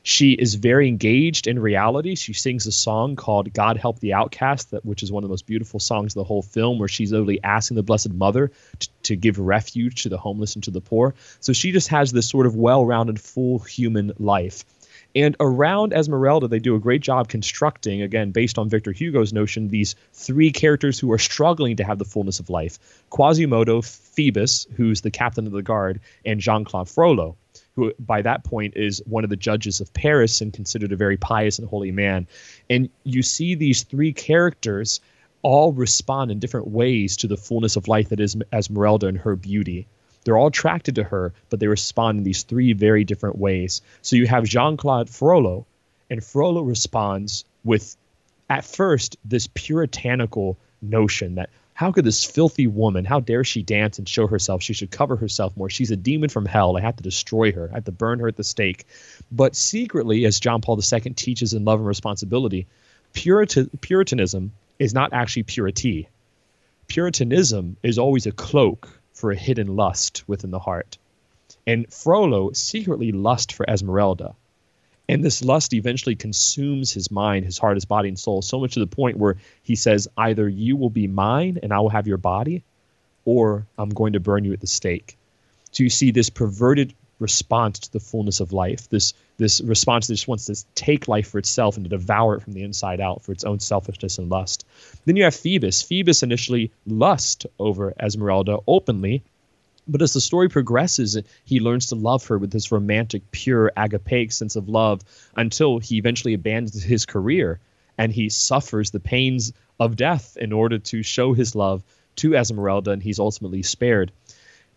she 0.04 0.32
is 0.32 0.56
very 0.56 0.88
engaged 0.88 1.48
in 1.48 1.60
reality. 1.60 2.16
She 2.16 2.34
sings 2.34 2.66
a 2.66 2.72
song 2.72 3.16
called 3.16 3.54
God 3.54 3.78
Help 3.78 4.00
the 4.00 4.14
Outcast, 4.14 4.72
that, 4.72 4.86
which 4.86 5.04
is 5.04 5.12
one 5.12 5.24
of 5.24 5.30
the 5.30 5.34
most 5.34 5.46
beautiful 5.46 5.80
songs 5.80 6.14
of 6.14 6.16
the 6.16 6.24
whole 6.24 6.42
film, 6.42 6.80
where 6.80 6.88
she's 6.88 7.12
literally 7.12 7.44
asking 7.44 7.76
the 7.76 7.84
Blessed 7.84 8.14
Mother 8.14 8.52
to, 8.80 8.90
to 9.04 9.16
give 9.16 9.38
refuge 9.38 10.04
to 10.04 10.10
the 10.10 10.18
homeless 10.18 10.56
and 10.56 10.64
to 10.64 10.72
the 10.72 10.82
poor. 10.82 11.14
So 11.40 11.54
she 11.54 11.72
just 11.72 11.90
has 11.90 12.12
this 12.12 12.28
sort 12.28 12.48
of 12.48 12.56
well 12.56 12.86
rounded, 12.86 13.20
full 13.20 13.60
human 13.60 14.14
life. 14.18 14.66
And 15.14 15.36
around 15.40 15.94
Esmeralda, 15.94 16.48
they 16.48 16.60
do 16.60 16.76
a 16.76 16.80
great 16.80 17.02
job 17.02 17.28
constructing, 17.28 18.02
again, 18.02 18.32
based 18.32 18.58
on 18.58 18.70
Victor 18.70 18.94
Hugo's 18.94 19.34
notion, 19.34 19.68
these 19.68 19.96
three 20.14 20.52
characters 20.52 20.98
who 21.00 21.12
are 21.12 21.18
struggling 21.18 21.76
to 21.78 21.84
have 21.84 22.00
the 22.00 22.06
fullness 22.06 22.40
of 22.40 22.50
life 22.50 22.80
Quasimodo, 23.10 23.82
Phoebus, 23.82 24.68
who's 24.76 25.02
the 25.02 25.12
captain 25.12 25.46
of 25.46 25.52
the 25.52 25.62
guard, 25.62 26.00
and 26.26 26.40
Jean 26.40 26.64
Claude 26.64 26.90
Frollo, 26.90 27.36
who 27.76 27.94
by 28.00 28.22
that 28.22 28.44
point 28.44 28.76
is 28.76 29.02
one 29.06 29.24
of 29.24 29.30
the 29.30 29.36
judges 29.36 29.82
of 29.82 29.94
Paris 29.94 30.42
and 30.42 30.54
considered 30.54 30.92
a 30.92 30.98
very 30.98 31.18
pious 31.18 31.60
and 31.60 31.68
holy 31.68 31.92
man. 31.92 32.28
And 32.70 32.90
you 33.04 33.24
see 33.24 33.56
these 33.56 33.84
three 33.84 34.14
characters 34.14 35.00
all 35.42 35.72
respond 35.72 36.32
in 36.32 36.40
different 36.40 36.68
ways 36.68 37.18
to 37.18 37.28
the 37.28 37.38
fullness 37.38 37.76
of 37.76 37.88
life 37.88 38.10
that 38.10 38.20
is 38.20 38.38
Esmeralda 38.54 39.08
and 39.08 39.18
her 39.18 39.36
beauty. 39.36 39.88
They're 40.24 40.38
all 40.38 40.48
attracted 40.48 40.96
to 40.96 41.04
her, 41.04 41.34
but 41.50 41.60
they 41.60 41.68
respond 41.68 42.20
in 42.20 42.24
these 42.24 42.44
three 42.44 42.74
very 42.74 43.04
different 43.04 43.38
ways. 43.38 43.82
So 44.02 44.16
you 44.16 44.28
have 44.28 44.44
Jean 44.44 44.78
Claude 44.78 45.10
Frollo, 45.10 45.66
and 46.12 46.24
Frollo 46.24 46.62
responds 46.62 47.44
with, 47.64 47.96
at 48.50 48.66
first, 48.66 49.18
this 49.26 49.48
puritanical 49.48 50.58
notion 50.82 51.36
that 51.36 51.50
how 51.82 51.92
could 51.92 52.06
this 52.06 52.24
filthy 52.24 52.68
woman, 52.68 53.06
how 53.06 53.20
dare 53.20 53.44
she 53.44 53.64
dance 53.64 53.98
and 53.98 54.08
show 54.08 54.28
herself? 54.28 54.62
She 54.62 54.74
should 54.74 54.92
cover 54.92 55.16
herself 55.16 55.58
more. 55.58 55.68
She's 55.68 55.90
a 55.90 55.96
demon 55.96 56.30
from 56.30 56.46
hell. 56.46 56.78
I 56.78 56.82
have 56.82 56.98
to 56.98 57.02
destroy 57.02 57.52
her. 57.54 57.70
I 57.72 57.78
have 57.78 57.86
to 57.86 57.92
burn 57.92 58.20
her 58.20 58.28
at 58.28 58.36
the 58.36 58.44
stake. 58.44 58.86
But 59.32 59.56
secretly, 59.56 60.26
as 60.26 60.40
John 60.40 60.62
Paul 60.62 60.80
II 60.80 61.00
teaches 61.16 61.54
in 61.54 61.66
Love 61.66 61.80
and 61.80 61.88
Responsibility, 61.88 62.68
Puritan, 63.14 63.72
Puritanism 63.82 64.52
is 64.78 64.94
not 64.94 65.12
actually 65.12 65.42
purity. 65.42 66.08
Puritanism 66.86 67.78
is 67.82 67.98
always 67.98 68.28
a 68.28 68.32
cloak 68.32 68.88
for 69.14 69.32
a 69.32 69.36
hidden 69.36 69.76
lust 69.76 70.24
within 70.28 70.52
the 70.52 70.60
heart. 70.60 71.00
And 71.66 71.92
Frollo 71.92 72.52
secretly 72.52 73.12
lusts 73.12 73.56
for 73.56 73.68
Esmeralda. 73.68 74.36
And 75.12 75.22
this 75.22 75.44
lust 75.44 75.74
eventually 75.74 76.16
consumes 76.16 76.94
his 76.94 77.12
mind, 77.12 77.44
his 77.44 77.58
heart, 77.58 77.76
his 77.76 77.84
body, 77.84 78.08
and 78.08 78.18
soul, 78.18 78.42
so 78.42 78.62
much 78.62 78.76
to 78.76 78.80
the 78.80 78.88
point 78.88 79.18
where 79.18 79.36
he 79.62 79.76
says, 79.76 80.08
Either 80.16 80.48
you 80.48 80.78
will 80.78 80.90
be 80.90 81.06
mine 81.06 81.60
and 81.62 81.74
I 81.74 81.82
will 81.82 81.90
have 81.90 82.08
your 82.08 82.16
body, 82.16 82.64
or 83.26 83.68
I'm 83.78 83.90
going 83.90 84.14
to 84.14 84.22
burn 84.22 84.46
you 84.46 84.54
at 84.54 84.62
the 84.62 84.68
stake. 84.68 85.18
So 85.72 85.84
you 85.84 85.90
see 85.90 86.12
this 86.12 86.30
perverted 86.30 86.94
response 87.20 87.80
to 87.80 87.92
the 87.92 88.00
fullness 88.00 88.40
of 88.40 88.54
life, 88.54 88.88
this 88.88 89.14
this 89.36 89.60
response 89.60 90.08
that 90.08 90.14
just 90.14 90.30
wants 90.30 90.46
to 90.46 90.56
take 90.76 91.10
life 91.10 91.28
for 91.28 91.40
itself 91.40 91.76
and 91.76 91.84
to 91.84 91.90
devour 91.90 92.36
it 92.36 92.42
from 92.42 92.54
the 92.54 92.64
inside 92.64 93.02
out 93.02 93.22
for 93.22 93.34
its 93.34 93.44
own 93.44 93.60
selfishness 93.60 94.18
and 94.18 94.30
lust. 94.30 94.66
Then 95.04 95.18
you 95.18 95.26
have 95.26 95.36
Phoebus. 95.36 95.82
Phoebus 95.82 96.24
initially 96.24 96.72
lust 96.88 97.48
over 97.60 97.94
Esmeralda 98.00 98.60
openly, 98.66 99.24
but 99.92 100.02
as 100.02 100.14
the 100.14 100.22
story 100.22 100.48
progresses, 100.48 101.18
he 101.44 101.60
learns 101.60 101.88
to 101.88 101.96
love 101.96 102.26
her 102.28 102.38
with 102.38 102.52
this 102.52 102.72
romantic, 102.72 103.30
pure, 103.32 103.72
agapeic 103.76 104.32
sense 104.32 104.56
of 104.56 104.70
love 104.70 105.02
until 105.36 105.80
he 105.80 105.98
eventually 105.98 106.34
abandons 106.34 106.82
his 106.82 107.06
career 107.06 107.60
and 107.98 108.12
he 108.12 108.30
suffers 108.30 108.92
the 108.92 109.00
pains 109.00 109.54
of 109.80 109.96
death 109.96 110.38
in 110.38 110.54
order 110.54 110.80
to 110.80 111.04
show 111.04 111.34
his 111.34 111.56
love 111.56 111.84
to 112.16 112.36
Esmeralda, 112.36 112.92
and 112.92 113.04
he's 113.04 113.20
ultimately 113.20 113.64
spared. 113.64 114.12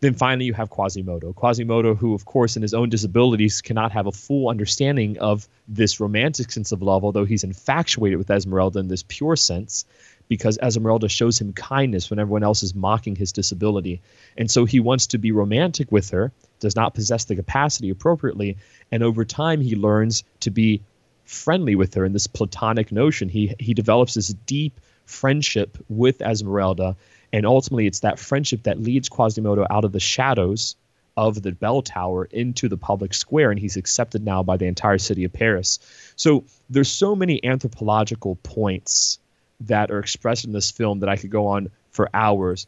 Then 0.00 0.14
finally, 0.14 0.44
you 0.44 0.52
have 0.52 0.68
Quasimodo. 0.68 1.32
Quasimodo, 1.32 1.94
who, 1.94 2.14
of 2.14 2.24
course, 2.24 2.56
in 2.56 2.62
his 2.62 2.74
own 2.74 2.90
disabilities, 2.90 3.62
cannot 3.62 3.92
have 3.92 4.06
a 4.06 4.12
full 4.12 4.48
understanding 4.48 5.18
of 5.18 5.48
this 5.66 6.00
romantic 6.00 6.52
sense 6.52 6.72
of 6.72 6.82
love, 6.82 7.04
although 7.04 7.24
he's 7.24 7.44
infatuated 7.44 8.18
with 8.18 8.30
Esmeralda 8.30 8.80
in 8.80 8.88
this 8.88 9.04
pure 9.06 9.36
sense, 9.36 9.84
because 10.28 10.58
Esmeralda 10.58 11.08
shows 11.08 11.40
him 11.40 11.52
kindness 11.52 12.10
when 12.10 12.18
everyone 12.18 12.42
else 12.42 12.62
is 12.62 12.74
mocking 12.74 13.16
his 13.16 13.32
disability. 13.32 14.00
And 14.36 14.50
so 14.50 14.64
he 14.64 14.80
wants 14.80 15.08
to 15.08 15.18
be 15.18 15.32
romantic 15.32 15.92
with 15.92 16.10
her, 16.10 16.32
does 16.60 16.76
not 16.76 16.94
possess 16.94 17.24
the 17.24 17.36
capacity 17.36 17.90
appropriately, 17.90 18.56
and 18.90 19.02
over 19.02 19.24
time 19.24 19.60
he 19.60 19.76
learns 19.76 20.24
to 20.40 20.50
be 20.50 20.82
friendly 21.24 21.74
with 21.74 21.94
her 21.94 22.04
in 22.04 22.12
this 22.12 22.26
platonic 22.26 22.92
notion. 22.92 23.28
He 23.28 23.54
he 23.58 23.74
develops 23.74 24.14
this 24.14 24.28
deep 24.28 24.80
friendship 25.06 25.78
with 25.88 26.20
Esmeralda 26.22 26.96
and 27.34 27.46
ultimately, 27.46 27.88
it's 27.88 28.00
that 28.00 28.20
friendship 28.20 28.62
that 28.62 28.80
leads 28.80 29.08
Quasimodo 29.08 29.66
out 29.68 29.84
of 29.84 29.90
the 29.90 29.98
shadows 29.98 30.76
of 31.16 31.42
the 31.42 31.50
bell 31.50 31.82
tower 31.82 32.24
into 32.26 32.68
the 32.68 32.76
public 32.76 33.12
square, 33.12 33.50
and 33.50 33.58
he's 33.58 33.76
accepted 33.76 34.24
now 34.24 34.44
by 34.44 34.56
the 34.56 34.66
entire 34.66 34.98
city 34.98 35.24
of 35.24 35.32
Paris. 35.32 35.80
So 36.14 36.44
there's 36.70 36.92
so 36.92 37.16
many 37.16 37.44
anthropological 37.44 38.36
points 38.36 39.18
that 39.66 39.90
are 39.90 39.98
expressed 39.98 40.44
in 40.44 40.52
this 40.52 40.70
film 40.70 41.00
that 41.00 41.08
I 41.08 41.16
could 41.16 41.30
go 41.30 41.48
on 41.48 41.70
for 41.90 42.08
hours. 42.14 42.66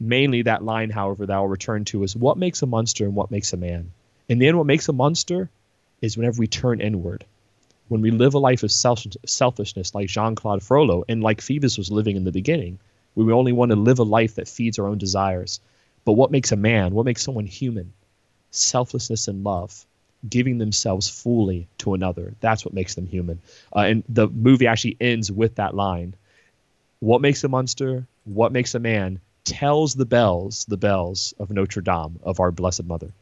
Mainly 0.00 0.42
that 0.42 0.64
line, 0.64 0.90
however, 0.90 1.26
that 1.26 1.34
I'll 1.34 1.46
return 1.46 1.84
to 1.86 2.02
is 2.02 2.14
what 2.14 2.38
makes 2.38 2.62
a 2.62 2.66
monster 2.66 3.04
and 3.04 3.14
what 3.14 3.30
makes 3.30 3.52
a 3.52 3.56
man. 3.56 3.92
In 4.28 4.38
the 4.38 4.46
end, 4.46 4.56
what 4.56 4.66
makes 4.66 4.88
a 4.88 4.92
monster 4.92 5.50
is 6.00 6.16
whenever 6.16 6.38
we 6.38 6.46
turn 6.46 6.80
inward. 6.80 7.24
When 7.88 8.02
we 8.02 8.10
live 8.10 8.34
a 8.34 8.38
life 8.38 8.62
of 8.62 8.70
self- 8.70 9.06
selfishness 9.26 9.94
like 9.94 10.08
Jean 10.08 10.34
Claude 10.34 10.62
Frollo 10.62 11.04
and 11.08 11.22
like 11.22 11.40
Phoebus 11.40 11.78
was 11.78 11.90
living 11.90 12.16
in 12.16 12.24
the 12.24 12.32
beginning, 12.32 12.78
we 13.14 13.32
only 13.32 13.52
want 13.52 13.70
to 13.70 13.76
live 13.76 13.98
a 13.98 14.04
life 14.04 14.36
that 14.36 14.46
feeds 14.46 14.78
our 14.78 14.86
own 14.86 14.98
desires. 14.98 15.60
But 16.04 16.12
what 16.12 16.30
makes 16.30 16.52
a 16.52 16.56
man, 16.56 16.94
what 16.94 17.06
makes 17.06 17.22
someone 17.22 17.46
human? 17.46 17.92
Selflessness 18.50 19.26
and 19.26 19.42
love, 19.42 19.84
giving 20.28 20.58
themselves 20.58 21.08
fully 21.08 21.66
to 21.78 21.94
another. 21.94 22.34
That's 22.40 22.64
what 22.64 22.74
makes 22.74 22.94
them 22.94 23.06
human. 23.06 23.40
Uh, 23.74 23.80
and 23.80 24.04
the 24.08 24.28
movie 24.28 24.66
actually 24.66 24.96
ends 25.00 25.32
with 25.32 25.56
that 25.56 25.74
line 25.74 26.14
What 27.00 27.20
makes 27.20 27.44
a 27.44 27.48
monster? 27.48 28.06
What 28.24 28.52
makes 28.52 28.74
a 28.74 28.80
man? 28.80 29.20
Tells 29.44 29.94
the 29.94 30.06
bells, 30.06 30.64
the 30.66 30.76
bells 30.76 31.32
of 31.38 31.50
Notre 31.50 31.80
Dame, 31.80 32.18
of 32.22 32.40
our 32.40 32.50
Blessed 32.50 32.84
Mother. 32.84 33.12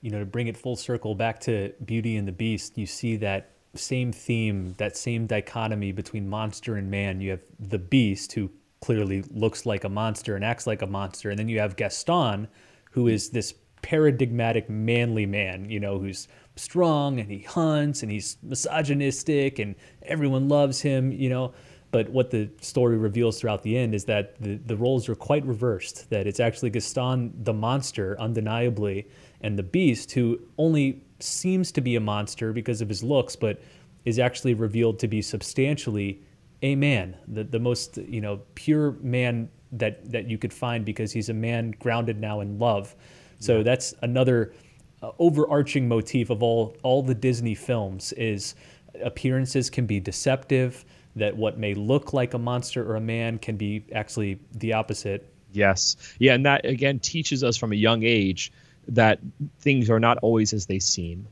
You 0.00 0.10
know, 0.10 0.20
to 0.20 0.26
bring 0.26 0.46
it 0.46 0.56
full 0.56 0.76
circle 0.76 1.14
back 1.14 1.40
to 1.40 1.72
Beauty 1.84 2.16
and 2.16 2.28
the 2.28 2.32
Beast, 2.32 2.78
you 2.78 2.86
see 2.86 3.16
that 3.16 3.50
same 3.74 4.12
theme, 4.12 4.74
that 4.78 4.96
same 4.96 5.26
dichotomy 5.26 5.92
between 5.92 6.28
monster 6.28 6.76
and 6.76 6.90
man. 6.90 7.20
You 7.20 7.32
have 7.32 7.42
the 7.58 7.78
beast 7.78 8.32
who 8.32 8.50
clearly 8.80 9.24
looks 9.30 9.66
like 9.66 9.82
a 9.82 9.88
monster 9.88 10.36
and 10.36 10.44
acts 10.44 10.66
like 10.66 10.82
a 10.82 10.86
monster. 10.86 11.30
And 11.30 11.38
then 11.38 11.48
you 11.48 11.58
have 11.58 11.76
Gaston, 11.76 12.48
who 12.92 13.08
is 13.08 13.30
this 13.30 13.54
paradigmatic 13.82 14.70
manly 14.70 15.26
man, 15.26 15.68
you 15.68 15.80
know, 15.80 15.98
who's 15.98 16.28
strong 16.56 17.18
and 17.18 17.30
he 17.30 17.40
hunts 17.40 18.02
and 18.02 18.12
he's 18.12 18.36
misogynistic 18.42 19.58
and 19.58 19.74
everyone 20.02 20.48
loves 20.48 20.80
him, 20.80 21.10
you 21.12 21.28
know. 21.28 21.52
But 21.94 22.08
what 22.10 22.32
the 22.32 22.50
story 22.60 22.96
reveals 22.96 23.38
throughout 23.38 23.62
the 23.62 23.78
end 23.78 23.94
is 23.94 24.04
that 24.06 24.34
the, 24.42 24.56
the 24.56 24.76
roles 24.76 25.08
are 25.08 25.14
quite 25.14 25.46
reversed, 25.46 26.10
that 26.10 26.26
it's 26.26 26.40
actually 26.40 26.70
Gaston, 26.70 27.32
the 27.44 27.52
monster, 27.52 28.18
undeniably, 28.18 29.06
and 29.42 29.56
the 29.56 29.62
beast, 29.62 30.10
who 30.10 30.40
only 30.58 31.04
seems 31.20 31.70
to 31.70 31.80
be 31.80 31.94
a 31.94 32.00
monster 32.00 32.52
because 32.52 32.80
of 32.80 32.88
his 32.88 33.04
looks, 33.04 33.36
but 33.36 33.62
is 34.04 34.18
actually 34.18 34.54
revealed 34.54 34.98
to 34.98 35.06
be 35.06 35.22
substantially 35.22 36.20
a 36.62 36.74
man, 36.74 37.16
the, 37.28 37.44
the 37.44 37.60
most 37.60 37.96
you 37.98 38.20
know 38.20 38.40
pure 38.56 38.96
man 39.00 39.48
that 39.70 40.10
that 40.10 40.28
you 40.28 40.36
could 40.36 40.52
find 40.52 40.84
because 40.84 41.12
he's 41.12 41.28
a 41.28 41.34
man 41.34 41.76
grounded 41.78 42.18
now 42.18 42.40
in 42.40 42.58
love. 42.58 42.96
So 43.38 43.58
yeah. 43.58 43.62
that's 43.62 43.94
another 44.02 44.52
uh, 45.00 45.12
overarching 45.20 45.86
motif 45.86 46.28
of 46.28 46.42
all 46.42 46.76
all 46.82 47.04
the 47.04 47.14
Disney 47.14 47.54
films 47.54 48.12
is 48.14 48.56
appearances 49.00 49.70
can 49.70 49.86
be 49.86 50.00
deceptive. 50.00 50.84
That 51.16 51.36
what 51.36 51.58
may 51.58 51.74
look 51.74 52.12
like 52.12 52.34
a 52.34 52.38
monster 52.38 52.88
or 52.88 52.96
a 52.96 53.00
man 53.00 53.38
can 53.38 53.56
be 53.56 53.84
actually 53.92 54.40
the 54.52 54.72
opposite. 54.74 55.28
Yes, 55.52 55.96
yeah, 56.18 56.34
and 56.34 56.46
that 56.46 56.64
again 56.64 56.98
teaches 56.98 57.44
us 57.44 57.56
from 57.56 57.72
a 57.72 57.76
young 57.76 58.02
age 58.02 58.52
that 58.88 59.20
things 59.60 59.90
are 59.90 60.00
not 60.00 60.18
always 60.18 60.52
as 60.52 60.66
they 60.66 60.78
seem. 60.78 61.28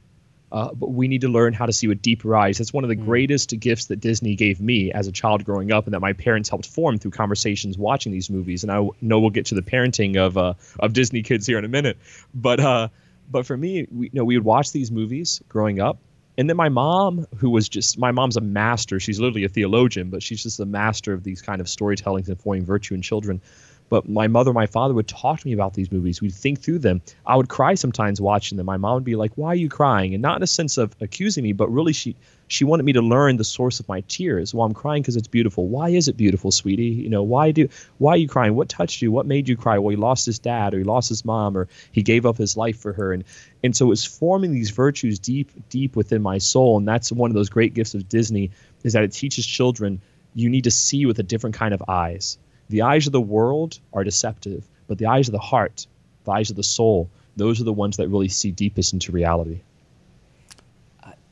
Uh, 0.52 0.70
but 0.74 0.90
we 0.90 1.08
need 1.08 1.22
to 1.22 1.28
learn 1.28 1.54
how 1.54 1.64
to 1.64 1.72
see 1.72 1.88
with 1.88 2.02
deeper 2.02 2.36
eyes. 2.36 2.58
That's 2.58 2.74
one 2.74 2.84
of 2.84 2.90
the 2.90 2.96
mm. 2.96 3.06
greatest 3.06 3.58
gifts 3.58 3.86
that 3.86 4.00
Disney 4.00 4.34
gave 4.34 4.60
me 4.60 4.92
as 4.92 5.06
a 5.06 5.12
child 5.12 5.46
growing 5.46 5.72
up, 5.72 5.86
and 5.86 5.94
that 5.94 6.00
my 6.00 6.12
parents 6.12 6.50
helped 6.50 6.66
form 6.66 6.98
through 6.98 7.12
conversations 7.12 7.78
watching 7.78 8.12
these 8.12 8.28
movies. 8.28 8.62
And 8.62 8.70
I 8.70 8.86
know 9.00 9.18
we'll 9.18 9.30
get 9.30 9.46
to 9.46 9.54
the 9.54 9.62
parenting 9.62 10.18
of 10.18 10.36
uh, 10.36 10.54
of 10.78 10.92
Disney 10.92 11.22
kids 11.22 11.46
here 11.46 11.58
in 11.58 11.64
a 11.64 11.68
minute, 11.68 11.96
but 12.34 12.60
uh, 12.60 12.88
but 13.30 13.46
for 13.46 13.56
me, 13.56 13.86
we, 13.90 14.06
you 14.06 14.10
know, 14.12 14.24
we 14.24 14.36
would 14.36 14.44
watch 14.44 14.72
these 14.72 14.90
movies 14.90 15.42
growing 15.48 15.80
up, 15.80 15.98
and 16.38 16.48
then 16.48 16.56
my 16.56 16.68
mom, 16.68 17.26
who 17.36 17.50
was 17.50 17.68
just 17.68 17.98
my 17.98 18.12
mom's 18.12 18.36
a 18.36 18.40
master. 18.40 18.98
She's 18.98 19.20
literally 19.20 19.44
a 19.44 19.48
theologian, 19.48 20.10
but 20.10 20.22
she's 20.22 20.42
just 20.42 20.60
a 20.60 20.66
master 20.66 21.12
of 21.12 21.24
these 21.24 21.42
kind 21.42 21.60
of 21.60 21.66
storytellings 21.66 22.28
and 22.28 22.40
forming 22.40 22.64
virtue 22.64 22.94
in 22.94 23.02
children. 23.02 23.42
But 23.92 24.08
my 24.08 24.26
mother, 24.26 24.54
my 24.54 24.64
father 24.64 24.94
would 24.94 25.06
talk 25.06 25.40
to 25.40 25.46
me 25.46 25.52
about 25.52 25.74
these 25.74 25.92
movies. 25.92 26.22
We'd 26.22 26.32
think 26.32 26.60
through 26.60 26.78
them. 26.78 27.02
I 27.26 27.36
would 27.36 27.50
cry 27.50 27.74
sometimes 27.74 28.22
watching 28.22 28.56
them. 28.56 28.64
My 28.64 28.78
mom 28.78 28.94
would 28.94 29.04
be 29.04 29.16
like, 29.16 29.32
"Why 29.36 29.48
are 29.48 29.54
you 29.54 29.68
crying?" 29.68 30.14
And 30.14 30.22
not 30.22 30.38
in 30.38 30.42
a 30.42 30.46
sense 30.46 30.78
of 30.78 30.96
accusing 31.02 31.44
me, 31.44 31.52
but 31.52 31.70
really 31.70 31.92
she 31.92 32.16
she 32.48 32.64
wanted 32.64 32.84
me 32.84 32.94
to 32.94 33.02
learn 33.02 33.36
the 33.36 33.44
source 33.44 33.80
of 33.80 33.88
my 33.90 34.00
tears. 34.08 34.54
Well, 34.54 34.64
I'm 34.64 34.72
crying 34.72 35.02
because 35.02 35.16
it's 35.16 35.28
beautiful. 35.28 35.68
Why 35.68 35.90
is 35.90 36.08
it 36.08 36.16
beautiful, 36.16 36.50
sweetie? 36.50 36.84
You 37.04 37.10
know, 37.10 37.22
why 37.22 37.50
do 37.50 37.68
why 37.98 38.12
are 38.12 38.16
you 38.16 38.28
crying? 38.28 38.54
What 38.54 38.70
touched 38.70 39.02
you? 39.02 39.12
What 39.12 39.26
made 39.26 39.46
you 39.46 39.58
cry? 39.58 39.76
Well, 39.78 39.90
he 39.90 39.96
lost 39.96 40.24
his 40.24 40.38
dad, 40.38 40.72
or 40.72 40.78
he 40.78 40.84
lost 40.84 41.10
his 41.10 41.22
mom, 41.22 41.54
or 41.54 41.68
he 41.90 42.00
gave 42.00 42.24
up 42.24 42.38
his 42.38 42.56
life 42.56 42.78
for 42.78 42.94
her. 42.94 43.12
And 43.12 43.24
and 43.62 43.76
so 43.76 43.92
it's 43.92 44.06
forming 44.06 44.52
these 44.52 44.70
virtues 44.70 45.18
deep 45.18 45.50
deep 45.68 45.96
within 45.96 46.22
my 46.22 46.38
soul. 46.38 46.78
And 46.78 46.88
that's 46.88 47.12
one 47.12 47.30
of 47.30 47.34
those 47.34 47.50
great 47.50 47.74
gifts 47.74 47.92
of 47.92 48.08
Disney 48.08 48.52
is 48.84 48.94
that 48.94 49.04
it 49.04 49.12
teaches 49.12 49.44
children 49.44 50.00
you 50.34 50.48
need 50.48 50.64
to 50.64 50.70
see 50.70 51.04
with 51.04 51.18
a 51.18 51.22
different 51.22 51.56
kind 51.56 51.74
of 51.74 51.82
eyes 51.86 52.38
the 52.68 52.82
eyes 52.82 53.06
of 53.06 53.12
the 53.12 53.20
world 53.20 53.78
are 53.92 54.04
deceptive, 54.04 54.68
but 54.86 54.98
the 54.98 55.06
eyes 55.06 55.28
of 55.28 55.32
the 55.32 55.38
heart, 55.38 55.86
the 56.24 56.30
eyes 56.32 56.50
of 56.50 56.56
the 56.56 56.62
soul, 56.62 57.10
those 57.36 57.60
are 57.60 57.64
the 57.64 57.72
ones 57.72 57.96
that 57.96 58.08
really 58.08 58.28
see 58.28 58.50
deepest 58.50 58.92
into 58.92 59.12
reality. 59.12 59.60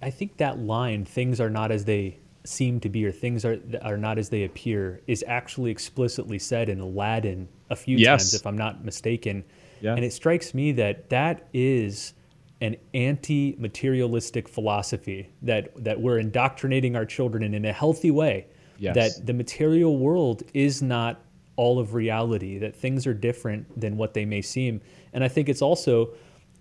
I 0.02 0.10
think 0.10 0.38
that 0.38 0.58
line, 0.58 1.04
things 1.04 1.40
are 1.40 1.50
not 1.50 1.70
as 1.70 1.84
they 1.84 2.18
seem 2.44 2.80
to 2.80 2.88
be 2.88 3.04
or 3.04 3.12
things 3.12 3.44
are 3.44 3.58
are 3.82 3.98
not 3.98 4.16
as 4.18 4.30
they 4.30 4.44
appear 4.44 5.00
is 5.06 5.22
actually 5.28 5.70
explicitly 5.70 6.38
said 6.38 6.70
in 6.70 6.80
Aladdin 6.80 7.46
a 7.68 7.76
few 7.76 7.98
Yes. 7.98 8.22
times 8.22 8.34
if 8.34 8.46
I'm 8.46 8.56
not 8.56 8.82
mistaken. 8.82 9.44
Yeah. 9.82 9.94
And 9.94 10.04
it 10.04 10.12
strikes 10.14 10.54
me 10.54 10.72
that 10.72 11.10
that 11.10 11.48
is 11.52 12.14
an 12.62 12.76
anti-materialistic 12.94 14.48
philosophy 14.48 15.28
that 15.42 15.72
that 15.84 16.00
we're 16.00 16.18
indoctrinating 16.18 16.96
our 16.96 17.04
children 17.04 17.42
in 17.42 17.52
in 17.54 17.64
a 17.66 17.72
healthy 17.72 18.10
way. 18.10 18.46
Yes. 18.80 18.94
That 18.94 19.26
the 19.26 19.34
material 19.34 19.98
world 19.98 20.42
is 20.54 20.80
not 20.80 21.20
all 21.56 21.78
of 21.78 21.92
reality, 21.92 22.58
that 22.58 22.74
things 22.74 23.06
are 23.06 23.12
different 23.12 23.78
than 23.78 23.98
what 23.98 24.14
they 24.14 24.24
may 24.24 24.40
seem. 24.40 24.80
And 25.12 25.22
I 25.22 25.28
think 25.28 25.50
it's 25.50 25.60
also 25.60 26.14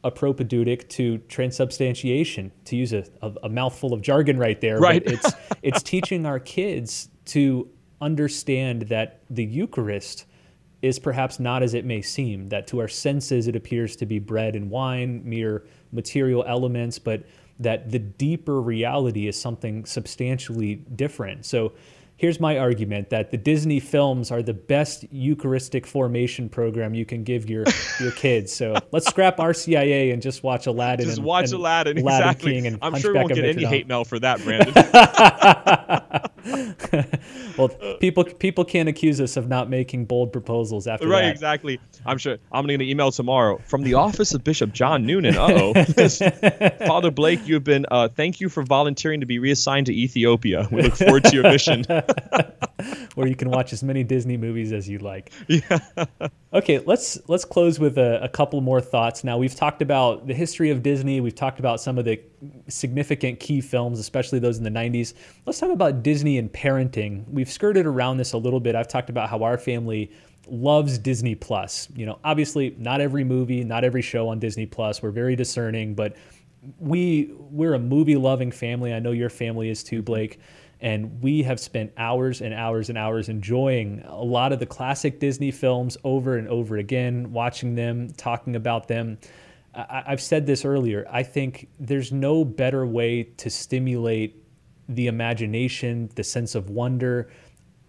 a 0.04 0.12
propaedeutic 0.12 0.90
to 0.90 1.20
transubstantiation, 1.30 2.52
to 2.66 2.76
use 2.76 2.92
a, 2.92 3.06
a, 3.22 3.34
a 3.44 3.50
mouthful 3.50 3.94
of 3.94 4.02
jargon 4.02 4.38
right 4.38 4.60
there. 4.60 4.80
Right. 4.80 5.04
But 5.04 5.14
it's 5.14 5.32
it's 5.62 5.82
teaching 5.82 6.26
our 6.26 6.40
kids 6.40 7.10
to 7.28 7.70
understand 8.02 8.84
that 8.84 9.22
the 9.30 9.46
Eucharist 9.46 10.26
is 10.82 11.00
perhaps 11.00 11.40
not 11.40 11.64
as 11.64 11.74
it 11.74 11.86
may 11.86 12.02
seem, 12.02 12.50
that 12.50 12.68
to 12.68 12.80
our 12.80 12.88
senses 12.88 13.48
it 13.48 13.56
appears 13.56 13.96
to 13.98 14.06
be 14.06 14.20
bread 14.20 14.56
and 14.56 14.70
wine, 14.70 15.22
mere 15.24 15.64
material 15.92 16.44
elements, 16.48 17.00
but 17.00 17.24
that 17.60 17.92
the 17.92 18.00
deeper 18.00 18.62
reality 18.62 19.28
is 19.28 19.40
something 19.40 19.86
substantially 19.86 20.76
different. 20.76 21.46
So 21.46 21.74
here's 22.20 22.40
my 22.40 22.58
argument 22.58 23.10
that 23.10 23.32
the 23.32 23.38
Disney 23.38 23.80
films 23.80 24.30
are 24.30 24.44
the 24.44 24.54
best 24.54 25.06
Eucharistic 25.10 25.88
formation 25.88 26.50
program 26.50 26.94
you 26.94 27.06
can 27.06 27.24
give 27.24 27.50
your, 27.50 27.64
your 27.98 28.12
kids. 28.12 28.52
So 28.54 28.76
let's 28.92 29.08
scrap 29.08 29.38
RCIA 29.38 30.12
and 30.12 30.22
just 30.22 30.44
watch 30.44 30.68
Aladdin. 30.68 31.06
Just 31.06 31.20
and, 31.20 31.26
watch 31.26 31.46
and 31.46 31.54
Aladdin. 31.54 31.98
Aladdin 31.98 32.30
exactly. 32.30 32.52
King 32.52 32.68
and 32.68 32.78
I'm 32.82 33.00
sure 33.00 33.14
we 33.14 33.20
won't 33.20 33.34
get 33.34 33.46
any 33.46 33.64
hate 33.64 33.88
mail 33.88 34.04
for 34.04 34.20
that, 34.20 34.44
Brandon. 34.44 34.74
Well, 37.58 37.70
people 38.00 38.24
people 38.24 38.64
can't 38.64 38.88
accuse 38.88 39.20
us 39.20 39.36
of 39.36 39.50
not 39.50 39.70
making 39.70 40.06
bold 40.06 40.32
proposals 40.32 40.88
after 40.88 41.10
right, 41.10 41.24
that. 41.24 41.32
exactly. 41.32 41.80
I'm 42.06 42.18
sure. 42.18 42.38
I'm 42.54 42.66
going 42.66 42.80
to 42.80 42.90
email 42.90 43.12
tomorrow 43.12 43.60
from 43.66 43.84
the 43.84 43.96
office 43.96 44.34
of 44.34 44.44
Bishop 44.44 44.72
John 44.72 45.06
Noonan. 45.06 45.36
Uh 45.40 45.74
oh. 45.74 45.84
Father 46.86 47.12
Blake, 47.12 47.46
you've 47.46 47.64
been. 47.64 47.86
Uh, 47.90 48.08
thank 48.08 48.40
you 48.40 48.50
for 48.50 48.64
volunteering 48.64 49.20
to 49.22 49.26
be 49.26 49.40
reassigned 49.40 49.88
to 49.88 49.94
Ethiopia. 49.94 50.68
We 50.72 50.84
look 50.84 50.96
forward 50.96 51.24
to 51.26 51.34
your 51.34 51.44
mission. 51.44 51.86
where 53.16 53.28
you 53.28 53.36
can 53.36 53.50
watch 53.50 53.74
as 53.74 53.84
many 53.84 54.04
Disney 54.04 54.38
movies 54.38 54.72
as 54.72 54.88
you 54.88 55.00
like. 55.00 55.32
Yeah. 55.48 55.80
okay, 56.54 56.80
let's 56.80 57.20
let's 57.28 57.46
close 57.46 57.80
with 57.80 57.98
a, 57.98 58.24
a 58.24 58.30
couple 58.30 58.62
more 58.62 58.82
thoughts. 58.82 59.24
Now 59.24 59.38
we've 59.38 59.56
talked 59.56 59.82
about 59.82 60.28
the 60.28 60.34
history 60.34 60.70
of 60.70 60.84
Disney. 60.84 61.20
We've 61.22 61.36
talked 61.36 61.60
about 61.60 61.82
some 61.82 61.98
of 61.98 62.06
the 62.06 62.20
significant 62.68 63.40
key 63.40 63.62
films, 63.62 64.00
especially 64.00 64.40
those 64.40 64.58
in 64.58 64.64
the 64.64 64.70
'90s. 64.70 65.14
Let's 65.46 65.60
talk 65.60 65.72
about 65.72 66.04
Disney 66.04 66.38
and 66.38 66.52
parenting. 66.52 67.28
We've 67.30 67.50
skirted 67.50 67.86
around 67.86 68.18
this 68.18 68.34
a 68.34 68.38
little 68.38 68.60
bit. 68.60 68.76
I've 68.76 68.88
talked 68.88 69.10
about 69.10 69.30
how 69.30 69.44
our 69.44 69.58
family 69.58 70.12
loves 70.48 70.98
Disney 70.98 71.36
Plus. 71.36 71.88
You 71.96 72.06
know, 72.06 72.20
obviously 72.24 72.76
not 72.78 73.02
every 73.02 73.24
movie, 73.24 73.64
not 73.64 73.84
every 73.84 74.02
show 74.02 74.28
on 74.30 74.40
Disney 74.40 74.66
Plus. 74.66 75.02
We're 75.02 75.12
very 75.12 75.36
discerning, 75.36 75.96
but 75.96 76.16
we 76.80 77.32
we're 77.38 77.74
a 77.74 77.80
movie 77.80 78.16
loving 78.16 78.52
family. 78.52 78.94
I 78.94 79.00
know 79.00 79.12
your 79.12 79.30
family 79.30 79.70
is 79.70 79.84
too, 79.84 79.98
mm-hmm. 79.98 80.06
Blake. 80.06 80.40
And 80.82 81.22
we 81.22 81.44
have 81.44 81.60
spent 81.60 81.92
hours 81.98 82.42
and 82.42 82.54
hours 82.54 82.88
and 82.88 82.98
hours 82.98 83.28
enjoying 83.28 84.02
a 84.06 84.24
lot 84.24 84.54
of 84.54 84.60
the 84.60 84.66
classic 84.66 85.20
Disney 85.20 85.52
films 85.52 85.98
over 86.06 86.38
and 86.38 86.48
over 86.48 86.78
again, 86.78 87.34
watching 87.34 87.76
them, 87.76 88.10
talking 88.12 88.56
about 88.56 88.88
them. 88.88 89.18
I, 89.74 90.04
I've 90.08 90.22
said 90.22 90.46
this 90.46 90.66
earlier. 90.66 91.06
I 91.10 91.24
think 91.24 91.70
there's 91.80 92.12
no 92.12 92.44
better 92.46 92.86
way 92.86 93.24
to 93.24 93.50
stimulate 93.50 94.44
the 94.88 95.08
imagination, 95.08 96.10
the 96.16 96.24
sense 96.24 96.56
of 96.56 96.70
wonder, 96.70 97.30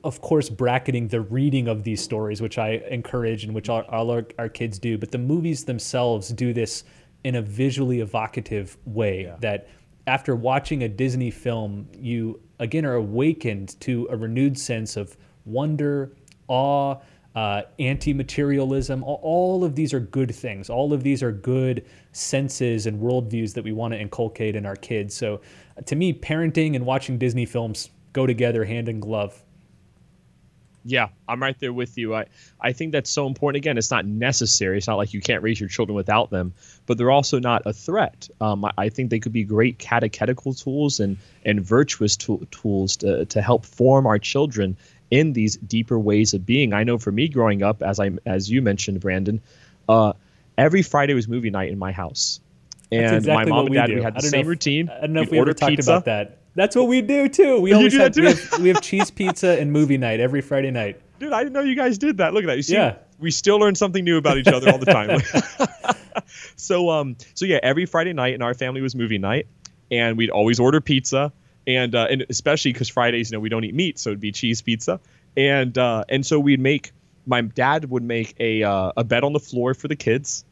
of 0.05 0.21
course, 0.21 0.49
bracketing 0.49 1.09
the 1.09 1.21
reading 1.21 1.69
of 1.69 1.85
these 1.85 2.03
stories, 2.03 2.43
which 2.43 2.59
I 2.59 2.83
encourage 2.91 3.45
and 3.45 3.55
which 3.55 3.69
all, 3.69 3.83
all 3.89 4.11
our, 4.11 4.27
our 4.39 4.49
kids 4.49 4.79
do. 4.79 4.99
But 4.99 5.11
the 5.11 5.19
movies 5.19 5.65
themselves 5.65 6.29
do 6.29 6.53
this 6.53 6.85
in 7.25 7.35
a 7.35 7.43
visually 7.43 8.01
evocative 8.01 8.77
way 8.85 9.33
that 9.41 9.69
after 10.07 10.35
watching 10.35 10.83
a 10.83 10.89
Disney 10.89 11.31
film, 11.31 11.89
you 11.99 12.41
again 12.59 12.85
are 12.85 12.95
awakened 12.95 13.79
to 13.81 14.09
a 14.11 14.17
renewed 14.17 14.59
sense 14.59 14.97
of 14.97 15.17
wonder, 15.45 16.17
awe, 16.49 16.97
uh, 17.35 17.63
anti 17.79 18.13
materialism. 18.13 19.05
All, 19.05 19.65
of 19.65 19.75
these 19.75 19.95
are 19.95 20.01
good 20.01 20.35
things. 20.35 20.69
All 20.69 20.93
of 20.93 21.03
these 21.03 21.23
are 21.23 21.33
good 21.33 21.85
senses 22.13 22.87
and 22.87 23.01
worldviews 23.01 23.55
that 23.55 23.65
we 23.65 23.73
want 23.73 23.95
to 23.95 24.01
inculcate 24.01 24.57
in 24.57 24.67
our 24.67 24.77
kids. 24.77 25.15
So, 25.15 25.41
to 25.87 25.97
me, 25.97 26.13
parenting 26.13 26.75
and 26.75 26.85
watching 26.85 27.19
Disney 27.19 27.47
films 27.47 27.91
go 28.13 28.27
together 28.27 28.65
hand 28.65 28.89
in 28.89 29.01
glove. 29.01 29.41
Yeah, 30.85 31.09
I'm 31.29 31.43
right 31.43 31.59
there 31.61 31.75
with 31.75 31.99
you. 31.99 32.15
I, 32.15 32.27
I 32.61 32.73
think 32.73 32.93
that's 32.93 33.11
so 33.11 33.27
important. 33.27 33.59
Again, 33.59 33.77
it's 33.77 33.91
not 33.91 34.07
necessary. 34.07 34.79
It's 34.79 34.87
not 34.87 34.97
like 34.97 35.13
you 35.13 35.21
can't 35.21 35.43
raise 35.43 35.61
your 35.61 35.69
children 35.69 35.95
without 35.95 36.31
them, 36.31 36.55
but 36.87 36.97
they're 36.97 37.11
also 37.11 37.39
not 37.39 37.63
a 37.67 37.73
threat. 37.73 38.29
Um, 38.41 38.65
I, 38.65 38.73
I 38.79 38.89
think 38.89 39.11
they 39.11 39.21
could 39.21 39.33
be 39.33 39.45
great 39.45 39.79
catechetical 39.79 40.55
tools 40.55 40.99
and, 40.99 41.19
and 41.45 41.61
virtuous 41.61 42.17
tool, 42.17 42.43
tools 42.51 42.97
to, 42.99 43.27
to 43.27 43.43
help 43.43 43.67
form 43.67 44.07
our 44.07 44.19
children 44.19 44.77
in 45.11 45.33
these 45.33 45.57
deeper 45.57 45.99
ways 45.99 46.35
of 46.35 46.47
being. 46.47 46.73
I 46.73 46.85
know 46.85 46.99
for 46.99 47.11
me 47.13 47.29
growing 47.29 47.63
up, 47.63 47.83
as 47.83 47.99
I 48.01 48.11
as 48.27 48.51
you 48.51 48.63
mentioned, 48.63 49.01
Brandon, 49.01 49.41
uh, 49.89 50.13
every 50.59 50.83
Friday 50.83 51.15
was 51.15 51.27
movie 51.29 51.51
night 51.51 51.71
in 51.71 51.79
my 51.79 51.93
house, 51.93 52.41
and 52.93 53.05
That's 53.05 53.13
exactly 53.19 53.45
my 53.45 53.45
mom 53.45 53.57
what 53.57 53.61
and 53.67 53.71
we 53.71 53.77
dad 53.77 53.87
do. 53.87 53.95
we 53.97 54.03
had 54.03 54.15
I 54.17 54.17
the 54.17 54.23
don't 54.23 54.25
know 54.27 54.31
same 54.31 54.41
if- 54.43 54.47
routine. 54.47 54.89
I 54.89 55.01
don't 55.03 55.13
know 55.13 55.21
We'd 55.23 55.31
we 55.33 55.39
ever 55.41 55.55
talked 55.55 55.71
pizza. 55.77 55.91
about 55.93 56.05
that. 56.07 56.37
That's 56.55 56.75
what 56.75 56.89
we 56.89 57.01
do 57.03 57.29
too. 57.29 57.61
We 57.61 57.73
always 57.75 57.93
do 57.93 57.99
have, 58.01 58.13
that 58.15 58.21
we 58.21 58.27
have 58.29 58.59
we 58.61 58.69
have 58.69 58.81
cheese 58.83 59.11
pizza 59.11 59.59
and 59.61 59.73
movie 59.73 59.99
night 59.99 60.21
every 60.21 60.41
Friday 60.41 60.71
night. 60.71 61.01
Dude, 61.21 61.33
I 61.33 61.43
didn't 61.43 61.53
know 61.53 61.61
you 61.61 61.77
guys 61.77 61.99
did 61.99 62.17
that. 62.19 62.33
Look 62.35 62.45
at 62.45 62.47
that. 62.49 62.57
You 62.57 62.63
see, 62.63 62.73
Yeah. 62.75 62.97
we 63.19 63.31
still 63.31 63.59
learn 63.59 63.75
something 63.75 64.03
new 64.05 64.17
about 64.17 64.39
each 64.39 64.49
other 64.49 64.71
all 64.71 64.79
the 64.79 64.87
time. 64.87 65.21
so, 66.57 66.89
um, 66.91 67.17
so 67.35 67.45
yeah, 67.45 67.59
every 67.63 67.87
Friday 67.87 68.13
night 68.13 68.35
in 68.35 68.43
our 68.43 68.55
family 68.55 68.81
was 68.81 68.95
movie 68.95 69.19
night, 69.19 69.47
and 69.91 70.17
we'd 70.17 70.31
always 70.31 70.59
order 70.61 70.81
pizza, 70.81 71.33
and 71.67 71.95
uh, 71.95 72.07
and 72.11 72.27
especially 72.29 72.73
because 72.73 72.89
Fridays, 72.89 73.31
you 73.31 73.37
know, 73.37 73.41
we 73.41 73.49
don't 73.49 73.65
eat 73.65 73.75
meat, 73.75 73.99
so 73.99 74.11
it'd 74.11 74.21
be 74.21 74.33
cheese 74.33 74.63
pizza, 74.63 75.01
and 75.37 75.77
uh, 75.77 76.05
and 76.09 76.25
so 76.25 76.39
we'd 76.39 76.61
make. 76.61 76.93
My 77.27 77.43
dad 77.43 77.89
would 77.91 78.03
make 78.03 78.35
a 78.41 78.63
uh, 78.63 78.93
a 78.97 79.05
bed 79.05 79.25
on 79.25 79.33
the 79.33 79.41
floor 79.41 79.75
for 79.75 79.89
the 79.89 79.97
kids, 79.97 80.45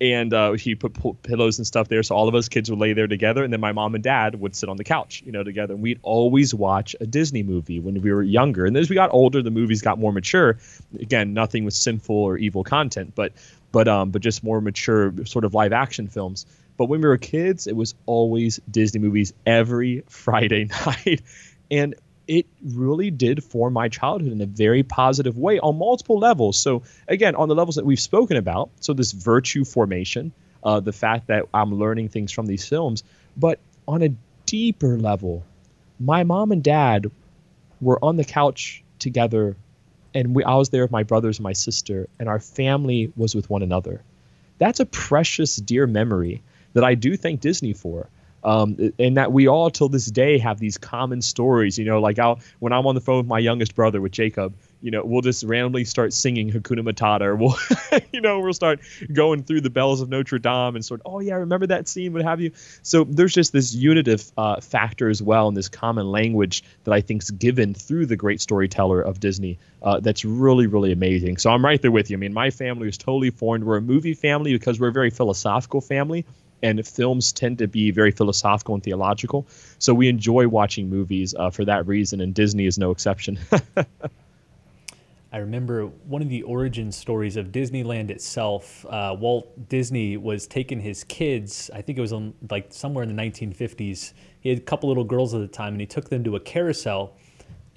and 0.00 0.32
uh, 0.32 0.52
he 0.52 0.74
put 0.74 0.94
p- 0.94 1.14
pillows 1.22 1.58
and 1.58 1.66
stuff 1.66 1.88
there, 1.88 2.02
so 2.02 2.16
all 2.16 2.26
of 2.26 2.34
us 2.34 2.48
kids 2.48 2.70
would 2.70 2.78
lay 2.78 2.94
there 2.94 3.06
together, 3.06 3.44
and 3.44 3.52
then 3.52 3.60
my 3.60 3.72
mom 3.72 3.94
and 3.94 4.02
dad 4.02 4.40
would 4.40 4.56
sit 4.56 4.68
on 4.68 4.76
the 4.76 4.84
couch, 4.84 5.22
you 5.26 5.30
know, 5.30 5.44
together. 5.44 5.74
And 5.74 5.82
we'd 5.82 6.00
always 6.02 6.54
watch 6.54 6.96
a 7.00 7.06
Disney 7.06 7.42
movie 7.42 7.80
when 7.80 8.00
we 8.00 8.12
were 8.12 8.22
younger, 8.22 8.64
and 8.64 8.76
as 8.76 8.88
we 8.88 8.96
got 8.96 9.10
older, 9.12 9.42
the 9.42 9.50
movies 9.50 9.82
got 9.82 9.98
more 9.98 10.12
mature. 10.12 10.58
Again, 10.98 11.34
nothing 11.34 11.64
with 11.64 11.74
sinful 11.74 12.16
or 12.16 12.38
evil 12.38 12.64
content, 12.64 13.12
but 13.14 13.34
but 13.72 13.88
um, 13.88 14.10
but 14.10 14.22
just 14.22 14.42
more 14.42 14.60
mature 14.60 15.12
sort 15.26 15.44
of 15.44 15.54
live 15.54 15.72
action 15.72 16.08
films. 16.08 16.46
But 16.80 16.86
when 16.86 17.02
we 17.02 17.08
were 17.08 17.18
kids, 17.18 17.66
it 17.66 17.76
was 17.76 17.94
always 18.06 18.58
Disney 18.70 19.00
movies 19.00 19.34
every 19.44 20.02
Friday 20.08 20.64
night, 20.64 21.20
and 21.70 21.94
it 22.26 22.46
really 22.64 23.10
did 23.10 23.44
form 23.44 23.74
my 23.74 23.90
childhood 23.90 24.32
in 24.32 24.40
a 24.40 24.46
very 24.46 24.82
positive 24.82 25.36
way 25.36 25.58
on 25.58 25.76
multiple 25.76 26.18
levels. 26.18 26.58
So 26.58 26.84
again, 27.06 27.34
on 27.34 27.48
the 27.50 27.54
levels 27.54 27.76
that 27.76 27.84
we've 27.84 28.00
spoken 28.00 28.38
about, 28.38 28.70
so 28.80 28.94
this 28.94 29.12
virtue 29.12 29.66
formation, 29.66 30.32
uh, 30.64 30.80
the 30.80 30.94
fact 30.94 31.26
that 31.26 31.44
I'm 31.52 31.74
learning 31.74 32.08
things 32.08 32.32
from 32.32 32.46
these 32.46 32.66
films, 32.66 33.04
but 33.36 33.58
on 33.86 34.00
a 34.00 34.14
deeper 34.46 34.96
level, 34.96 35.44
my 35.98 36.24
mom 36.24 36.50
and 36.50 36.64
dad 36.64 37.10
were 37.82 38.02
on 38.02 38.16
the 38.16 38.24
couch 38.24 38.82
together, 38.98 39.54
and 40.14 40.34
we, 40.34 40.44
I 40.44 40.54
was 40.54 40.70
there 40.70 40.84
with 40.84 40.92
my 40.92 41.02
brothers 41.02 41.40
and 41.40 41.44
my 41.44 41.52
sister, 41.52 42.08
and 42.18 42.26
our 42.26 42.40
family 42.40 43.12
was 43.18 43.34
with 43.34 43.50
one 43.50 43.62
another. 43.62 44.02
That's 44.56 44.80
a 44.80 44.86
precious, 44.86 45.56
dear 45.56 45.86
memory 45.86 46.42
that 46.72 46.84
I 46.84 46.94
do 46.94 47.16
thank 47.16 47.40
Disney 47.40 47.72
for 47.72 48.08
um, 48.44 48.92
and 48.98 49.16
that 49.16 49.32
we 49.32 49.48
all 49.48 49.70
till 49.70 49.88
this 49.88 50.06
day 50.06 50.38
have 50.38 50.58
these 50.58 50.78
common 50.78 51.22
stories. 51.22 51.78
You 51.78 51.84
know, 51.84 52.00
like 52.00 52.18
I'll 52.18 52.40
when 52.58 52.72
I'm 52.72 52.86
on 52.86 52.94
the 52.94 53.00
phone 53.00 53.18
with 53.18 53.26
my 53.26 53.38
youngest 53.38 53.74
brother 53.74 54.00
with 54.00 54.12
Jacob, 54.12 54.54
you 54.80 54.90
know, 54.90 55.04
we'll 55.04 55.20
just 55.20 55.44
randomly 55.44 55.84
start 55.84 56.12
singing 56.12 56.50
Hakuna 56.50 56.80
Matata, 56.80 57.22
or 57.22 57.36
we'll, 57.36 57.56
you 58.12 58.20
know, 58.20 58.40
we'll 58.40 58.52
start 58.54 58.80
going 59.12 59.42
through 59.42 59.60
the 59.60 59.70
bells 59.70 60.00
of 60.00 60.08
Notre 60.08 60.38
Dame 60.38 60.74
and 60.74 60.84
sort 60.84 61.00
of, 61.00 61.12
oh 61.12 61.20
yeah, 61.20 61.34
I 61.34 61.38
remember 61.38 61.66
that 61.66 61.86
scene, 61.86 62.12
what 62.12 62.22
have 62.22 62.40
you. 62.40 62.52
So 62.82 63.04
there's 63.04 63.34
just 63.34 63.52
this 63.52 63.74
unitive 63.74 64.30
uh, 64.38 64.60
factor 64.60 65.10
as 65.10 65.22
well, 65.22 65.48
and 65.48 65.56
this 65.56 65.68
common 65.68 66.10
language 66.10 66.64
that 66.84 66.92
I 66.92 67.02
think's 67.02 67.30
given 67.30 67.74
through 67.74 68.06
the 68.06 68.16
great 68.16 68.40
storyteller 68.40 69.02
of 69.02 69.20
Disney. 69.20 69.58
Uh, 69.82 70.00
that's 70.00 70.24
really, 70.24 70.66
really 70.66 70.92
amazing. 70.92 71.38
So 71.38 71.50
I'm 71.50 71.64
right 71.64 71.80
there 71.80 71.90
with 71.90 72.10
you. 72.10 72.16
I 72.16 72.20
mean, 72.20 72.34
my 72.34 72.50
family 72.50 72.88
is 72.88 72.98
totally 72.98 73.30
formed. 73.30 73.64
We're 73.64 73.78
a 73.78 73.82
movie 73.82 74.14
family 74.14 74.52
because 74.52 74.78
we're 74.78 74.88
a 74.88 74.92
very 74.92 75.10
philosophical 75.10 75.80
family 75.80 76.26
and 76.62 76.86
films 76.86 77.32
tend 77.32 77.58
to 77.58 77.68
be 77.68 77.90
very 77.90 78.10
philosophical 78.10 78.74
and 78.74 78.82
theological. 78.82 79.46
So 79.78 79.94
we 79.94 80.08
enjoy 80.08 80.48
watching 80.48 80.88
movies 80.88 81.34
uh, 81.38 81.50
for 81.50 81.64
that 81.64 81.86
reason, 81.86 82.20
and 82.20 82.34
Disney 82.34 82.66
is 82.66 82.78
no 82.78 82.90
exception. 82.90 83.38
I 85.32 85.38
remember 85.38 85.86
one 85.86 86.22
of 86.22 86.28
the 86.28 86.42
origin 86.42 86.90
stories 86.90 87.36
of 87.36 87.52
Disneyland 87.52 88.10
itself. 88.10 88.84
Uh, 88.86 89.16
Walt 89.18 89.68
Disney 89.68 90.16
was 90.16 90.48
taking 90.48 90.80
his 90.80 91.04
kids, 91.04 91.70
I 91.72 91.82
think 91.82 91.98
it 91.98 92.00
was 92.00 92.12
on, 92.12 92.34
like 92.50 92.72
somewhere 92.72 93.04
in 93.04 93.14
the 93.14 93.22
1950s. 93.22 94.12
He 94.40 94.48
had 94.48 94.58
a 94.58 94.62
couple 94.62 94.88
little 94.88 95.04
girls 95.04 95.32
at 95.32 95.40
the 95.40 95.46
time, 95.46 95.74
and 95.74 95.80
he 95.80 95.86
took 95.86 96.08
them 96.08 96.24
to 96.24 96.34
a 96.34 96.40
carousel 96.40 97.16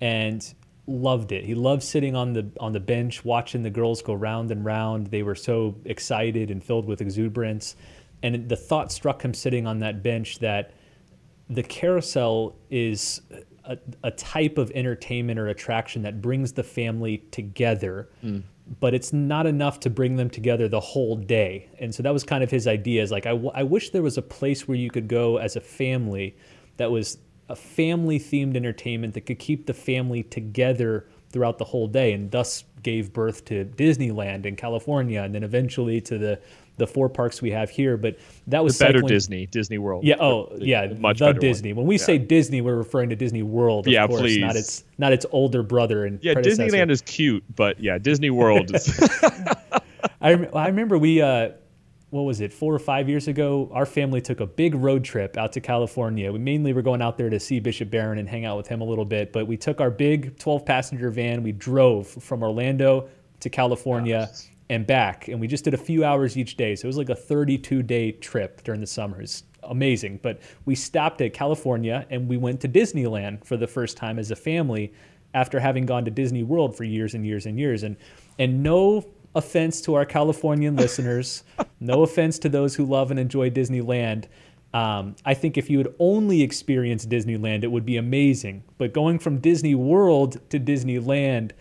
and 0.02 0.54
loved 0.88 1.32
it. 1.32 1.46
He 1.46 1.54
loved 1.54 1.84
sitting 1.84 2.16
on 2.16 2.34
the 2.34 2.50
on 2.60 2.74
the 2.74 2.80
bench 2.80 3.24
watching 3.24 3.64
the 3.64 3.70
girls 3.70 4.02
go 4.02 4.14
round 4.14 4.52
and 4.52 4.66
round. 4.66 5.08
They 5.08 5.24
were 5.24 5.36
so 5.36 5.76
excited 5.86 6.52
and 6.52 6.64
filled 6.64 6.86
with 6.86 7.02
exuberance. 7.02 7.76
And 8.24 8.50
the 8.50 8.56
thought 8.56 8.92
struck 8.92 9.22
him 9.22 9.34
sitting 9.34 9.68
on 9.68 9.80
that 9.80 10.02
bench 10.02 10.40
that 10.40 10.72
the 11.50 11.62
carousel 11.62 12.56
is 12.72 13.22
a, 13.66 13.78
a, 14.04 14.12
type 14.12 14.58
of 14.58 14.72
entertainment 14.72 15.38
or 15.38 15.50
attraction 15.50 16.02
that 16.04 16.22
brings 16.22 16.54
the 16.54 16.64
family 16.64 17.18
together, 17.32 18.10
mm. 18.24 18.42
but 18.80 18.94
it's 18.94 19.12
not 19.12 19.46
enough 19.46 19.80
to 19.82 19.90
bring 19.90 20.16
them 20.16 20.30
together 20.30 20.70
the 20.70 20.80
whole 20.80 21.18
day. 21.18 21.70
And 21.80 21.94
so 21.94 22.02
that 22.02 22.14
was 22.14 22.24
kind 22.24 22.44
of 22.44 22.50
his 22.50 22.66
idea 22.66 23.04
is 23.04 23.12
like, 23.12 23.26
I, 23.26 23.32
w- 23.32 23.52
I 23.54 23.64
wish 23.64 23.90
there 23.90 24.02
was 24.02 24.18
a 24.18 24.22
place 24.22 24.68
where 24.68 24.78
you 24.78 24.90
could 24.90 25.10
go 25.10 25.38
as 25.38 25.58
a 25.58 25.62
family 25.62 26.36
that 26.78 26.90
was 26.90 27.18
a 27.50 27.56
family 27.56 28.20
themed 28.20 28.56
entertainment 28.56 29.14
that 29.14 29.22
could 29.22 29.40
keep 29.40 29.66
the 29.66 29.74
family 29.74 30.24
together 30.24 31.08
throughout 31.30 31.58
the 31.58 31.66
whole 31.66 31.88
day 31.88 32.14
and 32.14 32.32
thus 32.32 32.64
gave 32.84 33.12
birth 33.12 33.44
to 33.46 33.66
Disneyland 33.66 34.46
in 34.46 34.56
California 34.56 35.22
and 35.22 35.34
then 35.36 35.44
eventually 35.44 36.00
to 36.02 36.18
the 36.18 36.40
the 36.78 36.88
four 36.88 37.10
parks 37.10 37.42
we 37.42 37.52
have 37.52 37.70
here. 37.70 37.98
But 37.98 38.18
that 38.48 38.64
was 38.64 38.78
the 38.78 38.86
better 38.86 39.00
cycling. 39.00 39.10
Disney, 39.10 39.46
Disney 39.48 39.78
World. 39.78 40.04
Yeah. 40.04 40.16
Oh, 40.20 40.50
yeah. 40.58 40.88
Much 40.98 41.20
the 41.20 41.34
Disney. 41.34 41.74
One. 41.74 41.84
When 41.84 41.88
we 41.88 41.96
yeah. 41.96 42.06
say 42.06 42.18
Disney, 42.18 42.62
we're 42.62 42.76
referring 42.76 43.10
to 43.10 43.16
Disney 43.16 43.44
World. 43.44 43.88
Of 43.88 43.94
yeah, 43.94 44.08
course, 44.08 44.22
please. 44.22 44.40
Not 44.40 44.56
its 44.56 44.84
not 44.98 45.14
its 45.14 45.26
older 45.32 45.64
brother 45.64 46.06
and 46.06 46.24
yeah. 46.24 46.34
Disneyland 46.36 46.92
is 46.92 47.02
cute, 47.02 47.44
but 47.56 47.80
yeah, 47.80 47.98
Disney 47.98 48.30
World 48.30 48.74
is. 48.74 49.00
I 50.22 50.34
I 50.54 50.68
remember 50.68 50.98
we. 50.98 51.22
Uh, 51.22 51.50
what 52.14 52.26
was 52.26 52.42
it, 52.42 52.54
four 52.54 52.76
or 52.76 52.80
five 52.80 53.10
years 53.10 53.28
ago, 53.28 53.72
our 53.74 53.88
family 53.88 54.22
took 54.22 54.40
a 54.40 54.46
big 54.46 54.76
road 54.76 55.04
trip 55.04 55.36
out 55.36 55.52
to 55.54 55.60
California. 55.60 56.32
We 56.32 56.38
mainly 56.38 56.72
were 56.72 56.84
going 56.84 57.02
out 57.02 57.18
there 57.18 57.32
to 57.32 57.40
see 57.40 57.60
Bishop 57.60 57.90
Barron 57.90 58.20
and 58.20 58.30
hang 58.30 58.46
out 58.46 58.56
with 58.56 58.68
him 58.68 58.82
a 58.82 58.84
little 58.84 59.04
bit, 59.04 59.34
but 59.34 59.48
we 59.48 59.58
took 59.58 59.82
our 59.82 59.90
big 59.90 60.38
12 60.38 60.64
passenger 60.64 61.10
van. 61.10 61.42
We 61.42 61.54
drove 61.54 62.08
from 62.08 62.44
Orlando 62.44 63.10
to 63.40 63.50
California 63.50 64.30
and 64.70 64.88
back, 64.88 65.28
and 65.28 65.40
we 65.40 65.48
just 65.48 65.64
did 65.64 65.74
a 65.74 65.78
few 65.78 66.04
hours 66.04 66.38
each 66.38 66.58
day. 66.58 66.76
So 66.76 66.86
it 66.86 66.88
was 66.88 66.98
like 66.98 67.10
a 67.10 67.16
32 67.16 67.84
day 67.84 68.12
trip 68.14 68.64
during 68.64 68.82
the 68.82 68.88
summer. 68.88 69.16
summers. 69.16 69.44
Amazing. 69.64 70.20
But 70.22 70.42
we 70.66 70.76
stopped 70.76 71.22
at 71.22 71.34
California 71.34 72.06
and 72.10 72.28
we 72.28 72.38
went 72.38 72.62
to 72.62 72.68
Disneyland 72.68 73.46
for 73.46 73.58
the 73.58 73.68
first 73.68 73.98
time 73.98 74.20
as 74.20 74.32
a 74.32 74.36
family 74.36 74.94
after 75.34 75.60
having 75.60 75.86
gone 75.86 76.06
to 76.06 76.12
Disney 76.12 76.44
World 76.44 76.76
for 76.76 76.84
years 76.84 77.14
and 77.14 77.26
years 77.26 77.46
and 77.46 77.58
years. 77.58 77.84
And 77.84 77.98
and 78.40 78.64
no 78.64 79.06
offense 79.36 79.82
to 79.82 79.96
our 79.96 80.06
Californian 80.06 80.76
listeners, 80.76 81.44
no 81.80 82.04
offense 82.04 82.40
to 82.40 82.50
those 82.50 82.76
who 82.76 82.86
love 82.86 83.12
and 83.12 83.20
enjoy 83.20 83.50
Disneyland. 83.50 84.26
Um, 84.74 85.16
I 85.24 85.34
think 85.36 85.58
if 85.58 85.70
you 85.70 85.78
had 85.78 85.94
only 86.00 86.42
experienced 86.42 87.10
Disneyland, 87.10 87.64
it 87.64 87.72
would 87.72 87.86
be 87.86 87.98
amazing. 87.98 88.64
But 88.78 88.94
going 88.94 89.20
from 89.20 89.40
Disney 89.40 89.76
World 89.76 90.40
to 90.50 90.60
Disneyland, 90.60 91.52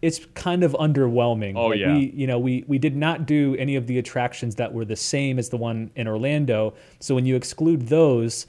it's 0.00 0.24
kind 0.34 0.62
of 0.62 0.72
underwhelming. 0.72 1.54
Oh 1.56 1.68
like 1.68 1.80
yeah. 1.80 1.94
We, 1.94 2.12
you 2.14 2.26
know, 2.26 2.38
we 2.38 2.64
we 2.66 2.78
did 2.78 2.96
not 2.96 3.26
do 3.26 3.56
any 3.58 3.76
of 3.76 3.86
the 3.86 3.98
attractions 3.98 4.54
that 4.56 4.72
were 4.72 4.84
the 4.84 4.96
same 4.96 5.38
as 5.38 5.48
the 5.48 5.56
one 5.56 5.90
in 5.96 6.06
Orlando. 6.06 6.74
So 7.00 7.14
when 7.14 7.26
you 7.26 7.34
exclude 7.36 7.88
those, 7.88 8.46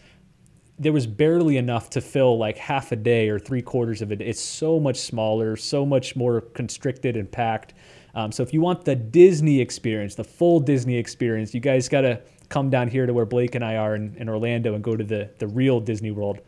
there 0.78 0.93
was 0.93 1.08
barely 1.08 1.58
enough 1.58 1.89
to 1.91 2.02
fill 2.02 2.38
like 2.38 2.58
half 2.58 2.91
a 2.91 2.95
day 2.95 3.30
or 3.30 3.39
three 3.39 3.62
quarters 3.62 4.02
of 4.02 4.12
it. 4.12 4.22
It's 4.22 4.39
so 4.39 4.80
much 4.80 4.97
smaller, 4.97 5.56
so 5.56 5.86
much 5.86 6.16
more 6.16 6.41
constricted 6.41 7.18
and 7.18 7.30
packed. 7.30 7.74
Um, 8.16 8.32
so 8.32 8.43
if 8.43 8.54
you 8.54 8.62
want 8.62 8.86
the 8.86 8.95
Disney 8.95 9.60
experience, 9.60 10.16
the 10.16 10.24
full 10.24 10.60
Disney 10.60 10.97
experience, 10.97 11.54
you 11.54 11.60
guys 11.60 11.89
got 11.89 12.02
to 12.02 12.22
come 12.50 12.70
down 12.70 12.88
here 12.88 13.06
to 13.06 13.14
where 13.14 13.26
Blake 13.26 13.56
and 13.56 13.64
I 13.64 13.76
are 13.76 13.95
in, 13.95 14.16
in 14.18 14.30
Orlando 14.30 14.74
and 14.74 14.84
go 14.84 14.95
to 14.95 15.04
the 15.04 15.30
the 15.39 15.47
real 15.47 15.80
Disney 15.80 16.12
World 16.12 16.41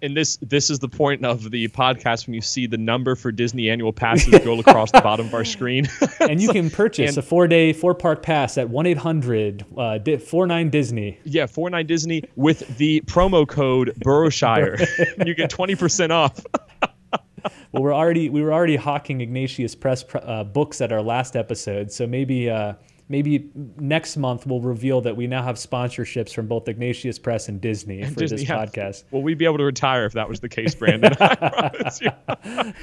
and 0.00 0.16
this 0.16 0.36
this 0.42 0.70
is 0.70 0.78
the 0.78 0.88
point 0.88 1.24
of 1.24 1.50
the 1.50 1.68
podcast 1.68 2.26
when 2.26 2.34
you 2.34 2.40
see 2.40 2.66
the 2.66 2.78
number 2.78 3.16
for 3.16 3.32
Disney 3.32 3.68
annual 3.70 3.92
passes 3.92 4.38
go 4.44 4.58
across 4.60 4.90
the 4.92 5.00
bottom 5.00 5.26
of 5.26 5.34
our 5.34 5.44
screen. 5.44 5.88
and 6.20 6.40
you 6.40 6.50
can 6.50 6.70
purchase 6.70 7.10
and, 7.10 7.18
a 7.18 7.22
four 7.22 7.48
day 7.48 7.72
four 7.72 7.94
park 7.94 8.22
pass 8.22 8.58
at 8.58 8.68
one 8.68 8.86
eight 8.86 8.98
hundred 8.98 9.64
uh, 9.76 9.98
four 10.24 10.46
nine 10.46 10.70
Disney. 10.70 11.18
Yeah, 11.24 11.46
four 11.46 11.70
nine 11.70 11.86
Disney 11.86 12.22
with 12.36 12.76
the 12.78 13.00
promo 13.02 13.46
code 13.46 13.94
Burrowshire. 13.96 14.78
you 15.26 15.34
get 15.34 15.50
twenty 15.50 15.74
percent 15.74 16.12
off. 16.12 16.44
well, 17.72 17.82
we're 17.82 17.94
already 17.94 18.28
we 18.28 18.42
were 18.42 18.52
already 18.52 18.76
hawking 18.76 19.20
Ignatius 19.20 19.74
Press 19.74 20.04
uh, 20.14 20.44
books 20.44 20.80
at 20.80 20.92
our 20.92 21.02
last 21.02 21.36
episode, 21.36 21.92
so 21.92 22.06
maybe. 22.06 22.48
Uh, 22.48 22.74
maybe 23.08 23.50
next 23.76 24.16
month 24.16 24.46
we'll 24.46 24.60
reveal 24.60 25.00
that 25.02 25.16
we 25.16 25.26
now 25.26 25.42
have 25.42 25.56
sponsorships 25.56 26.32
from 26.32 26.46
both 26.46 26.68
Ignatius 26.68 27.18
Press 27.18 27.48
and 27.48 27.60
Disney 27.60 28.00
and 28.00 28.14
for 28.14 28.20
Disney, 28.20 28.38
this 28.38 28.48
yeah. 28.48 28.64
podcast. 28.64 29.04
Well, 29.10 29.22
we'd 29.22 29.38
be 29.38 29.44
able 29.44 29.58
to 29.58 29.64
retire 29.64 30.04
if 30.04 30.12
that 30.14 30.28
was 30.28 30.40
the 30.40 30.48
case, 30.48 30.74
Brandon. 30.74 31.12
I 31.20 31.34
promise 31.34 32.00
you. 32.00 32.10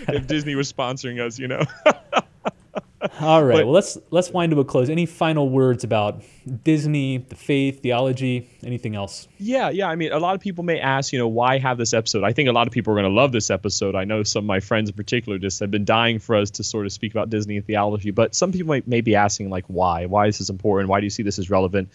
if 0.07 0.27
Disney 0.27 0.55
was 0.55 0.71
sponsoring 0.71 1.25
us, 1.25 1.39
you 1.39 1.47
know. 1.47 1.63
All 3.21 3.43
right. 3.43 3.57
But, 3.57 3.65
well, 3.65 3.73
let's 3.73 3.97
let's 4.11 4.29
wind 4.29 4.51
to 4.51 4.59
a 4.59 4.65
close. 4.65 4.89
Any 4.89 5.05
final 5.05 5.49
words 5.49 5.83
about 5.83 6.21
Disney, 6.63 7.17
the 7.17 7.35
faith, 7.35 7.81
theology, 7.81 8.49
anything 8.63 8.95
else? 8.95 9.27
Yeah, 9.37 9.69
yeah. 9.69 9.87
I 9.87 9.95
mean, 9.95 10.11
a 10.11 10.19
lot 10.19 10.35
of 10.35 10.41
people 10.41 10.63
may 10.65 10.79
ask, 10.79 11.13
you 11.13 11.19
know, 11.19 11.27
why 11.27 11.59
have 11.59 11.77
this 11.77 11.93
episode? 11.93 12.23
I 12.23 12.33
think 12.33 12.49
a 12.49 12.51
lot 12.51 12.67
of 12.67 12.73
people 12.73 12.91
are 12.93 12.95
going 12.95 13.09
to 13.09 13.15
love 13.15 13.31
this 13.31 13.49
episode. 13.49 13.95
I 13.95 14.03
know 14.03 14.23
some 14.23 14.43
of 14.43 14.47
my 14.47 14.59
friends 14.59 14.89
in 14.89 14.95
particular 14.95 15.37
just 15.37 15.59
have 15.61 15.71
been 15.71 15.85
dying 15.85 16.19
for 16.19 16.35
us 16.35 16.51
to 16.51 16.63
sort 16.63 16.85
of 16.85 16.91
speak 16.91 17.13
about 17.13 17.29
Disney 17.29 17.57
and 17.57 17.65
theology. 17.65 18.11
But 18.11 18.35
some 18.35 18.51
people 18.51 18.73
may, 18.73 18.83
may 18.85 19.01
be 19.01 19.15
asking, 19.15 19.49
like, 19.49 19.65
why? 19.67 20.05
Why 20.05 20.27
is 20.27 20.37
this 20.37 20.49
important? 20.49 20.89
Why 20.89 20.99
do 20.99 21.05
you 21.05 21.11
see 21.11 21.23
this 21.23 21.39
as 21.39 21.49
relevant? 21.49 21.89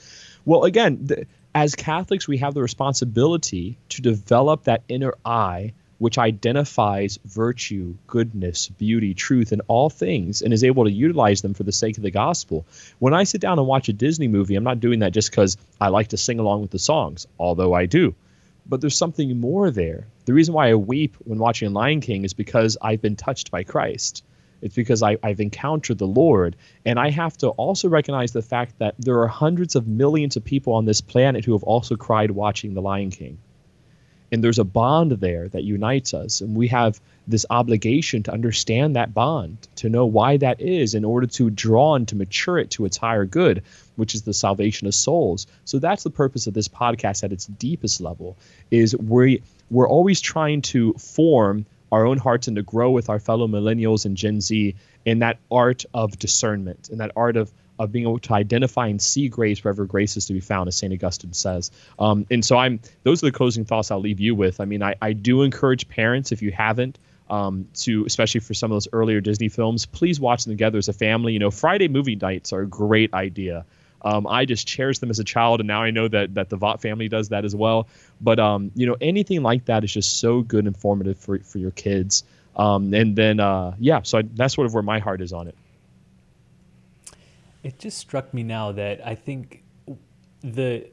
Well, 0.47 0.65
again, 0.65 0.99
the, 1.03 1.27
as 1.55 1.75
Catholics, 1.75 2.27
we 2.27 2.39
have 2.39 2.55
the 2.55 2.63
responsibility 2.63 3.77
to 3.91 4.01
develop 4.01 4.65
that 4.65 4.83
inner 4.89 5.15
eye 5.25 5.73
which 5.99 6.19
identifies 6.19 7.19
virtue, 7.25 7.95
goodness, 8.07 8.69
beauty, 8.69 9.15
truth 9.15 9.53
in 9.53 9.61
all 9.69 9.89
things 9.89 10.43
and 10.43 10.53
is 10.53 10.65
able 10.65 10.85
to 10.85 10.91
utilize 10.91 11.43
them 11.43 11.55
for 11.55 11.63
the 11.63 11.73
sake 11.73 11.97
of 11.97 12.03
the 12.03 12.11
gospel. 12.11 12.67
When 12.99 13.15
I 13.15 13.25
sit 13.25 13.41
down 13.41 13.59
and 13.59 13.69
watch 13.69 13.89
a 13.89 13.93
Disney 13.93 14.29
movie, 14.29 14.57
I'm 14.57 14.65
not 14.65 14.81
doing 14.81 15.01
that 15.01 15.13
just 15.13 15.31
because 15.31 15.57
I 15.81 15.89
like 15.89 16.09
to 16.09 16.17
sing 16.17 16.39
along 16.39 16.63
with 16.63 16.71
the 16.71 16.79
songs, 16.79 17.27
although 17.39 17.73
I 17.73 17.87
do. 17.87 18.15
But 18.67 18.81
there's 18.81 18.97
something 18.97 19.39
more 19.39 19.71
there. 19.71 20.07
The 20.25 20.33
reason 20.33 20.55
why 20.55 20.71
I 20.71 20.75
weep 20.75 21.17
when 21.25 21.39
watching 21.39 21.73
Lion 21.73 22.01
King 22.01 22.25
is 22.25 22.33
because 22.33 22.77
I've 22.81 23.03
been 23.03 23.17
touched 23.17 23.51
by 23.51 23.63
Christ. 23.63 24.25
It's 24.63 24.75
because 24.75 25.03
I, 25.03 25.19
have 25.23 25.41
encountered 25.41 25.99
the 25.99 26.07
Lord. 26.07 26.57
And 26.87 26.99
I 26.99 27.11
have 27.11 27.37
to 27.39 27.49
also 27.51 27.89
recognize 27.89 28.33
the 28.33 28.41
fact 28.41 28.79
that 28.79 28.95
there 28.99 29.21
are 29.21 29.29
hundreds 29.29 29.77
of 29.77 29.87
millions 29.87 30.37
of 30.37 30.45
people 30.45 30.73
on 30.73 30.87
this 30.87 31.03
planet 31.03 31.45
who 31.45 31.53
have 31.53 31.63
also 31.65 31.97
cried 31.97 32.31
watching 32.31 32.73
The 32.73 32.81
Lion 32.81 33.11
King 33.11 33.39
and 34.35 34.43
there's 34.43 34.59
a 34.59 34.65
bond 34.65 35.13
there 35.13 35.49
that 35.49 35.63
unites 35.63 36.13
us. 36.13 36.41
And 36.41 36.57
we 36.57 36.67
have 36.69 37.01
this 37.29 37.47
obligation 37.51 38.25
to 38.25 38.33
understand 38.33 38.97
that 38.97 39.15
bond 39.15 39.57
to 39.77 39.89
know 39.89 40.05
why 40.05 40.37
that 40.39 40.61
is 40.61 40.95
in 40.95 41.05
order 41.05 41.29
to 41.29 41.51
draw 41.51 41.95
and 41.95 42.09
to 42.09 42.17
mature 42.17 42.59
it 42.59 42.71
to 42.73 42.85
its 42.85 42.97
higher 42.97 43.25
good 43.25 43.63
which 43.97 44.13
is 44.13 44.23
the 44.23 44.35
salvation 44.35 44.89
of 44.89 44.95
souls. 44.95 45.47
So 45.65 45.79
that's 45.79 46.03
the 46.03 46.11
purpose 46.11 46.49
of 46.49 46.55
this 46.55 46.67
podcast 46.67 47.23
at 47.23 47.33
its 47.33 47.47
deepest 47.47 48.01
level 48.01 48.37
is 48.73 48.97
we 48.97 49.41
we're 49.71 49.89
always 49.89 50.21
trying 50.21 50.63
to 50.63 50.95
form 50.95 51.65
our 51.93 52.05
own 52.05 52.19
hearts 52.19 52.49
and 52.49 52.57
to 52.57 52.63
grow 52.63 52.91
with 52.91 53.09
our 53.09 53.21
fellow 53.21 53.47
millennials 53.47 54.05
and 54.05 54.17
gen 54.17 54.41
z 54.41 54.75
in 55.05 55.21
that 55.21 55.39
art 55.49 55.85
of 55.95 56.19
discernment 56.19 56.89
and 56.89 56.99
that 56.99 57.13
art 57.15 57.37
of 57.37 57.53
of 57.79 57.93
being 57.93 58.05
able 58.05 58.19
to 58.19 58.35
identify 58.35 58.87
and 58.87 59.01
see 59.01 59.29
grace 59.29 59.63
wherever 59.65 59.85
grace 59.85 60.17
is 60.17 60.27
to 60.27 60.33
be 60.33 60.41
found, 60.41 60.69
as 60.69 60.77
St. 60.77 60.93
Augustine 60.93 61.33
says. 61.33 61.71
Um, 61.99 62.27
and 62.31 62.45
so 62.45 62.57
I'm 62.57 62.81
those 63.03 63.23
are 63.23 63.27
the 63.27 63.33
closing 63.33 63.65
thoughts 63.65 63.91
I'll 63.91 64.01
leave 64.01 64.21
you 64.21 64.35
with. 64.35 64.61
I 64.61 64.65
mean, 64.65 64.83
I, 64.83 64.95
I 65.01 65.13
do 65.13 65.43
encourage 65.43 65.89
parents, 65.89 66.33
if 66.33 66.43
you 66.43 66.53
haven't, 66.53 66.99
um, 67.31 67.69
to 67.75 68.05
especially 68.05 68.41
for 68.41 68.55
some 68.55 68.71
of 68.71 68.77
those 68.77 68.89
earlier 68.93 69.21
Disney 69.21 69.49
films, 69.49 69.87
please 69.87 70.21
watch 70.21 70.45
them 70.45 70.53
together 70.53 70.79
as 70.79 70.89
a 70.89 70.93
family. 70.93 71.33
You 71.33 71.39
know, 71.39 71.51
Friday 71.51 71.89
movie 71.89 72.17
nights 72.17 72.53
are 72.53 72.63
a 72.63 72.67
great 72.67 73.13
idea. 73.13 73.65
Um, 74.03 74.27
I 74.27 74.45
just 74.45 74.67
cherished 74.67 75.01
them 75.01 75.09
as 75.09 75.19
a 75.19 75.25
child, 75.25 75.61
and 75.61 75.67
now 75.67 75.83
I 75.83 75.91
know 75.91 76.07
that 76.09 76.35
that 76.35 76.51
the 76.51 76.57
Vogt 76.57 76.83
family 76.83 77.09
does 77.09 77.31
that 77.31 77.45
as 77.45 77.57
well. 77.57 77.89
But 78.21 78.39
um, 78.39 78.71
you 78.75 78.87
know, 78.87 78.97
anything 79.01 79.43
like 79.43 79.65
that 79.65 79.83
is 79.83 79.93
just 79.93 80.19
so 80.21 80.43
good 80.43 80.67
and 80.67 80.69
informative 80.69 81.19
for 81.19 81.39
for 81.39 81.59
your 81.59 81.71
kids. 81.71 82.25
Um, 82.57 82.93
and 82.95 83.17
then 83.17 83.41
uh, 83.41 83.75
yeah, 83.81 84.03
so 84.03 84.19
I, 84.19 84.23
that's 84.23 84.55
sort 84.55 84.67
of 84.67 84.75
where 84.75 84.83
my 84.83 84.99
heart 84.99 85.21
is 85.23 85.33
on 85.33 85.49
it. 85.49 85.57
It 87.65 87.79
just 87.79 87.99
struck 87.99 88.33
me 88.33 88.43
now 88.43 88.73
that 88.73 89.05
I 89.05 89.15
think 89.15 89.65
the 90.43 90.91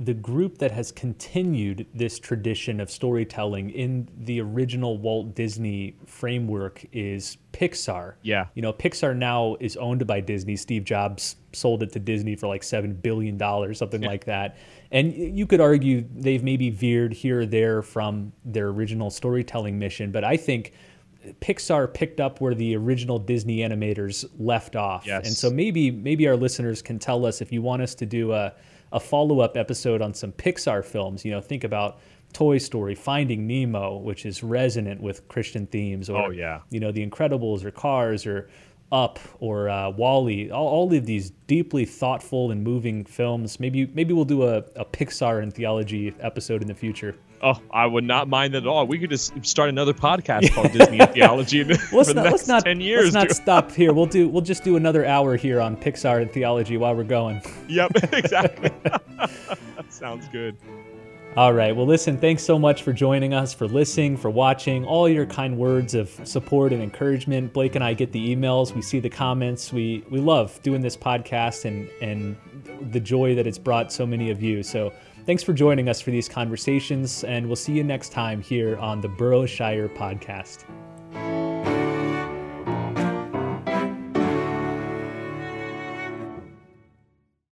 the 0.00 0.14
group 0.14 0.56
that 0.56 0.70
has 0.70 0.90
continued 0.90 1.86
this 1.92 2.18
tradition 2.18 2.80
of 2.80 2.90
storytelling 2.90 3.68
in 3.68 4.08
the 4.16 4.40
original 4.40 4.96
Walt 4.96 5.34
Disney 5.34 5.94
framework 6.06 6.82
is 6.90 7.36
Pixar. 7.52 8.14
Yeah. 8.22 8.46
You 8.54 8.62
know, 8.62 8.72
Pixar 8.72 9.14
now 9.14 9.58
is 9.60 9.76
owned 9.76 10.06
by 10.06 10.20
Disney. 10.20 10.56
Steve 10.56 10.84
Jobs 10.84 11.36
sold 11.52 11.82
it 11.82 11.92
to 11.92 11.98
Disney 11.98 12.34
for 12.34 12.46
like 12.46 12.62
$7 12.62 13.02
billion, 13.02 13.38
something 13.74 14.02
yeah. 14.02 14.08
like 14.08 14.24
that. 14.24 14.56
And 14.90 15.12
you 15.12 15.46
could 15.46 15.60
argue 15.60 16.06
they've 16.14 16.42
maybe 16.42 16.70
veered 16.70 17.12
here 17.12 17.40
or 17.40 17.46
there 17.46 17.82
from 17.82 18.32
their 18.42 18.68
original 18.68 19.10
storytelling 19.10 19.78
mission, 19.78 20.12
but 20.12 20.24
I 20.24 20.38
think 20.38 20.72
Pixar 21.40 21.92
picked 21.92 22.20
up 22.20 22.40
where 22.40 22.54
the 22.54 22.76
original 22.76 23.18
Disney 23.18 23.58
animators 23.58 24.24
left 24.38 24.74
off. 24.76 25.06
Yes. 25.06 25.26
And 25.26 25.36
so 25.36 25.50
maybe 25.50 25.90
maybe 25.90 26.26
our 26.28 26.36
listeners 26.36 26.82
can 26.82 26.98
tell 26.98 27.26
us 27.26 27.40
if 27.40 27.52
you 27.52 27.62
want 27.62 27.82
us 27.82 27.94
to 27.96 28.06
do 28.06 28.32
a, 28.32 28.52
a 28.92 29.00
follow 29.00 29.40
up 29.40 29.56
episode 29.56 30.00
on 30.02 30.14
some 30.14 30.32
Pixar 30.32 30.84
films. 30.84 31.24
You 31.24 31.32
know, 31.32 31.40
think 31.40 31.64
about 31.64 31.98
Toy 32.32 32.58
Story, 32.58 32.94
Finding 32.94 33.46
Nemo, 33.46 33.98
which 33.98 34.24
is 34.24 34.42
resonant 34.42 35.00
with 35.02 35.26
Christian 35.28 35.66
themes, 35.66 36.08
or 36.08 36.26
Oh, 36.26 36.30
yeah. 36.30 36.60
you 36.70 36.80
know, 36.80 36.92
The 36.92 37.06
Incredibles, 37.06 37.64
or 37.64 37.70
Cars, 37.72 38.24
or 38.24 38.48
Up, 38.92 39.18
or 39.40 39.68
uh, 39.68 39.90
WALL-E. 39.90 40.50
All, 40.50 40.66
all 40.68 40.94
of 40.94 41.06
these 41.06 41.30
deeply 41.48 41.84
thoughtful 41.84 42.50
and 42.50 42.62
moving 42.64 43.04
films. 43.04 43.60
Maybe 43.60 43.86
maybe 43.94 44.14
we'll 44.14 44.24
do 44.24 44.44
a, 44.44 44.58
a 44.76 44.84
Pixar 44.84 45.42
and 45.42 45.52
theology 45.52 46.14
episode 46.20 46.62
in 46.62 46.68
the 46.68 46.74
future. 46.74 47.14
Oh, 47.42 47.60
I 47.70 47.86
would 47.86 48.04
not 48.04 48.28
mind 48.28 48.52
that 48.54 48.64
at 48.64 48.66
all. 48.66 48.86
We 48.86 48.98
could 48.98 49.08
just 49.08 49.32
start 49.46 49.70
another 49.70 49.94
podcast 49.94 50.52
called 50.52 50.72
Disney 50.72 50.98
Theology 51.14 51.64
Let's 51.64 51.86
for 51.88 52.04
the 52.04 52.14
not, 52.14 52.24
next 52.24 52.32
let's 52.32 52.48
not, 52.48 52.64
ten 52.64 52.80
years. 52.80 53.14
Let's 53.14 53.14
not 53.14 53.30
stop 53.30 53.72
here. 53.72 53.94
We'll 53.94 54.06
do. 54.06 54.28
We'll 54.28 54.42
just 54.42 54.62
do 54.62 54.76
another 54.76 55.06
hour 55.06 55.36
here 55.36 55.60
on 55.60 55.76
Pixar 55.76 56.20
and 56.20 56.30
theology 56.30 56.76
while 56.76 56.94
we're 56.94 57.04
going. 57.04 57.42
Yep, 57.68 58.12
exactly. 58.12 58.72
Sounds 59.90 60.26
good. 60.28 60.56
All 61.36 61.52
right. 61.52 61.74
Well, 61.74 61.86
listen. 61.86 62.18
Thanks 62.18 62.42
so 62.42 62.58
much 62.58 62.82
for 62.82 62.92
joining 62.92 63.32
us, 63.32 63.54
for 63.54 63.68
listening, 63.68 64.16
for 64.16 64.28
watching. 64.28 64.84
All 64.84 65.08
your 65.08 65.24
kind 65.24 65.56
words 65.56 65.94
of 65.94 66.08
support 66.24 66.72
and 66.72 66.82
encouragement. 66.82 67.52
Blake 67.52 67.76
and 67.76 67.84
I 67.84 67.94
get 67.94 68.10
the 68.10 68.34
emails. 68.34 68.74
We 68.74 68.82
see 68.82 68.98
the 68.98 69.08
comments. 69.08 69.72
We 69.72 70.04
we 70.10 70.18
love 70.18 70.60
doing 70.62 70.80
this 70.80 70.96
podcast 70.96 71.64
and 71.64 71.88
and 72.02 72.36
the 72.90 72.98
joy 72.98 73.36
that 73.36 73.46
it's 73.46 73.58
brought 73.58 73.92
so 73.92 74.04
many 74.04 74.30
of 74.30 74.42
you. 74.42 74.64
So 74.64 74.92
Thanks 75.30 75.44
for 75.44 75.52
joining 75.52 75.88
us 75.88 76.00
for 76.00 76.10
these 76.10 76.28
conversations, 76.28 77.22
and 77.22 77.46
we'll 77.46 77.54
see 77.54 77.72
you 77.72 77.84
next 77.84 78.10
time 78.10 78.42
here 78.42 78.76
on 78.78 79.00
the 79.00 79.06
Burrowshire 79.06 79.88
Podcast. 79.88 80.64